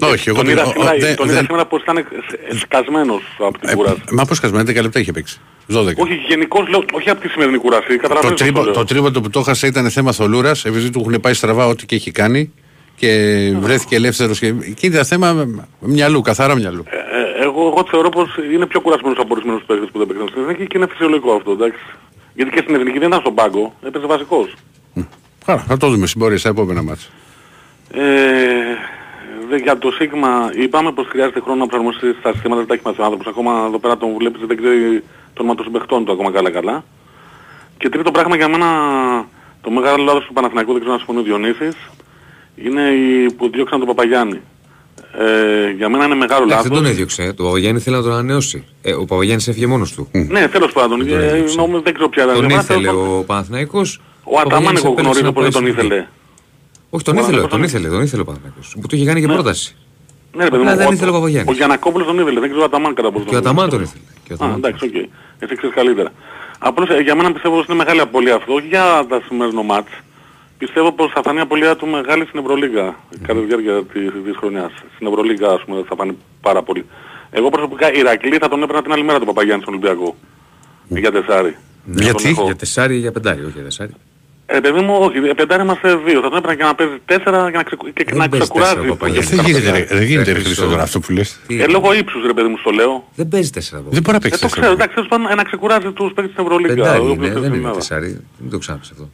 Όχι, 0.00 0.28
εγώ 0.28 0.36
τον 0.36 0.46
δεν- 0.46 0.54
είδα 0.56 0.64
ο- 0.66 0.70
σήμερα, 0.70 0.90
ο- 0.90 0.98
δεν- 0.98 1.16
τον 1.16 1.24
είδα 1.26 1.34
δεν- 1.34 1.44
σήμερα 1.44 1.66
πως 1.66 1.82
ήταν 1.82 1.96
σ- 2.52 2.58
σκασμένος 2.58 3.22
από 3.38 3.58
την 3.58 3.76
κούραση. 3.76 4.02
Μα 4.10 4.24
πώς 4.24 4.40
κασμένα 4.40 4.64
10 4.64 4.82
λεπτά 4.82 5.00
είχε 5.00 5.12
παίξει. 5.12 5.40
12. 5.66 6.02
Όχι, 6.02 6.14
γενικώς 6.28 6.68
λέω, 6.68 6.84
όχι 6.92 7.10
από 7.10 7.20
τη 7.20 7.28
σημερινή 7.28 7.58
κούραση. 7.58 7.86
Το, 7.88 7.96
Καταλαβαίνω 7.96 8.32
πώς 8.32 8.40
τρίπο, 8.42 8.62
λέω. 8.62 8.72
το 8.72 8.84
τρίποντο 8.84 9.20
που 9.20 9.30
το 9.30 9.38
έχασε 9.40 9.66
ήταν 9.66 9.90
θέμα 9.90 10.12
θολούρας 10.12 10.64
επειδή 10.64 10.90
του 10.90 11.00
έχουν 11.06 11.20
πάει 11.20 11.34
στραβά 11.34 11.66
ό,τι 11.66 11.86
και 11.86 11.94
έχει 11.94 12.10
κάνει 12.10 12.52
και 12.96 13.10
βρέθηκε 13.58 13.96
ελεύθερος 13.96 14.38
και, 14.38 14.52
και 14.52 14.86
ήταν 14.86 15.04
θέμα 15.04 15.46
μυαλού, 15.80 16.20
καθαρά 16.20 16.54
μυαλού. 16.54 16.84
Ε, 16.86 17.42
εγώ, 17.42 17.66
εγώ 17.66 17.86
θεωρώ 17.90 18.08
πως 18.08 18.38
είναι 18.52 18.66
πιο 18.66 18.80
κουρασμένος 18.80 19.18
από 19.18 19.28
ορισμένους 19.34 19.62
παίκτες 19.66 19.88
που 19.92 19.98
δεν 19.98 20.06
παίξαν 20.06 20.28
στην 20.28 20.42
Εθνική 20.42 20.66
και 20.66 20.76
είναι 20.76 20.86
φυσιολογικό 20.86 21.32
αυτό, 21.32 21.50
εντάξει. 21.50 21.84
Γιατί 22.34 22.50
και 22.50 22.60
στην 22.62 22.74
Εθνική 22.74 22.98
δεν 22.98 23.08
ήταν 23.08 23.20
στον 23.20 23.34
πάγκο, 23.34 23.74
έπαιζε 23.86 24.06
βασικός. 24.06 24.54
Χαρά, 25.44 25.58
θα 25.58 25.76
το 25.76 25.88
δούμε 25.88 26.06
στην 26.06 26.20
πορεία 26.20 26.38
στα 26.38 26.48
επόμενα 26.48 26.82
μάτια. 26.82 27.06
Ε, 27.90 28.02
δε, 29.48 29.56
για 29.56 29.78
το 29.78 29.90
Σίγμα 29.90 30.50
είπαμε 30.54 30.92
πως 30.92 31.06
χρειάζεται 31.06 31.40
χρόνο 31.40 31.58
να 31.58 31.66
προσαρμοστεί 31.66 32.14
στα 32.18 32.32
συστήματα 32.32 32.58
δεν 32.58 32.68
τα 32.68 32.74
έχει 32.74 32.82
μάθει 32.86 33.00
ο 33.00 33.04
άνθρωπος. 33.04 33.26
Ακόμα 33.26 33.64
εδώ 33.66 33.78
πέρα 33.78 33.96
τον 33.96 34.16
βλέπεις 34.18 34.46
δεν 34.46 34.56
ξέρει 34.56 35.02
το 35.32 35.42
όνομα 35.42 35.54
των 35.54 35.64
συμπαιχτών 35.64 36.04
του 36.04 36.12
ακόμα 36.12 36.30
καλά 36.30 36.50
καλά. 36.50 36.84
Και 37.78 37.88
τρίτο 37.88 38.10
πράγμα 38.10 38.36
για 38.36 38.48
μένα 38.48 38.68
το 39.60 39.70
μεγάλο 39.70 40.04
λάθος 40.04 40.24
του 40.26 40.32
Παναθηναϊκού 40.32 40.72
δεν 40.72 40.80
ξέρω 40.80 40.96
να 40.96 41.02
συμφωνεί 41.04 41.20
ο 41.20 41.22
Διονύσης 41.22 41.76
είναι 42.64 42.82
οι 42.82 43.32
που 43.32 43.50
διώξαν 43.50 43.78
τον 43.78 43.88
Παπαγιάννη. 43.88 44.40
Ε, 45.18 45.70
για 45.70 45.88
μένα 45.88 46.04
είναι 46.04 46.14
μεγάλο 46.14 46.44
Εντάξει, 46.44 46.48
λάθος. 46.56 46.68
δεν 46.68 46.76
τον 46.82 46.86
έδιωξε. 46.86 47.32
Το 47.32 47.44
Παπαγιάννη 47.44 47.80
θέλει 47.80 47.96
να 47.96 48.02
τον 48.02 48.12
ανανεώσει. 48.12 48.64
Ε, 48.82 48.92
ο 48.92 49.04
Παπαγιάννης 49.04 49.48
έφυγε 49.48 49.66
μόνος 49.66 49.92
του. 49.92 50.08
Ναι, 50.12 50.48
τέλος 50.48 50.72
πάντων. 50.72 50.98
Δεν 50.98 51.08
τον 51.08 51.18
Ε, 51.20 51.26
έδιωξε. 51.26 51.56
νομίζω 51.56 51.80
δεν 51.80 51.92
ξέρω 51.94 52.08
ποια 52.08 52.22
ήταν. 52.22 52.34
Τον 52.34 52.42
η 52.42 52.46
ομάδα, 52.46 52.62
ήθελε 52.62 52.80
τέλος 52.86 53.00
πάντων. 53.02 53.18
ο 53.18 53.22
Παναθηναϊκός. 53.22 54.00
Ο 54.24 54.38
Αταμάν 54.38 54.48
Παπαγιάννης 54.48 54.82
εγώ 54.84 54.92
επέλεξε 54.92 55.20
γνωρίζω 55.20 55.26
να 55.26 55.32
πως 55.32 55.42
δεν 55.42 55.52
πάει 55.52 55.62
τον 55.62 55.72
στην 55.72 55.84
ήθελε. 55.86 55.94
Εθνική. 56.00 56.14
Όχι, 56.90 57.04
τον 57.04 57.16
Ο 57.16 57.20
ήθελε, 57.20 57.36
Παναθηναϊκός 57.36 57.50
τον 57.50 57.58
τον 57.60 57.68
ήθελε, 57.68 57.88
τον 57.96 58.02
ήθελε 58.06 58.22
ο 58.22 58.24
Παναθηναϊκός. 58.24 58.66
Που 58.80 58.86
του 58.88 58.94
είχε 58.96 59.04
κάνει 59.10 59.20
και 59.20 59.26
Ναι. 59.26 59.32
πρόταση. 59.38 59.68
Ναι, 60.36 60.44
ρε 60.44 60.50
παιδί 60.50 60.62
Απλά 60.62 60.72
μου, 60.72 60.78
δεν 60.82 60.88
ο- 60.88 60.92
ήθελε 60.96 61.10
ο 61.10 61.14
Παπαγιάννης. 61.18 61.50
Ο 61.52 61.54
Γιανακόπουλος 61.60 62.06
τον 62.06 62.18
ήθελε, 62.22 62.38
δεν 62.40 62.48
ξέρω 62.50 62.62
ο 62.62 62.68
Αταμάν 62.70 62.92
κατά 62.94 63.10
πόσο 63.12 63.24
Και 63.30 63.34
ο 63.34 63.38
Αταμάν 63.38 63.68
τον 63.74 63.80
ήθελε. 63.86 64.04
Και 64.24 64.32
ο 64.32 64.34
Α, 64.34 64.36
Αταμάν. 64.38 64.56
εντάξει, 64.62 64.84
οκ. 64.88 64.94
Εσύ 65.42 65.54
ξέρεις 65.58 65.74
καλύτερα. 65.80 66.10
Απλώς 66.58 66.88
ε, 66.88 67.00
για 67.06 67.14
μένα 67.18 67.32
πιστεύω 67.32 67.54
πως 67.56 67.66
είναι 67.66 67.76
μεγάλη 67.82 68.00
απώλεια 68.00 68.34
αυτό, 68.34 68.52
όχι 68.58 68.66
για 68.74 68.84
τα 69.08 69.16
σημερινό 69.26 69.62
ματς. 69.62 69.90
Πιστεύω 70.58 70.92
πως 70.92 71.10
θα 71.14 71.22
φανεί 71.22 71.38
η 71.38 71.40
απώλεια 71.40 71.76
του 71.76 71.86
μεγάλη 71.86 72.24
στην 72.26 72.40
Ευρωλίγα 72.40 72.96
κατά 73.26 73.40
τη 73.40 73.46
διάρκεια 73.46 73.82
της, 73.92 74.02
της 74.24 74.36
χρονιάς. 74.36 74.72
Στην 74.94 75.06
Ευρωλίγα 75.06 75.48
ας 75.50 75.62
πούμε 75.66 75.82
θα 75.88 75.94
φανεί 75.96 76.16
πάρα 76.40 76.62
πολύ. 76.62 76.86
Εγώ 77.30 77.48
προσωπικά 77.48 77.92
Ηρακλή 77.92 78.36
θα 78.40 78.48
τον 78.48 78.62
έπαιρνα 78.62 78.82
την 78.82 78.92
άλλη 78.92 79.02
μέρα 79.02 79.18
του 79.18 79.26
Παπαγιάννη 79.26 79.62
στον 79.62 79.74
Ολυμπιακό. 79.74 80.16
Για 80.88 81.12
τεσάρι. 81.12 81.56
Να 81.84 82.12
τον 82.12 82.30
έχω. 82.30 82.44
Για 82.44 82.56
τεσάρι 82.56 82.94
ή 82.94 82.98
για 82.98 83.12
πεντάρι, 83.12 83.40
όχι 83.40 83.52
για 83.54 83.62
τεσάρι. 83.62 83.90
Ε, 84.46 84.60
παιδί 84.60 84.80
μου, 84.80 84.96
όχι, 85.00 85.16
ε, 85.18 85.32
πεντάρι 85.32 85.62
είμαστε 85.62 85.96
δύο. 85.96 86.20
Θα 86.20 86.28
τον 86.28 86.38
έπαιρνα 86.38 86.54
και 86.56 86.62
να 86.62 86.74
παίζει 86.74 86.92
τέσσερα 87.04 87.40
για 87.48 87.58
να, 87.58 87.62
ξεκου... 87.62 87.92
και 87.92 88.04
Δεν 88.08 88.16
να 88.16 88.28
παίζει 88.28 88.44
ξεκουράζει. 88.46 88.74
τέσσερα 88.74 88.92
ο 88.92 88.96
Παπαγιάννης. 88.96 89.30
Δεν 89.36 89.44
γίνεται, 89.44 89.70
ρε, 89.70 89.84
δεν 89.84 90.02
γίνεται 90.02 90.32
ρε 90.32 90.38
Χρυσό. 90.38 90.46
Χρήστο 90.48 90.66
τώρα 90.68 90.82
αυτό 90.82 91.00
που 91.00 91.12
λες. 91.12 91.40
Τι, 91.46 91.62
Ε, 91.62 91.66
λόγω 91.66 91.92
ύψους 91.94 92.26
ρε 92.26 92.32
παιδί 92.32 92.48
μου 92.48 92.56
στο 92.58 92.70
λέω. 92.70 93.08
Δεν 93.14 93.28
παίζει 93.28 93.50
τέσσερα 93.50 93.82
Δεν 93.90 94.02
μπορεί 94.02 94.10
να 94.10 94.16
Ε, 94.16 94.18
παίξει 94.18 94.40
το 94.40 94.46
τέσσερα. 94.46 94.60
ξέρω, 94.60 94.72
εντάξει, 94.76 94.94
τέλος 94.94 95.08
πάντων, 95.08 95.26
ε, 95.30 95.34
να 95.34 95.42
ξεκουράζει 95.42 95.90
τους 95.92 96.12
παίκτες 96.12 96.32
στην 96.32 96.44
Ευρωλίγα. 96.44 96.74
Πεντάρι 96.74 96.98
όποιος 97.00 97.12
είναι, 97.14 97.18
παίζει 97.18 97.32
δεν 97.34 97.42
στην 97.42 97.54
είναι 97.54 97.56
Ελλάδα. 97.56 97.78
τεσάρι. 97.78 98.20
Μην 98.38 98.50
το 98.50 98.58
ξάπεις 98.58 98.90
αυτό. 98.90 99.10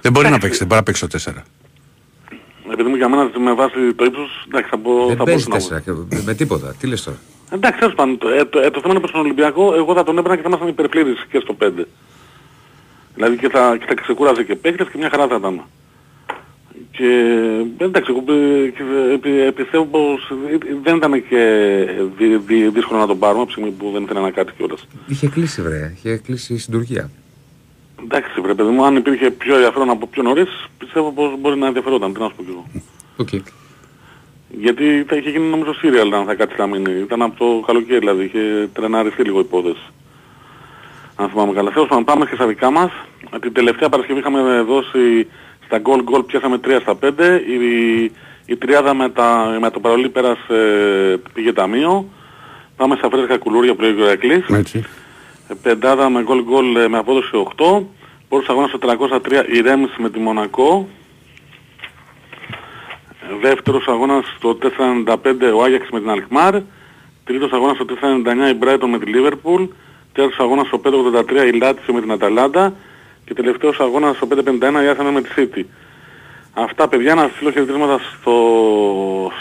Δεν 0.00 0.12
μπορεί 0.12 0.28
να 0.28 0.38
παίξει, 0.38 0.58
δεν 0.58 0.66
μπορεί 0.66 0.78
να 0.80 0.86
παίξει 0.86 1.00
το 1.00 1.06
τέσσερα. 1.08 1.42
Επειδή 2.72 2.88
μου 2.88 2.96
για 2.96 3.08
μένα 3.08 3.30
με 3.38 3.54
βάση 3.54 3.94
το 3.96 4.04
ύψος, 4.04 4.44
εντάξει, 4.48 4.68
θα, 4.70 4.78
πω, 4.78 5.06
Δεν 5.06 5.16
θα 5.16 5.24
παίζει 5.24 5.46
μπορούσα 5.48 5.48
να 5.48 5.80
πω. 5.80 5.84
τέσσερα. 5.84 6.16
και- 6.16 6.22
Με 6.26 6.34
τίποτα. 6.34 6.74
Τι 6.80 6.86
λες 6.86 7.02
τώρα; 7.02 7.18
Εντάξει, 7.50 7.78
τέλος 7.78 7.94
πάντων, 7.94 8.18
το, 8.18 8.28
ε, 8.28 8.44
το, 8.44 8.58
ε, 8.58 8.70
το 8.70 8.80
θέμα 8.80 8.90
είναι 8.92 9.00
πως 9.00 9.10
στον 9.10 9.20
Ολυμπιακό 9.20 9.74
εγώ 9.74 9.94
θα 9.94 10.04
τον 10.04 10.18
έπαιρνα 10.18 10.36
και 10.36 10.42
θα 10.42 10.48
ήμασταν 10.48 10.68
υπερπλήρης 10.68 11.26
και 11.30 11.38
στο 11.42 11.54
5. 11.54 11.86
Δηλαδή 13.14 13.36
και 13.36 13.48
θα, 13.48 13.76
και 13.78 13.84
θα 13.88 13.94
ξεκούραζε 13.94 14.42
και 14.44 14.54
παίκτες 14.54 14.88
και 14.88 14.98
μια 14.98 15.08
χαρά 15.10 15.26
θα 15.26 15.36
ήταν. 15.36 15.60
Και 16.90 17.08
εντάξει, 17.78 18.10
εγώ 18.10 18.20
πι- 18.22 18.74
και, 18.76 18.82
ε, 19.12 19.16
πι- 19.16 19.52
πιστεύω 19.54 19.84
πως 19.84 20.30
ε, 20.30 20.58
δεν 20.82 20.96
ήταν 20.96 21.12
και 21.28 21.40
δι, 22.18 22.36
δι, 22.36 22.68
δύσκολο 22.68 23.00
να 23.00 23.06
τον 23.06 23.18
πάρουμε 23.18 23.38
από 23.42 23.46
τη 23.46 23.52
στιγμή 23.52 23.70
που 23.78 23.90
δεν 23.92 24.02
ήθελε 24.02 24.20
να 24.20 24.30
κάτι 24.30 24.52
κιόλας. 24.56 24.86
Είχε 25.06 25.28
κλείσει, 25.28 25.62
βρε. 25.62 25.92
Είχε 25.96 26.16
κλείσει 26.16 26.58
στην 26.58 26.72
Τουρκία. 26.72 27.10
Εντάξει, 28.02 28.40
βρε 28.40 28.54
παιδί 28.54 28.70
μου, 28.70 28.84
αν 28.84 28.96
υπήρχε 28.96 29.30
πιο 29.30 29.54
ενδιαφέρον 29.54 29.90
από 29.90 30.06
πιο 30.06 30.22
νωρίς, 30.22 30.66
πιστεύω 30.78 31.12
πως 31.12 31.34
μπορεί 31.38 31.58
να 31.58 31.66
ενδιαφερόταν, 31.66 32.12
τι 32.12 32.20
να 32.20 32.28
σου 32.28 32.34
πω 32.36 32.42
κι 32.42 32.50
εγώ. 32.50 32.64
Οκ. 33.16 33.28
Γιατί 34.48 35.04
θα 35.08 35.16
είχε 35.16 35.30
γίνει 35.30 35.48
νομίζω 35.48 35.74
σίριαλ 35.74 36.14
αν 36.14 36.24
θα 36.24 36.34
κάτσει 36.34 36.56
να 36.58 36.66
μείνει. 36.66 37.00
Ήταν 37.00 37.22
από 37.22 37.38
το 37.38 37.66
καλοκαίρι 37.66 37.98
δηλαδή, 37.98 38.24
είχε 38.24 38.68
τρεναριστεί 38.72 39.22
λίγο 39.22 39.38
η 39.38 39.44
υπόθεση. 39.46 39.86
Αν 41.16 41.28
θυμάμαι 41.28 41.52
καλά. 41.52 41.70
Τέλος 41.70 41.88
πάντων, 41.88 42.04
πάμε 42.04 42.26
και 42.26 42.34
στα 42.34 42.46
δικά 42.46 42.70
μας. 42.70 42.90
Την 43.40 43.52
τελευταία 43.52 43.88
Παρασκευή 43.88 44.18
είχαμε 44.18 44.60
δώσει 44.60 45.26
στα 45.64 45.80
goal 45.82 46.14
goal, 46.14 46.26
πιάσαμε 46.26 46.60
3 46.64 46.78
στα 46.80 46.98
5. 47.02 47.40
Η, 47.46 48.04
η 48.46 48.56
τριάδα 48.56 48.94
με, 48.94 49.08
τα, 49.08 49.58
με 49.60 49.70
το 49.70 49.80
παρολί 49.80 50.08
πέρασε, 50.08 50.56
πήγε 51.32 51.52
ταμείο. 51.52 52.08
Πάμε 52.76 52.96
στα 52.96 53.08
φρέσκα 53.08 53.38
κουλούρια 53.38 53.74
που 53.74 53.82
λέει 53.82 53.92
ο 53.92 54.04
Ηρακλής. 54.04 54.44
Έτσι. 55.48 55.62
Ε, 55.62 55.68
Πεντάδα 55.68 56.08
με 56.08 56.24
goal 56.28 56.44
goal 56.52 56.76
ε, 56.76 56.88
με 56.88 56.98
απόδοση 56.98 57.30
8. 57.56 57.82
Πόρος 58.28 58.48
αγώνα 58.48 58.66
στο 58.66 58.78
303 58.82 59.44
η 59.52 59.60
Ρέμς 59.60 59.90
με 59.96 60.10
τη 60.10 60.18
Μονακό. 60.18 60.88
Ε, 63.22 63.34
Δεύτερος 63.40 63.88
αγώνας 63.88 64.34
στο 64.36 64.58
495 65.06 65.52
ο 65.54 65.62
Άγιαξ 65.62 65.90
με 65.90 66.00
την 66.00 66.10
Αλκμάρ. 66.10 66.54
Τρίτος 67.24 67.52
αγώνας 67.52 67.76
στο 67.76 67.84
499 67.84 68.50
η 68.50 68.54
Μπράιτον 68.54 68.90
με 68.90 68.98
τη 68.98 69.06
Λίβερπουλ. 69.06 69.64
Τέταρτος 70.12 70.38
αγώνας 70.38 70.66
στο 70.66 70.78
583 70.78 71.46
η 71.46 71.52
Λάτσιο 71.52 71.94
με 71.94 72.00
την 72.00 72.12
Αταλάντα. 72.12 72.74
Και 73.24 73.34
τελευταίος 73.34 73.80
αγώνας 73.80 74.16
στο 74.16 74.26
551 74.26 74.82
η 74.84 74.88
Άθανα 74.88 75.10
με 75.10 75.22
τη 75.22 75.28
City. 75.36 75.62
Αυτά 76.52 76.88
παιδιά 76.88 77.14
να 77.14 77.30
στείλω 77.34 77.50
χαιρετίσματα 77.50 77.98
στο, 77.98 78.32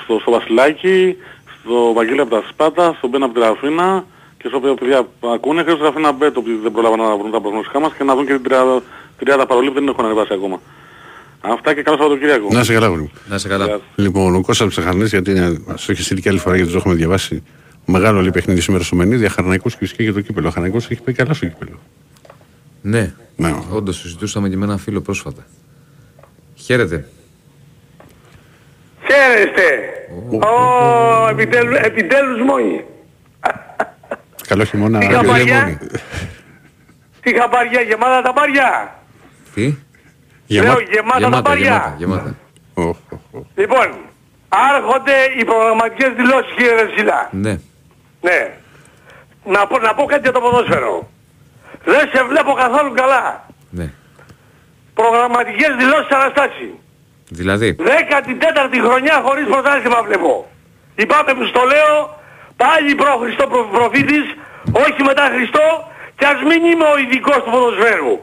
στο, 0.04 0.20
στο 0.20 0.32
Βασιλάκι, 0.32 1.18
στο 1.60 1.94
Βαγγέλη 1.94 2.20
από 2.20 2.30
τα 2.30 2.44
Σπάτα, 2.50 2.94
στον 2.98 3.10
Μπένα 3.10 3.26
από 3.26 3.34
τη 3.34 3.40
Ραφίνα 3.40 4.06
και 4.48 4.54
στο 4.54 4.58
οποίο 4.58 4.74
παιδιά 4.74 5.08
ακούνε 5.34 5.64
και 5.64 5.70
στο 5.70 5.84
Ραφίνα 5.84 6.12
Μπέτο 6.12 6.42
που 6.42 6.50
δεν 6.64 6.72
πρόλαβαν 6.72 7.00
να 7.00 7.18
βρουν 7.18 7.32
τα 7.32 7.42
προγνωστικά 7.42 7.80
μας 7.80 7.94
και 7.98 8.04
να 8.04 8.16
δουν 8.16 8.26
και 8.26 8.34
την 8.34 8.44
τριάδα, 8.44 8.82
τριάδα 9.20 9.46
παρολί 9.46 9.68
που 9.68 9.74
δεν 9.74 9.88
έχουν 9.88 10.06
ανεβάσει 10.06 10.34
ακόμα. 10.34 10.62
Αυτά 11.42 11.74
και 11.74 11.82
καλό 11.82 11.98
Σαββατοκύριακο. 11.98 12.48
Να 12.52 12.64
σε 12.64 12.74
καλά, 12.74 12.88
γρήγορα. 12.88 13.12
Να 13.30 13.36
είσαι 13.36 13.48
καλά. 13.48 13.80
Λοιπόν, 13.96 14.36
ο 14.36 14.42
Κώστας 14.42 14.68
Ψεχανής, 14.68 15.10
γιατί 15.10 15.32
είναι- 15.32 15.62
μας 15.68 15.90
έχει 15.90 16.02
στείλει 16.04 16.22
και 16.22 16.30
άλλη 16.30 16.40
φορά 16.40 16.56
γιατί 16.56 16.72
το 16.72 16.78
έχουμε 16.78 16.94
διαβάσει. 16.94 17.44
Μεγάλο 17.86 18.22
λέει 18.22 18.32
παιχνίδι 18.32 18.62
σήμερα 18.62 18.84
στο 18.84 18.96
Μενίδη, 18.96 19.26
Αχαρναϊκός 19.26 19.72
και 19.74 19.80
φυσικά 19.80 20.04
για 20.04 20.14
το 20.14 20.22
κύπελο. 20.22 20.46
Ο 20.46 20.50
Αχαρναϊκός 20.50 20.88
έχει 20.90 21.02
πάει 21.02 21.16
καλά 21.16 21.34
στο 21.34 21.46
κύπελο. 21.46 21.80
Ναι. 22.82 23.14
Ναι. 23.36 23.56
Όντως 23.72 23.98
συζητούσαμε 23.98 24.50
και 24.50 24.58
με 24.58 24.66
ένα 24.66 24.78
φίλο 24.78 25.02
πρόσφατα. 25.02 25.46
Χαίρετε. 26.56 27.08
Χαίρεστε. 29.08 29.64
Ω, 30.32 31.28
επιτέλους, 31.30 31.78
επιτέλους 31.78 32.42
μόνοι. 32.46 32.84
Καλό 34.48 34.64
χειμώνα. 34.64 35.00
Τι 35.00 35.06
Άγιο 35.06 35.18
χαμπάρια; 35.18 35.56
Λεμόνι. 35.56 35.78
Τι 37.22 37.40
χαμπάρια, 37.40 37.82
γεμάτα 37.82 38.22
τα 38.22 38.32
μπάρια. 38.32 38.96
Τι; 39.54 39.76
Λέω 40.48 40.80
γεμάτα, 40.80 41.12
τα 41.12 41.20
γεμάτα, 41.20 41.42
μπάρια. 41.42 41.96
γεμάτα. 41.98 42.36
Λοιπόν, 43.56 43.88
άρχονται 44.50 45.16
οι 45.38 45.46
προγραμματικές 45.46 46.12
δηλώσεις 46.16 46.54
κύριε 46.56 46.74
Ρεσίλα. 46.82 47.30
Ναι. 47.32 47.60
Ναι. 48.22 48.54
Να 49.46 49.68
πω, 49.68 49.80
να 49.80 49.94
πω 49.94 50.06
κάτι 50.06 50.22
για 50.22 50.32
το 50.32 50.40
ποδόσφαιρο. 50.40 51.10
Δεν 51.86 52.10
σε 52.14 52.24
βλέπω 52.24 52.54
καθόλου 52.54 52.94
καλά. 52.94 53.46
Ναι. 53.70 53.92
Προγραμματικές 54.94 55.72
δηλώσεις 55.78 56.10
Αναστάση. 56.10 56.70
Δηλαδή; 57.30 57.76
14η 57.80 58.80
χρονιά 58.88 59.22
χωρίς 59.26 59.46
πρωτάθλημα 59.48 60.04
βλέπω. 60.04 60.48
Λυπάμαι 60.96 61.34
που 61.34 61.46
στο 61.46 61.62
λέω, 61.64 62.17
πάλι 62.64 62.96
προ 63.02 63.12
Χριστό 63.22 63.48
προ, 63.48 63.62
προφήτης, 63.76 64.26
όχι 64.86 65.04
μετά 65.10 65.26
Χριστό 65.36 65.68
και 66.18 66.26
ας 66.34 66.40
μην 66.50 66.62
είμαι 66.72 66.88
ο 66.94 66.98
ειδικός 67.02 67.40
του 67.44 67.52
ποδοσφαίρου. 67.56 68.16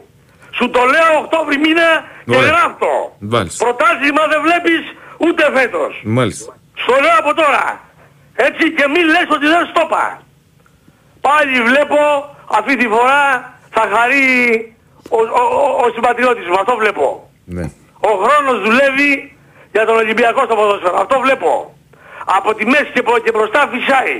Σου 0.57 0.69
το 0.69 0.81
λέω 0.93 1.11
Οκτώβρη 1.23 1.57
μήνα 1.65 1.89
και 2.29 2.37
Ωραία. 2.37 2.49
γράφτο. 2.51 2.91
Μάλιστα. 3.19 3.59
Πρωτάθλημα 3.65 4.23
δεν 4.31 4.41
βλέπεις 4.47 4.81
ούτε 5.17 5.43
φέτος. 5.57 6.01
Μάλιστα. 6.03 6.51
Στο 6.83 6.93
λέω 7.03 7.17
από 7.23 7.33
τώρα. 7.41 7.63
Έτσι 8.35 8.71
και 8.77 8.85
μην 8.93 9.05
λες 9.13 9.27
ότι 9.35 9.47
δεν 9.47 9.65
στόπα. 9.71 10.21
Πάλι 11.21 11.61
βλέπω 11.61 11.99
αυτή 12.57 12.75
τη 12.75 12.87
φορά 12.87 13.23
θα 13.69 13.83
χαρεί 13.93 14.29
ο, 15.09 15.17
ο, 15.17 15.41
ο, 15.59 15.85
ο 15.85 15.89
συμπατριώτης 15.93 16.47
μου. 16.47 16.57
Αυτό 16.59 16.75
βλέπω. 16.75 17.29
Ναι. 17.45 17.71
Ο 17.99 18.09
χρόνος 18.23 18.57
δουλεύει 18.65 19.37
για 19.71 19.85
τον 19.85 19.95
Ολυμπιακό 19.95 20.43
στο 20.45 20.55
ποδόσφαιρο. 20.55 20.97
Αυτό 20.99 21.19
βλέπω. 21.19 21.74
Από 22.25 22.53
τη 22.55 22.65
μέση 22.65 22.89
και, 22.93 23.01
προ- 23.03 23.21
και 23.23 23.31
μπροστά 23.35 23.69
φυσάει. 23.71 24.17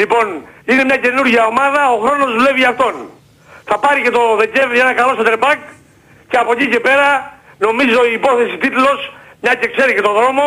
Λοιπόν, 0.00 0.26
είναι 0.70 0.84
μια 0.84 0.96
καινούργια 1.04 1.42
ομάδα, 1.52 1.80
ο 1.94 1.98
χρόνος 2.04 2.28
δουλεύει 2.36 2.58
για 2.58 2.68
αυτόν. 2.68 2.94
Θα 3.64 3.78
πάρει 3.78 4.00
και 4.02 4.10
το 4.10 4.22
Δεκέμβρη 4.42 4.78
ένα 4.78 4.92
καλό 5.00 5.12
σεντερμπακ 5.16 5.58
και 6.30 6.36
από 6.42 6.52
εκεί 6.52 6.66
και 6.68 6.80
πέρα 6.80 7.08
νομίζω 7.66 7.98
η 8.10 8.12
υπόθεση 8.20 8.56
τίτλος, 8.64 8.98
μια 9.42 9.54
και 9.60 9.68
ξέρει 9.74 9.94
και 9.94 10.00
τον 10.08 10.14
δρόμο, 10.20 10.44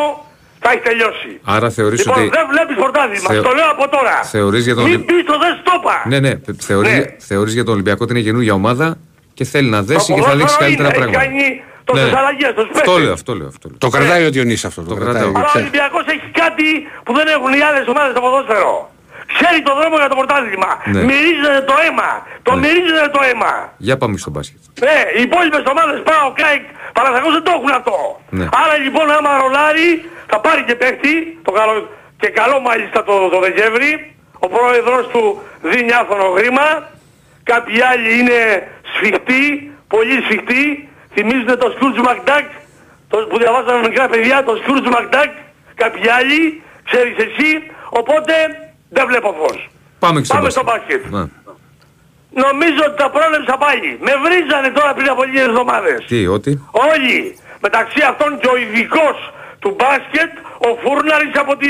θα 0.59 0.69
έχει 0.71 0.79
τελειώσει. 0.89 1.31
Άρα 1.55 1.69
θεωρείς 1.69 1.99
λοιπόν, 2.05 2.19
ότι... 2.21 2.29
δεν 2.37 2.45
βλέπεις 2.53 2.75
πρωτάθλημα, 2.83 3.29
Θεω- 3.29 3.43
το 3.43 3.51
λέω 3.59 3.69
από 3.75 3.89
τώρα. 3.89 4.15
Θεωρείς 4.23 4.63
για 4.65 4.75
τον 4.75 4.83
Μην 4.83 4.93
Ολυ- 4.95 5.05
πεις 5.07 5.23
το 5.25 5.37
δεν 5.43 5.53
στόπα. 5.61 5.95
Ναι, 6.11 6.19
ναι. 6.19 6.33
Θεωρείς, 6.69 6.91
Ναι. 6.97 7.05
θεωρείς 7.29 7.53
για 7.53 7.63
τον 7.63 7.73
Ολυμπιακό 7.73 7.99
ότι 8.03 8.11
είναι 8.13 8.21
καινούργια 8.27 8.53
ομάδα 8.53 8.97
και 9.33 9.43
θέλει 9.43 9.69
να 9.69 9.81
δέσει 9.81 10.13
και 10.13 10.21
θα 10.21 10.35
δείξει 10.35 10.37
ποδόσφαιρο 10.37 10.59
καλύτερα 10.65 10.87
είναι, 10.89 10.97
έχει 10.97 11.11
πράγματα. 11.11 11.25
κάνει 11.25 11.63
τόσες 11.89 12.11
Ναι. 12.11 12.17
αλλαγές, 12.21 12.51
τόσες 12.57 12.71
Αυτό 12.75 12.81
παίκτες. 12.91 13.03
λέω, 13.05 13.13
αυτό 13.19 13.31
λέω. 13.39 13.47
Αυτό 13.53 13.65
λέω. 13.69 13.77
Το 13.85 13.89
κρατάει 13.95 14.23
ο 14.27 14.31
Διονύσης 14.35 14.65
αυτό. 14.69 14.79
Το, 14.81 14.95
κρατάω. 14.95 15.13
κρατάει. 15.13 15.29
Αλλά 15.35 15.45
ο 15.47 15.49
ξέρει. 15.49 15.63
Ολυμπιακός 15.63 16.03
έχει 16.13 16.27
κάτι 16.41 16.67
που 17.05 17.11
δεν 17.17 17.27
έχουν 17.35 17.51
οι 17.59 17.61
άλλες 17.69 17.85
ομάδες 17.93 18.11
στο 18.15 18.21
ποδόσφαιρο. 18.25 18.73
Ξέρει 19.37 19.59
το 19.67 19.73
δρόμο 19.79 19.95
για 20.01 20.09
το 20.13 20.17
πρωτάθλημα. 20.19 20.69
Ναι. 20.93 21.01
Μυρίζεται 21.09 21.61
το 21.71 21.75
αίμα. 21.85 22.09
Το 22.47 22.51
Ναι. 22.53 22.59
μυρίζεται 22.63 23.09
το 23.15 23.21
αίμα. 23.29 23.51
Για 23.87 23.95
πάμε 24.01 24.15
στο 24.23 24.29
μπάσκετ. 24.33 24.61
Ναι, 24.87 24.97
οι 25.17 25.21
υπόλοιπες 25.27 25.63
ομάδες 25.73 25.97
πάω, 26.09 26.27
ΚΑΙΚ, 26.41 26.63
Παναθηναϊκός 26.95 27.33
δεν 27.37 27.43
το 27.47 27.51
έχουν 27.57 27.71
αυτό. 27.79 27.95
Ναι. 28.39 28.45
Άρα 28.61 28.75
λοιπόν 28.85 29.05
άμα 29.17 29.31
ρολάρει 29.41 29.89
θα 30.31 30.37
πάρει 30.45 30.61
και 30.67 30.75
παίχτη, 30.81 31.13
το 31.45 31.51
καλό, 31.57 31.73
και 32.21 32.27
καλό 32.39 32.57
μάλιστα 32.69 32.99
το, 33.07 33.13
το 33.33 33.39
Δεκέμβρη. 33.45 33.91
Ο 34.45 34.47
πρόεδρος 34.55 35.03
του 35.13 35.23
δίνει 35.71 35.91
άφωνο 36.01 36.25
χρήμα. 36.37 36.67
Κάποιοι 37.43 37.77
άλλοι 37.91 38.09
είναι 38.19 38.39
σφιχτοί, 38.93 39.71
πολύ 39.87 40.15
σφιχτοί. 40.25 40.88
Θυμίζουν 41.19 41.57
το 41.63 41.69
Σκούρτζ 41.75 41.99
Μακντάκ, 42.07 42.45
το- 43.11 43.27
που 43.29 43.37
διαβάζαμε 43.37 43.87
μικρά 43.87 44.07
παιδιά, 44.07 44.43
το 44.43 44.53
Σκούρτζ 44.61 44.87
Μακντάκ, 44.95 45.29
κάποιοι 45.81 46.09
άλλοι, 46.17 46.61
ξέρεις 46.89 47.15
εσύ, 47.27 47.49
οπότε 47.89 48.33
δεν 48.89 49.05
βλέπω 49.07 49.29
φως. 49.39 49.69
Πάμε 49.99 50.19
και 50.19 50.25
στο 50.25 50.35
Πάμε 50.35 50.49
στο 50.49 50.63
μπάσκετ. 50.63 51.01
μπάσκετ. 51.01 51.13
Ναι. 51.15 51.23
Νομίζω 52.45 52.81
ότι 52.87 52.97
τα 53.03 53.09
πρόλεψα 53.15 53.55
πάλι. 53.65 53.89
Με 54.07 54.13
βρίζανε 54.25 54.69
τώρα 54.77 54.93
πριν 54.93 55.09
από 55.13 55.23
λίγες 55.23 55.45
εβδομάδες. 55.51 56.05
Τι, 56.11 56.27
ότι; 56.27 56.51
Όλοι. 56.93 57.37
Μεταξύ 57.65 58.01
αυτών 58.11 58.39
και 58.39 58.47
ο 58.53 58.57
ειδικός 58.57 59.17
του 59.59 59.75
μπάσκετ, 59.77 60.31
ο 60.67 60.69
Φούρναρης 60.81 61.33
από, 61.43 61.53
τη... 61.61 61.69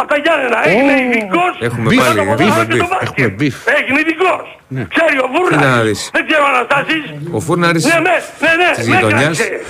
από 0.00 0.08
τα 0.12 0.16
Γιάννενα. 0.24 0.58
Έγινε 0.72 0.94
ειδικός 1.04 1.52
Έχουμε 1.68 1.88
για 1.94 2.02
πάλι, 2.02 2.14
το 2.14 2.20
έχουμε 2.22 2.36
ποδόσφαιρο 2.36 2.66
και 2.66 2.74
μπιφ, 2.76 2.82
το 2.84 2.88
μπάσκετ. 2.92 3.18
έχουμε 3.18 3.28
μπιφ. 3.38 3.56
Έγινε 3.78 3.98
ειδικός. 4.04 4.44
Ναι. 4.74 4.82
Ξέρει 4.94 5.16
ο 5.26 5.26
Κοίτα 5.28 5.56
να 5.56 5.60
Φούρναρης. 5.60 5.98
δεις. 5.98 6.10
Δεν 6.16 6.24
ξέρω 6.28 6.44
Αναστάσεις. 6.52 7.02
Ο 7.36 7.40
Φούρναρης 7.46 7.82
Ναι, 7.84 7.98
ναι, 8.08 8.16
ναι, 8.44 8.52
ναι, 8.60 8.70
της 8.78 8.86
με 8.88 8.94
γειτονιάς. 8.94 9.38
έκραξε. 9.40 9.64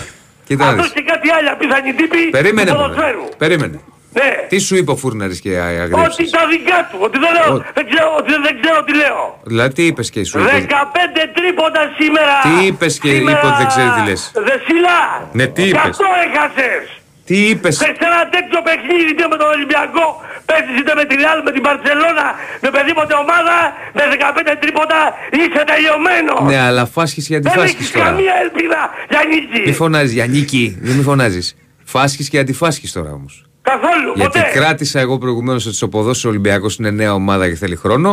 Κοίτα 0.48 0.64
να 0.64 0.70
Αυτός 0.70 0.86
δεις. 0.86 0.94
και 0.96 1.02
κάτι 1.12 1.26
άλλοι 1.36 1.48
απίθανοι 1.54 1.90
τύποι 2.00 2.20
Περίμενε, 2.38 2.70
του 2.70 2.76
μωρέ. 2.76 2.88
ποδοσφαίρου. 2.88 3.24
Περίμενε. 3.44 3.78
Ναι. 4.18 4.30
Τι 4.48 4.58
σου 4.58 4.74
είπε 4.76 4.90
ο 4.90 4.96
Φούρναρης 4.96 5.40
και 5.40 5.50
Ότι 5.50 5.58
αγρίεψες. 5.58 6.30
τα 6.30 6.42
δικά 6.52 6.78
του. 6.90 6.98
Ότι 7.06 7.16
δεν, 7.24 7.30
λέω, 7.36 7.54
Ότι- 7.54 7.66
δεν, 7.74 7.84
ξέρω, 7.90 8.08
ότι 8.20 8.30
δεν 8.46 8.54
ξέρω 8.60 8.78
τι 8.86 8.94
λέω. 9.02 9.38
Δηλαδή 9.42 9.72
τι 9.74 9.82
είπες 9.86 10.10
και 10.10 10.24
σου 10.24 10.38
είπε; 10.38 10.50
15 10.68 11.28
τρίποτα 11.34 11.80
σήμερα. 11.98 12.34
Τι 12.46 12.66
είπες 12.66 12.98
και 12.98 13.08
Σήμερα, 13.08 13.38
είπε 13.38 13.46
ότι 13.46 13.56
δεν 13.56 13.66
ξέρει 13.66 13.88
τι 13.96 14.02
λες; 14.10 14.20
Δεσίλα. 14.48 14.98
Ναι, 15.32 15.46
τι 15.46 15.62
είπες; 15.62 15.80
Γι' 15.82 15.88
αυτό 15.88 16.06
έχασες. 16.26 16.84
Τι 17.28 17.36
είπες; 17.50 17.74
Σε 17.76 17.86
ένα 18.10 18.20
τέτοιο 18.34 18.58
παιχνίδι 18.66 19.10
είτε 19.14 19.24
με 19.32 19.36
τον 19.42 19.48
Ολυμπιακό, 19.56 20.06
παίζεις 20.48 20.74
είτε 20.80 20.92
με 21.00 21.04
τη 21.08 21.14
Real, 21.22 21.38
με 21.46 21.50
την 21.56 21.62
Παρσελώνα, 21.66 22.26
με 22.62 22.66
οποιαδήποτε 22.72 23.12
ομάδα, 23.24 23.56
με 23.96 24.02
15 24.14 24.56
τρίποτα 24.62 24.98
είσαι 25.38 25.62
τελειωμένος. 25.72 26.40
Ναι, 26.50 26.58
αλλά 26.68 26.84
φάσκεις 26.96 27.24
για 27.30 27.38
δεν 27.40 27.46
αντιφάσκεις 27.52 27.78
έχεις 27.80 27.90
τώρα. 27.92 28.04
καμία 28.08 28.34
ελπίδα 28.44 28.80
για 29.12 29.20
νίκη. 29.30 29.60
Μη 29.68 29.72
φωνάζεις 29.82 30.12
για 30.18 30.26
νίκη. 30.26 30.64
Δεν 30.86 30.94
μη 30.96 31.02
φωνάζεις. 31.02 31.46
Φάσκεις 31.94 32.28
και 32.28 32.38
αντιφάσκεις 32.38 32.92
τώρα 32.92 33.10
όμως. 33.18 33.34
Καθόλου, 33.62 34.12
Γιατί 34.14 34.38
ποτέ. 34.38 34.50
κράτησα 34.58 35.00
εγώ 35.00 35.18
προηγουμένως 35.18 35.66
ότι 35.66 35.74
στο 35.74 35.88
ποδόσφαιρος 35.88 36.24
Ολυμπιακός 36.34 36.76
είναι 36.76 36.90
νέα 36.90 37.12
ομάδα 37.14 37.48
και 37.48 37.54
θέλει 37.54 37.76
χρόνο. 37.76 38.10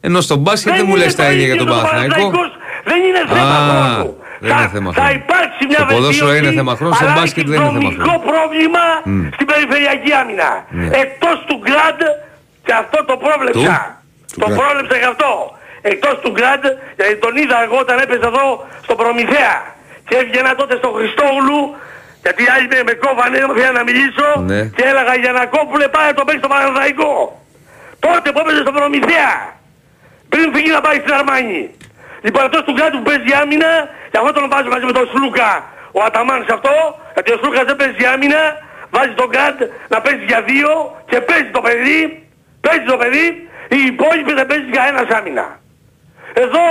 Ενώ 0.00 0.20
στο 0.20 0.36
μπάσκετ 0.36 0.72
δεν 0.74 0.84
μου 0.88 0.94
είναι 0.96 1.04
λες 1.04 1.14
το 1.14 1.22
τα 1.22 1.30
ίδια 1.30 1.44
για 1.44 1.54
ίδιο 1.54 1.64
τον 1.66 1.74
το 1.74 1.80
Παναθηναϊκό. 1.80 2.14
Παναθηναϊκός. 2.14 2.50
Δεν 2.84 2.98
είναι 3.06 3.22
θέμα 3.28 3.56
Α, 3.56 3.94
χρόνου. 3.94 4.16
δεν 4.40 4.50
είναι 4.56 4.68
θέμα 4.72 4.92
Θα 4.92 5.00
χρόνου. 5.00 5.18
υπάρξει 5.22 5.49
μια 5.70 5.80
Στο 5.82 5.86
ποδόσφαιρο 5.94 6.26
βελτίωση, 6.30 6.46
είναι 6.46 6.58
θέμα 6.60 6.74
χρόνου, 6.78 6.94
στο 6.98 7.04
αλλά 7.04 7.14
μπάσκετ 7.18 7.44
έχει 7.44 7.50
δεν 7.52 7.58
είναι 7.60 7.70
θέμα 7.76 7.80
δομικό 7.80 8.02
χρόνου. 8.04 8.22
πρόβλημα 8.30 8.84
Μμ. 9.04 9.22
στην 9.36 9.46
περιφερειακή 9.50 10.10
άμυνα. 10.20 10.50
Ναι. 10.80 10.86
Εκτός 11.02 11.36
του 11.48 11.56
Γκραντ, 11.64 12.00
και 12.66 12.72
αυτό 12.82 12.98
το 13.10 13.14
πρόβλεψα. 13.24 13.74
Του; 14.32 14.38
Το 14.42 14.46
Γκραντ. 14.48 14.58
πρόβλεψα 14.60 14.96
γι' 15.02 15.10
αυτό. 15.14 15.30
Εκτός 15.92 16.14
του 16.22 16.30
Γκραντ, 16.36 16.64
γιατί 16.98 17.14
τον 17.24 17.32
είδα 17.40 17.56
εγώ 17.66 17.76
όταν 17.84 17.96
έπαιζε 18.04 18.26
εδώ 18.32 18.46
στο 18.86 18.94
Προμηθέα. 19.00 19.54
Και 20.08 20.14
έβγαινα 20.22 20.50
τότε 20.60 20.74
στο 20.80 20.88
Χριστόγλου, 20.96 21.60
γιατί 22.24 22.42
άλλοι 22.54 22.66
με, 22.72 22.78
με 22.88 22.94
κόβανε, 23.04 23.38
δεν 23.40 23.50
ήθελα 23.56 23.76
να 23.80 23.84
μιλήσω 23.88 24.26
Ναι. 24.50 24.60
και 24.76 24.82
έλεγα 24.90 25.12
Γιανακόπουλε 25.22 25.86
πάει 25.94 26.06
να 26.10 26.14
το 26.18 26.22
παίξει 26.26 26.42
στο 26.44 26.50
Παναθηναϊκό. 26.52 27.14
Τότε 28.06 28.26
που 28.32 28.38
έπαιζε 28.42 28.60
στο 28.66 28.72
Προμηθέα. 28.78 29.32
Πριν 30.32 30.44
φύγει 30.54 30.70
να 30.76 30.80
πάει 30.86 30.98
στην 31.02 31.12
Αρμάνη. 31.18 31.62
Λοιπόν 32.24 32.42
αυτός 32.48 32.62
του 32.66 32.72
Γκραντ 32.76 32.92
που 32.96 33.02
παίζει 33.08 33.32
άμυνα, 33.42 33.70
και 34.10 34.16
αυτό 34.20 34.30
τον 34.32 34.46
βάζει 34.52 34.68
μαζί 34.74 34.84
με 34.90 34.94
τον 34.98 35.06
Σλούκα 35.12 35.50
ο 35.98 36.00
Αταμάν 36.06 36.40
σε 36.46 36.52
αυτό, 36.58 36.74
γιατί 37.14 37.30
ο 37.34 37.36
Σλούκας 37.40 37.64
δεν 37.70 37.76
παίζει 37.80 38.04
άμυνα, 38.14 38.42
βάζει 38.94 39.12
τον 39.20 39.28
Γκραντ 39.32 39.58
να 39.92 39.98
παίζει 40.04 40.24
για 40.30 40.40
δύο 40.50 40.70
και 41.10 41.18
παίζει 41.28 41.50
το 41.56 41.60
παιδί, 41.66 42.00
παίζει 42.64 42.84
το 42.92 42.96
παιδί, 43.02 43.26
οι 43.74 43.80
υπόλοιποι 43.92 44.32
δεν 44.40 44.46
παίζει 44.50 44.68
για 44.76 44.84
ένας 44.92 45.08
άμυνα. 45.18 45.46
Εδώ 46.44 46.66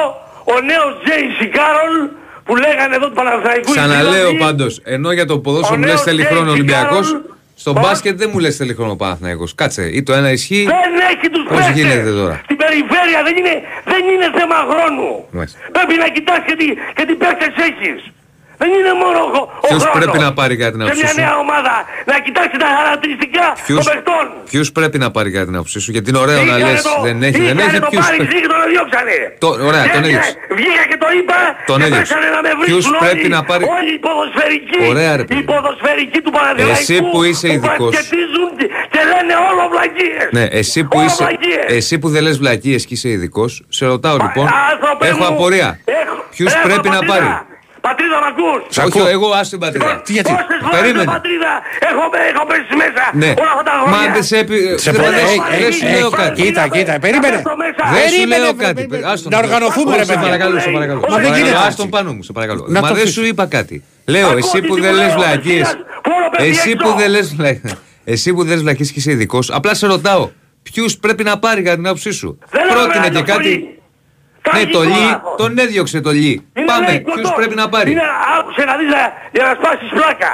ο 0.53 0.55
νέος 0.71 0.91
Τζέισι 1.03 1.47
Κάρολ 1.57 1.95
που 2.45 2.55
λέγανε 2.55 2.95
εδώ 2.95 3.07
του 3.09 3.17
Παναθηναϊκού 3.21 3.71
Ξαναλέω 3.71 4.13
εκδηλώσει, 4.13 4.35
πάντως, 4.45 4.81
ενώ 4.95 5.11
για 5.11 5.25
το 5.25 5.33
Ο 5.33 5.39
ποδόσφαιρο 5.39 5.77
μου 5.79 5.85
λες 5.85 5.93
νέος 5.93 6.03
θέλει 6.07 6.21
Τζέιμς 6.21 6.35
χρόνο 6.35 6.51
Ολυμπιακός, 6.51 7.07
Κάρολ, 7.11 7.23
στο 7.61 7.73
πώς; 7.73 7.83
μπάσκετ 7.83 8.17
δεν 8.17 8.29
μου 8.33 8.39
λες 8.39 8.55
θέλει 8.55 8.73
χρόνο 8.73 8.91
ο 8.91 8.95
Παναθηναϊκός. 8.95 9.55
Κάτσε, 9.55 9.83
ή 9.97 10.03
το 10.03 10.13
ένα 10.13 10.31
ισχύει, 10.31 10.63
Δεν 10.63 10.93
έχει 11.11 11.29
τους 11.29 11.43
πώς 11.49 11.57
παίκτες. 11.57 11.75
γίνεται 11.75 12.11
τώρα; 12.11 12.41
Στην 12.43 12.57
περιφέρεια 12.57 13.19
δεν 13.23 13.35
είναι, 13.37 13.53
δεν 13.91 14.03
είναι 14.13 14.27
θέμα 14.39 14.55
χρόνου. 14.71 15.25
Μάλιστα. 15.31 15.59
Πρέπει 15.71 15.93
να 16.03 16.07
κοιτάς 16.15 16.41
και 16.47 16.55
τι, 16.59 16.65
και 16.95 17.03
τι 17.07 17.13
παίκτες 17.21 17.53
έχεις. 17.69 17.99
Δεν 18.61 18.69
είναι 18.77 18.93
μόνο 19.03 19.19
ο, 19.37 19.41
ο 19.63 19.67
Ποιος 19.67 19.81
χρόνος. 19.83 19.97
πρέπει 19.97 20.17
να 20.25 20.29
πάρει 20.39 20.55
κάτι 20.61 20.71
την 20.75 20.81
Σε 20.81 20.85
άποψή 20.85 21.03
μια 21.03 21.13
σου; 21.13 21.19
νέα 21.23 21.33
ομάδα 21.45 21.73
να 22.11 22.15
κοιτάξει 22.25 22.57
τα 22.63 22.69
χαρακτηριστικά 22.77 23.45
Ποιους, 23.67 23.77
των 23.85 23.93
παιχτών. 23.93 24.25
ποιους 24.51 24.67
πρέπει 24.77 24.97
να 25.03 25.07
πάρει 25.15 25.29
κάτι 25.35 25.45
την 25.49 25.55
άποψή 25.59 25.77
σου, 25.83 25.91
γιατί 25.95 26.07
είναι 26.11 26.21
ωραίο 26.25 26.39
να 26.51 26.55
Είχανε 26.57 26.71
λες 26.71 26.81
το- 26.87 27.01
δεν 27.07 27.17
έχει, 27.27 27.41
δεν 27.49 27.57
είχανε 27.57 27.61
έχει, 27.77 27.79
το 27.85 27.89
ποιους 27.93 28.05
πάρει 28.05 28.15
πρέπει. 28.17 28.27
ξύλι 28.29 28.41
και 28.45 28.51
τον 28.53 28.59
διώξανε. 28.73 29.15
Το- 29.43 29.55
ωραία, 29.69 29.83
Και 29.85 29.91
τον 29.97 30.03
έβγαινε- 30.03 30.05
έδιωξε. 30.05 30.33
Βγήκα 30.59 30.83
και 30.91 30.97
το 31.03 31.07
είπα 31.17 31.37
Τον 31.69 31.77
και 31.79 31.85
έδιωξε. 31.87 32.13
πέσανε 32.13 32.27
να 32.35 32.39
με 32.45 32.51
Ποιους 32.65 32.83
βρίσκουν 32.85 32.97
πρέπει 33.05 33.25
όλοι, 33.27 33.35
να 33.37 33.41
πάρει- 33.49 33.67
όλοι 33.77 33.91
οι 33.97 34.01
ποδοσφαιρικοί, 34.07 34.79
Ωραία, 34.93 35.11
ρε 35.19 35.23
παιδί. 35.27 35.39
οι 35.39 35.43
ποδοσφαιρικοί 35.51 36.19
του 36.25 36.31
Παναθηναϊκού 36.35 36.79
Εσύ 36.83 36.95
που 37.11 37.17
είσαι 37.29 37.47
ειδικός. 37.55 37.91
μπασκετίζουν 37.93 38.49
και- 38.59 38.69
και 38.93 39.01
λένε 39.11 39.33
όλο 39.49 39.63
βλακίες. 39.73 40.27
Ναι, 40.37 40.45
εσύ 40.59 40.79
που, 40.89 40.97
Όλο 40.99 41.05
είσαι, 41.07 41.23
βλακίες. 41.23 41.65
εσύ 41.79 41.93
που 42.01 42.07
δεν 42.13 42.21
λες 42.27 42.37
βλακίες 42.43 42.81
και 42.87 42.93
είσαι 42.97 43.09
ειδικός, 43.15 43.51
σε 43.77 43.83
ρωτάω 43.93 44.17
λοιπόν, 44.25 44.45
Άνθρωπε 44.71 45.03
έχω 45.11 45.17
μου, 45.23 45.25
απορία. 45.33 45.69
έχω- 46.01 46.23
Ποιους 46.35 46.51
έχω 46.53 46.67
πρέπει 46.67 46.89
να 46.97 47.01
πατρίδα. 47.01 47.13
πάρει; 47.13 47.48
Πατρίδα 47.87 48.17
μ' 48.23 48.27
ακούς; 48.31 48.77
Όχι, 48.85 48.99
εγώ 49.15 49.27
άστο 49.39 49.49
την 49.57 49.59
πατρίδα. 49.65 50.01
Τι 50.05 50.11
γιατί; 50.17 50.31
Πόσες 50.31 50.45
φορές 50.63 50.75
Περίμενε. 50.79 51.03
την 51.05 51.11
πατρίδα 51.15 51.51
έχω, 51.89 52.03
έχω 52.31 52.43
πέσει 52.49 52.73
μέσα 52.83 53.03
Ναι. 53.21 53.31
όλα 53.41 53.51
αυτά 53.55 53.63
τα 53.69 53.73
χρόνια. 53.79 54.07
Μα 54.07 54.13
δεν 54.15 54.23
σε 54.29 54.37
επι... 54.43 54.55
Σε 54.83 54.91
δεν- 54.91 55.01
πονέ- 55.01 55.19
δεν- 55.29 55.43
ε, 55.53 55.57
δεν 55.63 55.67
ε, 55.67 55.71
σου 55.77 55.85
ε, 55.87 55.91
λέω 55.97 56.09
ε, 56.13 56.17
κάτι. 56.21 56.35
Κοίτα, 56.41 56.63
κοίτα, 56.75 56.93
περίμενε. 57.05 57.37
Δεν 57.95 58.05
σου 58.09 58.15
Περίμενε, 58.15 58.41
λέω 58.43 58.53
πε- 58.59 58.65
κάτι. 58.67 58.81
πε- 58.91 59.05
Άστο, 59.11 59.27
να 59.29 59.37
σε 59.37 59.43
οργανωθούμε, 59.43 59.93
ρε 60.01 60.05
παρακαλώ. 60.05 60.05
Σε 60.05 60.13
παιδιά. 60.13 60.23
παρακαλώ, 60.27 60.55
σε 60.65 60.69
παρακαλώ. 60.77 60.99
Μα 61.11 61.17
δεν 61.23 61.31
γίνεται 61.37 61.55
Ας 61.55 61.75
τον 61.79 61.85
έτσι. 61.85 61.87
πάνω 61.95 62.09
μου, 62.15 62.23
σε 62.27 62.31
παρακαλώ. 62.37 62.61
Να 62.75 62.79
Μα 62.81 62.87
το 62.87 62.93
δεν 62.93 63.03
αφήσω. 63.03 63.21
σου 63.21 63.25
είπα 63.31 63.45
κάτι. 63.57 63.75
Λέω, 64.13 64.25
Ακούω 64.27 64.37
εσύ 64.37 64.57
τι 64.61 64.67
που 64.67 64.75
σου 64.75 64.81
δεν 64.85 64.93
λέω, 64.93 65.03
λες 65.05 65.13
ο 65.13 65.17
βλακίες. 65.17 65.59
Μεσσίας, 65.59 65.73
πού 66.03 66.09
το 66.23 66.29
παιδί 66.37 66.49
Εσύ 66.49 66.69
έξω; 66.69 66.83
που 66.85 66.97
δεν 66.99 67.09
λες 67.09 67.35
βλακίες. 67.35 67.73
Εσύ 68.03 68.33
που 68.33 68.43
δεν 68.43 68.53
λες 68.53 68.61
βλακίες 68.61 68.91
και 68.91 68.99
είσαι 68.99 69.11
ειδικός, 69.11 69.49
απλά 69.51 69.73
σε 69.73 69.87
ρωτάω. 69.87 70.29
Ποιους 70.63 70.97
πρέπει 70.97 71.23
να 71.23 71.39
πάρει 71.39 71.61
κατά 71.61 71.75
την 71.75 71.85
άποψή 71.85 72.11
σου; 72.11 72.39
Δεν 72.51 72.65
λέω 72.65 72.73
Πρότεινε 72.75 73.03
να 73.03 73.09
και 73.09 73.17
το 73.17 73.23
κάτι. 73.23 73.78
Πολύ. 74.51 74.65
Ναι, 74.65 74.71
Τραγικό 74.71 74.77
το 74.79 74.83
Λί, 74.93 75.03
λάθος. 75.11 75.35
τον 75.41 75.51
έδιωξε 75.63 75.99
το 76.07 76.11
Λί. 76.19 76.31
Είναι 76.57 76.65
Πάμε, 76.71 76.85
λαϊκό 76.87 77.11
ποιους 77.13 77.27
το- 77.29 77.33
πρέπει 77.39 77.55
να 77.61 77.65
πάρει; 77.73 77.89
Είναι, 77.91 78.01
άκουσε 78.37 78.63
να 78.69 78.73
δεις 78.79 78.89
να- 78.95 79.11
για 79.35 79.43
να 79.47 79.51
σπάσεις 79.59 79.89
πλάκα. 79.97 80.31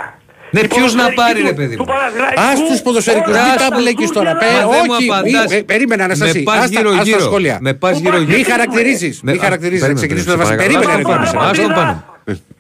Ναι, 0.56 0.62
Οι 0.66 0.68
ποιους 0.74 0.92
να 0.94 1.04
ποδοσφαιρικοί 1.04 1.22
πάρει, 1.22 1.40
του- 1.42 1.48
ρε 1.52 1.54
παιδί 1.60 1.76
του 1.80 1.84
μου. 1.88 1.92
Παναθηναϊκού, 1.94 2.42
Ας 2.52 2.58
τους 2.70 2.80
ποδοσφαιρικούς, 2.86 3.34
όλα 3.34 3.42
μην 3.46 3.52
αυτά 3.58 3.68
τα 3.70 3.76
μπλέκεις 3.78 4.08
τους 4.08 4.16
τώρα. 4.18 4.32
κούκκινα. 4.32 4.52
Πε- 4.52 4.66
Μα 4.66 4.72
δεν 4.76 4.84
μου 4.88 4.94
όχι, 4.98 5.08
απαντάς. 5.10 5.48
μη- 5.52 5.60
ε, 5.60 5.70
περίμενε 5.72 6.02
Αναστασία. 6.10 6.42
Με 6.42 6.48
πας 6.50 6.58
Άστα- 6.64 6.70
γύρω 6.76 6.90
άστα 6.92 7.04
γύρω. 7.10 7.20
σχόλια. 7.30 7.56
Με 7.68 7.72
πας 7.82 7.96
γύρω 8.04 8.18
Μη 8.20 8.26
γύρω. 8.30 8.50
χαρακτηρίζεις. 8.54 9.16
Με- 9.26 9.32
Μη 9.34 9.38
χαρακτηρίζεις. 9.46 9.84
Περίμενε, 9.86 10.00
Ξεκινήσουμε 10.02 10.32
σε 10.34 10.38
να 10.38 10.44
βάζεις. 10.44 10.56
παρακαλώ. 10.56 10.84
Περίμενε, 10.84 10.96
ρε 11.02 11.04
Άστον 11.08 11.38
κόμμα. 11.38 11.40
πάνω, 11.40 11.52
άστον 11.52 11.72
πάνω. 11.80 11.94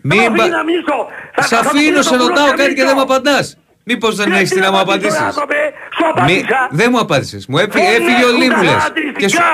Μην 0.09 0.19
Θα 0.21 0.29
μπα- 0.29 0.43
αφήνει 0.43 0.55
να 0.59 0.63
μιλήσω. 0.69 0.95
Θα- 1.35 1.41
Σε 1.47 1.55
θα- 1.55 1.61
θα 1.63 1.69
αφήνω, 1.69 1.99
αφήσω 1.99 2.01
σε 2.09 2.15
το 2.21 2.23
ρωτάω 2.25 2.45
μπλοκ 2.45 2.57
κάτι 2.59 2.69
να 2.71 2.75
και 2.77 2.83
δεν 2.87 2.95
μου 2.97 3.03
μιλήσω. 3.03 3.19
απαντάς. 3.19 3.45
Μήπως 3.89 4.15
δεν 4.15 4.29
Ναι, 4.29 4.35
έχεις 4.37 4.49
τι 4.49 4.55
τι 4.55 4.61
να 4.61 4.71
μου 4.71 4.79
απαντήσω, 4.79 5.07
απαντήσεις. 5.17 5.27
άνθρωπε, 5.41 5.59
Σου 5.97 6.03
Μη, 6.05 6.11
απάντησα. 6.15 6.59
δεν 6.79 6.87
μου 6.91 6.99
απάντησες. 7.05 7.41
Μου 7.49 7.57
έφυγε, 7.63 7.85
Δεν 7.91 8.01
έφυγε 8.01 8.23
ο 8.23 8.27
έχουν 8.27 8.41
Λί 8.41 8.47
τα 8.49 8.55
μου 8.57 8.63
λες. 8.63 8.73
Και 9.21 9.27
σου... 9.33 9.37
χαρακτηριστικά, 9.41 9.49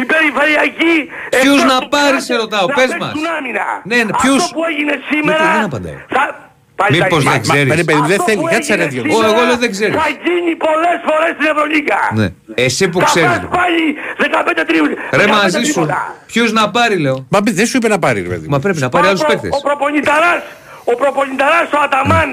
Οι 0.00 0.04
περιφερειακοί... 0.12 0.94
Ποιους 1.42 1.58
εκτός 1.58 1.72
να 1.72 1.76
του 1.82 1.88
πάρεις, 1.96 2.08
κράτη, 2.10 2.24
σε 2.30 2.34
ρωτάω, 2.42 2.66
να 2.66 2.74
πες 2.78 2.84
παίξουν 2.90 3.00
μας. 3.04 3.12
άμυνα. 3.38 3.66
Ναι, 3.90 3.96
ναι, 4.06 4.12
ποιους. 4.22 4.40
Αυτό 4.44 4.54
που 4.56 4.62
έγινε 4.70 4.94
σήμερα... 5.10 5.42
Γιατί 5.42 5.54
δεν 5.56 5.64
απαντάει. 5.70 5.98
θα- 6.16 6.32
πάλι 6.80 6.94
θα 7.00 7.04
Μήπως 7.04 7.20
γίνει. 7.22 7.32
δεν 7.34 7.40
ξέρεις. 7.46 7.68
Μα, 7.70 7.74
παιδί, 7.88 8.02
δεν 8.12 8.18
Αυτό 8.20 8.24
θέλει. 8.28 8.40
που 8.42 8.48
Κάτσε 8.54 8.72
ρε 8.74 8.84
έγινε 8.86 8.92
δυο. 8.94 9.02
σήμερα 9.02 9.28
Ω, 9.28 9.30
εγώ 9.32 9.40
λέω 9.48 9.56
δεν 9.64 9.70
ξέρεις. 9.76 9.94
Θα 10.02 10.08
γίνει 10.26 10.52
πολλές 10.66 10.98
φορές 11.08 11.30
στην 11.36 11.46
Ευρωλίγκα. 11.52 12.00
Ναι. 12.20 12.26
Εσύ 12.66 12.84
που 12.92 12.98
Θα 13.02 13.08
ξέρεις. 13.10 13.36
πας 13.42 13.46
πάλι 13.58 13.82
15 14.18 14.62
τρίβους. 14.68 14.90
Ρε 15.20 15.26
μαζί 15.36 15.62
σου. 15.74 15.80
Ποιους 16.30 16.48
να 16.58 16.64
πάρει 16.76 16.96
λέω. 17.04 17.18
Μα 17.34 17.38
δεν 17.58 17.66
σου 17.70 17.76
είπε 17.78 17.88
να 17.94 17.98
πάρει, 18.04 18.18
ρε 18.26 18.30
παιδί. 18.32 18.46
Μα 18.52 18.58
πρέπει 18.64 18.80
να 18.86 18.88
πάρει 18.94 19.06
άλλους 19.10 19.22
Ο 19.24 19.26
παίκτες. 19.30 19.50
Προπονηταράς, 20.92 20.92
ο 20.92 20.94
προπονηταράς, 21.02 21.68
ο 21.76 21.78
Αταμάν, 21.86 22.28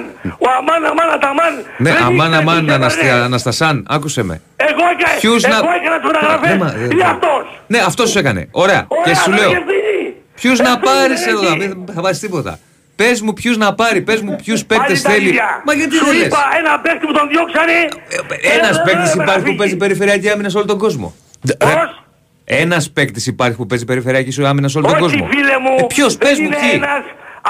ο 0.45 0.47
Αμάν, 0.57 0.81
Αμάν, 0.91 1.09
Αταμάν. 1.17 1.53
Ναι, 1.77 1.91
δεν 1.93 2.03
αμάν, 2.03 2.31
ήρθε, 2.31 2.41
αμάν, 2.41 2.57
τους 2.57 2.67
έβαλε. 2.67 2.73
Αναστα- 2.73 3.23
Αναστασάν, 3.29 3.75
άκουσε 3.95 4.23
με. 4.23 4.35
Εγώ 4.55 4.83
έκανα, 4.93 5.13
Ποιους 5.21 5.43
εγώ 5.43 5.53
να- 5.53 5.75
έκανα 5.79 5.97
τις 5.99 6.09
Ναι, 6.11 6.17
φωτογραφίες 6.17 6.57
μα- 6.63 6.73
ή 6.97 7.01
αυτός. 7.13 7.43
Ναι, 7.67 7.79
αυτό 7.89 8.01
σου 8.11 8.17
έκανε. 8.19 8.41
Ωραία. 8.51 8.81
Και 8.89 8.95
Ωραία, 8.99 9.15
σου 9.15 9.29
δεν 9.29 9.39
λέω. 9.39 9.49
έχει 9.49 9.57
ευθύνη. 9.61 10.13
Ποιους 10.41 10.57
να 10.59 10.71
Ευθύνη 10.71 10.85
πάρει, 10.89 11.07
δεν 11.13 11.17
σε 11.17 11.29
έχει. 11.29 11.33
ρωτάω. 11.45 11.55
Δεν 11.57 11.95
θα 11.95 12.01
πάρει 12.01 12.17
τίποτα. 12.17 12.53
Πε 12.95 13.09
μου 13.23 13.33
ποιους 13.33 13.57
να 13.57 13.73
πάρει, 13.73 14.01
πε 14.01 14.13
μου 14.23 14.35
ποιους 14.43 14.65
Πάλι 14.65 14.79
παίκτες 14.81 15.01
τα 15.01 15.09
θέλει. 15.09 15.27
ίδια. 15.27 15.47
Μα 15.65 15.73
γιατί 15.73 15.95
Σου 15.95 16.05
δεν 16.05 16.15
λες. 16.15 16.25
είπα 16.25 16.41
ένα 16.59 16.79
παίκτη 16.79 17.05
που 17.07 17.13
τον 17.13 17.27
διώξανε. 17.31 17.75
Ένα 18.57 18.67
ε, 18.67 18.81
παίκτη 18.85 19.09
ε, 19.09 19.21
υπάρχει 19.23 19.43
που 19.45 19.51
ε, 19.51 19.55
παίζει 19.57 19.75
περιφερειακή 19.77 20.29
άμυνα 20.29 20.49
σε 20.49 20.57
όλο 20.57 20.65
τον 20.65 20.77
κόσμο. 20.77 21.13
Πώς? 21.57 22.03
Ένα 22.45 22.77
παίκτη 22.93 23.29
υπάρχει 23.29 23.55
που 23.57 23.65
παίζει 23.65 23.85
περιφερειακή 23.85 24.31
σου 24.31 24.47
άμυνα 24.47 24.67
σε 24.67 24.77
όλο 24.77 24.87
τον 24.87 24.95
Όχι 24.95 25.03
κόσμο. 25.03 25.27
φίλε 25.31 25.57
μου, 25.63 25.75
Ε, 25.79 25.83
Ποιο, 25.93 26.05
πε 26.19 26.25
δεν 26.25 26.35
μου 26.39 26.45
είναι 26.45 26.55
ποιοι. 26.61 26.69
ένας, 26.73 27.03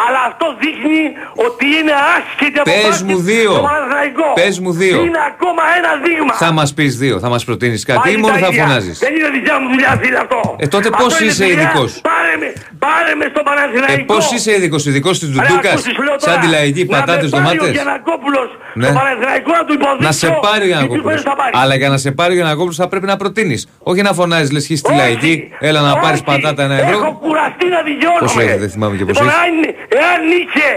αλλά 0.06 0.20
αυτό 0.30 0.46
δείχνει 0.62 1.02
ότι 1.48 1.66
είναι 1.78 1.94
άσχετη 2.16 2.58
από 2.62 2.70
Πες 2.72 2.84
μπάσκετ 2.86 3.08
μου 3.10 3.18
δύο. 3.32 3.52
στο 3.52 3.62
Παναθηναϊκό. 3.70 4.28
Πες 4.42 4.56
μου 4.64 4.72
δύο. 4.82 4.98
Είναι 5.08 5.22
ακόμα 5.32 5.64
ένα 5.80 5.92
δείγμα. 6.06 6.34
Θα 6.44 6.52
μας 6.58 6.70
πεις 6.78 6.92
δύο, 7.04 7.16
θα 7.24 7.30
μας 7.34 7.42
προτείνεις 7.48 7.82
κάτι 7.86 8.00
Πάλι 8.00 8.14
ή 8.16 8.18
μόνο 8.24 8.34
τα 8.34 8.40
θα 8.44 8.48
ίδια. 8.48 8.64
φωνάζεις. 8.64 8.96
Δεν 9.06 9.12
είναι 9.16 9.30
δικιά 9.38 9.56
μου 9.60 9.68
δουλειά 9.74 9.92
φίλε 10.02 10.18
αυτό. 10.26 10.40
Ε, 10.64 10.68
τότε 10.74 10.88
Αυτό 10.94 11.04
πώς 11.04 11.20
είναι 11.20 11.30
είσαι 11.30 11.44
δουλειά. 11.46 11.62
ειδικός; 11.62 11.90
Πάρε 12.10 12.34
με, 12.42 12.48
πάρε 12.86 13.12
με 13.20 13.26
στο 13.34 13.42
Ε, 13.44 13.48
Παναθηναϊκό. 13.50 14.14
πώς 14.14 14.24
είσαι 14.36 14.52
ειδικός, 14.58 14.82
ειδικός 14.90 15.14
της 15.20 15.28
Ρε, 15.30 15.34
Ντουντούκας, 15.36 15.72
ακούς 15.72 15.84
τι 15.84 15.92
σου 15.96 16.02
λέω 16.08 16.16
σαν 16.20 16.34
τώρα. 16.34 16.42
τη 16.44 16.48
λαϊκή 16.56 16.84
Να 16.86 16.90
πατάτε 16.98 17.24
με 17.24 17.30
πάρει 17.30 17.44
ντομάτε. 17.44 17.66
Ο 17.70 17.72
Γιανακόπουλος 17.78 18.48
Ναι. 18.74 18.86
στο 18.88 18.94
Παναθηναϊκό 19.00 19.52
να 19.60 19.64
του 19.68 19.74
υποδείξω. 19.80 20.06
Να 20.08 20.12
σε 20.24 20.28
πάρει 20.46 20.58
ο 20.58 20.62
τι 20.62 20.68
Γιανακόπουλος. 20.72 21.06
παίρνεις 21.06 21.22
θα 21.30 21.36
πάρει. 21.40 21.52
Αλλά 21.62 21.76
για 21.82 21.90
να 21.94 21.98
σε 22.06 22.10
πάρει 22.20 22.32
ο 22.32 22.38
Γιανακόπουλος 22.40 22.76
θα 22.84 22.88
πρέπει 22.92 23.06
να 23.12 23.16
προτείνεις. 23.22 23.62
Όχι 23.92 24.02
να 24.02 24.12
φωνάζεις, 24.20 24.52
λες 24.52 24.66
χεις 24.66 24.80
στη 24.80 24.90
Όχι. 24.92 25.00
λαϊκή, 25.02 25.34
έλα 25.60 25.82
να 25.90 25.94
πάρεις 26.04 26.20
Όχι. 26.22 26.30
πατάτα 26.32 26.62
ένα 26.64 26.76
Έχω 26.80 26.90
ευρώ. 26.92 27.20
κουραστεί 27.24 27.66
να 27.76 27.82
δικαιώνομαι. 27.90 28.20
Πόσο 28.26 28.40
έχει, 28.46 28.58
δεν 28.64 28.70
θυμάμαι 28.70 28.96
και 28.98 29.06
πόσο 29.06 29.24
λοιπόν, 29.24 29.38
έχει. 29.40 29.76
Αν, 29.82 30.00
εάν 30.04 30.22
είχε 30.40 30.68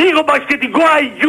λίγο 0.00 0.20
μπασκετικό 0.26 0.82
IQ 1.04 1.22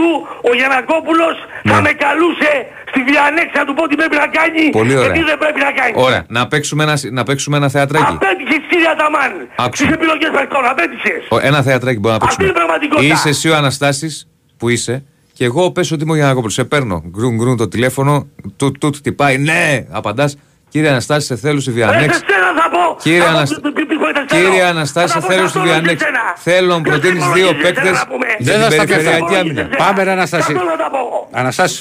ο 0.49 0.51
Γιανακόπουλος 0.59 1.35
Ναι. 1.63 1.71
θα 1.73 1.81
με 1.81 1.91
καλούσε 2.05 2.51
στη 2.91 2.99
Βιανέξη 3.09 3.55
να 3.59 3.65
του 3.65 3.73
πω 3.77 3.83
τι 3.89 3.95
πρέπει 3.95 4.15
να 4.23 4.27
κάνει 4.37 4.69
Πολύ 4.79 4.89
και 4.93 4.97
ωραία. 4.97 5.11
τι 5.11 5.23
δεν 5.31 5.37
πρέπει 5.43 5.59
να 5.67 5.71
κάνει. 5.79 5.93
Ωραία, 5.95 6.23
να 6.37 6.47
παίξουμε 6.51 6.83
ένα, 6.87 6.95
να 7.17 7.23
παίξουμε 7.23 7.55
ένα 7.57 7.69
θεατράκι. 7.69 8.13
Απέτυχες 8.19 8.61
κύριε 8.69 8.87
Αταμάν 8.95 9.31
Άκουσα. 9.55 9.83
στις 9.83 9.95
επιλογές 9.97 10.29
παιχτών, 10.37 10.63
απέτυχες. 10.73 11.21
Ο- 11.29 11.39
Ένα 11.49 11.59
θεατράκι 11.67 11.99
μπορεί 11.99 12.15
να 12.19 12.25
Αυτή 12.25 12.25
παίξουμε. 12.25 12.43
είναι 12.47 12.53
η 12.55 12.59
πραγματικότητα. 12.59 13.13
Είσαι 13.13 13.29
εσύ 13.29 13.47
ο 13.49 13.55
Αναστάσης 13.55 14.27
που 14.57 14.69
είσαι 14.69 15.03
και 15.33 15.45
εγώ 15.45 15.71
πες 15.71 15.91
ότι 15.91 16.03
είμαι 16.03 16.11
ο 16.11 16.15
Γιανακόπουλος. 16.15 16.53
Σε 16.53 16.63
παίρνω. 16.63 17.03
Γκρουν 17.09 17.35
γκρουν 17.35 17.57
το 17.57 17.67
τηλέφωνο. 17.67 18.27
Τουτ 18.57 18.77
τουτ 18.77 18.95
χτυπάει. 18.95 19.37
Ναι, 19.37 19.85
απαντάς. 19.89 20.37
Κύριε 20.73 20.89
Αναστάση, 20.89 21.25
σε 21.25 21.35
θέλω 21.35 21.59
στη 21.59 21.69
Ρε, 21.69 21.75
Βιανέξη. 21.75 22.19
σε 22.19 22.25
σένα 22.29 22.49
θα 22.61 22.69
πω. 22.69 22.83
Κύριε, 23.01 23.19
Θα 23.19 23.25
πω 23.31 23.37
Αναστα... 23.37 23.55
πι- 23.55 23.63
πι- 23.63 23.73
πι- 23.73 23.87
πι- 23.87 23.97
πι- 23.99 24.29
θέλω. 24.31 24.43
Κύριε 24.49 24.63
Αναστάση, 24.73 25.13
Θα 25.13 25.19
σε 25.19 25.25
πω 25.27 25.31
θέλω 25.33 25.41
σε 25.43 25.49
στη 25.49 25.57
αυτόν 25.57 25.71
Βιανέξη. 25.73 26.05
εσένα. 26.05 26.23
Θέλω 26.47 26.67
να 26.67 26.75
μου 26.77 26.81
Ποιος 26.81 26.99
προτείνεις 26.99 27.23
σε 27.23 27.29
δύο 27.37 27.49
υπολογίζει 27.49 27.69
εσένα 27.69 27.81
παίκτες 27.83 27.99
να 28.01 28.07
πούμε. 28.11 28.25
για 28.39 28.51
Δεν 28.51 28.55
την 28.55 28.63
θα 28.63 28.69
στα 28.71 28.83
περιφερειακή 28.85 29.25
πιάσω. 29.31 29.41
άμυνα. 29.41 29.63
Πάμε 29.83 29.99
ρε 30.03 30.11
Αναστάση. 30.17 30.51
Αυτό 30.55 30.63
να 30.73 30.77
τα 30.83 30.87
πω. 30.95 31.01
Αναστάση. 31.41 31.79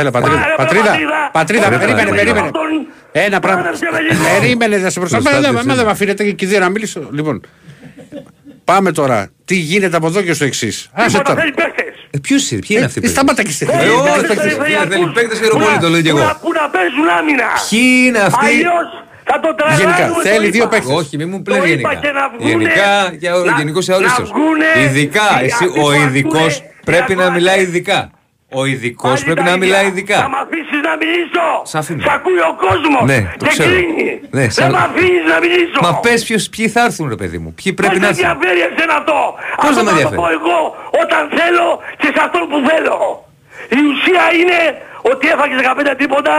Έλα, 0.00 0.10
Πάρε, 0.10 0.10
πατρίδα. 0.10 0.38
βρε, 0.44 0.54
Πατρίδα, 0.56 0.84
πατρίδα. 0.90 1.30
πατρίδα, 1.32 1.62
Πάρε, 1.64 1.76
περίμενε, 1.78 2.08
πάρε, 2.10 2.16
περίμενε. 2.20 2.46
Αυτόν, 2.46 2.70
Ένα 3.26 3.38
πράγμα. 3.44 3.62
πάρε 3.62 3.76
με 3.94 4.00
λίγο. 4.06 4.22
Περίμενε, 4.40 4.76
θα 4.84 4.90
σε 4.90 4.98
προστατεύω. 5.00 5.30
Προστάτευσε. 5.30 5.66
Μα 5.68 5.74
δεν 5.74 5.84
με 5.84 5.90
αφήνετε 5.90 6.22
και 6.24 6.30
εκεί 6.30 6.46
να 6.64 6.68
μιλήσω. 6.68 7.00
Λοιπόν, 7.18 7.36
πάμε 8.70 8.92
τώρα. 8.92 9.30
Τι 9.44 9.54
γίνεται 9.54 9.96
από 9.96 10.06
εδώ 10.06 10.22
και 10.22 10.32
στο 10.32 10.44
εξής. 10.44 10.88
Άσε 10.92 11.06
Τίποτα, 11.06 11.28
τώρα. 11.28 11.40
θέλει 11.40 11.52
παίχτες. 11.52 11.84
Ε, 12.10 12.18
ποιος 12.18 12.50
είναι, 12.50 12.60
ποιοι 12.66 12.76
είναι 12.76 12.86
αυτοί 12.86 12.98
οι 12.98 13.02
Ε, 13.04 13.08
Σταμάτα 13.08 13.42
και 13.42 13.50
στη 13.50 13.66
Ε, 13.70 13.74
όχι, 13.88 14.10
Θέλει 14.10 14.26
παίκτες, 14.26 14.36
περιφερειακούς. 14.36 14.94
θέλει 14.94 15.10
παίκτες 15.14 15.38
Που 15.38 15.44
Ευρωβολή, 15.44 15.74
να- 15.74 15.80
το 15.80 15.88
λέω 15.88 16.00
και 16.02 16.10
που 16.10 16.16
εγώ. 16.18 16.26
να- 16.26 16.36
Που 16.36 16.50
να 16.52 16.64
παίζουν 16.74 17.08
άμυνα; 17.18 17.44
Ποιοι 17.70 17.80
είναι 18.06 18.18
αυτοί; 18.18 18.46
Αλλιώς 18.46 18.86
θα 19.24 19.40
το 19.40 19.54
τρελάνουμε. 19.54 19.82
Γενικά, 19.82 20.06
το 20.14 20.20
θέλει 20.28 20.42
είπα. 20.46 20.56
δύο 20.56 20.66
παίκτες. 20.72 20.94
Όχι, 21.00 21.16
μην 21.16 21.28
μου 21.32 21.42
πλέον 21.42 21.60
Το 21.60 21.66
είπα 21.66 21.74
γενικά. 21.76 22.00
και 22.06 22.10
να 22.18 22.24
βγουνε, 22.28 22.48
Γενικά, 22.50 22.90
για 23.22 23.34
ο 23.36 23.44
να- 23.44 23.56
γενικός 23.58 23.86
να 23.86 23.94
αορίστος. 23.94 24.28
βγουνε 24.32 24.68
Ειδικά, 24.84 25.28
οι 25.42 25.44
εσύ, 25.44 25.52
αυτοί 25.54 25.66
ο 25.66 25.72
που 25.82 25.92
ειδικός 25.92 26.52
ακούνε, 26.56 26.72
πρέπει 26.84 27.12
οι 27.12 27.14
να 27.16 27.22
ακροατές. 27.24 27.42
μιλάει 27.42 27.60
ειδικά. 27.66 28.00
Ο 28.60 28.64
ειδικός 28.64 29.10
Πάλι 29.12 29.24
πρέπει 29.24 29.38
τα 29.40 29.44
να 29.44 29.50
ίδια. 29.50 29.64
μιλάει 29.66 29.82
Θα 29.82 29.88
ειδικά. 29.92 30.18
μ' 30.34 30.34
αφήσεις 30.44 30.80
να 30.88 30.92
μιλήσω. 31.00 31.46
Σ' 31.70 31.74
αφήνω. 31.80 32.02
Σ' 32.06 32.12
ακούει 32.18 32.40
ο 32.50 32.52
κόσμος. 32.66 33.02
Ναι, 33.10 33.18
το 33.38 33.44
και 33.44 33.50
ξέρω. 33.54 33.70
κλείνει. 33.70 34.04
Ναι, 34.36 34.40
Δεν 34.40 34.50
σαν- 34.50 34.70
μ' 34.72 34.76
αφήνεις 34.88 35.24
να 35.32 35.36
μιλήσω. 35.44 35.78
Μα 35.86 35.92
πες 36.04 36.20
ποιοι 36.54 36.66
θα 36.74 36.80
έρθουν, 36.88 37.06
ρε 37.14 37.18
παιδί 37.20 37.38
μου. 37.42 37.50
Ποιοι 37.58 37.72
πρέπει 37.80 37.92
Πώς 37.98 38.00
να 38.02 38.06
με 38.06 38.12
έρθουν. 38.12 38.24
ενδιαφέρει 38.30 38.60
εσένα 38.70 38.94
αυτό. 39.00 39.18
Πώς 39.62 39.68
αυτό 39.70 39.74
δεν 39.74 39.84
με 39.84 39.90
θα 39.90 39.96
το 39.96 40.02
ενδιαφέρει; 40.02 40.20
πω 40.22 40.26
εγώ 40.38 40.58
όταν 41.02 41.22
θέλω 41.38 41.66
και 42.00 42.08
σε 42.14 42.20
αυτόν 42.26 42.42
που 42.50 42.58
θέλω. 42.70 42.96
Η 43.78 43.80
ουσία 43.90 44.24
είναι 44.40 44.58
ότι 45.12 45.24
έφαγες 45.34 45.56
15 45.60 45.94
τίποτα 46.02 46.34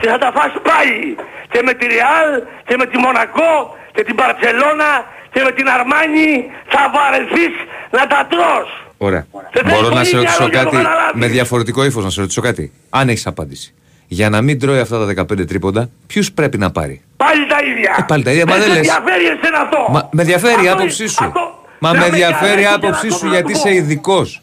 και 0.00 0.08
θα 0.12 0.18
τα 0.24 0.30
φας 0.36 0.52
πάλι. 0.70 1.06
Και 1.52 1.60
με 1.66 1.72
τη 1.78 1.84
Ρεάλ 1.94 2.28
και 2.68 2.74
με 2.80 2.86
τη 2.90 2.96
Μονακό 3.04 3.52
και 3.94 4.02
την 4.08 4.14
Παρσελώνα 4.20 4.90
και 5.32 5.40
με 5.46 5.52
την 5.58 5.66
Αρμάνι 5.76 6.30
θα 6.72 6.82
βαρεθείς 6.94 7.54
να 7.96 8.02
τα 8.12 8.20
τρως. 8.32 8.68
Ωραία. 9.02 9.26
Δεν 9.52 9.64
Μπορώ 9.64 9.82
θέλει 9.82 9.94
να 9.94 10.04
σε 10.04 10.10
πολύ 10.10 10.24
ρωτήσω 10.24 10.46
διάλογο 10.46 10.48
για 10.50 10.58
να 10.58 10.64
κάτι 10.64 10.76
το 10.76 10.82
καταλάβεις. 10.82 11.20
με 11.20 11.26
διαφορετικό 11.26 11.84
ύφος, 11.84 12.04
να 12.04 12.10
σε 12.10 12.20
ρωτήσω 12.20 12.40
κάτι. 12.40 12.72
Αν 12.90 13.08
έχεις 13.08 13.26
απάντηση. 13.26 13.74
Για 14.06 14.28
να 14.30 14.42
μην 14.42 14.58
τρώει 14.58 14.78
αυτά 14.78 14.98
τα 14.98 15.04
15 15.32 15.46
τρίποντα, 15.46 15.88
ποιους 16.06 16.32
πρέπει 16.32 16.58
να 16.58 16.70
πάρει; 16.70 17.02
Πάλι 17.16 17.46
τα 17.46 17.56
ίδια. 17.64 17.94
Ε, 17.98 18.02
πάλι 18.06 18.22
τα 18.24 18.30
ίδια, 18.30 18.46
μα 18.46 18.52
δεν 18.54 18.62
σε 18.62 18.68
λες. 18.68 18.76
ενδιαφέρει 18.76 19.24
εσένα 19.24 19.58
αυτό. 19.60 19.86
Μα, 19.90 20.08
με 20.12 20.22
ενδιαφέρει 20.22 20.64
η 20.64 20.68
Αυτό 20.68 20.72
άποψή 20.82 21.02
είναι- 21.02 21.10
σου. 21.12 21.24
αυτό- 21.24 21.58
Μα 21.78 21.88
να 21.92 21.94
με 21.94 22.00
με 22.00 22.06
ενδιαφέρει 22.06 22.60
η 22.60 22.64
καλέσει 22.64 22.74
άποψή 22.74 23.00
και 23.00 23.08
να 23.08 23.14
σου 23.16 23.24
το 23.24 23.30
γιατί 23.30 23.52
πω. 23.52 23.58
είσαι 23.58 23.74
ειδικός. 23.74 24.42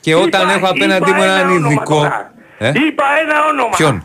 Και 0.00 0.14
όταν 0.14 0.40
Είπα- 0.42 0.52
έχω 0.52 0.66
απέναντί 0.66 1.10
μου 1.10 1.16
είπα 1.16 1.24
έναν 1.24 1.38
ένα 1.38 1.50
όνομα 1.50 1.66
ειδικό. 1.72 1.94
τώρα. 1.94 2.32
Ε; 2.58 2.68
Είπα 2.68 3.04
ένα 3.24 3.36
όνομα. 3.50 3.76
Ποιον; 3.76 4.04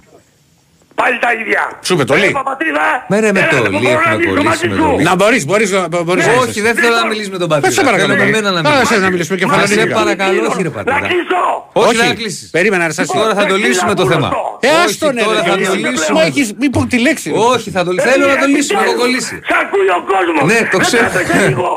Πάλι 0.95 1.17
τα 1.19 1.29
ίδια. 1.41 1.61
Σου 1.87 1.93
είπε 1.93 2.03
το 2.03 2.13
Ε, 2.13 2.17
Λί. 2.17 2.31
Παπατρίδα, 2.31 2.85
Με 3.11 3.19
ρε, 3.19 3.31
με 3.31 3.39
έλα, 3.39 3.49
το 3.49 3.61
δεν 3.63 3.71
Λί 3.71 3.77
μπορώ 3.77 3.89
έχουμε 3.99 4.09
να 4.11 4.17
μιλήσω 4.17 4.33
κολλήσει 4.35 4.47
μαζί 4.49 4.67
με 4.67 4.75
σου. 4.75 4.81
το 4.91 4.95
Λί. 4.97 5.03
Να 5.09 5.15
μπορείς, 5.19 5.45
μπορείς 5.49 5.69
να 5.71 5.87
μπορείς. 6.07 6.25
Όχι, 6.43 6.59
δεν 6.67 6.73
θέλω 6.81 6.95
να 7.03 7.05
μιλήσουμε 7.11 7.37
τον 7.43 7.47
Ε, 7.51 7.53
πατέρα. 7.53 7.73
σε 7.73 7.81
παρακαλώ, 7.89 8.11
Θέλω 8.13 8.23
με 8.23 8.31
παιδί. 8.31 8.31
μένα 8.43 8.49
να 8.55 8.59
Α, 8.59 8.61
μιλήσουμε. 8.61 8.83
εσένα 8.87 9.01
να 9.07 9.09
μιλήσουμε 9.13 9.37
και 9.41 9.45
Μα 9.45 9.53
φανατικά. 9.53 9.81
σε 9.81 9.87
παρακαλώ, 9.99 10.39
όχι 10.51 10.61
ρε 10.67 10.71
Να 10.71 10.75
πατέρα. 10.77 10.99
κλείσω. 11.11 11.41
Όχι, 11.85 11.95
δεν 11.97 12.07
θα 12.11 12.15
κλείσεις. 12.21 12.47
Περίμενα, 12.55 12.83
Αναστάση. 12.87 13.11
Τώρα 13.19 13.33
θα 13.39 13.45
το 13.51 13.55
λύσουμε 13.63 13.93
το 14.01 14.05
θέμα. 14.11 14.27
Ε, 14.59 14.67
Όχι, 14.67 14.75
άστο 14.85 15.07
ναι, 15.11 15.21
τώρα 15.21 15.39
ρε, 15.41 15.49
θα 15.49 15.55
το 15.55 15.59
Γιώργο. 15.63 15.89
λύσουμε. 15.89 16.19
Μα 16.19 16.23
έχεις 16.29 16.47
μη 16.61 16.67
πω 16.75 16.79
τη 16.93 16.97
λέξη. 17.07 17.29
Όχι, 17.53 17.67
θα 17.75 17.81
το 17.85 17.91
λύσουμε. 17.95 18.11
Θέλω 18.11 18.25
να 18.33 18.37
το 18.43 18.47
λύσουμε. 18.55 18.81
Έχω 18.85 18.93
κολλήσει. 19.03 19.35
Σ' 19.49 19.55
ακούει 19.63 19.87
ο 19.97 19.99
κόσμος. 20.11 20.41
Ναι, 20.51 20.59
το 20.71 20.77
Δεν 20.77 20.85
ξέρω. 20.87 21.07
τρέπεσαι 21.13 21.47
λίγο. 21.51 21.67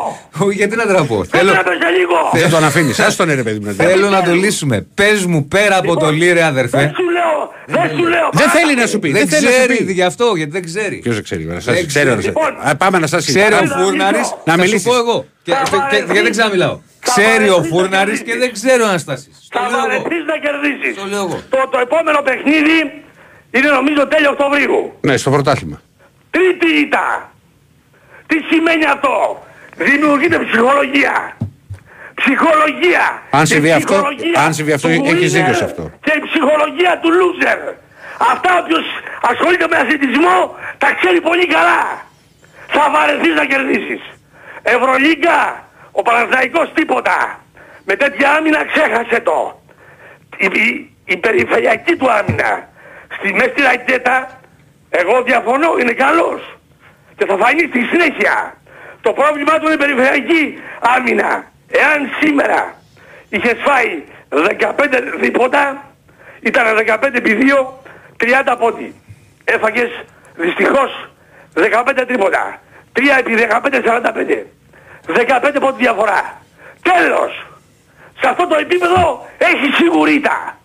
Όχι, 0.46 0.56
Γιατί 0.60 0.74
να 0.76 0.86
τραπώ. 0.92 1.16
Δεν 1.16 1.28
Θέλω, 1.40 1.50
τρέπεσαι 1.52 1.90
λίγο. 1.98 2.16
Δεν 2.40 2.50
τον 2.54 2.64
αφήνεις. 2.68 2.96
Άστο 3.06 3.22
ναι, 3.28 3.34
ρε 3.40 3.44
παιδί 3.46 3.58
μου. 3.62 3.72
θέλω 3.84 4.06
να 4.16 4.20
το 4.22 4.32
λύσουμε. 4.42 4.76
Πες 4.94 5.18
μου 5.30 5.40
πέρα 5.54 5.76
από 5.82 5.92
το 5.96 6.08
λίρε, 6.10 6.34
Δεν 6.34 6.44
αδερφέ. 6.44 6.92
Σου 7.68 7.72
λέω. 7.74 7.88
Δεν 7.88 7.96
σου 7.98 8.06
λέω. 8.08 8.28
Δεν 8.32 8.48
θέλει 8.48 8.74
να 8.74 8.86
σου 8.86 8.98
πει. 8.98 9.10
Δεν 9.12 9.18
Δεν 9.20 9.28
θέλει 9.28 9.44
να 9.46 9.50
σου 9.50 9.56
ξέρει 9.66 9.84
πει. 9.84 9.92
γι' 9.92 10.02
αυτό, 10.02 10.32
γιατί 10.36 10.50
δεν 10.52 10.64
ξέρει. 10.64 10.96
Ποιος 10.96 11.14
δεν 11.14 11.24
ξέρει, 11.24 11.42
Αναστάση. 11.50 11.76
Δεν 11.78 11.86
Ξέρει, 11.86 12.16
ξέρει. 12.18 12.34
Αναστάση. 12.40 12.68
Α, 12.70 12.76
Πάμε, 12.76 12.96
Αναστάση. 12.96 13.26
Ξέρει 13.34 13.54
ο 13.54 13.56
Πάμε. 13.58 13.74
Φούρναρης. 13.84 14.28
Να 14.44 14.52
Θα 14.52 14.52
σου 14.52 14.58
μιλήσεις. 14.60 14.82
πω 14.88 14.96
εγώ. 14.96 15.26
Και- 15.42 15.52
Θα 15.52 15.62
και- 15.62 15.70
και- 15.70 15.76
βαρεθείς. 15.76 16.04
Γιατί 16.06 16.22
δεν 16.22 16.30
ξαναμιλάω. 16.36 16.76
Θα 17.00 17.10
Ξέρει 17.12 17.48
ο 17.48 17.52
βαρεθείς 17.52 17.70
να 17.70 17.76
Φούρναρης 17.76 18.18
κερδίσεις. 18.18 18.22
και 18.28 18.34
δεν 18.42 18.50
ξέρει 18.58 18.80
ο 18.82 18.88
Αναστάση. 18.92 19.28
Θα 19.54 19.60
βαρεθείς 19.74 20.22
να 20.30 20.36
κερδίσεις. 20.44 20.92
Το 21.00 21.04
λέω 21.12 21.22
εγώ. 21.26 21.38
Το, 21.52 21.58
το 21.72 21.78
επόμενο 21.86 22.20
παιχνίδι 22.28 22.76
είναι 23.56 23.68
νομίζω 23.78 24.00
τέλειος 24.12 24.32
Οκτωβρίου. 24.36 24.78
Ναι, 25.00 25.16
στο 25.16 25.30
πρωτάθλημα. 25.30 25.78
Τρίτη 26.34 26.68
ήττα. 26.84 27.04
Τι 28.26 28.36
σημαίνει 28.50 28.84
αυτό; 28.94 29.12
Δημιουργείται 29.88 30.38
ψυχολογία. 30.46 31.36
Ψυχολογία. 32.20 33.04
Αν 33.30 33.40
Και 33.40 33.46
συμβεί 33.52 33.68
η 33.68 33.72
αυτό- 33.72 33.92
ψυχολογία 33.94 34.40
αν 34.44 34.54
συμβεί 34.54 34.72
αυτό, 34.72 34.88
του 34.88 34.94
έχεις 34.94 35.30
winner 35.32 35.36
δίκιο 35.36 35.54
σε 35.54 35.64
αυτό. 35.64 35.82
Και 36.04 36.12
η 36.18 36.22
ψυχολογία 36.28 36.92
του 37.02 37.10
loser. 37.20 37.60
Αυτά 38.32 38.50
όποιος 38.60 38.84
ασχολείται 39.30 39.66
με 39.70 39.76
αθλητισμό 39.76 40.38
τα 40.78 40.88
ξέρει 40.98 41.20
πολύ 41.20 41.46
καλά. 41.46 41.82
Θα 42.66 42.84
βαρεθείς 42.94 43.34
να 43.34 43.44
κερδίσεις. 43.44 44.00
Ευρωλίγκα, 44.62 45.38
ο 45.92 46.02
Παναθηναϊκός 46.02 46.72
τίποτα. 46.74 47.40
Με 47.84 47.94
τέτοια 47.96 48.30
άμυνα 48.32 48.60
ξέχασε 48.72 49.20
το. 49.20 49.60
Η, 50.36 50.46
η, 50.60 50.94
η 51.04 51.16
περιφερειακή 51.16 51.96
του 51.96 52.10
άμυνα 52.10 52.68
στη 53.18 53.32
μέση 53.32 53.48
στη 53.50 53.62
ρακέτα 53.62 54.40
εγώ 54.90 55.22
διαφωνώ, 55.22 55.70
είναι 55.80 55.92
καλός. 55.92 56.40
Και 57.16 57.24
θα 57.26 57.36
φανεί 57.36 57.64
στη 57.70 57.80
συνέχεια. 57.90 58.54
Το 59.00 59.12
πρόβλημά 59.12 59.58
του 59.58 59.64
είναι 59.64 59.74
η 59.74 59.76
περιφερειακή 59.84 60.58
άμυνα. 60.96 61.30
Εάν 61.68 62.10
σήμερα 62.20 62.74
είχες 63.28 63.56
φάει 63.64 64.02
15 64.28 65.18
δίποτα, 65.20 65.84
ήταν 66.40 66.64
15 66.76 67.16
επί 67.16 67.34
2, 67.34 67.82
30 68.16 68.56
πόντι. 68.58 68.94
Έφαγες 69.44 69.90
δυστυχώς 70.34 71.10
15 71.54 72.04
τρίποτα. 72.06 72.60
3 72.92 73.18
επί 73.18 73.34
15, 73.34 73.82
45. 73.82 74.46
15 75.06 75.60
πόντι 75.60 75.82
διαφορά. 75.82 76.40
Τέλος. 76.82 77.46
Σε 78.20 78.28
αυτό 78.28 78.46
το 78.46 78.56
επίπεδο 78.56 79.26
έχει 79.38 79.72
σιγουρίτα. 79.74 80.58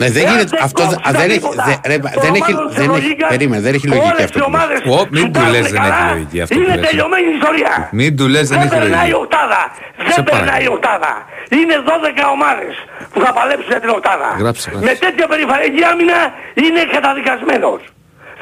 Ναι, 0.00 0.08
δεν 0.16 0.22
Εάν 0.24 0.32
γίνεται. 0.32 0.56
Αυτό 0.66 0.76
κόψει 0.82 0.96
δεν- 1.02 1.12
τα 1.14 1.18
δεν 1.20 1.28
έχει. 1.30 1.38
τίποτα 1.38 1.64
δεν- 1.68 1.80
ρε, 1.90 1.96
των 1.98 2.10
Δεν 2.24 2.32
έχει. 2.38 2.50
ομάδων 2.52 2.66
της 2.68 2.76
Δεν 2.80 2.88
έχει. 2.90 2.96
Ευρωλίγκας, 2.98 3.28
Περίμενε, 3.34 3.60
δεν 3.66 3.72
έχει 3.76 3.86
λογική 3.92 4.10
όλες 4.12 4.24
αυτό. 4.28 4.38
οι 4.38 4.42
που 4.42 4.50
λες. 4.50 4.60
ομάδες 4.60 4.78
Ω, 4.94 4.98
μην 5.16 5.22
που 5.24 5.30
του 5.34 5.38
πάνε 5.40 5.50
λες 5.54 5.64
δεν 5.72 5.80
έχει 5.82 5.90
καλά, 5.90 6.12
λογική 6.14 6.38
αυτό 6.44 6.52
που 6.54 6.60
Είναι 6.62 6.74
λες. 6.80 6.84
τελειωμένη 6.88 7.26
η 7.32 7.34
ιστορία. 7.40 7.72
Μην 8.00 8.10
του 8.18 8.26
λες 8.34 8.44
δεν 8.52 8.58
έχει 8.64 8.68
περνάει 8.76 9.08
η 9.10 9.14
λογική. 9.14 9.22
οκτάδα. 9.24 9.60
Σε 10.08 10.12
Δεν 10.16 10.24
περνάει 10.28 10.62
η 10.66 10.68
παρακαλώ. 10.70 10.72
οκτάδα. 10.76 11.12
Είναι 11.58 11.76
12 11.90 12.22
ομάδες 12.36 12.72
που 13.12 13.18
θα 13.24 13.30
παλέψουν 13.38 13.70
για 13.74 13.80
την 13.84 13.90
οκτάδα. 13.98 14.28
Γράψε, 14.42 14.64
γράψε. 14.72 14.84
Με 14.88 14.92
τέτοια 15.04 15.26
περιφερειακή 15.32 15.82
άμυνα 15.92 16.18
είναι 16.64 16.80
καταδικασμένος. 16.96 17.80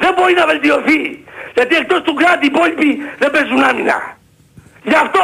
Δεν 0.03 0.11
μπορεί 0.15 0.33
να 0.41 0.45
βελτιωθεί. 0.51 1.01
Γιατί 1.57 1.73
εκτός 1.81 1.99
του 2.07 2.13
κράτη 2.21 2.43
οι 2.47 2.49
υπόλοιποι 2.53 2.89
δεν 3.21 3.29
παίζουν 3.35 3.61
άμυνα. 3.69 3.97
Γι' 4.91 4.99
αυτό 5.05 5.23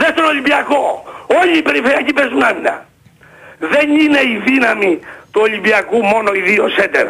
δεν 0.00 0.08
στον 0.14 0.24
Ολυμπιακό. 0.32 0.82
Όλοι 1.40 1.54
οι 1.58 1.64
περιφερειακοί 1.68 2.12
παίζουν 2.18 2.42
άμυνα. 2.50 2.74
Δεν 3.74 3.86
είναι 4.02 4.20
η 4.32 4.34
δύναμη 4.48 4.92
του 5.34 5.40
Ολυμπιακού 5.42 6.04
μόνο 6.04 6.32
οι 6.32 6.40
δύο 6.40 6.68
σέντερ. 6.68 7.06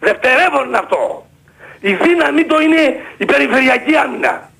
Δευτερεύον 0.00 0.66
είναι 0.66 0.78
αυτό. 0.78 1.26
Η 1.80 1.92
δύναμη 1.94 2.44
το 2.44 2.60
είναι 2.60 3.00
η 3.16 3.24
περιφερειακή 3.24 3.96
άμυνα. 3.96 4.50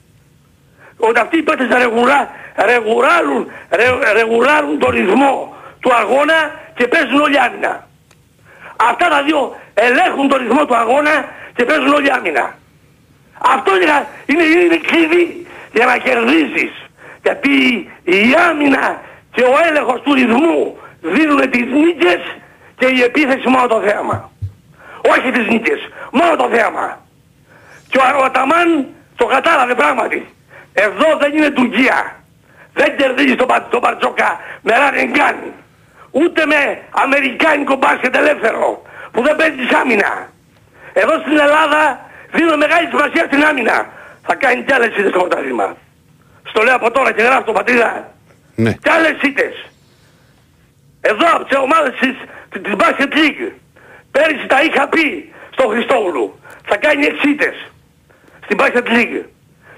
Ότι 0.96 1.20
αυτοί 1.20 1.36
οι 1.36 1.42
παίκτες 1.42 1.68
ρεγουρά, 1.68 2.30
ρεγουράρουν, 2.56 3.50
ρε, 3.70 4.12
ρεγουράρουν 4.12 4.78
τον 4.78 4.90
ρυθμό 4.90 5.56
του 5.80 5.94
αγώνα 5.94 6.60
και 6.74 6.86
παίζουν 6.86 7.20
όλοι 7.20 7.38
άμυνα. 7.40 7.86
Αυτά 8.76 9.08
τα 9.08 9.22
δύο 9.22 9.56
ελέγχουν 9.74 10.28
τον 10.28 10.38
ρυθμό 10.38 10.64
του 10.66 10.76
αγώνα 10.76 11.28
και 11.54 11.64
παίζουν 11.64 11.92
όλοι 11.92 12.12
άμυνα. 12.12 12.54
Αυτό 13.38 13.70
είναι, 13.76 14.06
είναι, 14.26 14.42
είναι 14.42 14.76
κλειδί 14.76 15.46
για 15.72 15.86
να 15.86 15.96
κερδίσεις. 15.96 16.72
Γιατί 17.22 17.52
η 18.04 18.34
άμυνα 18.48 19.00
και 19.32 19.42
ο 19.42 19.54
έλεγχος 19.68 20.00
του 20.00 20.14
ρυθμού 20.14 20.78
δίνουν 21.00 21.50
τις 21.50 21.66
νίκες 21.72 22.20
και 22.78 22.86
η 22.86 23.02
επίθεση 23.02 23.48
μόνο 23.48 23.66
το 23.66 23.80
θέαμα. 23.80 24.30
Όχι 25.12 25.30
τις 25.30 25.46
νίκες, 25.46 25.80
μόνο 26.12 26.36
το 26.36 26.48
θέαμα. 26.52 26.98
Και 27.88 27.98
ο, 27.98 28.02
ο 28.20 28.24
Αταμάν 28.24 28.86
το 29.16 29.24
κατάλαβε 29.26 29.74
πράγματι. 29.74 30.34
Εδώ 30.72 31.16
δεν 31.20 31.36
είναι 31.36 31.50
Τουρκία. 31.50 32.16
Δεν 32.72 32.96
κερδίζει 32.96 33.34
τον, 33.34 33.46
Πα- 33.46 33.66
τον 33.70 33.80
Μπαρτζόκα 33.80 34.40
με 34.62 34.76
Ραρεγκάν. 34.76 35.36
Ούτε 36.10 36.46
με 36.46 36.82
Αμερικάνικο 36.90 37.74
μπάσκετ 37.76 38.16
ελεύθερο 38.16 38.82
που 39.12 39.22
δεν 39.22 39.36
παίζει 39.36 39.74
άμυνα. 39.80 40.28
Εδώ 40.92 41.18
στην 41.20 41.38
Ελλάδα 41.38 42.00
δίνω 42.32 42.56
μεγάλη 42.56 42.86
σημασία 42.88 43.24
στην 43.26 43.44
άμυνα. 43.44 43.86
Θα 44.26 44.34
κάνει 44.34 44.62
κι 44.62 44.72
άλλες 44.72 44.88
ήττες 44.88 45.10
στο 45.10 45.18
πρωτάθλημα. 45.18 45.76
Στο 46.44 46.62
λέω 46.62 46.74
από 46.74 46.90
τώρα 46.90 47.12
και 47.12 47.22
γράφω 47.22 47.42
το 47.42 47.52
πατρίδα. 47.52 48.12
Ναι. 48.54 48.72
Κι 48.72 48.90
άλλες 48.90 49.16
ήττες. 49.22 49.54
Εδώ 51.00 51.26
από 51.34 51.44
τις 51.44 51.56
ομάδες 51.58 51.94
της, 52.00 52.16
της 52.52 52.72
Basket 52.82 53.12
League. 53.20 53.52
Πέρυσι 54.10 54.46
τα 54.46 54.62
είχα 54.62 54.88
πει 54.88 55.32
στο 55.52 55.68
Χριστόγλου. 55.68 56.38
Θα 56.66 56.76
κάνει 56.76 57.06
εξήτες 57.06 57.56
στην 58.44 58.56
Basket 58.60 58.86
League. 58.96 59.18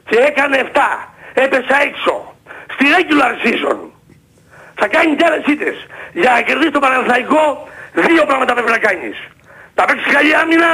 Και 0.08 0.16
έκανε 0.16 0.56
7. 0.72 0.78
Έπεσα 1.34 1.76
έξω. 1.88 2.34
Στη 2.74 2.84
regular 2.96 3.32
season. 3.46 3.78
Θα 4.74 4.86
κάνει 4.88 5.16
και 5.16 5.24
άλλες 5.28 5.44
ήττες. 5.46 5.76
Για 6.12 6.30
να 6.30 6.40
κερδίσει 6.40 6.70
το 6.70 6.78
Παναθηναϊκό, 6.78 7.68
δύο 7.92 8.24
πράγματα 8.26 8.52
πρέπει 8.54 8.70
να 8.70 8.78
κάνεις. 8.78 9.16
Να 9.74 9.84
παίξεις 9.84 10.12
καλή 10.12 10.34
άμυνα 10.34 10.70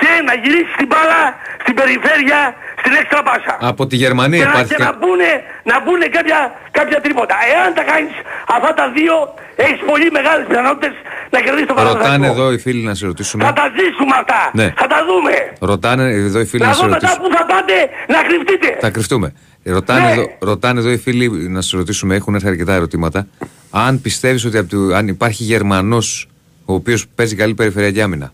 και 0.00 0.10
να 0.26 0.34
γυρίσεις 0.34 0.74
την 0.76 0.86
μπάλα 0.86 1.20
στην 1.62 1.74
περιφέρεια, 1.74 2.54
στην 2.80 2.92
έξτρα 3.00 3.22
πάσα. 3.22 3.54
Από 3.60 3.86
τη 3.86 3.96
Γερμανία 3.96 4.38
Και, 4.38 4.44
να, 4.44 4.50
υπάρχει. 4.50 4.68
και 4.74 4.80
κα- 4.82 4.84
να 4.84 4.92
μπουνε, 4.98 5.30
να 5.70 5.80
μπουνε 5.80 6.06
κάποια, 6.06 6.38
κάποια 6.70 7.00
τρίποτα. 7.00 7.34
Εάν 7.54 7.74
τα 7.74 7.82
κάνεις 7.82 8.14
αυτά 8.56 8.74
τα 8.74 8.86
δύο, 8.96 9.14
έχεις 9.56 9.80
πολύ 9.86 10.10
μεγάλες 10.10 10.46
πιθανότητες 10.48 10.92
να 11.30 11.40
κερδίσεις 11.40 11.66
το 11.66 11.74
Ρωτάνε 11.74 11.98
Παναθηναϊκό. 11.98 12.34
εδώ 12.34 12.52
οι 12.52 12.58
φίλοι 12.58 12.82
να 12.82 12.94
σε 12.94 13.06
ρωτήσουμε. 13.06 13.44
Θα 13.44 13.52
τα 13.52 13.62
ζήσουμε 13.76 14.14
αυτά. 14.20 14.50
Ναι. 14.52 14.72
Θα 14.76 14.86
τα 14.86 14.98
δούμε. 15.08 15.32
Ρωτάνε 15.60 16.04
εδώ 16.10 16.40
οι 16.40 16.44
φίλοι 16.44 16.62
Να 16.62 16.68
να 16.68 16.74
σε 16.74 16.80
δούμε 16.80 16.92
μετά 16.94 17.06
ρωτήσουμε. 17.08 17.28
που 17.28 17.36
θα 17.36 17.44
πάτε 17.46 17.72
να 18.08 18.22
κρυφτείτε. 18.28 18.76
Θα 18.80 18.90
κρυφτούμε. 18.90 19.32
Ρωτάνε, 19.64 20.00
Ναι. 20.06 20.10
εδώ, 20.12 20.36
ρωτάνε 20.38 20.80
εδώ 20.80 20.90
οι 20.90 20.96
φίλοι 20.98 21.28
να 21.48 21.60
σε 21.60 21.76
ρωτήσουμε, 21.76 22.14
έχουν 22.14 22.34
έρθει 22.34 22.48
αρκετά 22.48 22.72
ερωτήματα. 22.74 23.26
Αν 23.70 24.00
πιστεύεις 24.00 24.44
ότι 24.44 24.58
από 24.58 24.68
του- 24.68 24.94
αν 24.94 25.08
υπάρχει 25.08 25.42
Γερμανός 25.44 26.28
ο 26.64 26.74
οποίος 26.74 27.06
παίζει 27.14 27.36
καλή 27.36 27.54
περιφερειακή 27.54 28.00
άμυνα; 28.02 28.32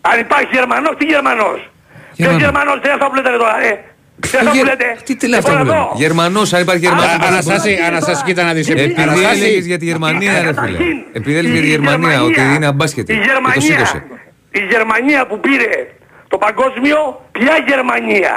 Αν 0.00 0.20
υπάρχει 0.20 0.48
Γερμανός, 0.52 0.96
τι 0.98 1.04
Γερμανός; 1.04 1.70
Ποιος 2.16 2.16
Γερμανός. 2.16 2.40
Γερμανός, 2.42 2.74
τι 2.74 2.80
είναι 2.84 2.92
αυτά 2.94 3.08
που 3.08 3.14
λέτε 3.14 3.28
τώρα, 3.38 3.62
ε; 3.64 3.84
Τι 4.20 4.28
είναι 4.40 4.48
αυτά 4.48 4.58
που 4.60 4.64
λέτε. 4.64 4.96
Τι 5.04 5.16
τι 5.16 5.26
λέει 5.28 5.38
αυτά 5.38 5.50
Λοιπόν, 5.50 5.66
που 5.66 5.72
εδώ. 5.72 5.82
λέμε. 5.82 6.04
Γερμανός, 6.04 6.52
αν 6.52 6.60
υπάρχει 6.62 6.80
Γερμανός. 6.86 7.04
Α, 7.06 7.18
Αναστάση, 7.26 7.78
Αναστάση, 7.86 8.22
κοίτα 8.24 8.42
να 8.44 8.52
δεις. 8.52 8.68
Επειδή 8.68 8.94
Αναστάση, 8.98 9.40
έλεγες 9.40 9.66
για 9.66 9.78
τη 9.78 9.84
Γερμανία, 9.84 10.32
ρε 10.32 10.38
φίλε. 10.38 10.52
Καταρχήν, 10.52 10.96
Επειδή 11.12 11.36
έλεγες 11.36 11.52
για 11.58 11.62
τη 11.62 11.66
η 11.66 11.70
Γερμανία, 11.70 12.22
ότι 12.22 12.30
Γερμανία- 12.32 12.56
είναι 12.56 12.66
αμπάσκετη. 12.66 13.12
Η 13.12 13.14
Και 13.16 13.20
το 13.20 13.26
Γερμανία, 13.32 13.60
σήκωσε. 13.60 14.02
η 14.50 14.60
Γερμανία 14.70 15.26
που 15.26 15.40
πήρε 15.40 15.64
το 16.32 16.36
παγκόσμιο, 16.44 16.98
ποια 17.36 17.54
Γερμανία. 17.68 18.34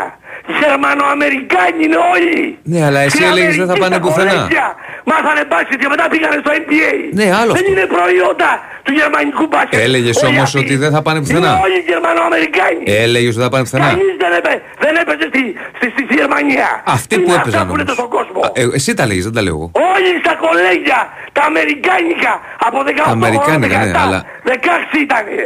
Γερμανοαμερικάνοι 0.61 1.81
είναι 1.87 1.99
όλοι. 2.15 2.41
Ναι, 2.71 2.79
αλλά 2.87 2.99
εσύ 3.07 3.15
Στην 3.17 3.27
έλεγες 3.31 3.55
δεν 3.61 3.67
θα 3.71 3.75
Αμερική 3.77 3.81
πάνε 3.83 3.95
στα 3.95 4.03
πουθενά. 4.05 4.31
κολέγια 4.33 4.65
Μάθανε 5.09 5.43
μπάσκετ 5.49 5.77
και 5.81 5.89
μετά 5.93 6.05
πήγανε 6.11 6.37
στο 6.43 6.51
NBA. 6.61 6.91
Ναι, 7.19 7.27
άλλο 7.39 7.51
Δεν 7.57 7.61
αυτό. 7.65 7.71
είναι 7.71 7.85
προϊόντα 7.95 8.49
του 8.85 8.91
γερμανικού 8.99 9.43
μπάσκετ. 9.51 9.77
Έλεγες 9.87 10.15
Όλοι 10.17 10.27
όμως 10.31 10.43
αυτοί 10.55 10.57
ότι 10.65 10.75
δεν 10.83 10.91
θα 10.95 11.01
πάνε 11.05 11.17
πουθενά. 11.23 11.49
Είναι 11.51 11.61
όλοι 11.67 11.79
Γερμανοαμερικάνοι. 11.91 12.83
Έλεγες 13.05 13.29
ότι 13.31 13.37
δεν 13.39 13.45
θα 13.47 13.51
πάνε 13.53 13.63
πουθενά. 13.67 13.87
Κανείς 13.89 14.13
δεν, 14.23 14.31
έπαι, 14.39 14.53
δεν 14.85 14.93
έπαιζε 15.01 15.25
στη, 15.31 15.41
στη, 15.77 15.87
στη, 15.93 16.01
στη 16.07 16.13
Γερμανία. 16.19 16.67
Αυτοί 16.97 17.13
Είναι 17.15 17.23
που 17.25 17.29
αυτά 17.31 17.41
έπαιζαν 17.43 17.63
που 17.69 17.75
λέτε 17.79 17.91
όμως. 17.91 17.99
στον 17.99 18.09
κόσμο. 18.17 18.39
Α, 18.45 18.47
ε, 18.61 18.63
εσύ 18.77 18.89
τα 18.99 19.03
λέγεις, 19.09 19.23
δεν 19.27 19.33
τα 19.37 19.41
λέω 19.45 19.55
εγώ. 19.57 19.67
Όλοι 19.93 20.11
στα 20.23 20.33
κολέγια, 20.43 20.99
τα 21.35 21.41
αμερικάνικα, 21.49 22.31
από 22.67 22.77
18 22.87 23.11
Αμερικάνικα, 23.17 23.77
ναι, 23.77 23.91
17, 23.91 24.01
αλλά- 24.05 24.21
16 24.43 24.97
ήτανε. 25.07 25.37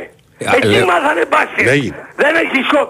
Α, 0.45 0.53
Εκεί 0.55 0.67
λέω- 0.67 0.85
μάθανε 0.85 1.23
μπάσκετ. 1.31 1.65
Λέγεται. 1.71 2.01
Δεν 2.23 2.33
έχει, 2.43 2.59
σχο... 2.69 2.81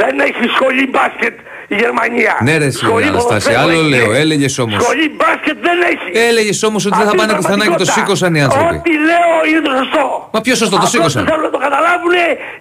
δεν 0.00 0.14
έχει 0.28 0.44
σχολή 0.56 0.84
μπάσκετ 0.94 1.34
η 1.74 1.74
Γερμανία. 1.82 2.32
Ναι, 2.46 2.54
ρε, 2.62 2.64
εσύ, 2.70 2.78
Σχολή 2.84 3.06
Αναστάση, 3.06 3.28
ποδοσφαίρου 3.28 3.60
άλλο 3.60 3.70
έχεις. 3.78 3.88
λέω, 3.94 4.10
έλεγες 4.22 4.58
όμως. 4.64 4.82
Σχολή 4.82 5.06
μπάσκετ 5.18 5.56
δεν 5.68 5.78
έχει. 5.92 6.08
Έλεγες 6.28 6.62
όμως 6.68 6.82
ότι 6.86 6.96
δεν 7.00 7.06
θα 7.08 7.12
Αυτή 7.12 7.18
πάνε 7.20 7.32
είναι 7.32 7.40
η 7.40 7.42
πουθενά 7.44 7.64
και 7.64 7.70
το 7.70 7.76
πραγματικότητα. 7.76 7.92
σήκωσαν 7.98 8.32
οι 8.38 8.42
άνθρωποι. 8.46 8.74
Ό,τι 8.80 8.92
λέω 9.10 9.34
είναι 9.48 9.62
το 9.68 9.72
σωστό. 9.80 10.04
Μα 10.34 10.40
ποιος 10.44 10.58
σωστό, 10.62 10.76
το 10.76 10.82
Αυτό 10.84 10.90
σήκωσαν; 10.94 11.20
που 11.24 11.28
θέλουν 11.30 11.44
να 11.48 11.52
το 11.56 11.60
καταλάβουν 11.66 12.14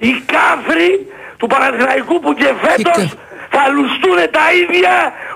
οι 0.07 0.11
κάφροι 0.35 0.91
του 1.39 1.47
Παναθηναϊκού 1.53 2.15
που 2.23 2.31
και 2.39 2.49
φέτος 2.63 2.97
κα- 2.97 3.19
θα 3.55 3.63
λουστούν 3.75 4.17
τα 4.37 4.45
ίδια 4.61 4.93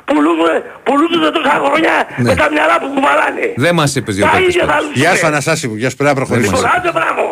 που 0.07 0.14
λούζουν- 0.26 0.61
που 0.86 0.91
λούζονται 0.99 1.32
τόσα 1.38 1.56
χρόνια 1.65 1.94
Ναι. 2.07 2.30
με 2.30 2.34
τα 2.41 2.48
μυαλά 2.53 2.76
που 2.82 2.88
κουβαλάνε. 2.95 3.45
Δεν 3.65 3.73
μας 3.80 3.90
είπες 3.98 4.14
δύο 4.18 4.26
Τα 4.26 4.32
παίκτες 4.32 4.48
ίδια 4.53 4.64
θα 4.65 4.72
πάντως. 4.72 4.86
λουστούν. 4.86 5.02
Γεια 5.03 5.11
σου 5.19 5.26
Αναστάση 5.32 5.64
μου, 5.68 5.76
γεια 5.82 5.90
σου, 5.91 5.95
πρέπει 5.99 6.11
να 6.14 6.18
προχωρήσουμε. 6.22 6.57
Λοιπόν, 6.57 6.72
άντε 6.76 6.91
μπράβο. 6.98 7.23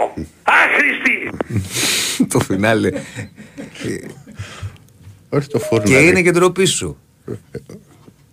Άχρηστη. 0.44 1.32
Το 2.34 2.40
φινάλε. 2.40 2.92
Όχι 5.30 5.48
το 5.48 5.60
φούρνο. 5.60 5.86
Και 5.86 5.98
ρε. 6.00 6.02
είναι 6.06 6.22
και 6.22 6.32
ντροπή 6.32 6.66
σου. 6.66 6.98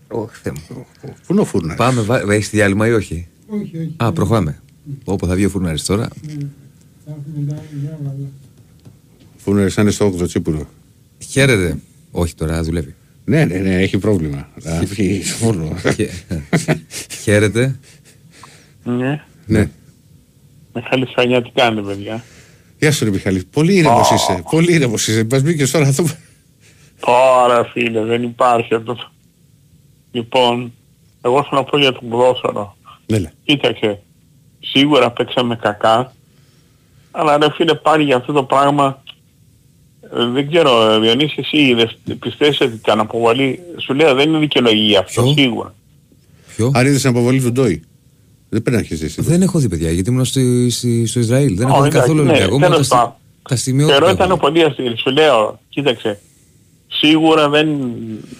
Όχι, 0.08 0.34
Θεέ 0.42 0.52
μου. 0.52 0.86
Πού 1.00 1.32
είναι 1.32 1.40
ο 1.40 1.44
φούρνο. 1.44 1.74
Πάμε, 1.74 2.00
βα- 2.02 2.32
έχεις 2.32 2.50
διάλειμμα 2.50 2.86
ή 2.86 2.92
όχι; 2.92 3.28
Όχι, 3.46 3.76
όχι. 3.76 3.94
Α, 3.96 4.12
προχωράμε. 4.12 4.62
Όπου 5.04 5.26
θα 5.26 5.34
βγει 5.34 5.44
ο 5.44 5.48
φουρνάρης 5.48 5.84
τώρα. 5.84 6.08
Θα 7.04 7.16
έχουμε 7.30 7.46
τα 7.52 7.62
διάβαλα. 7.72 8.28
Φούρνο 9.36 9.66
είναι 9.78 9.90
στο 9.90 10.14
8 10.20 10.26
τσίπουρο. 10.26 10.68
Χαίρετε. 11.18 11.78
Όχι 12.10 12.34
τώρα, 12.34 12.62
δουλεύει. 12.62 12.94
Ναι, 13.24 13.44
ναι, 13.44 13.56
ναι, 13.58 13.74
έχει 13.82 13.98
πρόβλημα. 13.98 14.48
Να 14.62 14.78
βγει 14.80 15.22
στο 15.24 15.36
φούρνο. 15.36 15.74
Χαι- 15.76 16.10
Χαίρετε. 17.22 17.78
Ναι. 18.84 19.24
Ναι. 19.46 19.70
Μιχάλης 20.74 21.10
Σανιά, 21.10 21.42
τι 21.42 21.50
κάνετε, 21.54 21.86
παιδιά; 21.86 22.24
Γεια 22.78 22.92
σου 22.92 23.04
ρε 23.04 23.10
Μιχάλη. 23.10 23.44
Πολύ 23.44 23.74
ήρεμος 23.74 24.10
είσαι. 24.10 24.42
Πολύ 24.50 24.72
ήρεμος 24.72 25.08
είσαι. 25.08 25.26
Μας 25.30 25.42
μπήκες 25.42 25.70
τώρα 25.70 25.84
να 25.84 25.90
δούμε. 25.90 26.18
Τώρα, 27.00 27.64
φίλε, 27.64 28.04
δεν 28.04 28.22
υπάρχει 28.22 28.74
αυτό. 28.74 28.98
Λοιπόν, 30.12 30.72
εγώ 31.22 31.46
θέλω 31.48 31.60
να 31.60 31.64
πω 31.64 31.78
για 31.78 31.92
το 31.92 32.00
ποδόσφαιρο. 32.08 32.76
Ναι, 33.06 33.32
Κοίταξε, 33.44 34.02
σίγουρα 34.60 35.10
παίξαμε 35.10 35.56
κακά, 35.56 36.12
αλλά 37.10 37.38
ρε 37.38 37.50
φίλε 37.50 37.74
πάλι 37.74 38.04
για 38.04 38.16
αυτό 38.16 38.32
το 38.32 38.44
πράγμα, 38.44 39.02
ε, 40.16 40.24
δεν 40.24 40.50
ξέρω, 40.50 40.90
ε, 40.90 40.98
Διονύση, 40.98 41.34
εσύ 41.38 41.56
είδες, 41.56 41.98
πιστεύεις 42.18 42.60
ότι 42.60 42.76
την 42.76 42.98
αποβολή, 42.98 43.60
σου 43.76 43.94
λέω 43.94 44.14
δεν 44.14 44.28
είναι 44.28 44.38
δικαιολογία 44.38 44.98
αυτό, 44.98 45.22
Ποιο; 45.22 45.32
σίγουρα. 45.32 45.74
Ποιο; 46.56 46.70
Αν 46.74 46.86
είδες 46.86 47.00
την 47.00 47.10
αποβολή 47.10 47.40
του 47.42 47.52
Ντόι. 47.52 47.82
Δεν 48.52 48.62
πρέπει 48.62 48.76
να 48.76 48.82
έχεις 48.82 48.98
δει. 49.00 49.22
Δεν 49.22 49.42
έχω 49.42 49.58
δει, 49.58 49.68
παιδιά, 49.68 49.90
γιατί 49.90 50.10
ήμουν 50.10 50.24
στη- 50.24 50.70
στη- 50.70 51.06
στο 51.06 51.20
Ισραήλ. 51.20 51.56
Δεν 51.56 51.66
έχω 51.68 51.78
Ω, 51.78 51.82
δει 51.82 51.88
εντάξει, 51.88 51.98
καθόλου 52.08 52.22
ναι, 52.24 52.30
Ολυμπιακό. 52.30 52.52
Μόνο 52.58 52.64
τα, 52.66 52.70
τέλος 52.72 52.86
στι- 52.86 52.96
πάντων. 52.98 53.12
τα 53.48 53.56
σημειώματα. 53.56 53.92
Θεωρώ 53.98 54.06
έχω 54.12 54.24
ήταν 54.24 54.34
δει. 54.34 54.40
πολύ 54.40 54.62
αστείο. 54.64 54.96
Σου 54.96 55.10
λέω, 55.10 55.60
κοίταξε, 55.68 56.18
σίγουρα 56.88 57.48
δεν, 57.48 57.68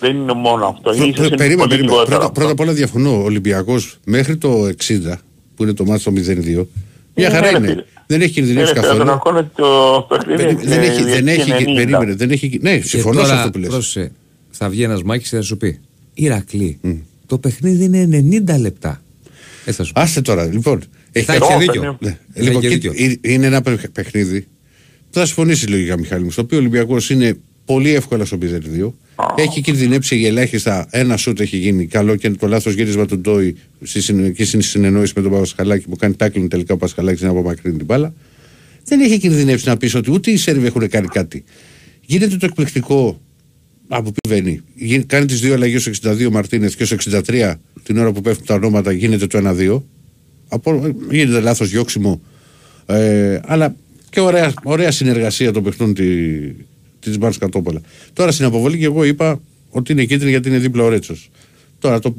δεν 0.01 0.17
είναι 0.17 0.33
μόνο 0.33 0.65
αυτό. 0.67 0.81
Πρω- 0.91 0.95
Ίσως 0.95 1.11
πρω- 1.15 1.27
είναι 1.27 1.37
Περίμενε, 1.37 1.57
πολύ 1.57 1.69
περίμενε. 1.69 1.91
λιγότερο 1.93 2.05
Πρώτα, 2.11 2.25
αυτό. 2.25 2.33
πρώτα 2.33 2.51
απ' 2.53 2.61
όλα 2.61 2.73
διαφωνώ. 2.73 3.11
Ο 3.21 3.23
Ολυμπιακός 3.25 3.99
μέχρι 4.05 4.37
το 4.37 4.67
60 4.67 5.21
που 5.57 5.63
είναι 5.63 5.73
το 5.73 5.85
μάτι 5.85 6.03
το 6.03 6.11
0-2 6.11 6.67
μια 7.15 7.29
Ναι, 7.29 7.35
χαρά 7.35 7.51
ρε, 7.51 7.57
είναι. 7.57 7.69
φίλε. 7.69 7.85
Δεν 8.07 8.21
έχει 8.21 8.33
κινδυνεύσει 8.33 8.73
Ναι, 8.75 8.81
ρε, 8.81 8.87
καθόλου. 8.87 9.01
φίλε, 9.01 9.11
τον 9.11 9.15
ακούνε 9.19 9.51
το 9.57 10.07
παιχνίδι 10.09 10.43
Δεν- 10.43 10.59
Δεν 10.69 10.81
έχει, 10.81 11.03
δεν 11.05 11.29
έχει, 11.29 11.51
90. 11.53 11.75
περίμενε, 11.75 12.15
δεν 12.15 12.31
έχει, 12.31 12.59
ναι, 12.63 12.79
Και 12.79 12.87
συμφωνώ 12.87 13.21
σε 13.21 13.27
τώρα, 13.27 13.39
αυτό 13.39 13.51
που 13.51 13.59
λες. 13.59 13.69
πρόσεξε, 13.69 14.13
θα 14.51 14.69
βγει 14.69 14.83
ένας 14.83 15.03
μάκης 15.03 15.29
και 15.31 15.37
θα 15.37 15.43
σου 15.43 15.57
πει 15.57 15.81
Ηρακλή, 16.15 16.79
το 17.27 17.39
παιχνίδι 17.39 17.85
είναι 17.85 18.07
90 18.07 18.59
λεπτά. 18.59 19.03
Έτσι 19.71 19.77
θα 19.83 19.85
σου 19.85 19.93
πει. 19.93 20.01
Άστε 20.01 20.21
τώρα, 20.21 20.45
λοιπόν. 20.45 20.83
Θα 21.13 21.35
έχει 21.35 21.53
Ω, 21.55 21.59
δίκιο. 21.59 21.99
Ναι. 22.01 22.19
Θα 22.35 22.43
Λοιπόν, 22.43 22.65
έχει 22.65 22.79
κοίτα, 22.79 22.93
δίκιο. 22.95 23.19
ε- 23.23 23.33
είναι 23.33 23.47
ένα 23.47 23.63
παιχ- 23.63 23.89
παιχνίδι 23.91 24.41
που 25.11 25.19
θα 25.19 25.27
συμφωνήσει 25.27 25.67
λογικά, 25.67 25.99
Μιχάλη 25.99 26.25
μου, 26.25 26.31
στο 26.31 26.43
οποίο 26.43 26.57
ο 26.59 26.61
Ολυμπιακός 26.61 27.11
είναι 27.11 27.39
πολύ 27.65 27.95
εύκολα 27.95 28.25
στο 28.25 28.37
0-2. 28.37 28.95
Έχει 29.37 29.61
κινδυνεύσει 29.61 30.17
για 30.17 30.29
ελάχιστα 30.29 30.87
ένα 30.91 31.17
σουτ 31.17 31.41
έχει 31.41 31.57
γίνει 31.57 31.87
καλό 31.87 32.17
και 32.17 32.31
το 32.31 32.47
λάθος 32.47 32.75
γύρισμα 32.75 33.07
του 33.07 33.19
Ντόι 33.19 33.57
στη 33.83 34.01
συνε- 34.03 34.35
και 34.35 34.45
στην 34.45 34.63
συνεννόηση 34.63 35.13
με 35.17 35.23
τον 35.23 35.31
Παπασχαλάκη 35.31 35.89
που 35.89 35.97
κάνει 35.97 36.15
τάκλινγκ 36.15 36.49
τελικά 36.49 36.75
ο 36.75 36.77
Παπασχαλάκης 36.77 37.21
να 37.23 37.29
απομακρύνει 37.29 37.77
την 37.77 37.87
μπάλα. 37.87 38.15
Δεν 38.85 39.01
έχει 39.01 39.19
κινδυνεύσει 39.19 39.69
να 39.69 39.77
πεις 39.77 39.95
ότι 39.95 40.11
ούτε 40.11 40.31
οι 40.31 40.37
Σέρβοι 40.37 40.67
έχουν 40.67 40.89
κάνει 40.89 41.07
κάτι. 41.07 41.45
Γίνεται 42.07 42.37
το 42.37 42.47
εκπληκτικό 42.47 43.21
από 43.93 44.11
πού 44.11 44.29
βαίνει. 44.29 44.61
Γι- 44.75 45.05
Κάνει 45.05 45.27
τις 45.27 45.41
δύο 45.41 45.55
αλλαγές 45.55 45.83
στο 45.83 45.91
62 46.11 46.31
Μαρτίνεθ 46.31 46.75
και 46.77 46.85
στο 46.85 46.97
63 47.29 47.55
την 47.83 47.99
ώρα 47.99 48.13
που 48.13 48.21
πέφτουν 48.21 48.47
τα 48.47 48.55
ονόματα 48.55 48.93
γίνεται 48.93 49.27
το 49.27 49.39
1-2. 49.39 49.83
Από, 50.49 50.95
γίνεται 51.11 51.41
λάθος 51.41 51.69
διώξιμο. 51.71 52.21
Ε, 52.87 53.41
αλλά 53.45 53.75
και 54.11 54.21
ωραία, 54.21 54.53
ωραία 54.63 54.91
συνεργασία 54.91 55.53
των 55.53 55.63
παιχτών 55.63 55.95
τη, 55.95 56.05
της 57.01 57.19
Μπάρς 57.19 57.39
Κατόπολα. 57.39 57.81
Τώρα 58.13 58.31
στην 58.33 58.45
αποβολή 58.45 58.79
και 58.79 58.85
εγώ 58.85 59.05
είπα 59.05 59.41
ότι 59.71 59.93
είναι 59.93 60.05
κίτρινη 60.05 60.31
γιατί 60.31 60.49
είναι 60.49 60.59
δίπλα 60.59 60.85
ο 60.85 60.89
Ρέτσος. 60.89 61.31
Τώρα 61.79 61.99
το, 61.99 62.15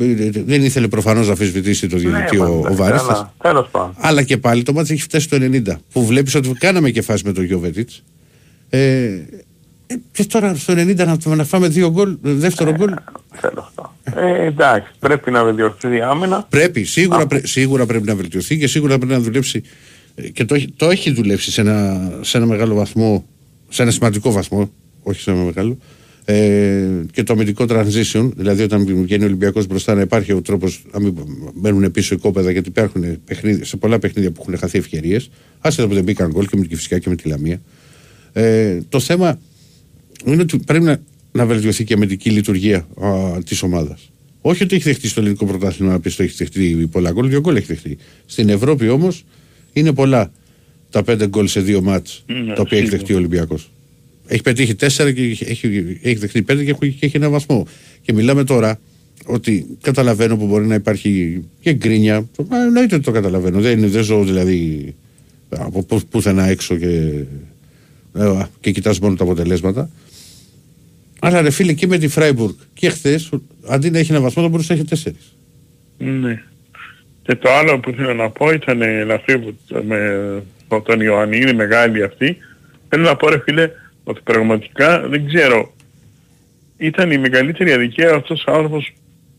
δεν 0.46 0.64
ήθελε 0.64 0.88
προφανώς 0.88 1.28
να 1.28 1.34
αφισβητήσει 1.34 1.88
το 1.88 1.98
διαιτητή 1.98 2.38
Ναι, 2.38 2.44
ο, 2.44 2.54
μα, 2.62 2.70
ο 2.70 2.76
Βάρης. 2.76 3.02
αλλά, 3.02 3.34
Τέλος 3.42 3.68
πάντων. 3.72 3.96
Αλλά 3.98 4.24
και 4.24 4.38
πάλι 4.38 4.64
το 4.64 4.74
μάτι 4.74 4.94
έχει 4.94 5.02
φτάσει 5.02 5.26
στο 5.26 5.38
90. 5.42 5.62
Που 5.92 6.06
βλέπεις 6.06 6.36
ότι 6.36 6.50
κάναμε 6.60 6.90
και 6.90 7.02
φάση 7.02 7.24
με 7.26 7.32
τον 7.34 7.44
Γιώβετιτς. 7.44 8.04
Ε, 8.70 9.10
ε, 9.94 10.00
και 10.12 10.26
τώρα 10.26 10.56
στο 10.56 10.74
90 10.74 10.96
να, 11.26 11.36
να 11.36 11.44
φάμε 11.44 11.68
δύο 11.68 11.90
γκολ, 11.92 12.18
δεύτερο 12.22 12.72
γκολ. 12.72 12.94
Θέλω 13.34 13.60
αυτό. 13.68 13.96
Ε, 14.16 14.46
εντάξει, 14.46 14.92
πρέπει 15.00 15.32
να 15.32 15.44
βελτιωθεί 15.44 15.96
η 15.96 16.02
άμυνα. 16.02 16.46
Πρέπει, 16.50 16.84
σίγουρα, 16.84 17.28
πρέ- 17.28 17.46
σίγουρα 17.48 17.86
πρέπει 17.86 18.06
να 18.08 18.16
βελτιωθεί 18.16 18.58
και 18.58 18.68
σίγουρα 18.68 18.98
πρέπει 18.98 19.14
να 19.14 19.20
δουλέψει. 19.20 19.62
ε, 20.16 20.30
Και 20.30 20.46
το, 20.46 20.56
έχει- 20.56 20.74
το 20.76 20.90
έχει 20.90 21.12
δουλέψει 21.12 21.52
σε 21.52 21.62
ένα, 21.62 22.10
σε 22.22 22.38
ένα 22.38 22.46
μεγάλο 22.46 22.76
βαθμό, 22.76 23.26
σε 23.70 23.82
ένα 23.82 23.92
σημαντικό 23.92 24.32
βαθμό, 24.32 24.72
όχι 25.04 25.22
σε 25.22 25.32
ένα 25.32 25.40
μεγάλο. 25.44 25.78
Ε, 26.26 26.88
και 27.12 27.24
το 27.24 27.34
αμυντικό 27.34 27.66
transition, 27.70 28.30
δηλαδή 28.36 28.64
όταν 28.64 28.86
βγαίνει 29.04 29.24
ο 29.24 29.26
Ολυμπιακός 29.26 29.68
μπροστά 29.68 29.94
να 29.94 30.02
υπάρχει 30.02 30.34
ο 30.34 30.42
τρόπος 30.42 30.84
να 30.94 31.00
μην 31.00 31.16
μένουν 31.62 31.92
πίσω 31.92 32.16
οι 32.16 32.18
κόπεδα, 32.18 32.52
γιατί 32.52 32.70
υπάρχουν 32.70 33.24
παιχνίδια, 33.24 33.66
σε 33.66 33.78
πολλά 33.78 34.00
παιχνίδια 34.00 34.32
που 34.32 34.42
έχουν 34.42 34.58
χαθεί 34.58 34.78
ευκαιρίες. 34.78 35.30
Άσχετα 35.60 35.88
που 35.88 35.94
δεν 35.94 36.04
μπήκαν 36.04 36.30
γκολ 36.32 36.46
και 36.48 36.58
με 36.58 36.66
τη 36.66 36.76
φυσικά 36.76 37.00
και 37.00 37.10
με 37.10 37.16
τη 37.16 37.28
Λαμία. 37.30 37.62
Ε, 38.34 38.78
το 38.90 39.00
θέμα 39.00 39.40
είναι 40.26 40.42
ότι 40.42 40.58
πρέπει 40.58 40.84
να, 40.84 41.02
να 41.32 41.46
βελτιωθεί 41.46 41.84
και 41.84 41.94
η 41.94 41.96
αμυντική 41.96 42.30
λειτουργία 42.30 42.88
της 43.46 43.62
ομάδας. 43.64 44.12
Όχι 44.42 44.64
ότι 44.64 44.76
έχει 44.76 44.84
δεχτεί 44.84 45.08
στο 45.08 45.20
ελληνικό 45.22 45.46
πρωτάθλημα 45.46 45.92
να 45.92 46.00
πει 46.00 46.12
το 46.12 46.24
έχει 46.24 46.36
δεχτεί 46.38 46.88
πολλά 46.92 47.12
γκολ, 47.12 47.30
δύο 47.30 47.40
γκολ 47.40 47.56
έχει 47.56 47.66
δεχτεί. 47.66 47.98
Στην 48.26 48.50
Ευρώπη 48.50 48.90
όμως 48.90 49.26
είναι 49.74 49.94
πολλά 49.94 50.32
τα 50.90 51.04
πέντε 51.04 51.28
γκολ 51.28 51.48
σε 51.48 51.60
δύο 51.62 51.82
μάτς 51.82 52.24
Ναι, 52.28 52.34
τα 52.54 52.62
οποία 52.62 52.78
έχει 52.78 52.88
σίγουρα. 52.88 52.98
δεχτεί 52.98 53.14
ο 53.14 53.18
Ολυμπιακός. 53.18 53.72
Έχει 54.28 54.42
πετύχει 54.42 54.76
τέσσερα 54.76 55.12
και 55.12 55.22
έχει, 55.22 55.46
έχει, 55.50 55.68
έχει 56.02 56.16
δεχτεί 56.16 56.42
πέντε 56.42 56.64
και 56.64 56.76
έχει, 56.82 56.92
και 56.94 57.06
έχει 57.06 57.18
ένα 57.18 57.30
βαθμό. 57.30 57.68
Και 58.02 58.14
μιλάμε 58.14 58.44
τώρα 58.44 58.80
ότι 59.26 59.66
καταλαβαίνω 59.82 60.38
που 60.38 60.46
μπορεί 60.48 60.66
να 60.66 60.76
υπάρχει 60.76 61.42
και 61.62 61.74
γκρίνια. 61.74 62.30
Μα 62.50 62.62
εννοείται 62.64 62.96
ότι 62.96 63.04
το 63.04 63.12
καταλαβαίνω. 63.12 63.60
Δεν, 63.62 63.90
δεν 63.90 64.04
ζω 64.04 64.24
δηλαδή 64.24 64.94
από 65.50 65.84
πού- 65.84 66.08
πουθενά 66.10 66.48
έξω 66.48 66.76
και, 66.78 67.24
ε, 68.14 68.42
και 68.60 68.72
κοιτάς 68.72 69.00
μόνο 69.00 69.16
τα 69.16 69.24
αποτελέσματα. 69.24 69.90
Αλλά 71.24 71.42
ρε 71.42 71.50
φίλε 71.50 71.74
και 71.74 71.88
με 71.88 71.98
τη 71.98 72.08
Φράιμπουργκ 72.08 72.54
και 72.74 72.90
χθες, 72.90 73.30
αντί 73.68 73.90
να 73.90 74.00
έχει 74.00 74.12
ένα 74.12 74.22
βαθμό, 74.22 74.44
θα 74.44 74.50
μπορούσε 74.50 74.74
να 74.74 74.80
έχει 74.80 74.88
τέσσερις. 74.88 75.36
Ναι. 75.98 76.44
Και 77.22 77.36
το 77.36 77.52
άλλο 77.52 77.80
που 77.80 77.92
θέλω 77.92 78.14
να 78.14 78.30
πω 78.30 78.52
ήταν 78.52 78.82
ε, 78.82 79.14
αυτή 79.14 79.38
που 79.38 79.56
με 79.84 80.44
με 80.76 80.82
τον 80.82 81.02
Ιωάννη, 81.02 81.38
είναι 81.38 81.54
μεγάλη 81.54 82.04
αυτή. 82.04 82.38
Θέλω 82.90 83.04
να 83.04 83.16
πω 83.16 83.30
ρε 83.30 83.40
φίλε 83.40 83.70
ότι 84.04 84.22
πραγματικά 84.24 85.08
δεν 85.08 85.28
ξέρω. 85.28 85.74
Ήταν 86.78 87.12
η 87.12 87.18
μεγαλύτερη 87.18 87.72
αδικία 87.72 88.14
αυτός 88.14 88.44
ο 88.48 88.52
άνθρωπος 88.52 88.94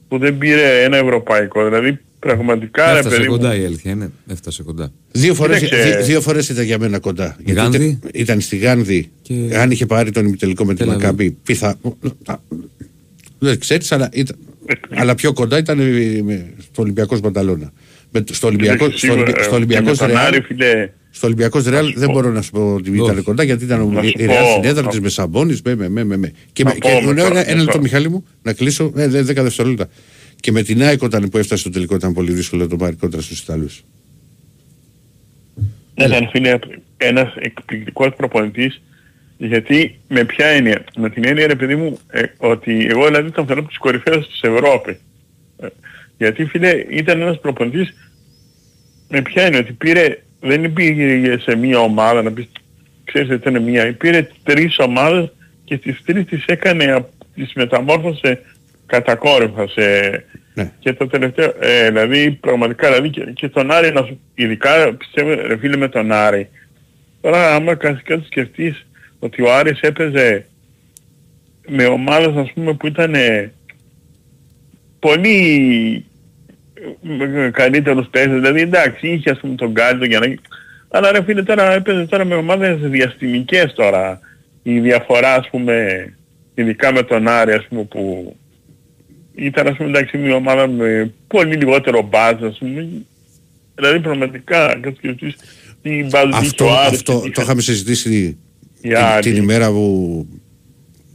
που 0.08 0.18
δεν 0.18 0.38
πήρε 0.38 0.82
ένα 0.82 0.96
ευρωπαϊκό. 0.96 1.64
Δηλαδή 1.64 2.00
πραγματικά 2.26 2.92
ρε 2.92 2.98
Έφτασε 2.98 3.16
παιδί 3.16 3.28
μου. 3.28 3.36
κοντά 3.36 3.56
η 3.56 3.64
αλήθεια 3.64 3.90
είναι. 3.90 4.10
Έφτασε 4.26 4.62
κοντά. 4.62 4.92
Δύο 5.12 5.34
φορές, 5.34 5.58
Κοίταξε. 5.58 5.96
δι- 5.96 6.04
δύο 6.06 6.20
φορές 6.20 6.48
ήταν 6.48 6.64
για 6.64 6.78
μένα 6.78 6.98
κοντά. 6.98 7.36
Γιατί 7.44 7.60
Γάνδη; 7.60 7.84
ήταν, 7.84 8.10
ήταν 8.14 8.40
στη 8.40 8.56
Γάνδη. 8.56 9.10
Και- 9.22 9.34
Αν 9.56 9.70
είχε 9.70 9.86
πάρει 9.86 10.10
τον 10.10 10.26
ημιτελικό 10.26 10.64
με 10.64 10.72
τη 10.72 10.78
Τελαβή. 10.78 10.98
Μακάμπη, 11.00 11.30
πιθα... 11.30 11.76
Δεν 13.38 13.58
ξέρεις, 13.58 13.92
αλλά, 13.92 14.08
ήταν... 14.12 14.36
αλλά 14.94 15.14
πιο 15.14 15.32
κοντά 15.32 15.58
ήταν 15.58 15.78
ε, 15.80 16.22
με- 16.24 16.46
στο 16.58 16.82
Ολυμπιακός 16.82 17.20
Μπανταλώνα. 17.20 17.72
Με, 18.10 18.24
στο 18.30 18.46
Ολυμπιακό, 18.46 18.74
Κοίταξε, 18.88 18.98
στο, 18.98 19.06
σίγουρα, 19.06 19.22
Ολυμπι- 19.22 19.38
ε, 19.38 19.42
στο 19.42 19.54
Ολυμπιακός 19.54 19.98
και 19.98 20.04
με 20.04 20.08
τον 20.12 20.16
Ρεάλ, 20.16 20.26
Άρη, 20.26 20.40
φίλε, 20.40 20.90
στο 21.10 21.26
Ολυμπιακός 21.26 21.64
Ρεάλ 21.64 21.86
σου 21.86 21.98
δεν 21.98 22.06
πω. 22.06 22.12
μπορώ 22.12 22.30
να 22.30 22.42
σου 22.42 22.50
πω 22.50 22.74
ότι 22.74 22.90
Όχι. 22.90 23.10
ήταν 23.10 23.22
κοντά 23.22 23.42
γιατί 23.42 23.64
ήταν 23.64 23.88
Να 23.92 24.02
η 24.02 24.06
σου 24.08 24.14
η 24.16 24.26
Ρεάλ 24.26 24.44
πω, 24.44 24.50
στην 24.50 24.64
έδρα 24.70 24.82
να- 24.82 24.88
της 24.88 25.00
με 25.00 25.08
Σαμπόνις, 25.08 25.62
με, 25.62 25.74
με, 25.74 25.88
με, 25.88 26.04
με, 26.04 26.16
με. 26.16 26.32
Και, 26.52 26.64
Να 26.64 26.70
με, 26.70 26.76
πω, 26.80 26.88
και 26.88 27.06
με 27.06 27.12
ναι, 27.12 27.20
το- 27.20 27.26
ένα, 27.26 27.40
ένα 27.46 27.54
με 27.56 27.58
λεπτό 27.62 27.72
το- 27.72 27.80
Μιχάλη 27.82 28.08
μου, 28.10 28.24
να 28.42 28.52
κλείσω, 28.52 28.92
ε, 28.96 29.08
δε- 29.08 29.22
δέκα 29.22 29.42
δευτερόλεπτα. 29.42 29.88
Και 30.42 30.52
με 30.52 30.62
την 30.62 30.82
ΑΕΚ 30.82 31.02
όταν 31.02 31.28
που 31.28 31.38
έφτασε 31.38 31.60
στο 31.60 31.70
τελικό 31.70 31.94
ήταν 31.94 32.12
πολύ 32.12 32.32
δύσκολο 32.32 32.62
να 32.62 32.68
το 32.68 32.76
πάρει 32.76 32.96
κόντρα 32.96 33.20
στους 33.20 33.40
Ιταλούς. 33.40 33.84
Ήταν 35.94 36.28
φίλε 36.30 36.58
ένας 36.96 37.34
εκπληκτικός 37.36 38.14
προπονητής 38.16 38.82
γιατί 39.36 39.98
με 40.08 40.24
ποια 40.24 40.46
έννοια. 40.46 40.84
Με 40.96 41.10
την 41.10 41.24
έννοια 41.26 41.46
ρε 41.46 41.54
παιδί 41.54 41.76
μου 41.76 41.98
ε, 42.08 42.22
ότι 42.36 42.86
εγώ 42.90 43.06
δηλαδή 43.06 43.30
τον 43.30 43.46
θέλω 43.46 43.60
από 43.60 43.68
τους 43.68 43.78
κορυφαίους 43.78 44.28
της 44.28 44.40
Ευρώπης. 44.42 44.96
Ε, 45.60 45.66
γιατί 46.18 46.44
φίλε 46.44 46.84
ήταν 46.90 47.20
ένας 47.20 47.40
προπονητής 47.40 47.94
με 49.08 49.22
ποια 49.22 49.42
έννοια 49.42 49.60
ότι 49.60 49.72
πήρε, 49.72 50.22
δεν 50.40 50.72
πήγε 50.72 51.38
σε 51.38 51.56
μία 51.56 51.78
ομάδα 51.78 52.22
να 52.22 52.32
πεις 52.32 52.48
ξέρεις 53.04 53.30
ότι 53.30 53.48
ήταν 53.48 53.62
μία, 53.62 53.94
πήρε 53.94 54.28
τρεις 54.42 54.78
ομάδες 54.78 55.32
και 55.64 55.78
τις 55.78 56.02
τρεις 56.04 56.24
τις 56.24 56.44
έκανε, 56.44 56.84
απ- 56.84 57.10
τις 57.34 57.52
μεταμόρφωσε 57.54 58.40
κατακόρυφα 58.92 59.68
σε, 59.68 59.84
Ναι. 60.54 60.72
και 60.78 60.92
το 60.92 61.06
τελευταίο, 61.06 61.54
ε, 61.60 61.88
δηλαδή 61.88 62.30
πραγματικά, 62.30 62.88
δηλαδή 62.88 63.10
και, 63.10 63.24
και 63.34 63.48
τον 63.48 63.70
Άρη, 63.70 63.92
να 63.92 64.02
σου, 64.02 64.20
ειδικά 64.34 64.94
πιστεύω 64.94 65.46
ρε 65.46 65.56
φίλε 65.56 65.76
με 65.76 65.88
τον 65.88 66.12
Άρη, 66.12 66.48
τώρα 67.20 67.54
άμα 67.54 67.74
κάτι 67.74 68.02
κάτι 68.02 68.24
σκεφτείς 68.24 68.86
ότι 69.18 69.42
ο 69.42 69.54
Άρης 69.54 69.80
έπαιζε 69.80 70.46
με 71.68 71.84
ομάδες 71.84 72.36
ας 72.36 72.52
πούμε 72.52 72.72
που 72.74 72.86
ήταν 72.86 73.14
πολύ 74.98 76.04
ε, 77.44 77.50
καλύτερους 77.50 78.06
παίκτες, 78.10 78.40
δηλαδή 78.40 78.60
εντάξει 78.60 79.08
είχε 79.08 79.30
ας 79.30 79.38
πούμε 79.38 79.54
τον 79.54 79.70
Γκάλι, 79.70 79.98
τον 79.98 80.08
Γιαννάκη, 80.08 80.40
αλλά 80.88 81.12
ρε 81.12 81.22
φίλε 81.22 81.42
τώρα 81.42 81.72
έπαιζε 81.72 82.06
τώρα 82.06 82.24
με 82.24 82.34
ομάδες 82.34 82.78
διαστημικές 82.80 83.72
τώρα, 83.74 84.20
η 84.62 84.80
διαφορά 84.80 85.34
ας 85.34 85.48
πούμε, 85.50 86.06
ειδικά 86.54 86.92
με 86.92 87.02
τον 87.02 87.28
Άρη 87.28 87.52
ας 87.52 87.66
πούμε 87.68 87.82
που 87.84 88.36
ήταν 89.34 89.66
ας 89.66 89.76
πούμε 89.76 89.88
εντάξει 89.88 90.16
μια 90.18 90.34
ομάδα 90.34 90.68
με 90.68 91.12
πολύ 91.26 91.54
λιγότερο 91.56 92.08
μπάζ 92.10 92.42
ας 92.42 92.58
πούμε, 92.58 92.88
δηλαδή 93.74 94.00
πραγματικά 94.00 94.78
κάτι 94.80 94.96
σκεφτείς 94.96 95.34
τι 95.82 95.90
μπάζ 96.10 96.28
είχε 96.28 96.38
Αυτό, 96.38 96.64
ο 96.66 96.72
Άρης, 96.72 96.98
αυτό 96.98 97.20
τι 97.20 97.30
το 97.30 97.42
είχαμε 97.42 97.60
συζητήσει 97.60 98.14
η 98.80 98.88
την, 98.88 98.96
Άρη. 98.96 99.30
την 99.32 99.42
ημέρα 99.42 99.70
που 99.70 100.26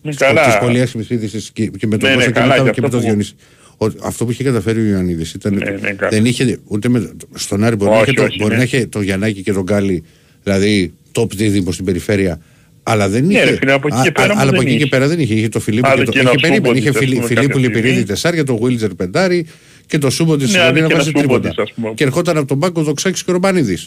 Ναι, 0.02 0.10
της 0.12 0.20
καλά. 0.20 0.58
πολύ 0.60 0.82
άσχημης 0.82 1.10
είδησης 1.10 1.52
και, 1.52 1.68
και 1.68 1.88
με 1.88 1.98
τον 1.98 2.10
Ναι, 2.10 2.16
ναι, 2.16 2.24
Κώστα 2.24 2.32
και, 2.32 2.40
καλά, 2.40 2.54
μετά, 2.56 2.66
και 2.66 2.72
και 2.72 2.82
με 2.82 2.88
αυτό 2.88 2.98
τον 2.98 3.00
που- 3.00 3.06
Διονύσης. 3.06 3.36
Ο- 3.78 4.08
αυτό 4.08 4.26
που 4.26 4.32
είχε 4.32 4.44
καταφέρει 4.44 4.80
ο 4.82 4.84
Ιωαννίδης 4.86 5.34
ήταν 5.34 5.54
Ναι, 5.54 5.70
ναι, 5.70 5.92
καλά. 5.92 6.10
δεν 6.12 6.26
είχε 6.26 6.60
ούτε 6.68 6.90
με, 6.90 7.12
στον 7.36 7.64
Άρη 7.64 7.76
μπορεί, 7.76 7.92
Όχι, 7.92 8.00
να, 8.00 8.04
είχε, 8.06 8.14
το- 8.14 8.24
όχι, 8.24 8.38
μπορεί 8.38 8.52
ναι. 8.52 8.58
να 8.58 8.64
είχε 8.64 8.86
τον 8.88 9.02
Γιαννάκη 9.02 9.42
και 9.42 9.54
τον 9.54 9.64
Γκάλι 9.64 10.04
δηλαδή 10.44 10.94
top 11.12 11.30
δίδυμο 11.36 11.72
στην 11.72 11.86
περιφέρεια 11.86 12.42
αλλά 12.90 13.10
δεν 13.10 13.26
Ναι, 13.26 13.34
είχε. 13.34 13.44
ρε 13.44 13.56
φίλε, 13.56 13.72
από 13.72 13.88
εκεί 13.88 13.98
α- 13.98 14.02
και 14.04 14.12
πέρα 14.12 14.28
α- 14.28 14.32
όμως 14.32 14.42
αλλά 14.42 14.52
δεν 14.52 14.60
από 14.60 14.68
εκεί 14.70 14.78
και 14.78 14.82
είχε. 14.84 14.90
πέρα 14.90 15.08
δεν 15.08 15.20
είχε. 15.20 15.34
Είχε 15.34 15.50
το 15.50 15.60
Φιλίππο 15.60 15.88
Άντε 15.88 16.00
και 16.00 16.06
το. 16.06 16.12
και 16.12 16.18
Είχε, 16.20 16.28
ένα 16.30 16.40
περίπου, 16.40 16.56
Σούμποτης, 16.58 16.80
είχε 16.82 16.90
ας 16.90 16.96
Φιλι- 16.98 17.14
πούμε, 17.16 17.28
Φιλίππου 17.28 17.48
κάποια 17.48 17.62
Λιπηρίδη 17.62 17.88
στιγμή. 17.90 18.06
τεσσάρια, 18.06 18.44
το 18.44 18.58
Βίλτζερ 18.58 18.94
πεντάρι 18.94 19.46
και 19.86 19.98
το 19.98 20.10
Σούμπο 20.10 20.38
της 20.38 20.52
Ναι, 20.52 20.58
ναι, 20.58 20.64
άντε 20.64 20.80
να 20.82 20.88
και 20.88 20.94
βάζει 20.94 21.10
ένα 21.14 21.22
τίποτα. 21.22 21.48
Σούμποτης, 21.50 21.64
ας 21.64 21.74
πούμε. 21.74 21.94
Και 21.96 22.04
ερχόταν 22.04 22.38
από 22.38 22.48
τον 22.48 22.60
Πάγκο 22.60 22.84
Δοξάκης 22.84 23.24
και 23.24 23.30
ο 23.30 23.34
Ρομπανίδη. 23.34 23.78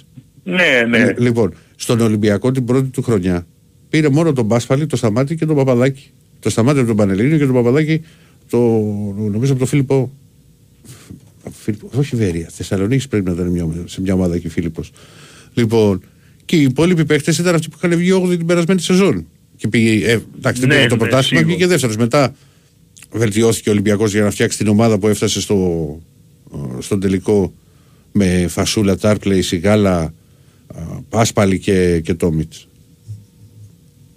Ναι, 0.45 0.87
ναι. 0.89 1.15
Λοιπόν, 1.19 1.55
στον 1.77 2.01
Ολυμπιακό 2.01 2.51
την 2.51 2.65
πρώτη 2.65 2.89
του 2.89 3.03
χρονιά 3.03 3.47
πήρε 3.89 4.09
μόνο 4.09 4.33
τον 4.33 4.45
Μπάσφαλη, 4.45 4.87
το 4.87 4.97
Σταμάτη 4.97 5.37
και 5.37 5.47
τον 5.47 5.57
Παπαδάκη. 5.57 6.11
Το 6.41 6.51
Σταμάτη 6.51 6.79
από 6.79 6.87
τον 6.89 6.97
Πανελλήνιο 6.97 7.39
και 7.39 7.45
τον 7.47 7.55
Παπαδάκη 7.55 8.01
το, 8.51 8.59
νομίζω 9.31 9.51
από 9.51 9.59
τον 9.59 9.69
Φίλιππο. 9.69 10.13
Φίλιππο 11.63 11.89
όχι 11.99 12.17
Βέρεια, 12.17 12.47
Θεσσαλονίκης 12.51 13.09
πρέπει 13.09 13.25
να 13.25 13.33
ήταν 13.33 13.47
μια, 13.47 13.67
σε 13.85 14.01
μια 14.01 14.15
ομάδα 14.15 14.35
εκεί 14.35 14.49
Φίλιππος. 14.49 14.91
Λοιπόν, 15.55 16.03
και 16.51 16.57
οι 16.57 16.63
υπόλοιποι 16.63 17.05
παίχτες 17.05 17.39
ήταν 17.39 17.55
αυτοί 17.55 17.69
που 17.69 17.77
είχαν 17.83 17.99
βγει 17.99 18.13
8 18.13 18.37
την 18.37 18.47
περασμένη 18.47 18.81
σεζόν. 18.81 19.27
Και 19.57 19.69
πήγε, 19.69 20.11
ε, 20.11 20.21
εντάξει, 20.39 20.61
δεν 20.61 20.69
Ναι, 20.69 20.75
πήγε 20.75 20.89
το 20.89 20.95
ναι, 20.95 21.01
πρωτάθλημα, 21.01 21.23
σίγουρα. 21.23 21.47
βγήκε 21.47 21.67
δεύτερος. 21.67 21.97
Μετά 21.97 22.35
βελτιώθηκε 23.11 23.69
ο 23.69 23.73
Ολυμπιακός 23.73 24.13
για 24.13 24.23
να 24.23 24.31
φτιάξει 24.31 24.59
την 24.59 24.69
ομάδα 24.69 24.99
που 24.99 25.09
έφτασε 25.09 25.41
στο, 25.41 25.57
ε, 26.55 26.81
στον 26.81 27.01
τελικό 27.01 27.53
με 28.13 28.47
Φασούλα, 28.49 28.97
Τάρπλεϊ, 28.97 29.43
Σιγάλα, 29.43 30.13
ε, 30.75 30.81
Πάσπαλη 31.09 31.59
και, 31.59 32.01
και 32.01 32.15
Τόμιτς. 32.15 32.69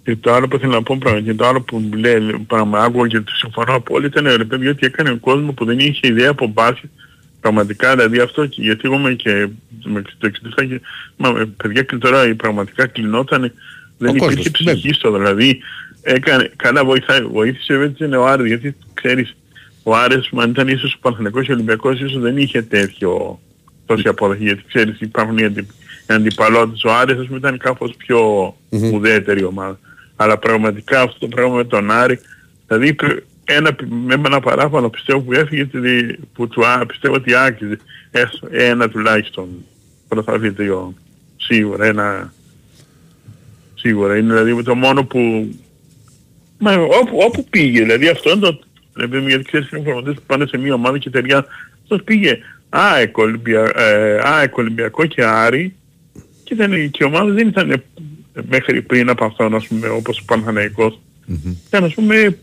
Και 0.02 0.16
το 0.16 0.32
άλλο 0.32 0.48
που 0.48 0.58
θέλω 0.58 0.72
να 0.72 0.82
πω 0.82 0.96
πράγμα, 1.00 1.20
και 1.20 1.34
το 1.34 1.46
άλλο 1.46 1.60
που 1.60 1.76
μου 1.76 1.92
λέει, 1.92 2.18
πράγμα 2.46 2.78
άκουγα 2.82 3.06
και 3.06 3.20
το 3.20 3.32
συμφωνώ 3.34 3.74
απόλυτα, 3.74 4.20
είναι 4.20 4.34
ρε 4.34 4.44
παιδιά 4.44 4.70
ότι 4.70 4.86
έκανε 4.86 5.18
κόσμος 5.20 5.54
που 5.54 5.64
δεν 5.64 5.78
είχε 5.78 6.00
ιδέα 6.02 6.30
από 6.30 6.46
μπάσκετ. 6.46 6.90
Πραγματικά 7.44 7.96
δηλαδή 7.96 8.18
αυτό, 8.18 8.46
και, 8.46 8.62
γιατί 8.62 8.80
εγώ 8.84 8.94
είμαι 8.94 9.14
και 9.14 9.48
με 9.84 10.02
το 10.18 10.30
67 10.58 10.66
και 10.68 10.80
μα, 11.16 11.28
ε, 11.28 11.44
παιδιά 11.44 11.82
και 11.82 11.96
τώρα 11.96 12.28
η 12.28 12.34
πραγματικά 12.34 12.86
κλεινόταν, 12.86 13.52
δεν 13.98 14.10
Ο 14.10 14.14
υπήρχε 14.14 14.50
κόσμος, 14.50 14.50
ψυχή 14.50 14.92
στο 14.92 15.12
δηλαδή. 15.12 15.58
Έκανε, 16.02 16.50
καλά 16.56 16.84
βοηθάει, 16.84 17.22
βοήθησε 17.22 17.74
έτσι 17.74 18.04
είναι 18.04 18.16
ο 18.16 18.26
Άρης, 18.26 18.46
γιατί 18.46 18.76
ξέρεις, 18.94 19.36
ο 19.82 19.96
Άρης, 19.96 20.30
αν 20.36 20.50
ήταν 20.50 20.68
ίσως 20.68 20.94
ο 20.94 20.98
Παναθηναϊκός 21.00 21.44
και 21.44 21.50
ο 21.50 21.54
Ολυμπιακός, 21.54 22.00
ίσως 22.00 22.18
δεν 22.18 22.36
είχε 22.36 22.62
τέτοιο 22.62 23.40
τόση 23.86 24.08
αποδοχή, 24.08 24.42
γιατί 24.44 24.62
ξέρεις 24.68 25.00
υπάρχουν 25.00 25.38
οι, 25.38 25.44
αντι, 25.44 25.60
οι 26.08 26.14
αντιπαλότητες. 26.14 26.84
Ο 26.84 26.92
Άρης 26.92 27.18
ας 27.18 27.26
πούμε 27.26 27.38
ήταν 27.38 27.58
κάπως 27.58 27.94
πιο 27.96 28.54
Μμμ. 28.68 28.92
ουδέτερη 28.92 29.44
ομάδα. 29.44 29.78
Αλλά 30.16 30.38
πραγματικά 30.38 31.00
αυτό 31.00 31.18
το 31.18 31.28
πράγμα 31.28 31.54
με 31.54 31.64
τον 31.64 31.90
Άρη, 31.90 32.20
δηλαδή 32.66 32.86
είπε 32.88 33.22
ένα, 33.44 33.76
με 33.88 34.14
ένα 34.14 34.40
παράπονο 34.40 34.88
πιστεύω 34.88 35.20
που 35.20 35.32
έφυγε, 35.32 35.64
τη- 35.66 36.16
που 36.32 36.48
του, 36.48 36.66
α- 36.66 36.86
πιστεύω 36.86 37.14
ότι 37.14 37.34
άκουσε 37.34 37.78
έστω 38.10 38.48
ένα 38.50 38.88
τουλάχιστον 38.88 39.48
πρωταθλητήριο. 40.08 40.94
Σίγουρα, 41.36 41.86
ένα, 41.86 42.32
σίγουρα. 43.74 44.16
Είναι 44.16 44.34
δηλαδή 44.42 44.62
το 44.62 44.74
μόνο 44.74 45.04
που, 45.04 45.48
μα 46.58 46.72
όπου, 46.74 47.18
όπου 47.20 47.44
πήγε, 47.50 47.80
δηλαδή 47.82 48.08
αυτό 48.08 48.30
είναι 48.30 48.40
το, 48.40 48.58
δηλαδή, 48.94 49.28
γιατί 49.28 49.44
ξέρεις 49.44 49.70
είναι 49.70 49.80
προγραμματές 49.80 50.14
που 50.14 50.22
πάνε 50.26 50.46
σε 50.46 50.58
μια 50.58 50.74
ομάδα 50.74 50.98
και 50.98 51.10
τελειά, 51.10 51.44
αυτός 51.82 52.02
πήγε 52.04 52.38
ΑΕΚ, 52.68 53.16
Ολυμπια, 53.18 53.72
ε, 53.76 54.18
ΑΕΚ, 54.22 54.56
Ολυμπιακό 54.56 55.06
και 55.06 55.24
Άρη 55.24 55.74
και, 56.44 56.54
ήταν, 56.54 56.90
και 56.90 56.98
οι 57.00 57.06
ομάδες 57.06 57.34
δεν 57.34 57.48
ήταν 57.48 57.82
μέχρι 58.48 58.82
πριν 58.82 59.08
από 59.08 59.24
αυτόν, 59.24 59.54
ας 59.54 59.66
πούμε, 59.66 59.88
όπως 59.88 60.18
ο 60.18 60.22
Παναθηναϊκός. 60.26 61.00
Ήταν, 61.66 61.84
ας 61.84 61.94
πούμε, 61.94 62.38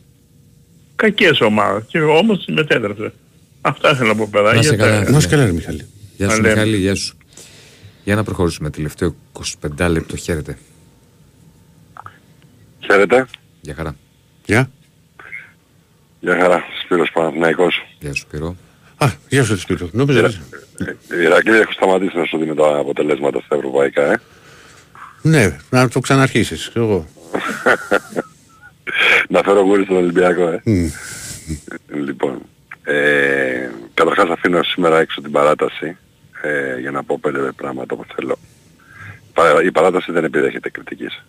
κακές 1.01 1.41
ομάδες 1.41 1.83
και 1.87 2.01
όμως 2.01 2.45
μετέτρεψε. 2.47 3.13
Αυτά 3.61 3.95
θέλω 3.95 4.07
να 4.07 4.15
πω, 4.15 4.27
παιδάκια. 4.31 4.57
Να 4.57 4.63
σε 4.63 4.75
καλά, 4.75 4.91
Τα- 4.91 4.97
φίλε. 4.99 5.11
Να 5.11 5.17
είσαι 5.17 5.27
καλά, 5.27 5.45
ρε 5.45 5.51
Μιχάλη. 5.51 5.85
Γεια 6.17 6.29
σου 6.29 6.35
Να 6.35 6.41
λέμε. 6.41 6.53
Μιχάλη, 6.53 6.77
γεια 6.77 6.95
σου. 6.95 7.17
Για 8.03 8.15
να 8.15 8.23
προχωρήσουμε 8.23 8.69
τελευταίο 8.69 9.15
25 9.77 9.87
λεπτό. 9.89 10.15
Χαίρετε. 10.15 10.57
Χαίρετε. 12.79 13.25
Γεια 13.61 13.73
χαρά. 13.75 13.95
Γεια. 14.45 14.69
Γεια 16.19 16.37
χαρά. 16.41 16.63
Σπύρος 16.83 17.09
Παναθηναϊκός. 17.13 17.85
Γεια 17.99 18.13
σου 18.13 18.21
Σπύρο. 18.21 18.55
Α, 18.97 19.07
γεια 19.29 19.43
σου, 19.43 19.53
ρε 19.53 19.59
Σπύρο. 19.59 19.89
Νόμιζα. 19.91 20.21
ρε. 20.21 20.27
Η 21.19 21.23
Ηρακλή 21.23 21.57
έχω 21.57 21.71
σταματήσει 21.71 22.17
να 22.17 22.25
σου 22.25 22.37
δίνει 22.37 22.55
τα 22.55 22.77
αποτελέσματα 22.77 23.41
στα 23.45 23.55
ευρωπαϊκά, 23.55 24.11
ε. 24.11 24.19
Ναι, 25.21 25.57
να 25.69 25.89
το 25.89 25.99
ξαναρχίσεις. 25.99 26.71
Εγώ. 26.73 27.07
να 29.29 29.41
φέρω 29.43 29.61
γούρι 29.61 29.83
στον 29.83 29.95
Ολυμπιακό, 29.97 30.47
ε. 30.47 30.61
Μμ. 30.65 30.87
Λοιπόν, 32.05 32.41
ε, 32.83 33.69
καταρχάς 33.93 34.29
αφήνω 34.29 34.63
σήμερα 34.63 34.99
έξω 34.99 35.21
την 35.21 35.31
παράταση 35.31 35.97
ε, 36.41 36.79
για 36.79 36.91
να 36.91 37.03
πω 37.03 37.19
πέντε 37.21 37.39
πράγματα 37.55 37.95
που 37.95 38.05
θέλω. 38.15 38.37
Πα- 39.33 39.63
Η 39.63 39.71
παράταση 39.71 40.11
δεν 40.11 40.23
επιδέχεται 40.23 40.69
κριτικής. 40.69 41.23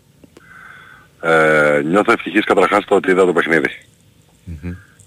Ε, 1.23 1.81
νιώθω 1.85 2.13
ευτυχής 2.13 2.45
καταρχάς 2.45 2.85
το 2.85 2.95
ότι 2.95 3.11
είδα 3.11 3.25
το 3.25 3.33
παιχνίδι. 3.33 3.69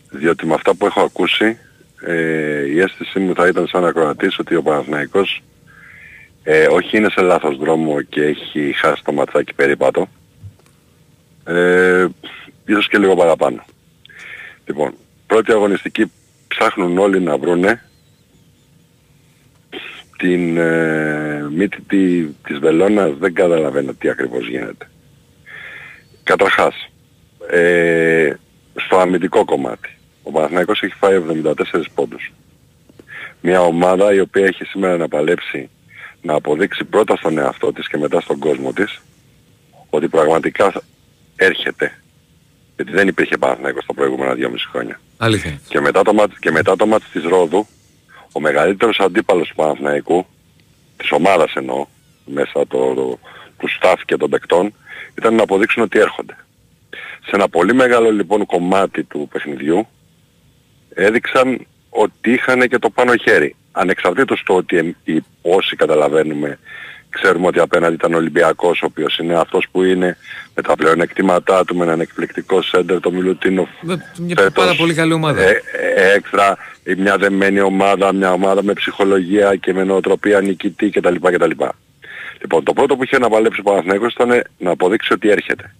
Διότι 0.09 0.45
με 0.45 0.53
αυτά 0.53 0.75
που 0.75 0.85
έχω 0.85 1.01
ακούσει 1.01 1.57
ε, 2.05 2.65
η 2.65 2.79
αίσθησή 2.79 3.19
μου 3.19 3.35
θα 3.35 3.47
ήταν 3.47 3.67
σαν 3.67 3.85
ακροατής 3.85 4.39
ότι 4.39 4.55
ο 4.55 4.61
Παναθηναϊκός 4.61 5.41
ε, 6.43 6.67
όχι 6.67 6.97
είναι 6.97 7.09
σε 7.09 7.21
λάθος 7.21 7.57
δρόμο 7.57 8.01
και 8.01 8.21
έχει 8.23 8.73
χάσει 8.75 9.03
το 9.03 9.11
ματσάκι 9.11 9.53
περίπατο. 9.53 10.07
Ε, 11.45 12.07
ίσως 12.65 12.87
και 12.87 12.97
λίγο 12.97 13.15
παραπάνω. 13.15 13.65
Λοιπόν, 14.65 14.93
πρώτη 15.27 15.51
αγωνιστική 15.51 16.11
ψάχνουν 16.47 16.97
όλοι 16.97 17.21
να 17.21 17.37
βρούνε 17.37 17.81
την 20.17 20.57
ε, 20.57 21.47
μύτη 21.51 21.81
τη, 21.81 22.23
της 22.25 22.59
Βελώνας 22.59 23.17
δεν 23.17 23.33
καταλαβαίνω 23.33 23.93
τι 23.93 24.09
ακριβώς 24.09 24.47
γίνεται. 24.47 24.89
Καταρχάς, 26.23 26.89
ε, 27.49 28.33
στο 28.75 28.97
αμυντικό 28.97 29.45
κομμάτι, 29.45 29.89
ο 30.23 30.31
Παναθηναϊκός 30.31 30.81
έχει 30.81 30.93
φάει 30.93 31.21
74 31.43 31.53
πόντους. 31.95 32.33
Μια 33.41 33.61
ομάδα 33.61 34.13
η 34.13 34.19
οποία 34.19 34.45
έχει 34.45 34.63
σήμερα 34.63 34.97
να 34.97 35.07
παλέψει 35.07 35.69
να 36.21 36.33
αποδείξει 36.33 36.83
πρώτα 36.83 37.15
στον 37.15 37.37
εαυτό 37.37 37.73
της 37.73 37.87
και 37.87 37.97
μετά 37.97 38.21
στον 38.21 38.39
κόσμο 38.39 38.73
της 38.73 39.01
ότι 39.89 40.07
πραγματικά 40.07 40.73
έρχεται. 41.35 41.99
Γιατί 42.75 42.91
δεν 42.91 43.07
υπήρχε 43.07 43.37
Παναθηναϊκός 43.37 43.85
τα 43.85 43.93
προηγούμενα 43.93 44.33
2,5 44.33 44.67
χρόνια. 44.71 44.99
Αλήθεια. 45.17 45.59
Και 45.67 45.79
μετά 45.79 46.01
το 46.01 46.13
μάτς, 46.13 46.39
και 46.39 46.51
μετά 46.51 46.75
το 46.75 46.85
μάτς 46.85 47.09
της 47.11 47.23
Ρόδου, 47.23 47.67
ο 48.31 48.39
μεγαλύτερος 48.39 48.99
αντίπαλος 48.99 49.47
του 49.47 49.55
Παναθηναϊκού, 49.55 50.25
της 50.97 51.11
ομάδας 51.11 51.53
εννοώ, 51.53 51.85
μέσα 52.25 52.67
το, 52.67 52.93
το, 52.93 53.19
του 53.57 53.69
staff 53.79 53.95
και 54.05 54.17
των 54.17 54.29
παικτών, 54.29 54.73
ήταν 55.17 55.35
να 55.35 55.43
αποδείξουν 55.43 55.83
ότι 55.83 55.99
έρχονται. 55.99 56.35
Σε 57.25 57.31
ένα 57.31 57.49
πολύ 57.49 57.73
μεγάλο 57.73 58.11
λοιπόν 58.11 58.45
κομμάτι 58.45 59.03
του 59.03 59.27
παιχνιδιού, 59.31 59.87
έδειξαν 60.93 61.67
ότι 61.89 62.31
είχαν 62.31 62.67
και 62.67 62.79
το 62.79 62.89
πάνω 62.89 63.15
χέρι. 63.15 63.55
Ανεξαρτήτως 63.71 64.43
το 64.45 64.55
ότι 64.55 64.77
εμ- 64.77 64.95
οι, 65.03 65.23
όσοι 65.41 65.75
καταλαβαίνουμε 65.75 66.59
ξέρουμε 67.21 67.47
ότι 67.47 67.59
απέναντι 67.59 67.93
ήταν 67.93 68.13
ο 68.13 68.17
Ολυμπιακός 68.17 68.81
ο 68.81 68.85
οποίος 68.85 69.17
είναι 69.17 69.35
αυτός 69.39 69.67
που 69.71 69.83
είναι 69.83 70.17
με 70.55 70.61
τα 70.61 70.75
πλεονεκτήματά 70.75 71.65
του 71.65 71.75
με 71.75 71.83
έναν 71.83 71.99
εκπληκτικό 71.99 72.61
σέντερ 72.61 72.99
το 72.99 73.11
Μιλουτίνο 73.11 73.67
Με 73.81 74.11
μια 74.19 74.35
φέτος, 74.37 74.53
πάρα 74.53 74.75
πολύ 74.75 74.93
καλή 74.93 75.13
ομάδα. 75.13 75.41
ε, 75.41 75.61
ε, 75.95 76.11
έξτρα 76.13 76.57
η 76.83 76.95
μια 76.95 77.17
δεμένη 77.17 77.59
ομάδα, 77.59 78.13
μια 78.13 78.31
ομάδα 78.31 78.63
με 78.63 78.73
ψυχολογία 78.73 79.55
και 79.55 79.73
με 79.73 79.83
νοοτροπία 79.83 80.41
νικητή 80.41 80.89
κτλ. 80.89 81.15
κτλ. 81.21 81.51
Λοιπόν, 82.41 82.63
το 82.63 82.73
πρώτο 82.73 82.95
που 82.95 83.03
είχε 83.03 83.17
να 83.17 83.29
παλέψει 83.29 83.59
ο 83.59 83.63
Παναθηναϊκός 83.63 84.13
ήταν 84.13 84.43
να 84.57 84.71
αποδείξει 84.71 85.13
ότι 85.13 85.29
έρχεται. 85.29 85.75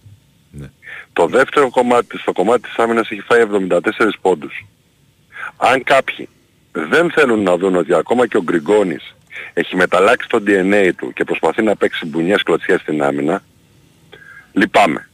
Το 1.14 1.28
δεύτερο 1.28 1.70
κομμάτι, 1.70 2.18
στο 2.18 2.32
κομμάτι 2.32 2.62
της 2.62 2.76
άμυνας 2.78 3.12
έχει 3.12 3.22
φάει 3.22 3.42
74 3.42 3.80
πόντους. 4.22 4.66
Αν 5.58 5.84
κάποιοι 5.84 6.30
δεν 6.72 7.12
θέλουν 7.12 7.44
να 7.44 7.58
δουν 7.58 7.76
ότι 7.76 7.94
ακόμα 7.94 8.28
και 8.28 8.38
ο 8.38 8.44
Γκριγκόνης 8.44 9.15
έχει 9.54 9.76
μεταλλάξει 9.76 10.28
το 10.28 10.44
DNA 10.48 10.90
του 10.98 11.14
και 11.14 11.24
προσπαθεί 11.24 11.62
να 11.64 11.76
παίξει 11.76 12.06
μπουνιές 12.06 12.44
κλωτσιές 12.44 12.82
στην 12.82 13.04
άμυνα, 13.04 13.44
λυπάμαι. 14.54 15.10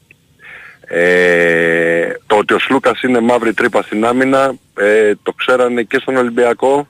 Ε, 0.93 2.14
το 2.27 2.35
ότι 2.35 2.53
ο 2.53 2.60
Σλούκας 2.60 3.02
είναι 3.02 3.19
μαύρη 3.19 3.53
τρύπα 3.53 3.81
στην 3.81 4.06
άμυνα, 4.06 4.53
ε, 4.77 5.11
το 5.23 5.34
ξέρανε 5.34 5.84
και 5.84 5.98
στον 6.02 6.15
Ολυμπιακό, 6.15 6.88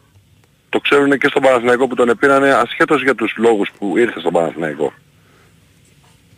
το 0.70 0.80
ξέρουν 0.80 1.18
και 1.18 1.28
στον 1.28 1.42
Παναθηναϊκό 1.42 1.88
που 1.88 1.96
τον 1.96 2.10
επήρανε 2.10 2.54
ασχέτως 2.54 3.04
για 3.04 3.16
τους 3.16 3.34
λόγους 3.38 3.70
που 3.78 3.98
ήρθε 3.98 4.20
στον 4.20 4.34
Παναθηναϊκό. 4.34 4.94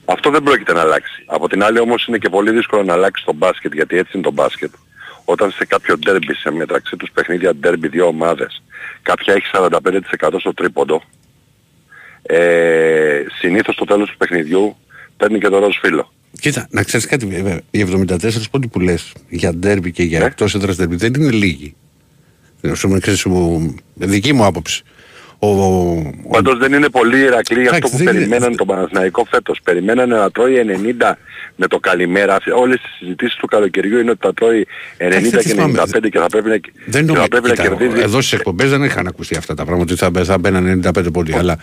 Αυτό 0.06 0.30
δεν 0.30 0.44
πρόκειται 0.44 0.74
να 0.74 0.82
αλλάξει. 0.82 1.24
Από 1.26 1.50
την 1.50 1.64
άλλη 1.64 1.80
όμως 1.80 2.06
είναι 2.06 2.18
και 2.18 2.30
πολύ 2.30 2.52
δύσκολο 2.52 2.84
να 2.84 2.94
αλλάξει 2.94 3.26
το 3.26 3.34
μπάσκετ, 3.34 3.74
γιατί 3.74 3.98
έτσι 3.98 4.12
είναι 4.14 4.24
το 4.24 4.32
μπάσκετ. 4.32 4.72
Όταν 5.26 5.52
σε 5.52 5.66
κάποιο 5.66 5.98
ντέρμπι, 5.98 6.34
σε 6.34 6.52
μεταξύ 6.52 6.96
τους 6.96 7.10
παιχνίδια 7.14 7.56
ντέρμπι 7.56 7.88
δύο 7.88 8.08
ομάδες, 8.08 8.64
κάποια 9.02 9.34
έχει 9.34 9.46
45% 9.54 10.40
στο 10.40 10.54
τρίποντο, 10.54 11.02
ε, 12.24 13.24
συνήθως 13.40 13.76
στο 13.76 13.86
τέλος 13.86 14.10
του 14.10 14.18
παιχνιδιού 14.18 14.76
παίρνει 15.18 15.40
και 15.40 15.48
το 15.50 15.60
ροζ 15.60 15.76
φύλλο. 15.82 16.12
Κοίτα, 16.40 16.68
να 16.72 16.84
ξέρεις 16.84 17.06
κάτι, 17.06 17.26
βέβαια. 17.26 17.62
Οι 17.72 17.80
74 17.80 18.50
πόντοι 18.52 18.68
που 18.68 18.80
λες 18.80 19.14
για 19.30 19.54
ντέρμπι 19.54 19.92
και 19.92 20.04
για 20.04 20.20
Ναι. 20.20 20.26
εκτός 20.26 20.56
έδρα 20.56 20.74
ντέρμπι 20.76 20.96
δεν 20.96 21.14
είναι 21.14 21.32
λίγοι. 21.32 21.76
Ε, 22.62 22.74
σου- 22.74 23.00
ξέρεις, 23.00 23.24
μου- 23.26 23.76
δική 23.94 24.34
μου 24.34 24.46
άποψη. 24.46 24.84
Ο, 25.46 25.48
ο, 25.48 26.12
Πάντως 26.32 26.58
δεν 26.58 26.74
είναι 26.74 26.90
πολύ 26.90 27.18
Ηρακλή 27.20 27.62
για 27.62 27.72
αυτό 27.72 27.76
Εντάξει, 27.76 27.92
που 27.92 27.98
δεν 28.04 28.16
είναι- 28.16 28.26
περιμέναν 28.26 28.56
τον 28.56 28.68
Παναθηναϊκό 28.68 29.26
φέτος. 29.30 29.60
Περιμένανε 29.64 30.16
να 30.16 30.32
τρώει 30.32 30.56
90 30.58 31.18
με 31.56 31.68
το 31.68 31.80
καλημέρα. 31.80 32.36
Αυτές- 32.36 32.54
Όλες 32.54 32.76
οι 32.78 32.88
συζητήσεις 33.00 33.36
του 33.36 33.48
καλοκαιριού 33.48 34.00
είναι 34.00 34.10
ότι 34.10 34.20
θα 34.22 34.34
τρώει 34.34 34.68
90 34.98 35.30
δεν 35.30 35.42
και 35.42 35.48
θυμάμαι. 35.50 35.72
95 35.72 36.10
και 36.10 36.20
θα 36.20 36.28
πρέπει 36.28 36.48
να, 36.50 36.52
δεν 36.52 36.62
και 36.86 37.02
νομίζω. 37.02 37.22
θα 37.22 37.28
πρέπει 37.28 37.48
να 37.48 37.54
Κοίτα, 37.56 37.68
κερδίζει. 37.68 38.02
εδώ 38.02 38.22
στις 38.22 38.34
εκπομπές 38.34 38.70
δεν 38.70 38.84
είχαν 38.84 39.08
ακουστεί 39.08 39.36
αυτά 39.38 39.54
τα 39.54 39.66
πράγματα. 39.66 39.94
Ότι 39.94 40.00
θα, 40.20 40.24
θα 40.24 40.38
μπαίναν 40.38 40.82
95 40.86 41.12
πόντοι. 41.14 41.34
Αλλά 41.34 41.58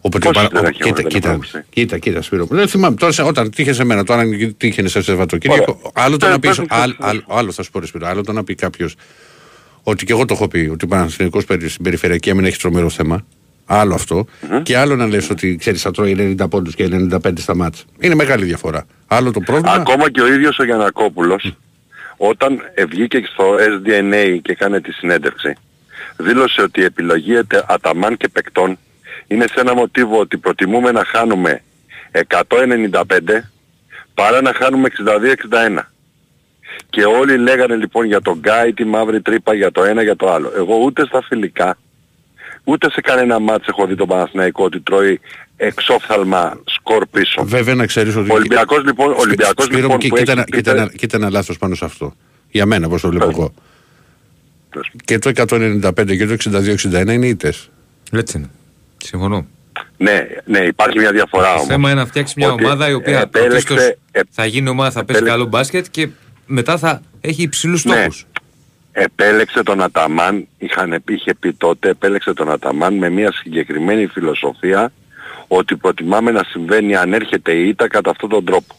Οπότε 0.00 0.26
Πώς 0.26 0.36
παρα- 0.36 0.48
δεν 0.52 0.64
ο- 0.64 0.68
έχει, 0.68 0.78
κοίτα, 0.82 0.94
δεν 0.94 1.06
κοίτα, 1.06 1.26
έχω 1.28 1.36
ακούσει. 1.36 1.62
κοίτα, 1.70 1.98
κοίτα, 1.98 2.22
Σπύρο. 2.22 2.46
μου. 2.50 2.56
Δεν 2.56 2.68
θυμάμαι 2.68 2.96
τώρα 2.96 3.12
σε- 3.12 3.22
όταν 3.22 3.50
τύχε 3.50 3.72
σε 3.72 3.84
μένα, 3.84 4.04
τώρα 4.04 4.20
αν 4.20 4.54
τύχε 4.56 4.88
σε 4.88 5.02
Σαββατοκύριακο. 5.02 5.80
Άλλο 5.94 6.16
το 6.16 6.26
Ε, 6.26 6.30
να 6.30 6.38
πεις. 6.38 6.48
πες 6.50 6.58
μου, 6.58 6.66
Άλλο, 6.68 6.94
άλλο, 7.00 7.22
άλλο 7.28 7.52
θα 7.52 7.62
σου 7.62 7.70
πω, 7.70 7.80
ρε 7.80 7.86
Σπύρο. 7.86 8.06
Άλλο 8.06 8.22
το 8.22 8.32
να 8.32 8.44
πει 8.44 8.54
κάποιος 8.54 8.94
ότι 9.84 10.04
και 10.04 10.12
εγώ 10.12 10.24
το 10.24 10.34
έχω 10.34 10.48
πει 10.48 10.68
ότι 10.72 10.84
ο 10.84 10.88
Παναθηναϊκός 10.88 11.44
περι- 11.44 11.68
στην 11.70 11.84
περιφερειακή 11.84 12.30
άμυνα 12.30 12.46
έχει 12.46 12.58
τρομερό 12.58 12.88
θέμα. 12.90 13.24
Άλλο 13.66 13.94
αυτό. 13.94 14.26
Και 14.62 14.76
άλλο 14.76 14.96
να 14.96 15.06
λες 15.06 15.30
ότι 15.30 15.56
ξέρεις, 15.56 15.82
θα 15.82 15.90
τρώει 15.90 16.36
90 16.40 16.48
πόντους 16.48 16.74
και 16.74 16.84
95 16.84 17.40
στα 17.42 17.54
μάτια. 17.56 17.82
Είναι 18.00 18.14
μεγάλη 18.14 18.44
διαφορά. 18.44 18.86
Άλλο 19.06 19.30
το 19.30 19.40
πρόβλημα. 19.40 19.72
Ακόμα 19.72 20.10
και 20.10 20.20
ο 20.20 20.32
ίδιος 20.32 20.58
ο 20.58 20.64
Γιανακόπουλος 20.64 21.54
όταν 22.16 22.60
ε, 22.74 22.84
βγήκε 22.84 23.22
στο 23.32 23.54
SDNA 23.54 24.38
και 24.42 24.52
έκανε 24.52 24.80
τη 24.80 24.92
συνέντευξη 24.92 25.54
δήλωσε 26.16 26.62
ότι 26.62 26.80
η 26.80 26.84
επιλογή 26.84 27.34
ετε- 27.34 27.64
αταμάν 27.68 28.16
και 28.16 28.28
παικτών 28.28 28.78
είναι 29.26 29.46
σε 29.46 29.60
ένα 29.60 29.74
μοτίβο 29.74 30.18
ότι 30.18 30.36
προτιμούμε 30.36 30.90
να 30.92 31.04
χάνουμε 31.04 31.62
195 32.28 32.40
παρά 34.14 34.40
να 34.42 34.52
χάνουμε 34.54 34.88
62-61. 34.88 35.93
Και 36.90 37.04
όλοι 37.04 37.38
λέγανε 37.38 37.76
λοιπόν 37.76 38.06
για 38.06 38.20
τον 38.20 38.38
Γκάι 38.38 38.72
τη 38.72 38.84
μαύρη 38.84 39.20
τρύπα 39.22 39.54
για 39.54 39.70
το 39.72 39.84
ένα 39.84 40.02
για 40.02 40.16
το 40.16 40.32
άλλο. 40.32 40.52
Εγώ 40.56 40.74
ούτε 40.84 41.06
στα 41.06 41.22
φιλικά 41.22 41.76
ούτε 42.64 42.90
σε 42.90 43.00
κανένα 43.00 43.38
μάτς 43.38 43.66
έχω 43.68 43.86
δει 43.86 43.94
τον 43.96 44.08
Παναθηναϊκό 44.08 44.64
ότι 44.64 44.80
τρώει 44.80 45.20
εξόφθαλμα 45.56 46.60
σκορ 46.64 47.06
πίσω. 47.10 47.44
Βέβαια 47.44 47.74
να 47.74 47.86
ξέρεις 47.86 48.16
ότι. 48.16 48.30
Ο 48.30 48.34
Ολυμπιακός 48.34 48.84
λοιπόν, 48.84 49.10
ο 49.10 49.16
Ολυμπιακός 49.18 49.64
Σπύρο 49.64 49.80
μου, 49.80 49.82
λοιπόν 49.86 49.98
κοί- 49.98 50.10
που 50.10 50.16
κοίτα, 50.16 50.32
έχει 50.32 50.40
ένα- 50.40 50.56
κοίτα, 50.56 50.72
πει- 50.72 50.78
ένα- 50.80 50.90
κοίτα 50.96 51.16
ένα 51.16 51.30
λάθος 51.30 51.58
πάνω 51.58 51.74
σε 51.74 51.84
αυτό. 51.84 52.14
Για 52.50 52.66
μένα, 52.66 52.88
πώς 52.88 53.00
το 53.00 53.08
βλέπω 53.08 53.28
εγώ. 53.30 53.54
Και 55.04 55.18
το 55.18 55.28
195 55.28 56.16
και 56.16 56.26
το 56.26 56.32
62-61 56.32 57.12
είναι 57.12 57.26
ήττες. 57.26 57.70
Έτσι 58.12 58.38
είναι. 58.38 58.50
Συμφωνώ. 59.04 59.46
Ναι, 59.96 60.26
ναι, 60.44 60.58
υπάρχει 60.58 60.98
μια 60.98 61.12
διαφορά 61.12 61.46
Το 61.48 61.52
όμως. 61.54 61.66
θέμα 61.66 61.90
είναι 61.90 62.00
να 62.00 62.06
φτιάξεις 62.06 62.36
μια 62.36 62.52
Ότι 62.52 62.64
ομάδα 62.64 62.88
η 62.88 62.92
οποία 62.92 63.20
επέλεξε- 63.20 63.66
πρωτίστως 63.66 63.96
ε, 64.10 64.20
θα 64.30 64.46
γίνει 64.46 64.68
ομάδα, 64.68 64.90
θα 64.90 65.04
παίζει 65.04 65.22
επέλεξε- 65.22 65.36
καλό 65.36 65.44
μπάσκετ 65.48 65.86
και 65.90 66.08
μετά 66.46 66.78
θα 66.78 67.02
έχει 67.20 67.42
υψηλούς 67.42 67.84
Ναι. 67.84 67.92
στόχους. 67.94 68.26
επέλεξε 68.92 69.62
τον 69.62 69.82
Αταμάν, 69.82 70.46
είχαν, 70.58 71.02
πει- 71.04 71.14
είχε 71.14 71.34
πει 71.34 71.52
τότε, 71.52 71.88
επέλεξε 71.88 72.32
τον 72.34 72.50
Αταμάν 72.50 72.94
με 72.94 73.08
μια 73.08 73.32
συγκεκριμένη 73.32 74.06
φιλοσοφία 74.06 74.92
ότι 75.48 75.76
προτιμάμε 75.76 76.30
να 76.30 76.44
συμβαίνει 76.44 76.96
αν 76.96 77.12
έρχεται 77.12 77.52
η 77.52 77.68
ήττα 77.68 77.88
κατά 77.88 78.10
αυτόν 78.10 78.28
τον 78.28 78.44
τρόπο. 78.44 78.74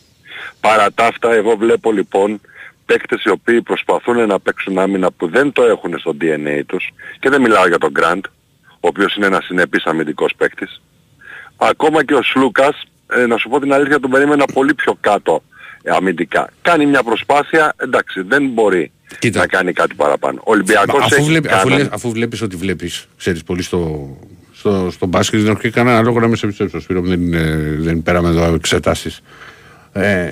Παρά 0.59 0.91
τα 0.91 1.05
αυτά 1.05 1.33
εγώ 1.33 1.55
βλέπω 1.55 1.91
λοιπόν 1.91 2.41
παίκτες 2.85 3.23
οι 3.23 3.29
οποίοι 3.29 3.61
προσπαθούν 3.61 4.27
να 4.27 4.39
παίξουν 4.39 4.77
άμυνα 4.79 5.11
που 5.11 5.27
δεν 5.27 5.51
το 5.51 5.63
έχουν 5.63 5.99
στο 5.99 6.15
DNA 6.21 6.61
τους 6.65 6.89
και 7.19 7.29
δεν 7.29 7.41
μιλάω 7.41 7.67
για 7.67 7.77
τον 7.77 7.91
Γκραντ, 7.91 8.25
ο 8.71 8.87
οποίος 8.87 9.15
είναι 9.15 9.25
ένας 9.25 9.45
συνεπής 9.45 9.83
αμυντικός 9.85 10.33
παίκτης. 10.37 10.81
Ακόμα 11.57 12.03
και 12.03 12.13
ο 12.13 12.21
Σλούκας, 12.23 12.83
ε, 13.07 13.25
να 13.25 13.37
σου 13.37 13.49
πω 13.49 13.59
την 13.59 13.73
αλήθεια, 13.73 13.99
τον 13.99 14.09
περίμενα 14.11 14.45
πολύ 14.53 14.73
πιο 14.73 14.97
κάτω 14.99 15.43
ε, 15.43 15.54
αμυντικά. 15.87 16.49
Κάνει 16.61 16.85
μια 16.85 17.03
προσπάθεια, 17.03 17.73
εντάξει, 17.77 18.21
δεν 18.21 18.47
μπορεί 18.49 18.91
να 19.33 19.47
κάνει 19.47 19.73
κάτι 19.73 19.95
παραπάνω. 19.95 20.39
Ο 20.45 20.51
Ολυμπιακός 20.51 21.03
αφού, 21.03 21.15
έχει 21.15 21.23
βλέπει, 21.29 21.47
αφού, 21.47 21.63
κάναν- 21.67 21.81
λέ- 21.83 21.93
αφού 21.93 22.11
βλέπεις 22.11 22.41
ότι 22.41 22.55
βλέπεις, 22.55 23.07
ξέρεις 23.17 23.43
πολύ 23.43 23.61
στο, 23.61 24.09
στο, 24.53 24.89
στο 24.91 25.05
μπάσκετ, 25.05 25.39
δεν 25.39 25.51
έχω 25.51 25.59
και 25.59 25.69
κανένα 25.69 26.01
λόγο 26.01 26.19
να 26.19 26.27
με 26.27 26.35
σε 26.35 26.47
πιστέψω, 26.47 26.79
Σπύρο, 26.79 27.01
μου, 27.01 27.07
δεν, 27.07 27.21
είναι- 27.21 27.75
δεν 27.79 28.03
πέραμε 28.03 28.29
εδώ 28.29 28.53
εξετάσεις. 28.53 29.21
Ε, 29.93 30.31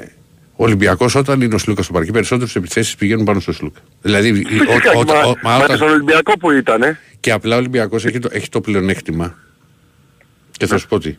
ο 0.55 0.63
Ολυμπιακός 0.63 1.15
όταν 1.15 1.41
είναι 1.41 1.55
ο 1.55 1.57
Σλούκας 1.57 1.85
στο 1.85 1.93
παρκή, 1.93 2.11
περισσότερες 2.11 2.55
επιθέσεις 2.55 2.95
πηγαίνουν 2.95 3.25
πάνω 3.25 3.39
στο 3.39 3.51
Σλούκα. 3.53 3.79
Δηλαδή, 4.01 4.29
ο- 4.29 4.47
Φυσικά, 4.49 4.91
ο- 4.95 5.03
μα, 5.03 5.13
ο- 5.23 5.33
μα 5.43 5.51
μα 5.51 5.57
και 5.57 5.63
όταν- 5.63 5.75
στον 5.77 5.89
Ολυμπιακό 5.89 6.37
που 6.37 6.51
ήταν, 6.51 6.97
και 7.19 7.31
απλά 7.31 7.55
ο 7.55 7.57
Ολυμπιακός 7.59 8.05
έχει 8.05 8.19
το, 8.19 8.29
έχει 8.31 8.49
το 8.49 8.61
πλεονέκτημα. 8.61 9.35
Και 10.51 10.65
θα 10.65 10.77
σου 10.77 10.87
πω 10.87 10.99
τι. 10.99 11.15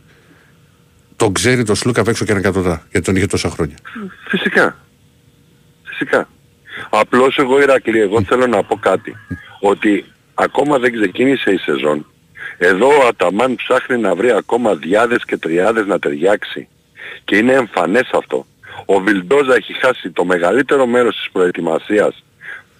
Τον 1.15 1.33
ξέρει 1.33 1.63
το 1.63 1.75
Σλούκα 1.75 2.01
απ' 2.01 2.07
έξω 2.07 2.25
και 2.25 2.31
ένα 2.31 2.41
κατωτά, 2.41 2.85
γιατί 2.91 3.05
τον 3.05 3.15
είχε 3.15 3.25
τόσα 3.25 3.49
χρόνια. 3.49 3.75
Φυσικά. 4.27 4.77
Φυσικά. 5.83 6.27
Απλώς 6.89 7.37
εγώ 7.37 7.61
Ηρακλή, 7.61 7.99
εγώ 7.99 8.23
θέλω 8.23 8.47
να 8.47 8.63
πω 8.63 8.75
κάτι. 8.75 9.15
Ότι 9.59 10.05
ακόμα 10.33 10.77
δεν 10.77 10.93
ξεκίνησε 10.93 11.51
η 11.51 11.57
σεζόν. 11.57 12.05
Εδώ 12.57 12.87
ο 12.87 13.07
Αταμάν 13.07 13.55
ψάχνει 13.55 13.97
να 13.97 14.15
βρει 14.15 14.31
ακόμα 14.31 14.75
διάδες 14.75 15.25
και 15.25 15.37
τριάδες 15.37 15.85
να 15.85 15.99
ταιριάξει. 15.99 16.67
Και 17.23 17.37
είναι 17.37 17.53
εμφανές 17.53 18.09
αυτό. 18.13 18.45
Ο 18.85 18.99
Βιλντόζα 18.99 19.55
έχει 19.55 19.73
χάσει 19.73 20.11
το 20.11 20.25
μεγαλύτερο 20.25 20.85
μέρος 20.85 21.15
της 21.15 21.29
προετοιμασίας 21.31 22.23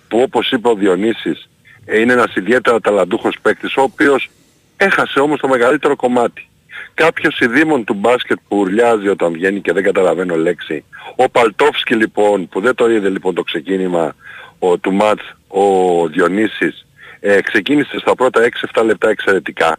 που 0.07 0.19
όπως 0.19 0.51
είπε 0.51 0.67
ο 0.67 0.75
Διονύσης 0.75 1.49
ε, 1.85 1.99
είναι 1.99 2.13
ένας 2.13 2.35
ιδιαίτερα 2.35 2.79
ταλαντούχος 2.79 3.37
παίκτης 3.41 3.75
ο 3.75 3.81
οποίος 3.81 4.29
έχασε 4.77 5.19
όμως 5.19 5.39
το 5.39 5.47
μεγαλύτερο 5.47 5.95
κομμάτι. 5.95 6.47
Κάποιος 6.95 7.39
ειδήμων 7.39 7.83
του 7.83 7.93
μπάσκετ 7.93 8.37
που 8.47 8.57
ουρλιάζει 8.57 9.07
όταν 9.07 9.33
βγαίνει 9.33 9.61
και 9.61 9.73
δεν 9.73 9.83
καταλαβαίνω 9.83 10.35
λέξη. 10.35 10.83
Ο 11.15 11.29
Μπαλτσερόφσκι 11.29 11.95
λοιπόν 11.95 12.47
που 12.47 12.61
δεν 12.61 12.75
το 12.75 12.89
είδε 12.89 13.09
λοιπόν 13.09 13.33
το 13.33 13.43
ξεκίνημα 13.43 14.15
ο, 14.59 14.77
του 14.77 14.93
ματς 14.93 15.35
ο 15.47 16.07
Διονύσης 16.07 16.85
ε, 17.19 17.41
ξεκίνησε 17.41 17.99
στα 17.99 18.15
πρώτα 18.15 18.49
6-7 18.73 18.83
λεπτά 18.85 19.09
εξαιρετικά. 19.09 19.77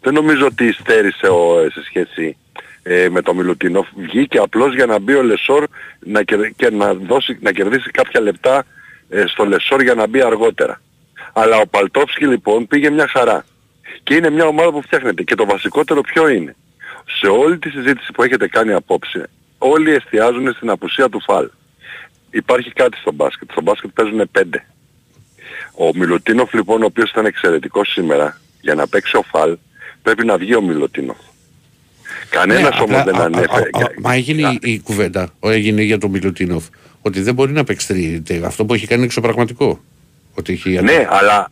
Δεν 0.00 0.14
νομίζω 0.14 0.46
ότι 0.46 0.72
υστέρησε 0.72 1.26
ο, 1.26 1.60
ε, 1.60 1.70
σε 1.70 1.84
σχέση 1.84 2.36
ε, 2.82 3.08
με 3.08 3.22
το 3.22 3.34
Μιλουτίνοφ. 3.34 3.88
Βγήκε 3.96 4.38
απλώς 4.38 4.74
για 4.74 4.86
να 4.86 4.98
μπει 4.98 5.14
ο 5.14 5.22
Λεσόρ 5.22 5.64
να, 5.98 6.22
κερ, 6.22 6.50
και 6.50 6.70
να, 6.70 6.94
δώσει, 6.94 7.38
να 7.40 7.52
κερδίσει 7.52 7.90
κάποια 7.90 8.20
λεπτά 8.20 8.64
ε, 9.08 9.24
στο 9.26 9.44
Λεσόρ 9.44 9.82
για 9.82 9.94
να 9.94 10.06
μπει 10.06 10.22
αργότερα. 10.22 10.80
Αλλά 11.32 11.56
ο 11.56 11.66
Παλτόφσκι 11.66 12.26
λοιπόν 12.26 12.66
πήγε 12.66 12.90
μια 12.90 13.08
χαρά. 13.08 13.44
Και 14.02 14.14
είναι 14.14 14.30
μια 14.30 14.46
ομάδα 14.46 14.70
που 14.72 14.82
φτιάχνεται. 14.82 15.22
Και 15.22 15.34
το 15.34 15.44
βασικότερο 15.46 16.00
ποιο 16.00 16.28
είναι. 16.28 16.56
Σε 17.20 17.26
όλη 17.26 17.58
τη 17.58 17.70
συζήτηση 17.70 18.12
που 18.12 18.22
έχετε 18.22 18.48
κάνει 18.48 18.72
απόψε, 18.72 19.28
όλοι 19.58 19.90
εστιάζουν 19.94 20.52
στην 20.52 20.70
απουσία 20.70 21.08
του 21.08 21.20
φαλ. 21.22 21.48
Υπάρχει 22.30 22.70
κάτι 22.72 22.96
στο 22.98 23.12
μπάσκετ. 23.12 23.50
Στο 23.50 23.60
μπάσκετ 23.60 23.90
παίζουν 23.94 24.28
πέντε. 24.32 24.64
Ο 25.74 25.90
Μιλουτίνοφ 25.94 26.52
λοιπόν, 26.54 26.82
ο 26.82 26.84
οποίος 26.84 27.10
ήταν 27.10 27.26
εξαιρετικός 27.26 27.88
σήμερα, 27.92 28.40
για 28.60 28.74
να 28.74 28.86
παίξει 28.88 29.16
ο 29.16 29.22
φαλ, 29.22 29.56
πρέπει 30.02 30.24
να 30.26 30.36
βγει 30.36 30.54
ο 30.54 30.62
Μιλουτίνοφ. 30.62 31.16
Κανένας 32.30 32.62
Ναι, 32.62 32.68
όμως 32.68 32.80
απλά, 33.00 33.04
δεν 33.04 33.20
α, 33.20 33.24
ανέφερε. 33.24 33.68
α, 33.72 33.78
α, 33.84 33.88
Μα 34.00 34.14
έγινε 34.14 34.48
η- 34.50 34.58
η 34.72 34.80
κουβέντα, 34.80 35.30
ο- 35.40 35.50
έγινε 35.50 35.82
για 35.82 35.98
τον 35.98 36.10
Μιλουτίνοφ, 36.10 36.64
ότι 37.02 37.20
δεν 37.20 37.34
μπορεί 37.34 37.52
να 37.52 37.64
παίξει 37.64 37.86
τρίτη. 37.86 38.42
Αυτό 38.44 38.64
που 38.64 38.74
έχει 38.74 38.84
κάνει 38.86 38.96
είναι 38.96 39.04
εξωπραγματικό. 39.06 39.80
Ότι 40.34 40.52
έχει 40.52 40.82
Ναι, 40.82 41.06
αλλά, 41.10 41.50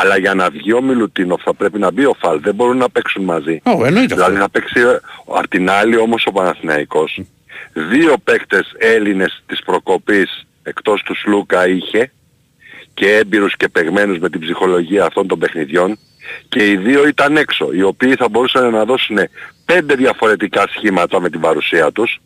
αλλά 0.00 0.18
για 0.18 0.34
να 0.34 0.50
βγει 0.50 0.72
ο 0.72 0.82
Μιλουτίνοφ 0.82 1.42
θα 1.42 1.54
πρέπει 1.54 1.78
να 1.78 1.90
μπει 1.90 2.04
ο 2.04 2.14
Φαλ. 2.18 2.40
Δεν 2.40 2.54
μπορούν 2.54 2.76
να 2.76 2.90
παίξουν 2.90 3.24
μαζί. 3.24 3.60
Ω, 3.64 3.86
εννοείται 3.86 4.14
δηλαδή 4.14 4.32
αυτό. 4.32 4.38
να 4.38 4.48
παίξει 4.48 4.80
ε, 4.80 4.98
απ' 5.34 5.48
την 5.48 5.70
άλλη 5.70 5.96
όμως 5.96 6.26
ο 6.26 6.32
Παναθηναϊκός. 6.32 7.20
Δύο 7.72 8.14
παίκτες 8.24 8.74
Έλληνες 8.78 9.42
της 9.46 9.62
προκοπής 9.62 10.46
εκτός 10.62 11.02
του 11.02 11.16
Σλούκα 11.16 11.68
είχε 11.68 12.12
και 12.94 13.16
έμπειρους 13.16 13.56
και 13.56 13.68
παιγμένους 13.68 14.18
με 14.18 14.30
την 14.30 14.40
ψυχολογία 14.40 15.04
αυτών 15.04 15.26
των 15.26 15.38
παιχνιδιών 15.38 15.98
και 16.48 16.70
οι 16.70 16.76
δύο 16.76 17.06
ήταν 17.06 17.36
έξω, 17.36 17.72
οι 17.72 17.82
οποίοι 17.82 18.14
θα 18.14 18.28
μπορούσαν 18.28 18.70
να 18.70 18.84
δώσουν 18.84 19.18
πέντε 19.64 19.94
διαφορετικά 19.94 20.64
σχήματα 20.68 21.20
με 21.20 21.30
την 21.30 21.40
παρουσία 21.40 21.92
τους 21.92 22.20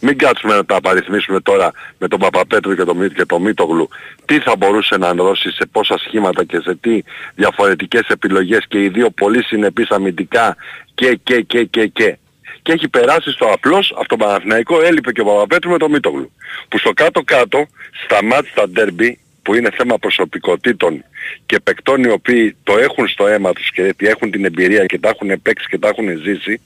μην 0.00 0.18
κάτσουμε 0.18 0.54
να 0.54 0.64
τα 0.64 0.76
απαριθμίσουμε 0.76 1.40
τώρα 1.40 1.70
με 1.98 2.08
τον 2.08 2.18
Παπαπέτρου 2.18 2.74
και 2.74 2.84
τον, 2.84 2.96
Μι- 2.96 3.14
και 3.14 3.24
τον 3.24 3.42
Μίτογλου. 3.42 3.88
Τι 4.24 4.38
θα 4.38 4.56
μπορούσε 4.56 4.96
να 4.96 5.14
δώσει 5.14 5.50
σε 5.50 5.66
πόσα 5.72 5.98
σχήματα 5.98 6.44
και 6.44 6.60
σε 6.60 6.74
τι 6.74 7.02
διαφορετικές 7.34 8.06
επιλογές 8.08 8.64
και 8.68 8.82
οι 8.82 8.88
δύο 8.88 9.10
πολύ 9.10 9.42
συνεπείς 9.42 9.90
αμυντικά 9.90 10.56
και 10.94 11.18
και 11.22 11.40
και 11.40 11.64
και 11.64 11.86
και. 11.86 12.18
Και 12.62 12.72
έχει 12.72 12.88
περάσει 12.88 13.30
στο 13.30 13.46
απλώς 13.46 13.94
αυτό 13.98 14.16
το 14.16 14.24
Παναθηναϊκό 14.24 14.80
έλειπε 14.80 15.12
και 15.12 15.20
ο 15.20 15.24
Παπαπέτρου 15.24 15.70
με 15.70 15.78
τον 15.78 15.90
Μίτογλου. 15.90 16.32
Που 16.68 16.78
στο 16.78 16.92
κάτω-κάτω 16.92 17.66
στα 18.04 18.24
μάτς 18.24 18.48
στα 18.48 18.68
ντέρμπι 18.68 19.18
που 19.42 19.54
είναι 19.54 19.70
θέμα 19.76 19.98
προσωπικότητων 19.98 21.04
και 21.46 21.60
παικτών 21.60 22.02
οι 22.02 22.10
οποίοι 22.10 22.56
το 22.62 22.78
έχουν 22.78 23.08
στο 23.08 23.26
αίμα 23.26 23.52
τους 23.52 23.70
και 23.70 23.82
ότι 23.82 24.06
έχουν 24.06 24.30
την 24.30 24.44
εμπειρία 24.44 24.86
και 24.86 24.98
τα 24.98 25.08
έχουν 25.08 25.42
παίξει 25.42 25.66
και 25.68 25.78
τα 25.78 25.88
έχουν 25.88 26.18
ζήσει, 26.22 26.60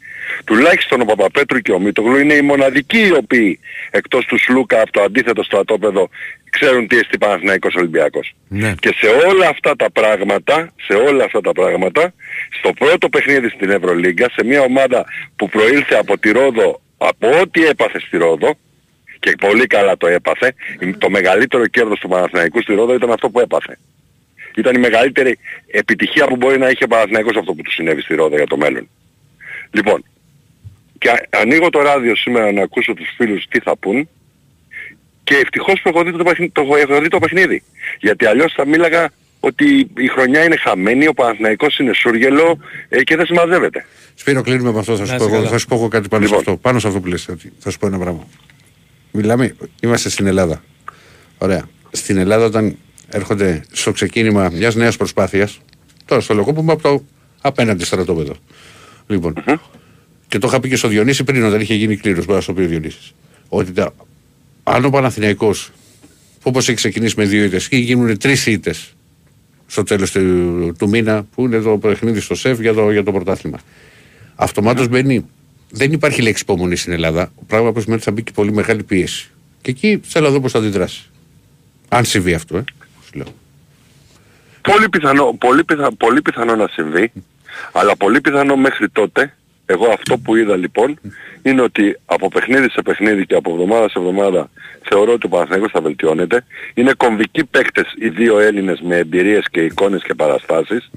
τουλάχιστον 0.45 1.01
ο 1.01 1.05
Παπαπέτρου 1.05 1.59
και 1.59 1.73
ο 1.73 1.79
Μίτογλου 1.79 2.17
είναι 2.17 2.35
οι 2.35 2.43
μοναδικοί 2.43 3.07
οι 3.07 3.13
οποίοι 3.13 3.61
εκτός 3.91 4.25
του 4.25 4.39
Σλούκα 4.39 4.81
από 4.81 4.93
το 4.93 5.03
αντίθετο 5.03 5.43
στρατόπεδο 5.43 6.09
ξέρουν 6.51 6.87
τι 6.87 6.97
εστί 6.97 7.19
Παναθηναϊκός 7.19 7.75
Ολυμπιακός. 7.75 8.35
Ναι. 8.49 8.75
Και 8.81 8.95
σε 8.97 9.07
όλα 9.29 9.49
αυτά 9.49 9.77
τα 9.77 9.91
πράγματα, 9.91 10.73
σε 10.87 10.95
όλα 10.95 11.25
αυτά 11.25 11.41
τα 11.41 11.53
πράγματα, 11.53 12.15
στο 12.59 12.73
πρώτο 12.73 13.09
παιχνίδι 13.09 13.49
στην 13.49 13.71
Ευρωλίγκα, 13.71 14.31
σε 14.31 14.45
μια 14.45 14.61
ομάδα 14.61 15.05
που 15.37 15.49
προήλθε 15.49 15.95
από 15.95 16.19
τη 16.19 16.31
Ρόδο, 16.31 16.81
από 16.99 17.41
ό,τι 17.41 17.67
έπαθε 17.67 18.01
στη 18.01 18.17
Ρόδο, 18.17 18.57
και 19.25 19.35
πολύ 19.41 19.67
καλά 19.67 19.97
το 19.97 20.07
έπαθε, 20.07 20.55
το 20.99 21.11
μεγαλύτερο 21.11 21.67
κέρδος 21.67 21.99
του 22.01 22.09
Παναθηναϊκού 22.09 22.63
στη 22.63 22.75
Ρόδο 22.75 22.95
ήταν 22.95 23.11
αυτό 23.13 23.31
που 23.31 23.41
έπαθε. 23.41 23.79
Ήταν 24.57 24.75
η 24.75 24.79
μεγαλύτερη 24.79 25.39
επιτυχία 25.67 26.27
που 26.27 26.37
μπορεί 26.37 26.59
να 26.59 26.69
είχε 26.69 26.85
ο 26.85 26.87
Παναθηναϊκός 26.87 27.37
αυτό 27.37 27.53
που 27.55 27.63
του 27.63 27.73
συνέβη 27.73 28.01
στη 28.01 28.15
Ρόδο 28.15 28.37
για 28.37 28.47
το 28.47 28.57
μέλλον. 28.57 28.89
Λοιπόν, 29.71 30.05
και 30.99 31.11
α- 31.11 31.27
ανοίγω 31.31 31.71
το 31.71 31.83
ράδιο 31.83 32.17
σήμερα 32.17 32.53
να 32.53 32.63
ακούσω 32.63 32.95
τους 32.95 33.09
φίλους 33.17 33.47
τι 33.49 33.61
θα 33.61 33.77
πούν 33.77 34.09
και 35.25 35.35
ευτυχώς 35.35 35.81
που 35.83 35.89
έχω 35.89 36.03
δει 36.05 36.13
το, 36.13 36.25
παιχνίδι, 36.25 36.53
το, 36.53 36.61
έχω 36.77 37.01
δει 37.01 37.09
το 37.09 37.19
παιχνίδι. 37.19 37.63
Γιατί 38.01 38.27
αλλιώς 38.27 38.53
θα 38.53 38.67
μίλαγα 38.67 39.11
ότι 39.41 39.91
η 39.97 40.09
χρονιά 40.09 40.45
είναι 40.45 40.57
χαμένη, 40.57 41.07
ο 41.07 41.13
Παναθηναϊκός 41.13 41.79
είναι 41.79 41.93
σούργελο 41.95 42.59
ε, 42.89 43.03
και 43.03 43.17
δεν 43.17 43.27
συμμαζεύεται. 43.27 43.87
Σπύρο, 44.15 44.43
κλείνουμε 44.43 44.73
με 44.73 44.79
αυτό. 44.79 44.97
Θα 44.97 45.05
σου, 45.05 45.13
Να 45.13 45.17
πω, 45.19 45.25
είσαι 45.25 45.33
εγώ- 45.33 45.39
καλά. 45.43 45.51
θα 45.53 45.59
σου 45.59 45.67
πω 45.67 45.75
εγώ 45.75 45.89
κάτι 45.89 46.09
πάνω 46.09 46.23
Λοιπόν. 46.25 46.39
σε 46.43 46.45
αυτό. 46.51 46.61
Πάνω 46.63 46.79
σε 46.79 46.87
αυτό 46.87 47.01
που 47.01 47.07
λες. 47.07 47.29
ότι 47.29 47.53
Θα 47.59 47.71
σου 47.71 47.79
πω 47.79 47.87
ένα 47.87 47.99
πράγμα. 47.99 48.27
Μιλάμε, 49.17 49.57
είμαστε 49.81 50.09
στην 50.09 50.27
Ελλάδα. 50.27 50.63
Ωραία. 51.39 51.69
Στην 51.91 52.17
Ελλάδα 52.17 52.45
όταν 52.45 52.77
έρχονται 53.09 53.65
στο 53.73 53.93
ξεκίνημα 53.93 54.51
μιας 54.53 54.75
νέας 54.75 54.97
προσπάθειας, 54.97 55.61
τώρα 56.05 56.21
στο 56.21 56.35
λογό 56.35 56.53
που 56.53 56.61
είμαι 56.61 56.73
από 56.73 56.83
το 56.83 57.05
απέναντι 57.41 57.85
στρατόπεδο. 57.85 58.35
Λοιπόν, 59.07 59.35
και 60.29 60.39
το 60.39 60.47
είχα 60.47 60.61
πει 60.61 60.69
και 60.69 60.77
στο 60.77 60.89
Διονύση 60.89 61.25
πριν 61.25 61.45
όταν 61.45 61.61
είχε 61.61 61.75
γίνει 61.75 61.97
κλήρωση, 61.97 62.25
μπορεί 62.25 62.37
να 62.37 62.43
στο 62.43 62.53
πει 62.53 62.63
ο 62.63 62.67
Διονύσης, 62.67 63.15
Ότι 63.49 63.73
τα, 63.73 63.95
αν 64.63 64.85
ο 64.85 64.91
Παναθηναϊκός 64.91 65.71
όπως 66.43 66.69
έχει 66.69 66.77
ξεκινήσει 66.77 67.15
με 67.17 67.25
δύο 67.25 67.45
ήττες 67.45 67.69
ή 67.71 67.79
γίνουν 67.79 68.19
τρεις 68.19 68.47
ήττες 68.47 68.95
στο 69.67 69.83
τέλος 69.83 70.11
του, 70.11 70.75
του 70.79 70.89
μήνα, 70.89 71.27
που 71.35 71.45
είναι 71.45 71.61
το 71.61 71.79
παιχνίδι 71.79 72.21
στο 72.21 72.35
ΣΕΦ 72.35 72.61
για 72.61 72.75
το, 72.75 72.91
για 72.91 73.03
το 73.03 73.13
πρωτάθλημα. 73.13 73.59
Αυτομάτως 74.35 74.89
μπαίνει. 74.89 75.27
Δεν 75.77 75.93
υπάρχει 75.93 76.23
λέξη 76.23 76.43
υπομονή 76.43 76.77
στην 76.77 76.93
Ελλάδα. 76.93 77.33
Πράγμα 77.47 77.73
που 77.73 77.81
σημαίνει 77.81 77.97
ότι 77.97 78.05
θα 78.05 78.11
μπει 78.11 78.23
και 78.23 78.33
πολύ 78.35 78.53
μεγάλη 78.53 78.83
πίεση. 78.83 79.31
Και 79.63 79.71
εκεί 79.71 80.01
θέλω 80.05 80.27
να 80.27 80.33
δω 80.33 80.41
πώς 80.41 80.53
θα 80.53 80.59
αντιδράσει. 80.59 81.11
Αν 81.89 82.05
συμβεί 82.05 82.35
αυτό, 82.35 82.57
ε. 82.57 82.65
Σου 83.05 83.11
λέω. 83.15 83.27
Πολύ 84.61 84.89
πιθανό, 84.89 85.37
πολύ, 85.39 85.65
πιθα, 85.65 85.93
πολύ 85.97 86.23
πιθανό 86.23 86.57
να 86.57 86.69
συμβεί, 86.69 87.13
αλλά 87.73 87.97
πολύ 87.97 88.21
πιθανό 88.21 88.57
μέχρι 88.57 88.89
τότε, 88.89 89.35
εγώ 89.67 89.87
αυτό 89.93 90.19
που 90.19 90.37
είδα 90.37 90.57
λοιπόν, 90.57 90.99
είναι 91.43 91.63
ότι 91.63 91.97
από 92.05 92.29
παιχνίδι 92.29 92.71
σε 92.71 92.83
παιχνίδι 92.83 93.27
και 93.27 93.35
από 93.35 93.51
εβδομάδα 93.51 93.89
σε 93.89 93.99
εβδομάδα 93.99 94.51
θεωρώ 94.83 95.13
ότι 95.13 95.27
ο 95.27 95.29
Παναθηναϊκός 95.29 95.71
θα 95.71 95.81
βελτιώνεται. 95.81 96.45
Είναι 96.75 96.93
κομβικοί 96.97 97.45
παίκτες 97.45 97.95
οι 97.99 98.09
δύο 98.09 98.39
Έλληνες 98.39 98.81
με 98.81 98.97
εμπειρίες 98.97 99.45
και 99.51 99.61
εικόνες 99.61 100.03
και 100.03 100.15
παραστάσεις. 100.15 100.91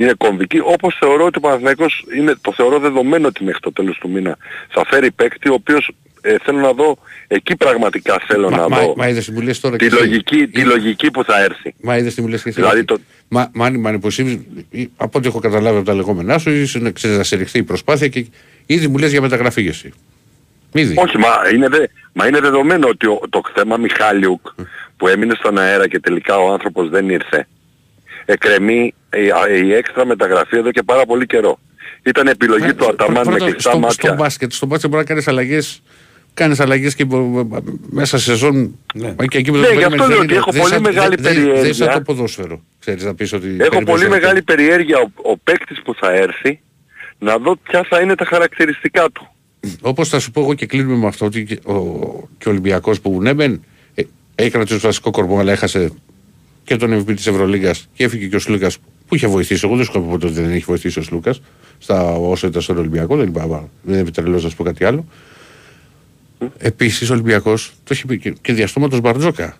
Είναι 0.00 0.12
κομβικοί, 0.18 0.58
όπως 0.64 0.96
θεωρώ 1.00 1.24
ότι 1.24 1.38
ο 1.38 1.40
Παναθηναϊκός 1.40 2.04
είναι, 2.16 2.34
το 2.40 2.52
θεωρώ 2.52 2.78
δεδομένο 2.78 3.26
ότι 3.28 3.44
μέχρι 3.44 3.60
το 3.60 3.72
τέλος 3.72 3.98
του 3.98 4.10
μήνα 4.10 4.36
θα 4.68 4.84
φέρει 4.86 5.10
παίκτη, 5.10 5.48
ο 5.48 5.52
οποίος 5.52 5.90
ε, 6.20 6.36
θέλω 6.42 6.58
να 6.58 6.72
δω, 6.72 6.98
εκεί 7.28 7.56
πραγματικά 7.56 8.22
θέλω 8.26 8.50
να 8.50 8.68
Μα, 8.68 8.80
δω 8.80 8.94
μα 8.96 9.08
είδες 9.08 9.24
τις 9.24 9.34
μου 9.34 9.40
λε 9.40 9.52
τώρα 9.54 9.76
τη 9.76 9.88
και 9.88 9.94
εσύ. 9.94 10.04
λογική, 10.04 10.46
τη 10.48 10.64
λογική 10.64 11.10
που 11.10 11.24
θα 11.24 11.42
έρθει. 11.42 11.74
Μα 11.82 11.96
είδες 11.96 12.14
τις 12.14 12.22
μου 12.24 12.28
λε 12.30 12.36
και 12.36 12.48
εσύ. 12.48 12.60
Δηλαδή 12.60 12.84
το- 12.84 12.98
Μα, 13.28 13.50
μα, 13.54 13.70
μα, 13.70 13.90
μα 13.90 13.98
εσύ, 14.04 14.46
από 14.96 15.18
ό,τι 15.18 15.28
έχω 15.28 15.38
καταλάβει 15.38 15.76
από 15.76 15.86
τα 15.86 15.94
λεγόμενά 15.94 16.38
σου, 16.38 16.50
είσαι 16.50 16.78
να 16.78 16.90
ξέρεις 16.90 17.16
να 17.16 17.22
στηριχθεί 17.24 17.58
η 17.58 17.62
προσπάθεια 17.62 18.08
και 18.08 18.26
ήδη 18.66 18.88
μου 18.88 18.98
λες 18.98 19.10
για 19.10 19.20
μεταγραφή 19.20 19.60
για 19.62 19.70
εσύ. 19.70 19.92
Ήδη. 20.72 20.94
Όχι, 20.98 21.18
μα 21.18 21.28
είναι, 21.54 21.68
δε, 21.68 21.86
μα 22.12 22.26
είναι 22.26 22.40
δεδομένο 22.40 22.88
ότι 22.88 23.06
ο- 23.06 23.20
το 23.30 23.40
θέμα 23.54 23.76
Μιχάλιουκ 23.76 24.40
που 24.96 25.08
έμεινε 25.08 25.34
στον 25.34 25.58
αέρα 25.58 25.88
και 25.88 26.00
τελικά 26.00 26.36
ο 26.38 26.52
άνθρωπος 26.52 26.88
δεν 26.88 27.08
ήρθε, 27.08 27.46
εκρεμεί 28.24 28.94
η, 29.16 29.30
α- 29.30 29.48
η 29.64 29.72
έξτρα 29.74 30.06
μεταγραφή 30.06 30.56
εδώ 30.56 30.70
και 30.70 30.82
πάρα 30.82 31.06
πολύ 31.06 31.26
καιρό. 31.26 31.58
Ήταν 32.02 32.26
επιλογή 32.26 32.74
του 32.74 32.86
Αταμάν 32.88 33.14
με 33.26 33.30
Πρώτα, 33.30 33.44
κλειστά 33.50 33.70
στο, 33.70 33.78
μάτια. 33.78 34.08
στο 34.08 34.14
μπάσκετ, 34.14 34.52
στο 34.52 34.66
μπάσκετ 34.66 34.90
μπορεί 34.90 35.02
να 35.02 35.08
κάνεις 35.08 35.28
αλλαγές. 35.28 35.82
Κάνεις 36.34 36.60
αλλαγές 36.60 36.94
και 36.94 37.04
μπο- 37.04 37.42
μπο- 37.42 37.58
μέσα 37.90 38.18
σε 38.18 38.24
σεζόν. 38.24 38.78
μα 38.94 39.26
Και 39.26 39.38
εκεί 39.38 39.50
που 39.50 39.56
Ναι, 39.56 39.66
δεν 39.66 39.78
γι' 39.78 39.78
περιμένεις, 39.78 39.84
αυτό 39.84 39.96
δεν 39.96 40.08
λέω 40.08 40.18
ότι 40.18 40.26
είναι- 40.26 40.36
έχω 40.36 40.50
δεν 40.50 40.60
πολύ 40.60 40.72
σαν- 40.72 40.82
μεγάλη 40.82 41.14
δεν- 41.14 41.22
δεν- 41.34 41.34
Δεν 41.42 41.52
περιέργεια. 41.52 41.74
σαν 41.74 41.92
το 41.94 42.00
ποδόσφαιρο. 42.00 42.62
Ξέρεις 42.78 43.04
να 43.04 43.14
πεις 43.14 43.32
ότι. 43.32 43.46
Έχω 43.46 43.56
περιμένεις 43.58 43.84
πολύ 43.90 44.02
αυτό. 44.04 44.14
μεγάλη 44.14 44.42
περιέργεια 44.42 44.98
ο, 44.98 45.10
ο 45.30 45.36
παίκτης 45.36 45.82
που 45.84 45.94
θα 45.94 46.12
έρθει 46.12 46.60
να 47.18 47.38
δω 47.38 47.56
ποια 47.56 47.86
θα 47.88 48.00
είναι 48.00 48.14
τα 48.14 48.24
χαρακτηριστικά 48.24 49.10
του. 49.12 49.28
Όπως 49.80 50.08
θα 50.08 50.18
σου 50.20 50.30
πω 50.30 50.40
εγώ 50.40 50.54
και 50.54 50.66
κλείνουμε 50.66 50.96
με 50.96 51.06
αυτό 51.06 51.26
ότι 51.26 51.44
και 51.44 51.54
ο, 51.70 51.74
και 52.38 52.48
ο 52.48 52.50
Ολυμπιακός 52.50 53.00
που 53.00 53.22
ναι, 53.22 53.32
μεν 53.34 53.64
ε, 53.94 54.02
έχει 54.34 54.50
κρατήσει 54.50 54.80
το 54.80 54.86
βασικό 54.86 55.10
κορμό, 55.10 55.38
αλλά 55.38 55.52
έχασε 55.52 55.90
και 56.64 56.76
τον 56.76 56.92
MVP 57.04 57.14
της 57.14 57.26
Ευρωλίγα 57.26 57.74
και 57.92 58.04
έφυγε 58.04 58.26
και 58.26 58.36
ο 58.36 58.38
Σλούκα 58.38 58.68
που 58.68 58.89
είχε 59.14 59.26
βοηθήσει. 59.26 59.66
Εγώ 59.66 59.76
δεν 59.76 59.84
σου 59.84 59.90
είχα 59.94 60.00
πει 60.04 60.08
ποτέ 60.10 60.26
ότι 60.26 60.34
δεν 60.40 60.50
έχει 60.50 60.64
βοηθήσει 60.64 60.98
ο 60.98 61.02
Σλούκας 61.02 61.40
στα 61.78 62.12
όσο 62.12 62.46
ήταν 62.46 62.62
στον 62.62 62.78
Ολυμπιακό. 62.78 63.16
Δεν, 63.16 63.28
είπα, 63.28 63.68
δεν 63.82 63.98
είμαι 64.00 64.10
τρελό 64.10 64.40
να 64.40 64.48
σου 64.48 64.56
πω 64.56 64.64
κάτι 64.64 64.84
άλλο. 64.84 65.04
Επίσης 66.58 67.10
ο 67.10 67.12
Ολυμπιακός 67.12 67.68
το 67.84 67.88
έχει 67.90 68.06
πει 68.06 68.18
και, 68.18 68.30
και 68.42 68.52
διαστόματος 68.52 69.00
Μπαρτζόκα. 69.00 69.56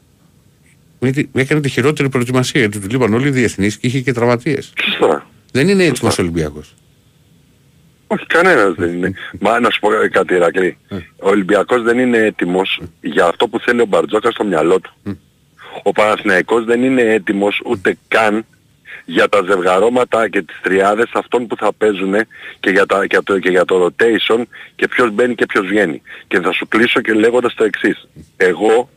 Έκανε 1.00 1.12
τη- 1.32 1.40
Έκανε 1.40 1.60
τη 1.60 1.68
χειρότερη 1.68 2.08
προετοιμασία 2.08 2.60
γιατί 2.60 2.78
του 2.80 2.86
λείπαν 2.90 3.14
όλοι 3.14 3.26
οι 3.28 3.30
διεθνείς 3.30 3.76
και 3.78 3.86
είχε 3.86 4.00
και 4.00 4.12
τραυματίες. 4.12 4.72
Σωστά. 4.84 5.26
Δεν 5.52 5.68
είναι 5.68 5.84
έτοιμο 5.84 6.10
Ολυμπιακός. 6.18 6.74
Όχι, 8.06 8.26
κανένας 8.26 8.74
δεν 8.74 8.92
είναι. 8.94 9.12
Μα 9.40 9.60
να 9.60 9.70
σου 9.70 9.80
πω 9.80 9.88
κάτι 10.10 10.34
Ηρακλή. 10.34 10.76
Ο 11.16 11.28
Ολυμπιακός 11.28 11.82
δεν 11.82 11.98
είναι 11.98 12.18
έτοιμος 12.18 12.80
για 13.00 13.26
αυτό 13.26 13.48
που 13.48 13.60
θέλει 13.60 13.80
ο 13.80 13.84
Μπαρτζόκα 13.86 14.30
στο 14.30 14.44
μυαλό 14.44 14.80
του. 14.80 14.94
Ο 15.82 15.92
Παναθηναϊκός 15.92 16.64
δεν 16.64 16.82
είναι 16.82 17.02
έτοιμος 17.02 17.60
ούτε 17.66 17.96
καν 18.08 18.44
για 19.10 19.28
τα 19.28 19.42
ζευγαρώματα 19.46 20.28
και 20.28 20.42
τις 20.42 20.60
τριάδες 20.62 21.10
αυτών 21.12 21.46
που 21.46 21.56
θα 21.56 21.72
παίζουν 21.72 22.14
και 22.60 22.70
για, 22.70 22.86
τα, 22.86 23.06
και, 23.06 23.20
το, 23.20 23.38
και 23.38 23.50
για 23.50 23.64
το 23.64 23.86
rotation 23.86 24.42
και 24.74 24.88
ποιος 24.88 25.10
μπαίνει 25.10 25.34
και 25.34 25.46
ποιος 25.46 25.66
βγαίνει. 25.66 26.02
Και 26.28 26.40
θα 26.40 26.52
σου 26.52 26.68
κλείσω 26.68 27.00
και 27.00 27.12
λέγοντας 27.12 27.54
το 27.54 27.64
εξής. 27.64 28.08
Εγώ 28.36 28.88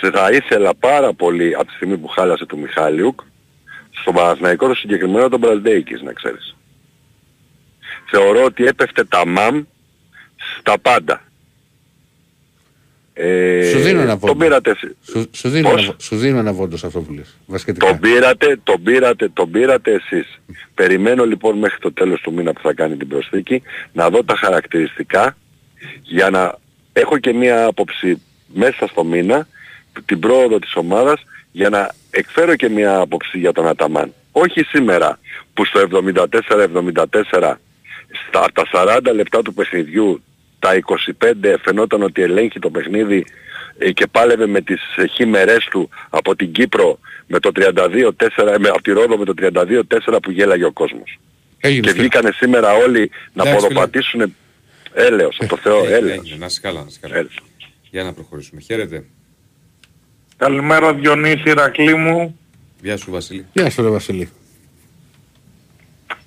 θα 0.00 0.30
ήθελα 0.32 0.74
πάρα 0.74 1.12
πολύ 1.12 1.54
από 1.54 1.64
τη 1.64 1.72
στιγμή 1.72 1.96
που 1.96 2.08
χάλασε 2.08 2.46
του 2.46 2.58
Μιχάλιουκ 2.58 3.20
στον 4.00 4.14
Παναθηναϊκό 4.14 4.68
το 4.68 4.74
συγκεκριμένο 4.74 5.28
τον 5.28 5.38
Μπραλντέικης 5.38 6.02
να 6.02 6.12
ξέρεις. 6.12 6.56
Θεωρώ 8.10 8.44
ότι 8.44 8.66
έπεφτε 8.66 9.04
τα 9.04 9.26
μαμ 9.26 9.62
στα 10.58 10.78
πάντα. 10.78 11.22
Ε, 13.18 13.70
Σου 13.72 13.78
δίνω 13.78 14.00
ένα 14.00 14.10
τον 14.10 14.18
βόντο. 14.18 14.34
πήρατε 14.34 14.70
εσείς. 14.70 14.96
Σου, 15.10 15.26
σου, 15.32 15.48
δίνω 15.48 15.70
Πώς; 15.70 15.84
ένα, 15.84 15.94
σου 15.98 16.16
δίνω 16.16 16.38
ένα 16.38 16.52
βόντο 16.52 16.76
σε 16.76 16.86
αυτό 16.86 17.00
που 17.00 17.12
λες. 17.12 17.36
Βασιλετικά. 17.46 17.86
Τον 17.86 17.98
πήρατε, 17.98 18.58
τον 18.62 18.82
πήρατε, 18.82 19.28
τον 19.28 19.50
πήρατε 19.50 19.92
εσείς. 19.92 20.40
Περιμένω 20.74 21.24
λοιπόν 21.24 21.58
μέχρι 21.58 21.78
το 21.78 21.92
τέλος 21.92 22.20
του 22.20 22.32
μήνα 22.32 22.52
που 22.52 22.60
θα 22.62 22.72
κάνει 22.72 22.96
την 22.96 23.08
προσθήκη 23.08 23.62
να 23.92 24.10
δω 24.10 24.24
τα 24.24 24.36
χαρακτηριστικά 24.36 25.36
για 26.02 26.30
να 26.30 26.58
έχω 26.92 27.18
και 27.18 27.32
μία 27.32 27.64
άποψη 27.66 28.22
μέσα 28.46 28.86
στο 28.86 29.04
μήνα 29.04 29.48
την 30.04 30.18
πρόοδο 30.18 30.58
της 30.58 30.74
ομάδας 30.74 31.22
για 31.52 31.68
να 31.68 31.90
εκφέρω 32.10 32.56
και 32.56 32.68
μία 32.68 32.98
άποψη 32.98 33.38
για 33.38 33.52
τον 33.52 33.68
Αταμάν. 33.68 34.12
Όχι 34.32 34.62
σήμερα 34.62 35.18
που 35.54 35.64
στο 35.64 35.80
74-74 35.80 37.52
στα 38.28 38.46
τα 38.52 38.62
40 38.72 39.00
λεπτά 39.14 39.42
του 39.42 39.54
παιχνιδιού 39.54 40.22
τα 40.58 40.70
25 41.22 41.54
φαινόταν 41.62 42.02
ότι 42.02 42.22
ελέγχει 42.22 42.58
το 42.58 42.70
παιχνίδι 42.70 43.24
ε, 43.78 43.92
και 43.92 44.06
πάλευε 44.06 44.46
με 44.46 44.60
τις 44.60 44.80
ε, 44.96 45.06
χήμερές 45.06 45.64
του 45.70 45.88
από 46.10 46.36
την 46.36 46.52
Κύπρο 46.52 46.98
με 47.26 47.38
το 47.40 47.50
32-4, 47.54 47.62
ε, 48.54 48.58
με, 48.58 48.68
από 48.68 48.82
τη 48.82 48.92
Ρόδο 48.92 49.16
με 49.18 49.24
το 49.24 49.34
32-4 49.40 50.18
που 50.22 50.30
γέλαγε 50.30 50.64
ο 50.64 50.72
κόσμος. 50.72 51.18
Έγινε 51.60 51.86
και 51.86 51.92
βγήκανε 51.98 52.30
σήμερα 52.32 52.72
όλοι 52.72 53.10
να 53.32 53.42
Εντάξει, 53.42 53.50
φίλε. 53.60 53.74
ποδοπατήσουν 53.74 54.34
έλεος, 54.92 55.36
από 55.40 55.48
το 55.48 55.56
Θεό, 55.56 55.78
Έγινε, 55.78 55.96
έλεος. 55.96 56.16
έγινε. 56.18 56.36
Να 56.38 56.46
είσαι 56.46 56.60
καλά, 56.60 56.80
να 56.80 56.86
είσαι 56.88 56.98
καλά. 57.00 57.26
Για 57.90 58.02
να 58.02 58.12
προχωρήσουμε. 58.12 58.60
Χαίρετε. 58.60 59.04
Καλημέρα 60.36 60.94
Διονύση 60.94 61.42
Ηρακλή 61.46 61.94
μου. 61.94 62.38
Γεια 62.82 62.96
σου 62.96 63.10
Βασίλη. 63.10 63.46
Γεια 63.52 63.70
σου 63.70 63.82
ρε 63.82 63.88
Βασίλη. 63.88 64.30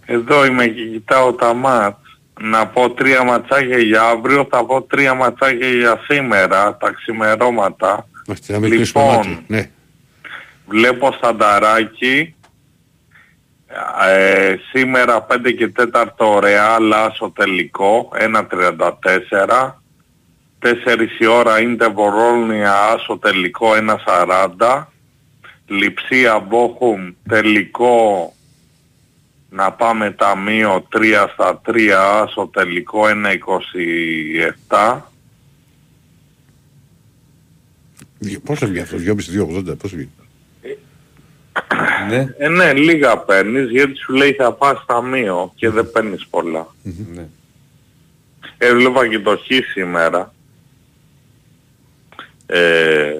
Εδώ 0.05 0.45
είμαι 0.45 0.67
και 0.67 0.85
κοιτάω 0.85 1.33
τα 1.33 1.53
μάτς. 1.53 2.08
Να 2.41 2.67
πω 2.67 2.89
τρία 2.91 3.23
ματσάκια 3.23 3.77
για 3.77 4.01
αύριο, 4.01 4.47
θα 4.49 4.65
πω 4.65 4.81
τρία 4.81 5.13
ματσάκια 5.13 5.67
για 5.67 6.01
σήμερα, 6.07 6.77
τα 6.77 6.91
ξημερώματα. 6.91 8.07
Μάλιστα, 8.27 8.53
να 8.53 8.59
μην 8.59 8.69
κλείσουμε 8.69 9.03
Λοιπόν, 9.03 9.17
μάτι. 9.17 9.43
Ναι. 9.47 9.69
Βλέπω 10.67 11.11
Σανταράκι, 11.21 12.35
ε, 14.09 14.55
σήμερα 14.71 15.25
5 15.29 15.51
και 15.57 15.71
4 15.93 16.05
ο 16.17 16.39
Ρεάλ 16.39 16.93
άσο 16.93 17.31
τελικό, 17.35 18.11
1.34. 18.17 19.81
4 20.59 21.07
η 21.19 21.25
ώρα 21.25 21.59
είναι 21.59 21.87
Βορόλνια 21.87 22.73
άσο 22.73 23.17
τελικό 23.17 23.71
1.40. 23.75 24.91
Λιψία 25.65 26.39
Μπόχουμ 26.39 27.11
τελικό 27.29 28.33
να 29.49 29.71
πάμε 29.71 30.11
ταμείο 30.11 30.87
3 30.91 31.27
στα 31.33 31.61
3 31.65 31.89
άσο 32.21 32.49
τελικό 32.53 33.01
1.27. 34.67 35.01
Δυο- 38.19 38.39
Πόσο 38.39 38.67
βγει 38.67 38.79
αυτός, 38.79 39.01
2,5-2,80, 39.03 39.75
πόσο 39.77 39.95
βγει; 39.95 40.09
Ναι. 42.09 42.33
Ε, 42.37 42.47
ναι, 42.47 42.73
λίγα 42.73 43.17
παίρνεις 43.17 43.69
γιατί 43.69 43.95
σου 43.95 44.13
λέει 44.13 44.33
θα 44.33 44.53
πας 44.53 44.85
ταμείο 44.85 45.51
και 45.55 45.69
δεν 45.69 45.91
παίρνεις 45.91 46.27
πολλά. 46.27 46.67
Ναι. 47.13 47.27
Έβλεπα 48.57 49.07
και 49.07 49.19
το 49.19 49.37
χ 49.37 49.47
σήμερα. 49.71 50.33
Ε, 52.45 53.19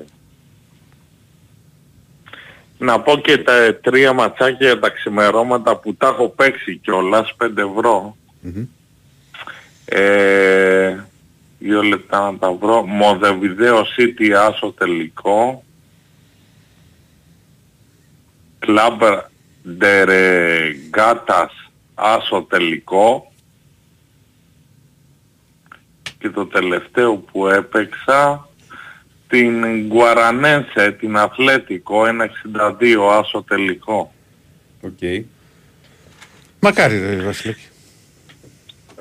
να 2.81 3.01
πω 3.01 3.17
και 3.17 3.37
τα 3.37 3.75
τρία 3.75 4.13
ματσάκια 4.13 4.67
για 4.67 4.79
τα 4.79 4.89
ξημερώματα 4.89 5.77
που 5.77 5.95
τα 5.95 6.07
έχω 6.07 6.29
παίξει 6.29 6.77
κιόλας, 6.77 7.35
5 7.37 7.57
ευρώ. 7.57 8.17
Ε, 9.85 11.03
δύο 11.59 11.83
λεπτά 11.83 12.31
να 12.31 12.37
τα 12.37 12.51
βρω. 12.51 12.85
Μοδεβιδέο 12.85 13.85
City 13.97 14.31
άσο 14.31 14.73
τελικό. 14.77 15.63
Κλαμπ 18.59 19.01
Ντερεγκάτας 19.77 21.51
άσο 21.95 22.45
τελικό. 22.49 23.31
Και 26.19 26.29
το 26.29 26.45
τελευταίο 26.45 27.15
που 27.15 27.47
έπαιξα 27.47 28.48
την 29.29 29.85
Γκοϊανιένσε, 29.87 30.91
την 30.99 31.17
Ατλέτικο, 31.17 32.03
1.62 32.05 33.19
άσο 33.19 33.43
τελικό. 33.47 34.13
Οκ. 34.81 35.25
Μακάρι 36.59 36.99
ρε 36.99 37.15
Βασιλάκη. 37.15 37.61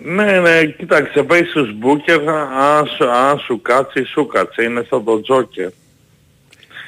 Ναι, 0.02 0.40
ναι, 0.40 0.64
κοίταξε, 0.64 1.22
παίζεις 1.22 1.50
στους 1.50 1.74
μπούκερ, 1.74 2.28
αν 2.28 2.86
σου, 2.86 3.10
αν 3.10 3.38
σου 3.38 3.62
κάτσει, 3.62 4.04
σου 4.04 4.26
κάτσε, 4.26 4.62
είναι 4.62 4.86
σαν 4.88 5.04
το 5.04 5.20
Τζόκερ. 5.20 5.70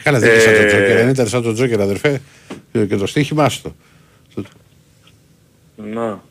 Καλά 0.03 0.19
δεν 0.19 0.31
είναι 0.31 0.41
σαν 0.41 0.55
το 0.55 0.61
Ε, 0.61 0.67
Τζόκερ. 0.67 1.01
Αν 1.01 1.09
ήταν 1.09 1.29
σαν 1.29 1.43
το 1.43 1.53
Τζόκερ 1.53 1.81
αδερφέ 1.81 2.21
και 2.73 2.97
το 2.97 3.07
στοίχημα 3.07 3.45
άστο. 3.45 3.75
Να. 5.77 6.23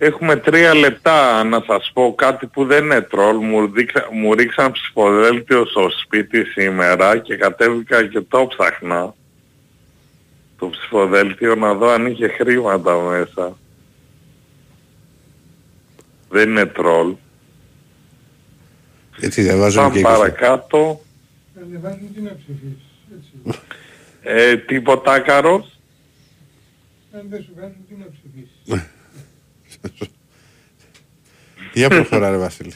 Έχουμε 0.00 0.36
τρία 0.36 0.74
λεπτά 0.74 1.44
να 1.44 1.62
σας 1.66 1.90
πω 1.94 2.14
κάτι 2.16 2.46
που 2.46 2.64
δεν 2.64 2.84
είναι 2.84 3.00
τρόλ. 3.00 3.36
Μου, 3.36 3.70
δείξα, 3.70 4.08
μου 4.12 4.34
ρίξαν 4.34 4.72
ψηφοδέλτιο 4.72 5.66
στο 5.66 5.88
σπίτι 6.02 6.44
σήμερα 6.44 7.18
και 7.18 7.36
κατέβηκα 7.36 8.06
και 8.06 8.20
το 8.20 8.46
ψάχνα. 8.46 9.14
Το 10.58 10.68
ψηφοδέλτιο 10.68 11.54
να 11.54 11.74
δω 11.74 11.88
αν 11.88 12.06
είχε 12.06 12.28
χρήματα 12.28 13.00
μέσα. 13.00 13.56
Δεν 16.28 16.48
είναι 16.48 16.66
τρόλ. 16.66 17.14
Έτσι 19.20 19.42
διαβάζω 19.42 19.80
Πάμε 19.80 19.94
και 19.94 20.00
παρακάτω. 20.00 21.00
Ανεβάζουν 21.62 22.14
τι 22.14 22.20
να 22.20 22.36
ψηφίσεις. 22.36 22.86
Έτσι. 23.14 23.60
Ε, 24.22 24.56
τίποτα 24.56 25.20
καρός. 25.20 25.78
Αν 27.12 27.26
δεν 27.30 27.42
σου 27.42 27.52
βγάζουν 27.54 27.86
τι 27.88 27.94
να 27.94 28.06
ψηφίσεις. 28.10 28.88
Για 31.72 31.88
προχωρά 31.88 32.30
ρε 32.30 32.36
Βασίλη. 32.36 32.72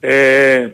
Ε, 0.00 0.68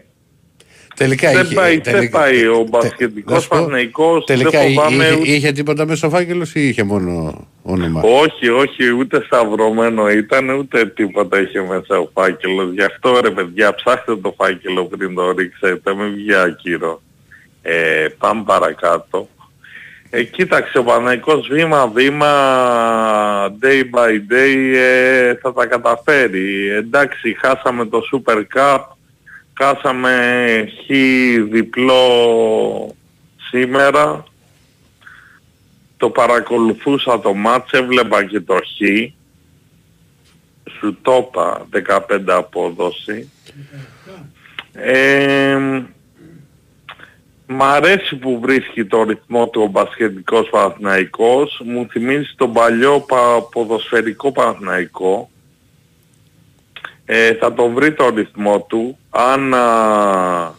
Τελικά 0.96 1.32
δεν 1.32 1.44
είχε- 1.44 1.54
πάει, 1.54 1.78
δεν 1.78 1.82
τελικά- 1.94 2.18
πάει 2.18 2.46
ο 2.46 2.56
να 2.58 2.64
μπασκετικός 2.64 3.42
σου 3.42 3.48
πω, 3.48 3.54
Παναθηναϊκός, 3.56 4.24
δεν 4.24 4.36
Τελικά 4.36 4.60
φοβάμαι 4.60 5.04
είχε, 5.04 5.14
ούτε- 5.14 5.28
είχε 5.28 5.52
τίποτα 5.52 5.86
μέσα 5.86 6.06
ο 6.06 6.10
φάκελος 6.10 6.54
ή 6.54 6.68
είχε 6.68 6.82
μόνο 6.82 7.34
όνομα; 7.62 8.00
Όχι, 8.04 8.48
όχι, 8.48 8.90
ούτε 8.90 9.22
σταυρωμένο 9.26 10.10
ήταν, 10.10 10.48
ούτε 10.50 10.86
τίποτα 10.86 11.40
είχε 11.40 11.60
μέσα 11.60 11.98
ο 11.98 12.10
φάκελος. 12.14 12.72
Γι' 12.72 12.82
αυτό 12.82 13.20
ρε 13.20 13.30
παιδιά, 13.30 13.74
ψάχτε 13.74 14.16
το 14.16 14.34
φάκελο 14.38 14.84
πριν 14.84 15.14
το 15.14 15.30
ρίξετε, 15.30 15.94
με 15.94 16.08
βγει 16.08 16.34
ακύρο. 16.34 17.02
Ε, 17.62 18.06
πάμε 18.18 18.42
παρακάτω. 18.46 19.28
Ε, 20.12 20.22
κοίταξε, 20.22 20.78
ο 20.78 20.84
Παναϊκός 20.84 21.48
βήμα-βήμα, 21.48 22.28
day 23.60 23.82
by 23.94 24.32
day, 24.32 24.74
ε, 24.74 25.34
θα 25.34 25.52
τα 25.52 25.66
καταφέρει. 25.66 26.68
Εντάξει, 26.68 27.36
χάσαμε 27.40 27.86
το 27.86 28.00
Super 28.12 28.42
Cup, 28.54 28.80
χάσαμε 29.58 30.72
χ 30.84 30.90
διπλό 31.50 32.94
σήμερα, 33.50 34.24
το 35.96 36.10
παρακολουθούσα 36.10 37.20
το 37.20 37.34
μάτς, 37.34 37.72
έβλεπα 37.72 38.24
και 38.24 38.40
το 38.40 38.54
χ. 38.54 38.80
Σου 40.78 40.98
το 41.02 41.28
είπα, 41.28 41.66
15 41.70 42.20
απόδοση. 42.26 43.30
Ε, 44.72 45.58
μ' 47.52 47.62
αρέσει 47.62 48.16
που 48.16 48.38
βρίσκει 48.42 48.84
το 48.84 49.02
ρυθμό 49.02 49.48
του 49.48 49.62
ο 49.62 49.66
μπασκετικός 49.66 50.48
Παναθηναϊκός. 50.50 51.62
Μου 51.64 51.86
θυμίζει 51.90 52.34
τον 52.36 52.52
παλιό 52.52 53.00
πα- 53.08 53.42
ποδοσφαιρικό 53.52 54.32
Παναθηναϊκό. 54.32 55.30
Ε, 57.04 57.34
θα 57.34 57.54
τον 57.54 57.74
βρει 57.74 57.92
το 57.92 58.08
ρυθμό 58.14 58.66
του. 58.68 58.98
Αν 59.10 59.54
α, 59.54 60.54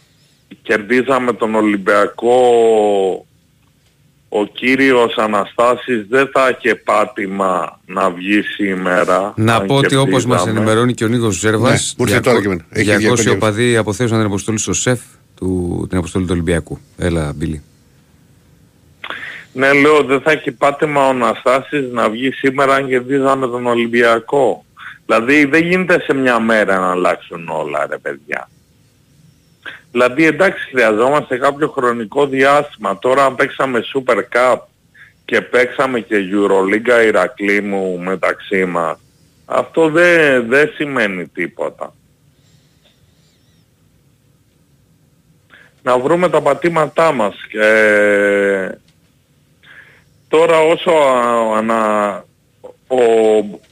κερδίζαμε 0.62 1.32
τον 1.32 1.54
Ολυμπιακό 1.54 2.36
ο 4.28 4.44
κύριος 4.46 5.14
Αναστάσης 5.16 6.06
δεν 6.08 6.30
θα 6.32 6.56
είχε 6.58 6.74
πάτημα 6.74 7.80
να 7.86 8.10
βγει 8.10 8.42
σήμερα. 8.42 9.32
Να 9.36 9.54
αν 9.54 9.66
πω 9.66 9.74
ότι 9.74 9.94
όπως 9.96 10.08
κερδίζαμε. 10.10 10.34
μας 10.34 10.46
ενημερώνει 10.46 10.94
και 10.94 11.04
ο 11.04 11.08
Νίκος 11.08 11.34
Ζέρβας, 11.38 11.94
Ναι, 11.96 12.04
μου 12.04 12.10
ήρθε 12.10 12.20
τώρα 12.22 12.40
και 12.40 12.46
εμένα. 12.46 12.64
Έχει 12.70 12.90
200 12.90 13.30
200 13.30 13.34
οπαδοί 13.34 13.76
αποθέωσαν 13.76 14.16
την 14.18 14.26
αποστολή 14.26 14.58
στο 14.58 14.72
ΣΕΦ, 14.72 15.00
του, 15.42 15.86
την 15.88 15.98
αποστολή 15.98 16.24
του 16.24 16.32
Ολυμπιακού. 16.32 16.78
Έλα, 16.96 17.32
Μπίλη. 17.34 17.62
Ναι, 19.52 19.72
λέω 19.72 20.02
δεν 20.02 20.20
θα 20.20 20.30
έχει 20.30 20.52
πάτημα 20.52 21.06
ο 21.06 21.08
Αναστάσης 21.08 21.92
να 21.92 22.10
βγει 22.10 22.30
σήμερα 22.30 22.74
αν 22.74 22.88
κερδίζαμε 22.88 23.46
τον 23.46 23.66
Ολυμπιακό. 23.66 24.64
Δηλαδή 25.06 25.44
δεν 25.44 25.66
γίνεται 25.66 26.00
σε 26.00 26.14
μια 26.14 26.40
μέρα 26.40 26.78
να 26.78 26.90
αλλάξουν 26.90 27.48
όλα 27.48 27.86
ρε 27.90 27.98
παιδιά. 27.98 28.48
Δηλαδή 29.92 30.26
εντάξει 30.26 30.68
χρειαζόμαστε 30.70 31.36
κάποιο 31.36 31.68
χρονικό 31.68 32.26
διάστημα. 32.26 32.98
Τώρα 32.98 33.24
αν 33.24 33.34
παίξαμε 33.34 33.82
Super 33.94 34.16
Cup 34.16 34.56
και 35.24 35.40
παίξαμε 35.40 36.00
και 36.00 36.16
Euroliga 36.32 37.06
Ηρακλή 37.06 37.60
μου 37.60 37.98
μεταξύ 37.98 38.64
μας. 38.64 38.98
Αυτό 39.44 39.88
δεν 39.88 40.48
δεν 40.48 40.70
σημαίνει 40.74 41.26
τίποτα. 41.26 41.94
Να 45.82 45.98
βρούμε 45.98 46.28
τα 46.28 46.40
πατήματά 46.40 47.12
μας. 47.12 47.34
Ε, 47.52 48.78
τώρα 50.28 50.60
όσο 50.60 50.90
α, 50.90 51.56
ανα, 51.56 52.24
ο 52.86 52.96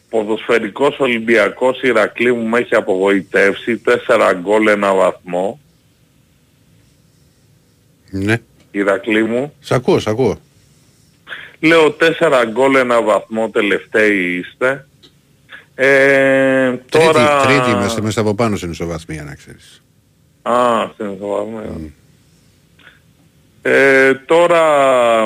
ποδοσφαιρικός 0.08 0.98
Ολυμπιακός 0.98 1.82
Ηρακλή 1.82 2.32
μου 2.32 2.46
με 2.46 2.58
έχει 2.58 2.74
απογοητεύσει, 2.74 3.76
τέσσερα 3.76 4.32
γκολ 4.32 4.66
ένα 4.66 4.94
βαθμό. 4.94 5.60
Ναι. 8.10 8.36
Ηρακλή 8.70 9.24
μου. 9.24 9.54
Σ' 9.60 9.72
ακούω, 9.72 9.98
σ' 9.98 10.06
ακούω. 10.06 10.38
Λέω 11.60 11.90
τέσσερα 11.90 12.44
γκολ 12.44 12.74
ένα 12.74 13.02
βαθμό 13.02 13.50
τελευταίοι 13.50 14.34
είστε. 14.34 14.86
Ε, 15.74 16.72
τώρα... 16.88 17.42
Τρίτη, 17.42 17.60
τρίτη 17.60 17.70
είμαστε 17.70 18.00
μέσα 18.00 18.20
από 18.20 18.34
πάνω 18.34 18.56
στην 18.56 18.70
ισοβαθμία 18.70 19.24
να 19.24 19.34
ξέρεις. 19.34 19.82
Α, 20.42 20.88
στην 20.94 21.12
ισοβαθμία. 21.12 21.92
Ε, 23.62 24.14
τώρα 24.14 24.62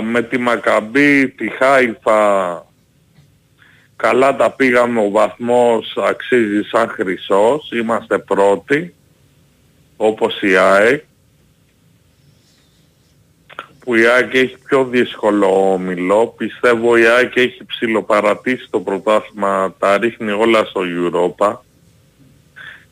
με 0.03 0.23
τη 0.23 0.39
Μακαμπή, 0.39 1.29
τη 1.29 1.49
Χάιφα, 1.49 2.67
καλά 3.97 4.37
τα 4.37 4.51
πήγαμε, 4.51 5.01
ο 5.01 5.11
βαθμός 5.11 5.97
αξίζει 6.09 6.63
σαν 6.63 6.89
χρυσός, 6.89 7.71
είμαστε 7.73 8.19
πρώτοι, 8.19 8.95
όπως 9.97 10.43
η 10.43 10.57
ΑΕΚ, 10.57 11.03
που 13.79 13.95
η 13.95 14.07
ΑΕΚ 14.07 14.35
έχει 14.35 14.57
πιο 14.67 14.85
δύσκολο 14.85 15.73
όμιλο, 15.73 16.27
πιστεύω 16.37 16.97
η 16.97 17.07
ΑΕΚ 17.07 17.37
έχει 17.37 17.65
ψηλοπαρατήσει 17.65 18.67
το 18.71 18.81
πρωτάθλημα, 18.81 19.75
τα 19.79 19.99
ρίχνει 19.99 20.31
όλα 20.31 20.65
στο 20.65 20.81
Europa, 20.85 21.57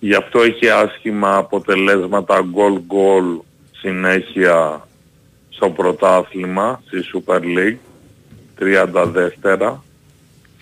γι' 0.01 0.14
αυτό 0.14 0.40
έχει 0.40 0.69
άσχημα 0.69 1.36
αποτελέσματα 1.36 2.40
γκολ-γκολ 2.40 3.24
συνέχεια 3.73 4.86
στο 5.62 5.70
πρωτάθλημα, 5.70 6.82
στη 6.86 6.98
Super 7.12 7.40
League, 7.40 7.76
32. 8.59 9.76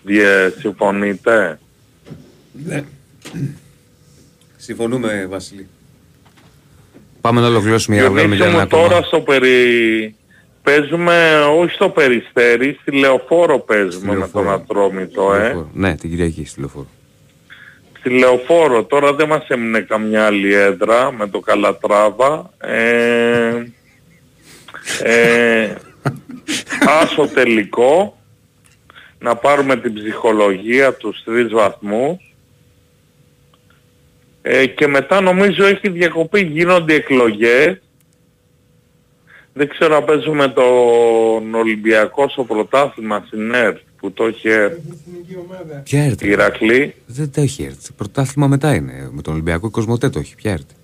Διε, 0.02 0.48
συμφωνείτε; 0.58 1.58
Ναι. 2.64 2.84
Συμφωνούμε, 4.56 5.26
Βασίλη. 5.30 5.68
Πάμε 7.20 7.40
να 7.40 7.46
ολοκληρώσουμε 7.46 7.96
για 7.96 8.04
να 8.04 8.10
βγάλουμε 8.10 8.34
για 8.34 8.44
Διονύση 8.46 8.66
ένα 8.66 8.76
μου, 8.76 8.82
ακόμα. 8.82 8.98
τώρα 8.98 9.06
στο 9.06 9.20
περι... 9.20 10.14
Παίζουμε 10.62 11.40
όχι 11.58 11.74
στο 11.74 11.88
Περιστέρι, 11.88 12.78
στη 12.80 12.92
Λεωφόρο 12.92 13.58
παίζουμε 13.58 14.14
με 14.16 14.28
τον 14.28 14.50
Ατρόμητο, 14.50 15.34
ε. 15.34 15.38
Λεωφόρο. 15.38 15.70
Ναι, 15.72 15.94
την 15.94 16.10
Κυριακή 16.10 16.44
στη 16.44 16.60
λεωφόρο. 16.60 16.86
Στη 17.98 18.10
Λεωφόρο, 18.10 18.84
τώρα 18.84 19.14
δεν 19.14 19.28
μας 19.28 19.48
έμεινε 19.48 19.80
καμιά 19.80 20.26
άλλη 20.26 20.54
έδρα 20.54 21.12
με 21.12 21.28
το 21.28 21.40
Καλατράβα. 21.40 22.50
Ε, 22.58 23.62
ε, 25.02 25.74
άσο 27.02 27.28
τελικό, 27.34 28.18
να 29.18 29.36
πάρουμε 29.36 29.76
την 29.76 29.94
ψυχολογία 29.94 30.94
τους 30.94 31.22
τρεις 31.24 31.48
βαθμούς 31.50 32.34
ε, 34.42 34.66
και 34.66 34.86
μετά 34.86 35.20
νομίζω 35.20 35.64
έχει 35.64 35.88
διακοπή, 35.88 36.40
γίνονται 36.40 36.94
εκλογές. 36.94 37.80
Δεν 39.52 39.68
ξέρω 39.68 39.96
αν 39.96 40.04
παίζουμε 40.04 40.48
τον 40.48 41.54
Ολυμπιακό 41.54 42.28
στο 42.28 42.44
πρωτάθλημα 42.44 43.24
στην 43.26 43.54
ΕΡΤ 43.54 43.78
που 43.96 44.12
το 44.12 44.24
έχει 44.24 44.48
ΕΡΤ. 44.48 44.78
Ποια 45.84 46.04
έρθει. 46.04 46.28
Ηρακλή. 46.28 46.94
Δεν 47.06 47.30
το 47.32 47.40
έχει 47.40 47.62
έρθει. 47.62 47.92
Πρωτάθλημα 47.92 48.48
μετά 48.48 48.74
είναι. 48.74 49.08
Με 49.12 49.22
τον 49.22 49.32
Ολυμπιακό 49.32 49.66
η 49.66 49.70
Κοσμοτέ 49.70 50.10
το 50.10 50.18
έχει. 50.18 50.34
Ποια 50.34 50.52
έρθει. 50.52 50.74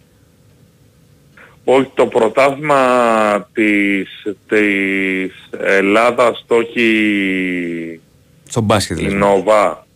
Όχι, 1.68 1.90
το 1.94 2.06
πρωτάθλημα 2.06 3.48
της, 3.52 4.08
της 4.48 5.32
Ελλάδας 5.60 6.44
το 6.46 6.54
έχει 6.54 8.00
Στον 8.48 8.62
μπάσκετ 8.62 8.98
η 8.98 9.02
λες. 9.02 9.12
Νοβά. 9.12 9.86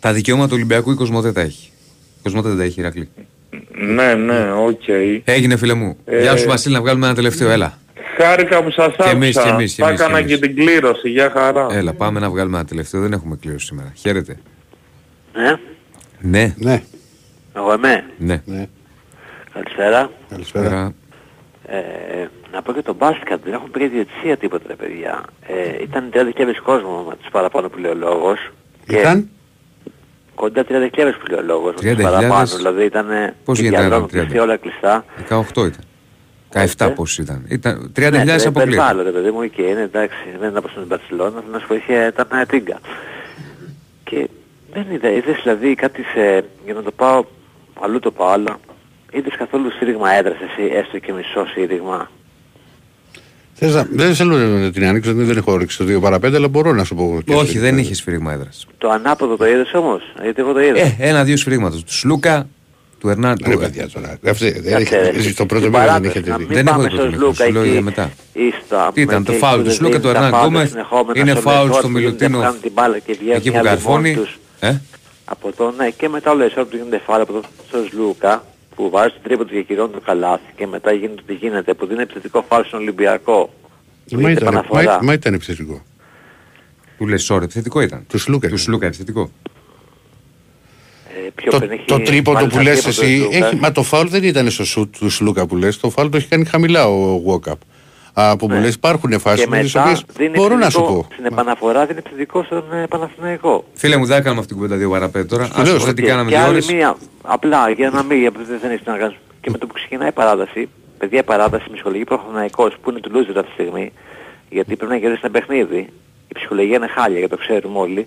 Τα 0.00 0.12
δικαιώματα 0.12 0.48
του 0.48 0.54
Ολυμπιακού 0.56 0.90
η 0.90 0.94
Κοσμοτέ 0.94 1.32
τα 1.32 1.40
έχει. 1.40 1.70
Η 2.18 2.20
Κοσμοτέ 2.22 2.48
δεν 2.48 2.56
τα 2.58 2.64
έχει, 2.64 2.80
Ηρακλή. 2.80 3.08
Ναι, 3.70 4.14
ναι, 4.14 4.52
οκ. 4.52 4.82
Έγινε, 5.24 5.56
φίλε 5.56 5.74
μου. 5.74 5.96
Ε, 6.04 6.20
Γεια 6.20 6.36
σου, 6.36 6.46
Βασίλη, 6.48 6.74
να 6.74 6.80
βγάλουμε 6.80 7.06
ένα 7.06 7.14
τελευταίο. 7.14 7.50
Έλα. 7.50 7.78
Χάρηκα 8.16 8.62
που 8.62 8.70
σας 8.70 8.94
Και 8.96 9.02
εμείς, 9.10 9.36
άκουσα. 9.36 9.48
και 9.48 9.54
εμείς, 9.54 9.74
και 9.74 9.82
Θα 9.82 9.88
εμείς, 9.88 9.98
και 9.98 10.02
έκανα 10.04 10.18
εμείς. 10.18 10.32
και 10.32 10.38
την 10.46 10.54
κλήρωση, 10.56 11.08
για 11.10 11.30
χαρά. 11.30 11.66
Έλα, 11.70 11.92
πάμε 11.92 12.20
να 12.20 12.30
βγάλουμε 12.30 12.56
ένα 12.58 12.66
τελευταίο. 12.66 13.00
Δεν 13.00 13.12
έχουμε 13.12 13.36
κλήρωση 13.36 13.66
σήμερα. 13.66 13.92
Χαίρετε. 13.96 14.38
Ναι, 15.34 15.56
Ναι. 16.20 16.54
Ναι. 16.58 16.82
εγώ 17.56 17.74
είμαι. 17.74 18.04
Ναι. 18.18 18.42
Καλησπέρα. 19.62 20.10
Καλησπέρα. 20.28 20.94
Ε, 21.66 22.26
να 22.52 22.62
πω 22.62 22.72
και 22.72 22.82
το 22.82 22.94
μπάσκετ, 22.94 23.40
δεν 23.44 23.52
έχουν 23.52 23.70
πει 23.70 23.88
διετησία 23.88 24.36
τίποτα 24.36 24.64
ρε 24.68 24.74
παιδιά. 24.74 25.24
Ε, 25.46 25.82
ήταν 25.82 26.10
30.000 26.12 26.62
κόσμος 26.62 27.06
με 27.06 27.16
τους 27.16 27.30
παραπάνω 27.30 27.68
που 27.68 27.78
λέει 27.78 27.90
ο 27.90 27.94
λόγος. 27.94 28.50
Ήταν; 28.88 29.28
Κοντά 30.34 30.64
30.000 30.68 30.90
που 30.92 31.26
λέει 31.30 31.38
ο 31.38 31.42
λόγος 31.42 31.74
με 31.82 31.90
30.000. 31.90 31.94
τους 31.94 32.02
παραπάνω. 32.04 32.56
Δηλαδή 32.56 32.84
ήταν 32.84 33.06
Πώς 33.44 33.56
και 33.58 33.62
γίνεται 33.64 33.82
να 33.82 33.88
διαδρόμοι 33.88 34.08
ήταν 34.10 34.20
30? 34.20 34.26
κλειστοί, 34.26 34.38
όλα 34.38 34.56
κλειστά. 34.56 35.04
18 35.28 35.66
ήταν. 35.66 35.84
17 36.88 36.92
πώς 36.94 37.18
ήταν. 37.18 37.44
ήταν 37.48 37.92
30.000 37.96 38.10
ναι, 38.10 38.18
αποκλείεται. 38.32 38.48
υπερβάλλω 38.62 39.02
ρε 39.02 39.10
παιδί 39.10 39.30
μου, 39.30 39.42
εκεί 39.42 39.62
είναι 39.62 39.80
εντάξει, 39.80 40.16
δεν 40.38 40.48
ήταν 40.48 40.56
όπως 40.56 40.70
στην 40.70 40.84
Μπαρσελόνα, 40.86 41.42
να 41.52 41.58
σου 41.58 41.66
βοηθήσει 41.68 42.06
ήταν 42.06 42.26
ε, 42.40 42.46
τίγκα. 42.46 42.78
Και 44.04 44.28
δεν 44.72 44.84
είδα, 44.90 45.10
είδες 45.10 45.40
δηλαδή 45.42 45.74
κάτι 45.74 46.02
σε, 46.02 46.44
για 46.64 46.74
να 46.74 46.82
το 46.82 46.90
πάω, 46.90 47.24
αλλού 47.80 47.98
το 47.98 48.10
πάω, 48.10 48.28
αλλά 48.28 48.58
είδες 49.12 49.34
καθόλου 49.38 49.70
σύρριγμα 49.78 50.10
έδρας 50.12 50.36
εσύ, 50.40 50.70
έστω 50.74 50.98
και 50.98 51.12
μισό 51.12 51.46
σύρριγμα. 51.54 52.10
Θες 53.54 53.74
να... 53.74 53.86
Δεν 53.90 54.14
θέλω 54.14 54.36
να 54.36 54.70
την 54.70 54.84
ανοίξω, 54.86 55.12
δεν 55.14 55.36
έχω 55.36 55.52
όρεξη 55.52 55.78
το 55.78 55.84
2 55.96 56.00
παρα 56.00 56.16
5, 56.16 56.34
αλλά 56.34 56.48
μπορώ 56.48 56.72
να 56.72 56.84
σου 56.84 56.94
πω. 56.94 57.20
και 57.24 57.32
Όχι, 57.34 57.42
αυτό. 57.42 57.60
δεν 57.60 57.78
είχες 57.78 57.96
σφύριγμα 57.96 58.32
έδρας. 58.32 58.66
Το 58.78 58.88
ανάποδο 58.90 59.36
το 59.36 59.46
είδες 59.46 59.72
όμως, 59.74 60.02
γιατί 60.22 60.40
εγώ 60.40 60.52
το 60.52 60.60
είδα. 60.60 60.78
Ε, 60.80 60.96
ένα-δύο 60.98 61.36
σφυρίγματα. 61.36 61.76
Του 61.76 61.82
Σλούκα, 61.94 62.48
του 63.00 63.08
Ερνάν. 63.08 63.38
Ρε 63.46 63.52
του- 63.52 63.58
παιδιά 63.58 63.88
τώρα. 63.88 64.18
Αυτή, 64.26 64.50
δεν 64.60 64.72
Κάτσε, 64.72 64.96
έχει, 64.96 65.10
ρε, 65.12 65.18
εσύ 65.18 65.30
στο 65.30 65.46
πρώτο 65.46 65.64
στην 65.64 65.72
μήνα 65.78 65.84
δεν 65.84 65.92
παράταση, 66.00 66.18
έχετε 66.18 66.30
να 66.30 66.36
δει. 66.36 66.44
μην 66.44 66.54
Δεν 66.54 66.64
πάμε 66.64 66.84
έχω 66.86 66.90
δει 66.90 66.96
το 66.96 67.02
στο 67.02 67.10
πρώτο 67.10 67.26
Λούκα 67.26 67.44
σου 67.44 67.52
λέω 67.52 67.62
εκεί 67.62 67.70
για 67.72 67.82
μετά. 67.82 68.10
ή 68.32 68.52
στα- 68.66 68.90
Τι 68.94 69.00
ήταν, 69.00 69.18
με 69.18 69.24
το 69.24 69.32
και 69.32 69.38
φάουλ 69.38 69.58
του 69.60 69.64
που 69.66 69.70
Σλούκα, 69.74 69.92
δεν 69.92 70.00
του 70.00 70.06
δίνουν 70.08 70.16
Ερνάν 70.24 70.30
τα 70.30 70.36
πάντα 70.38 70.48
Γκόμεθ. 70.50 70.70
συνεχόμενα 70.70 71.20
Είναι 71.20 71.30
στο 71.30 71.40
φάουλ 71.40 71.62
λεπτό, 71.66 71.78
στο 71.78 71.88
που 71.88 71.98
γίνεται, 71.98 72.06
Μιλουτίνο. 72.06 72.38
βγάλουν 72.38 72.60
την 72.60 72.72
μπάλα 72.74 72.98
και 72.98 73.12
βγαίνουν 73.20 73.36
Εκεί 73.36 73.48
οι 73.48 73.50
που 73.50 73.58
άλλοι 73.58 73.68
καρφώνει. 73.68 74.10
μόνοι 74.10 74.14
τους. 74.14 74.38
Ε, 74.60 74.76
Από 75.24 75.52
το 75.56 75.74
ναι 75.76 75.88
και 75.90 76.08
μετά 76.08 76.30
όλο 76.30 76.42
εσώρο 76.44 76.66
που 76.66 76.76
γίνεται 76.76 77.00
φάουλ 77.06 77.20
από 77.20 77.32
το 77.32 77.42
στο 77.68 77.78
Σλούκα 77.90 78.44
που 78.78 78.90
βάζει 78.90 79.12
την 79.12 79.22
τρύπα 79.22 79.42
τους 79.44 79.52
και 79.52 79.62
κυρώνει 79.62 79.92
το 79.92 80.00
καλάθι 80.00 80.52
και 80.56 80.66
μετά 80.66 80.92
γίνεται 80.92 81.20
ό,τι 81.22 81.34
γίνεται 81.34 81.74
που 81.74 81.86
δίνει 81.86 82.02
επιθετικό 82.02 82.44
φάουλ 82.48 82.64
στον 82.66 82.80
Ολυμπιακό. 82.80 83.50
Που 84.08 84.14
Μα 84.14 84.20
γίνεται 84.20 84.32
ήταν, 84.32 84.46
επαναφορά. 84.46 84.92
μα, 84.92 84.98
μα 85.02 85.12
ήταν 85.12 85.34
επιθετικό. 85.34 85.82
του 86.98 87.06
λες, 87.06 87.30
sorry, 87.30 87.42
επιθετικό 87.42 87.80
ήταν. 87.80 88.04
Του 88.08 88.18
Σλούκα. 88.18 88.48
Του 88.48 88.56
Σλούκα, 88.56 88.86
επιθετικό. 88.86 89.30
Ε, 91.26 91.30
πιο 91.34 91.50
Το, 91.50 91.58
πριν 91.58 91.70
έχει 91.70 91.84
το 91.84 92.00
τρίποντο 92.00 92.38
μάλιστα 92.38 92.58
που 92.58 92.64
λες 92.64 92.82
τρίποντο 92.82 93.02
εσύ, 93.02 93.20
ο 93.20 93.30
Σλούκας. 93.30 93.50
έχει, 93.52 93.56
μα 93.56 93.72
το 93.72 93.82
φάουλ 93.82 94.08
δεν 94.08 94.22
ήταν 94.24 94.50
στο 94.50 94.64
σουτ 94.64 94.96
του 94.98 95.10
Σλούκα 95.10 95.46
που 95.46 95.56
λες, 95.56 95.78
το 95.78 95.90
φάουλ 95.90 96.08
το 96.08 96.16
έχει 96.16 96.28
κάνει 96.28 96.44
χαμηλά 96.44 96.88
ο 96.88 97.22
Walkup. 97.26 97.52
Α, 98.20 98.36
που 98.36 98.46
μου 98.50 98.60
λες 98.60 98.74
υπάρχουν 98.74 99.20
φάσεις 99.20 99.38
Ναι. 99.38 99.44
Και 99.44 99.50
με 99.56 99.60
τις 99.62 99.74
μετά 99.74 99.86
οποίες 99.86 100.04
δίνει 100.16 100.36
μπορώ 100.38 100.56
να 100.56 100.70
σου 100.70 100.78
επιθετικό- 100.78 101.06
πω. 101.08 101.12
Στην 101.12 101.24
επαναφορά 101.24 101.86
δίνει 101.86 101.98
επιθετικό 101.98 102.42
στον 102.42 102.72
ε, 102.72 102.86
Παναθηναϊκό. 102.86 103.64
Φίλε 103.74 103.96
μου, 103.96 104.04
δεν 104.06 104.16
θα 104.16 104.22
κάνουμε 104.22 104.40
αυτή 104.40 104.52
την 104.52 104.62
κουβέντα 104.62 104.76
δύο 104.80 104.90
παραπέντε 104.90 105.24
τώρα. 105.26 105.44
Στο 105.44 105.62
λέω, 105.62 105.74
Ας 105.74 105.80
πούμε 105.80 105.92
τι 105.92 106.02
Και- 106.02 106.08
κάναμε 106.08 106.30
και 106.30 106.36
δύο 106.36 106.44
άλλη 106.44 106.52
ώρες. 106.54 106.72
μία, 106.72 106.96
απλά 107.22 107.70
για 107.70 107.90
να 107.90 108.02
μην, 108.02 108.18
γιατί 108.18 108.38
δεν 108.44 108.70
έχεις 108.70 108.84
τι 108.84 108.90
να 108.90 108.96
κάνεις. 108.96 109.16
Και 109.40 109.50
με 109.50 109.58
το 109.58 109.66
που 109.66 109.72
ξεκινάει 109.74 110.08
η 110.08 110.12
παράταση, 110.12 110.68
παιδιά 110.98 111.18
η 111.18 111.22
παράταση 111.22 111.64
με 111.68 111.72
ψυχολογική 111.74 112.08
προχωρηναϊκός 112.08 112.74
που 112.82 112.90
είναι 112.90 113.00
του 113.00 113.10
loser 113.14 113.36
αυτή 113.36 113.42
τη 113.46 113.52
στιγμή, 113.52 113.92
γιατί 114.50 114.76
πρέπει 114.76 114.92
να 114.92 114.98
κερδίσει 114.98 115.20
ένα 115.24 115.32
παιχνίδι, 115.32 115.78
η 116.28 116.34
ψυχολογία 116.34 116.76
είναι 116.76 116.86
χάλια, 116.88 117.18
γιατί 117.18 117.36
το 117.36 117.40
ξέρουμε 117.40 117.78
όλοι. 117.78 118.06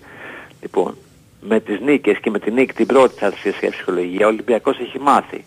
Λοιπόν, 0.61 0.95
με 1.41 1.59
τις 1.59 1.79
νίκες 1.79 2.17
και 2.21 2.29
με 2.29 2.39
την 2.39 2.53
νίκη 2.53 2.73
την 2.73 2.85
πρώτη 2.85 3.13
θα 3.19 3.25
έρθει 3.25 3.49
η 3.65 3.69
ψυχολογία, 3.69 4.25
ο 4.25 4.29
Ολυμπιακός 4.29 4.79
έχει 4.79 4.99
μάθει. 4.99 5.43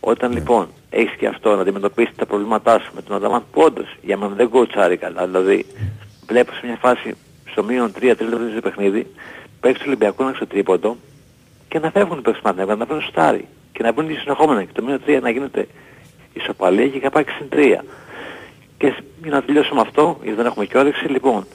Όταν 0.00 0.32
λοιπόν 0.32 0.68
έχεις 0.90 1.14
και 1.16 1.26
αυτό 1.26 1.54
να 1.54 1.60
αντιμετωπίσεις 1.60 2.14
τα 2.16 2.26
προβλήματά 2.26 2.78
σου 2.78 2.90
με 2.94 3.02
τον 3.02 3.16
Αταμάν 3.16 3.44
που 3.52 3.60
όντως 3.62 3.96
για 4.02 4.16
μένα 4.16 4.34
δεν 4.34 4.48
κοτσάρει 4.48 4.96
καλά. 4.96 5.26
Δηλαδή 5.26 5.66
βλέπω 6.26 6.52
σε 6.52 6.60
μια 6.66 6.76
φάση 6.76 7.14
στο 7.50 7.64
μείον 7.64 7.92
3-3 7.96 8.00
λεπτά 8.02 8.48
στο 8.52 8.60
παιχνίδι 8.60 9.06
παίξει 9.60 9.82
το 9.82 9.86
Ολυμπιακό 9.88 10.24
να 10.24 10.32
στο 10.32 10.46
τρίποντο 10.46 10.96
και 11.68 11.78
να 11.78 11.90
φεύγουν 11.90 12.18
οι 12.18 12.20
παίκτες 12.22 12.36
του 12.36 12.42
Παναθηναϊκού, 12.42 12.78
να 12.80 12.86
φεύγουν 12.86 13.02
στο 13.02 13.10
στάρι 13.20 13.48
και 13.72 13.82
να 13.82 13.92
μπουν 13.92 14.08
και 14.08 14.18
συνεχόμενα 14.18 14.64
και 14.64 14.72
το 14.72 14.82
μείον 14.82 15.00
3 15.06 15.18
να 15.22 15.30
γίνεται 15.30 15.66
ισοπαλία 16.32 16.88
και 16.88 16.98
καπάκι 16.98 17.30
συν 17.30 17.46
3. 17.52 17.80
Και 18.78 18.86
σ- 18.88 19.02
για 19.22 19.30
να 19.30 19.42
τελειώσω 19.42 19.74
με 19.74 19.80
αυτό, 19.80 20.18
γιατί 20.22 20.36
δεν 20.36 20.46
έχουμε 20.46 20.64
και 20.64 20.78
όρεξη, 20.78 21.04
λοιπόν, 21.08 21.46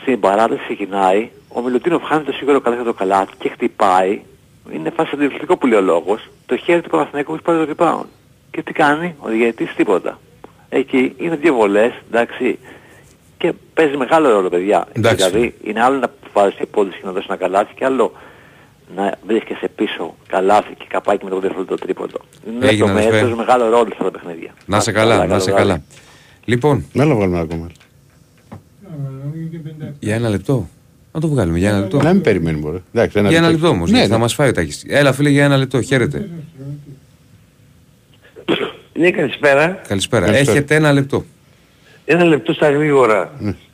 στην 0.00 0.20
παράταση 0.20 0.60
ξεκινάει, 0.62 1.30
ο 1.48 1.60
Μιλουτίνοφ 1.60 2.02
χάνει 2.04 2.24
το 2.24 2.32
σίγουρο 2.32 2.60
καλά 2.60 2.82
το 2.82 2.92
καλάθι 2.92 3.32
και 3.38 3.48
χτυπάει, 3.48 4.20
είναι 4.72 4.90
φάση 4.90 5.10
αντιδιορθωτικό 5.12 5.56
που 5.56 5.66
λέει 5.66 5.78
ο 5.78 5.82
λόγος, 5.82 6.28
το 6.46 6.56
χέρι 6.56 6.80
του 6.80 6.90
Παναθηναϊκού 6.90 7.32
έχει 7.34 7.42
πάρει 7.42 7.66
το 7.66 7.74
rebound. 7.76 8.04
Και 8.50 8.62
τι 8.62 8.72
κάνει, 8.72 9.14
ο 9.18 9.28
διαιτητής 9.28 9.74
τίποτα. 9.74 10.18
Εκεί 10.68 11.14
είναι 11.18 11.36
δύο 11.36 11.54
βολές, 11.54 11.92
εντάξει, 12.10 12.58
και 13.38 13.52
παίζει 13.74 13.96
μεγάλο 13.96 14.30
ρόλο 14.30 14.48
παιδιά. 14.48 14.86
Εντάξει. 14.92 15.28
Δηλαδή 15.30 15.54
είναι 15.64 15.82
άλλο 15.82 15.98
να 15.98 16.12
βάζεις 16.32 16.58
υπόδειξη 16.60 16.98
και 17.00 17.06
να 17.06 17.12
δώσεις 17.12 17.28
ένα 17.28 17.36
καλάθι 17.38 17.74
και 17.74 17.84
άλλο 17.84 18.12
να 18.96 19.14
βρίσκεσαι 19.26 19.68
πίσω 19.68 20.14
καλάθι 20.26 20.74
και 20.74 20.84
καπάκι 20.88 21.24
με 21.24 21.30
το 21.30 21.40
δεύτερο 21.40 21.64
το 21.64 21.74
τρίποντο. 21.74 22.18
Είναι 22.46 22.54
Έγινε, 22.66 22.70
λεπτομέρειες, 22.70 23.06
αδερφέ. 23.06 23.20
παίζουν 23.20 23.38
μεγάλο 23.38 23.64
ρόλο 23.68 23.88
αυτά 23.92 24.04
τα 24.04 24.10
παιχνίδια. 24.10 24.54
Να 24.66 24.80
σε 24.80 24.92
καλά, 24.92 25.26
να 25.26 25.38
σε 25.38 25.50
καλό 25.50 25.62
καλά. 25.62 25.82
Λοιπόν, 26.44 26.84
Να 26.92 27.06
το 27.06 27.14
βγάλουμε 27.14 27.38
ακόμα. 27.40 27.66
για 29.98 30.14
ένα 30.14 30.28
λεπτό. 30.28 30.68
Να 31.14 31.20
το 31.20 31.28
βγάλουμε 31.28 31.58
για 31.58 31.68
ένα 31.68 31.78
λεπτό. 31.78 32.02
Να 32.02 32.12
μην 32.12 32.22
περιμένει 32.22 32.58
μπορεί. 32.58 32.82
Εντάξει, 32.94 33.20
Για 33.20 33.38
ένα 33.38 33.50
λεπτό 33.50 33.68
όμως. 33.68 33.90
Ναι, 33.90 34.00
θα 34.00 34.08
ναι. 34.08 34.16
μας 34.16 34.34
φάει 34.34 34.48
ο 34.48 34.52
Τάκης. 34.52 34.84
Έλα, 34.88 35.12
φίλε, 35.12 35.28
για 35.28 35.44
ένα 35.44 35.56
λεπτό. 35.56 35.82
Χαίρετε. 35.82 36.28
Ναι, 38.92 39.10
καλησπέρα. 39.10 39.80
Καλησπέρα. 39.88 40.26
Καλησπέρα. 40.26 40.50
Έχετε 40.50 40.74
ένα 40.74 40.92
λεπτό. 40.92 41.24
Ένα 42.04 42.24
λεπτό 42.24 42.52
στα 42.52 42.70
γρήγορα. 42.70 43.32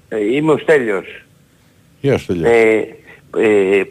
Ε, 0.08 0.34
είμαι 0.34 0.52
ο 0.52 0.58
Στέλιος. 0.58 1.24
Γεια 2.00 2.18
σου, 2.18 2.24
Στέλιος. 2.24 2.48
Ε, 2.48 2.96
ε, 3.38 3.78
ε, 3.78 3.84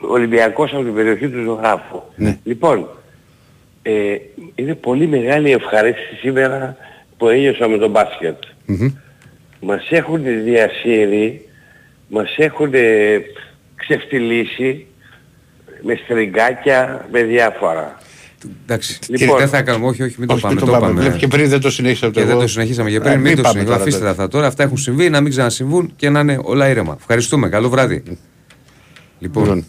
Ολυμπιακός 0.00 0.72
από 0.72 0.82
την 0.82 0.94
περιοχή 0.94 1.28
του 1.28 1.42
Ζωγράφου. 1.42 2.02
Ναι. 2.16 2.38
Λοιπόν, 2.44 2.88
ε, 3.82 4.16
είναι 4.54 4.74
πολύ 4.74 5.06
μεγάλη 5.06 5.50
ευχαρίστηση 5.50 6.14
σήμερα 6.14 6.76
που 7.16 7.28
ένιωσα 7.28 7.68
με 7.68 7.78
τον 7.78 7.90
μπάσκετ. 7.90 8.36
Μμμ. 8.66 8.88
Μας 9.60 9.86
έχουν 9.90 10.22
διασύρει, 10.44 11.48
μας 12.10 12.34
έχουν 12.36 12.70
ε, 12.74 13.20
ξεφτυλίσει 13.74 14.86
με 15.82 15.98
στριγκάκια, 16.04 17.08
με 17.12 17.22
διάφορα. 17.22 17.98
Εντάξει. 18.62 18.98
Λοιπόν. 19.08 19.20
Λοιπόν, 19.26 19.38
δεν 19.38 19.48
θα 19.48 19.62
κάνουμε. 19.62 19.86
Όχι, 19.86 20.02
όχι, 20.02 20.14
μην 20.18 20.28
το 20.28 20.34
Όχι, 20.34 20.42
πάμε. 20.42 20.54
μην 20.54 20.64
Το 20.64 20.72
το 20.72 20.78
πάμε. 20.78 21.00
πάμε. 21.02 21.16
Και 21.16 21.26
πριν 21.26 21.48
δεν 21.48 21.60
το 21.60 21.70
συνέχισα 21.70 22.04
από 22.06 22.14
Και 22.14 22.20
το 22.20 22.26
δεν 22.26 22.34
εγώ. 22.34 22.44
το 22.44 22.50
συνεχίσαμε 22.50 22.90
και 22.90 22.96
Ε, 22.96 22.98
πριν. 22.98 23.12
μην 23.12 23.22
Μην 23.22 23.36
το 23.36 23.42
πάμε 23.42 23.48
συνεχίσουμε. 23.60 23.64
τώρα, 23.78 23.82
Αφήστε 23.82 24.00
τα 24.00 24.06
τότε. 24.10 24.22
αυτά 24.22 24.28
τώρα. 24.36 24.46
Αυτά 24.46 24.62
έχουν 24.62 24.76
συμβεί. 24.76 25.10
Να 25.10 25.20
μην 25.20 25.30
ξανασυμβούν 25.30 25.92
και 25.96 26.10
να 26.10 26.20
είναι 26.20 26.38
όλα 26.42 26.68
ήρεμα. 26.68 26.96
Ευχαριστούμε. 27.00 27.48
Καλό 27.48 27.68
βράδυ. 27.68 28.02
Λοιπόν, 29.18 29.64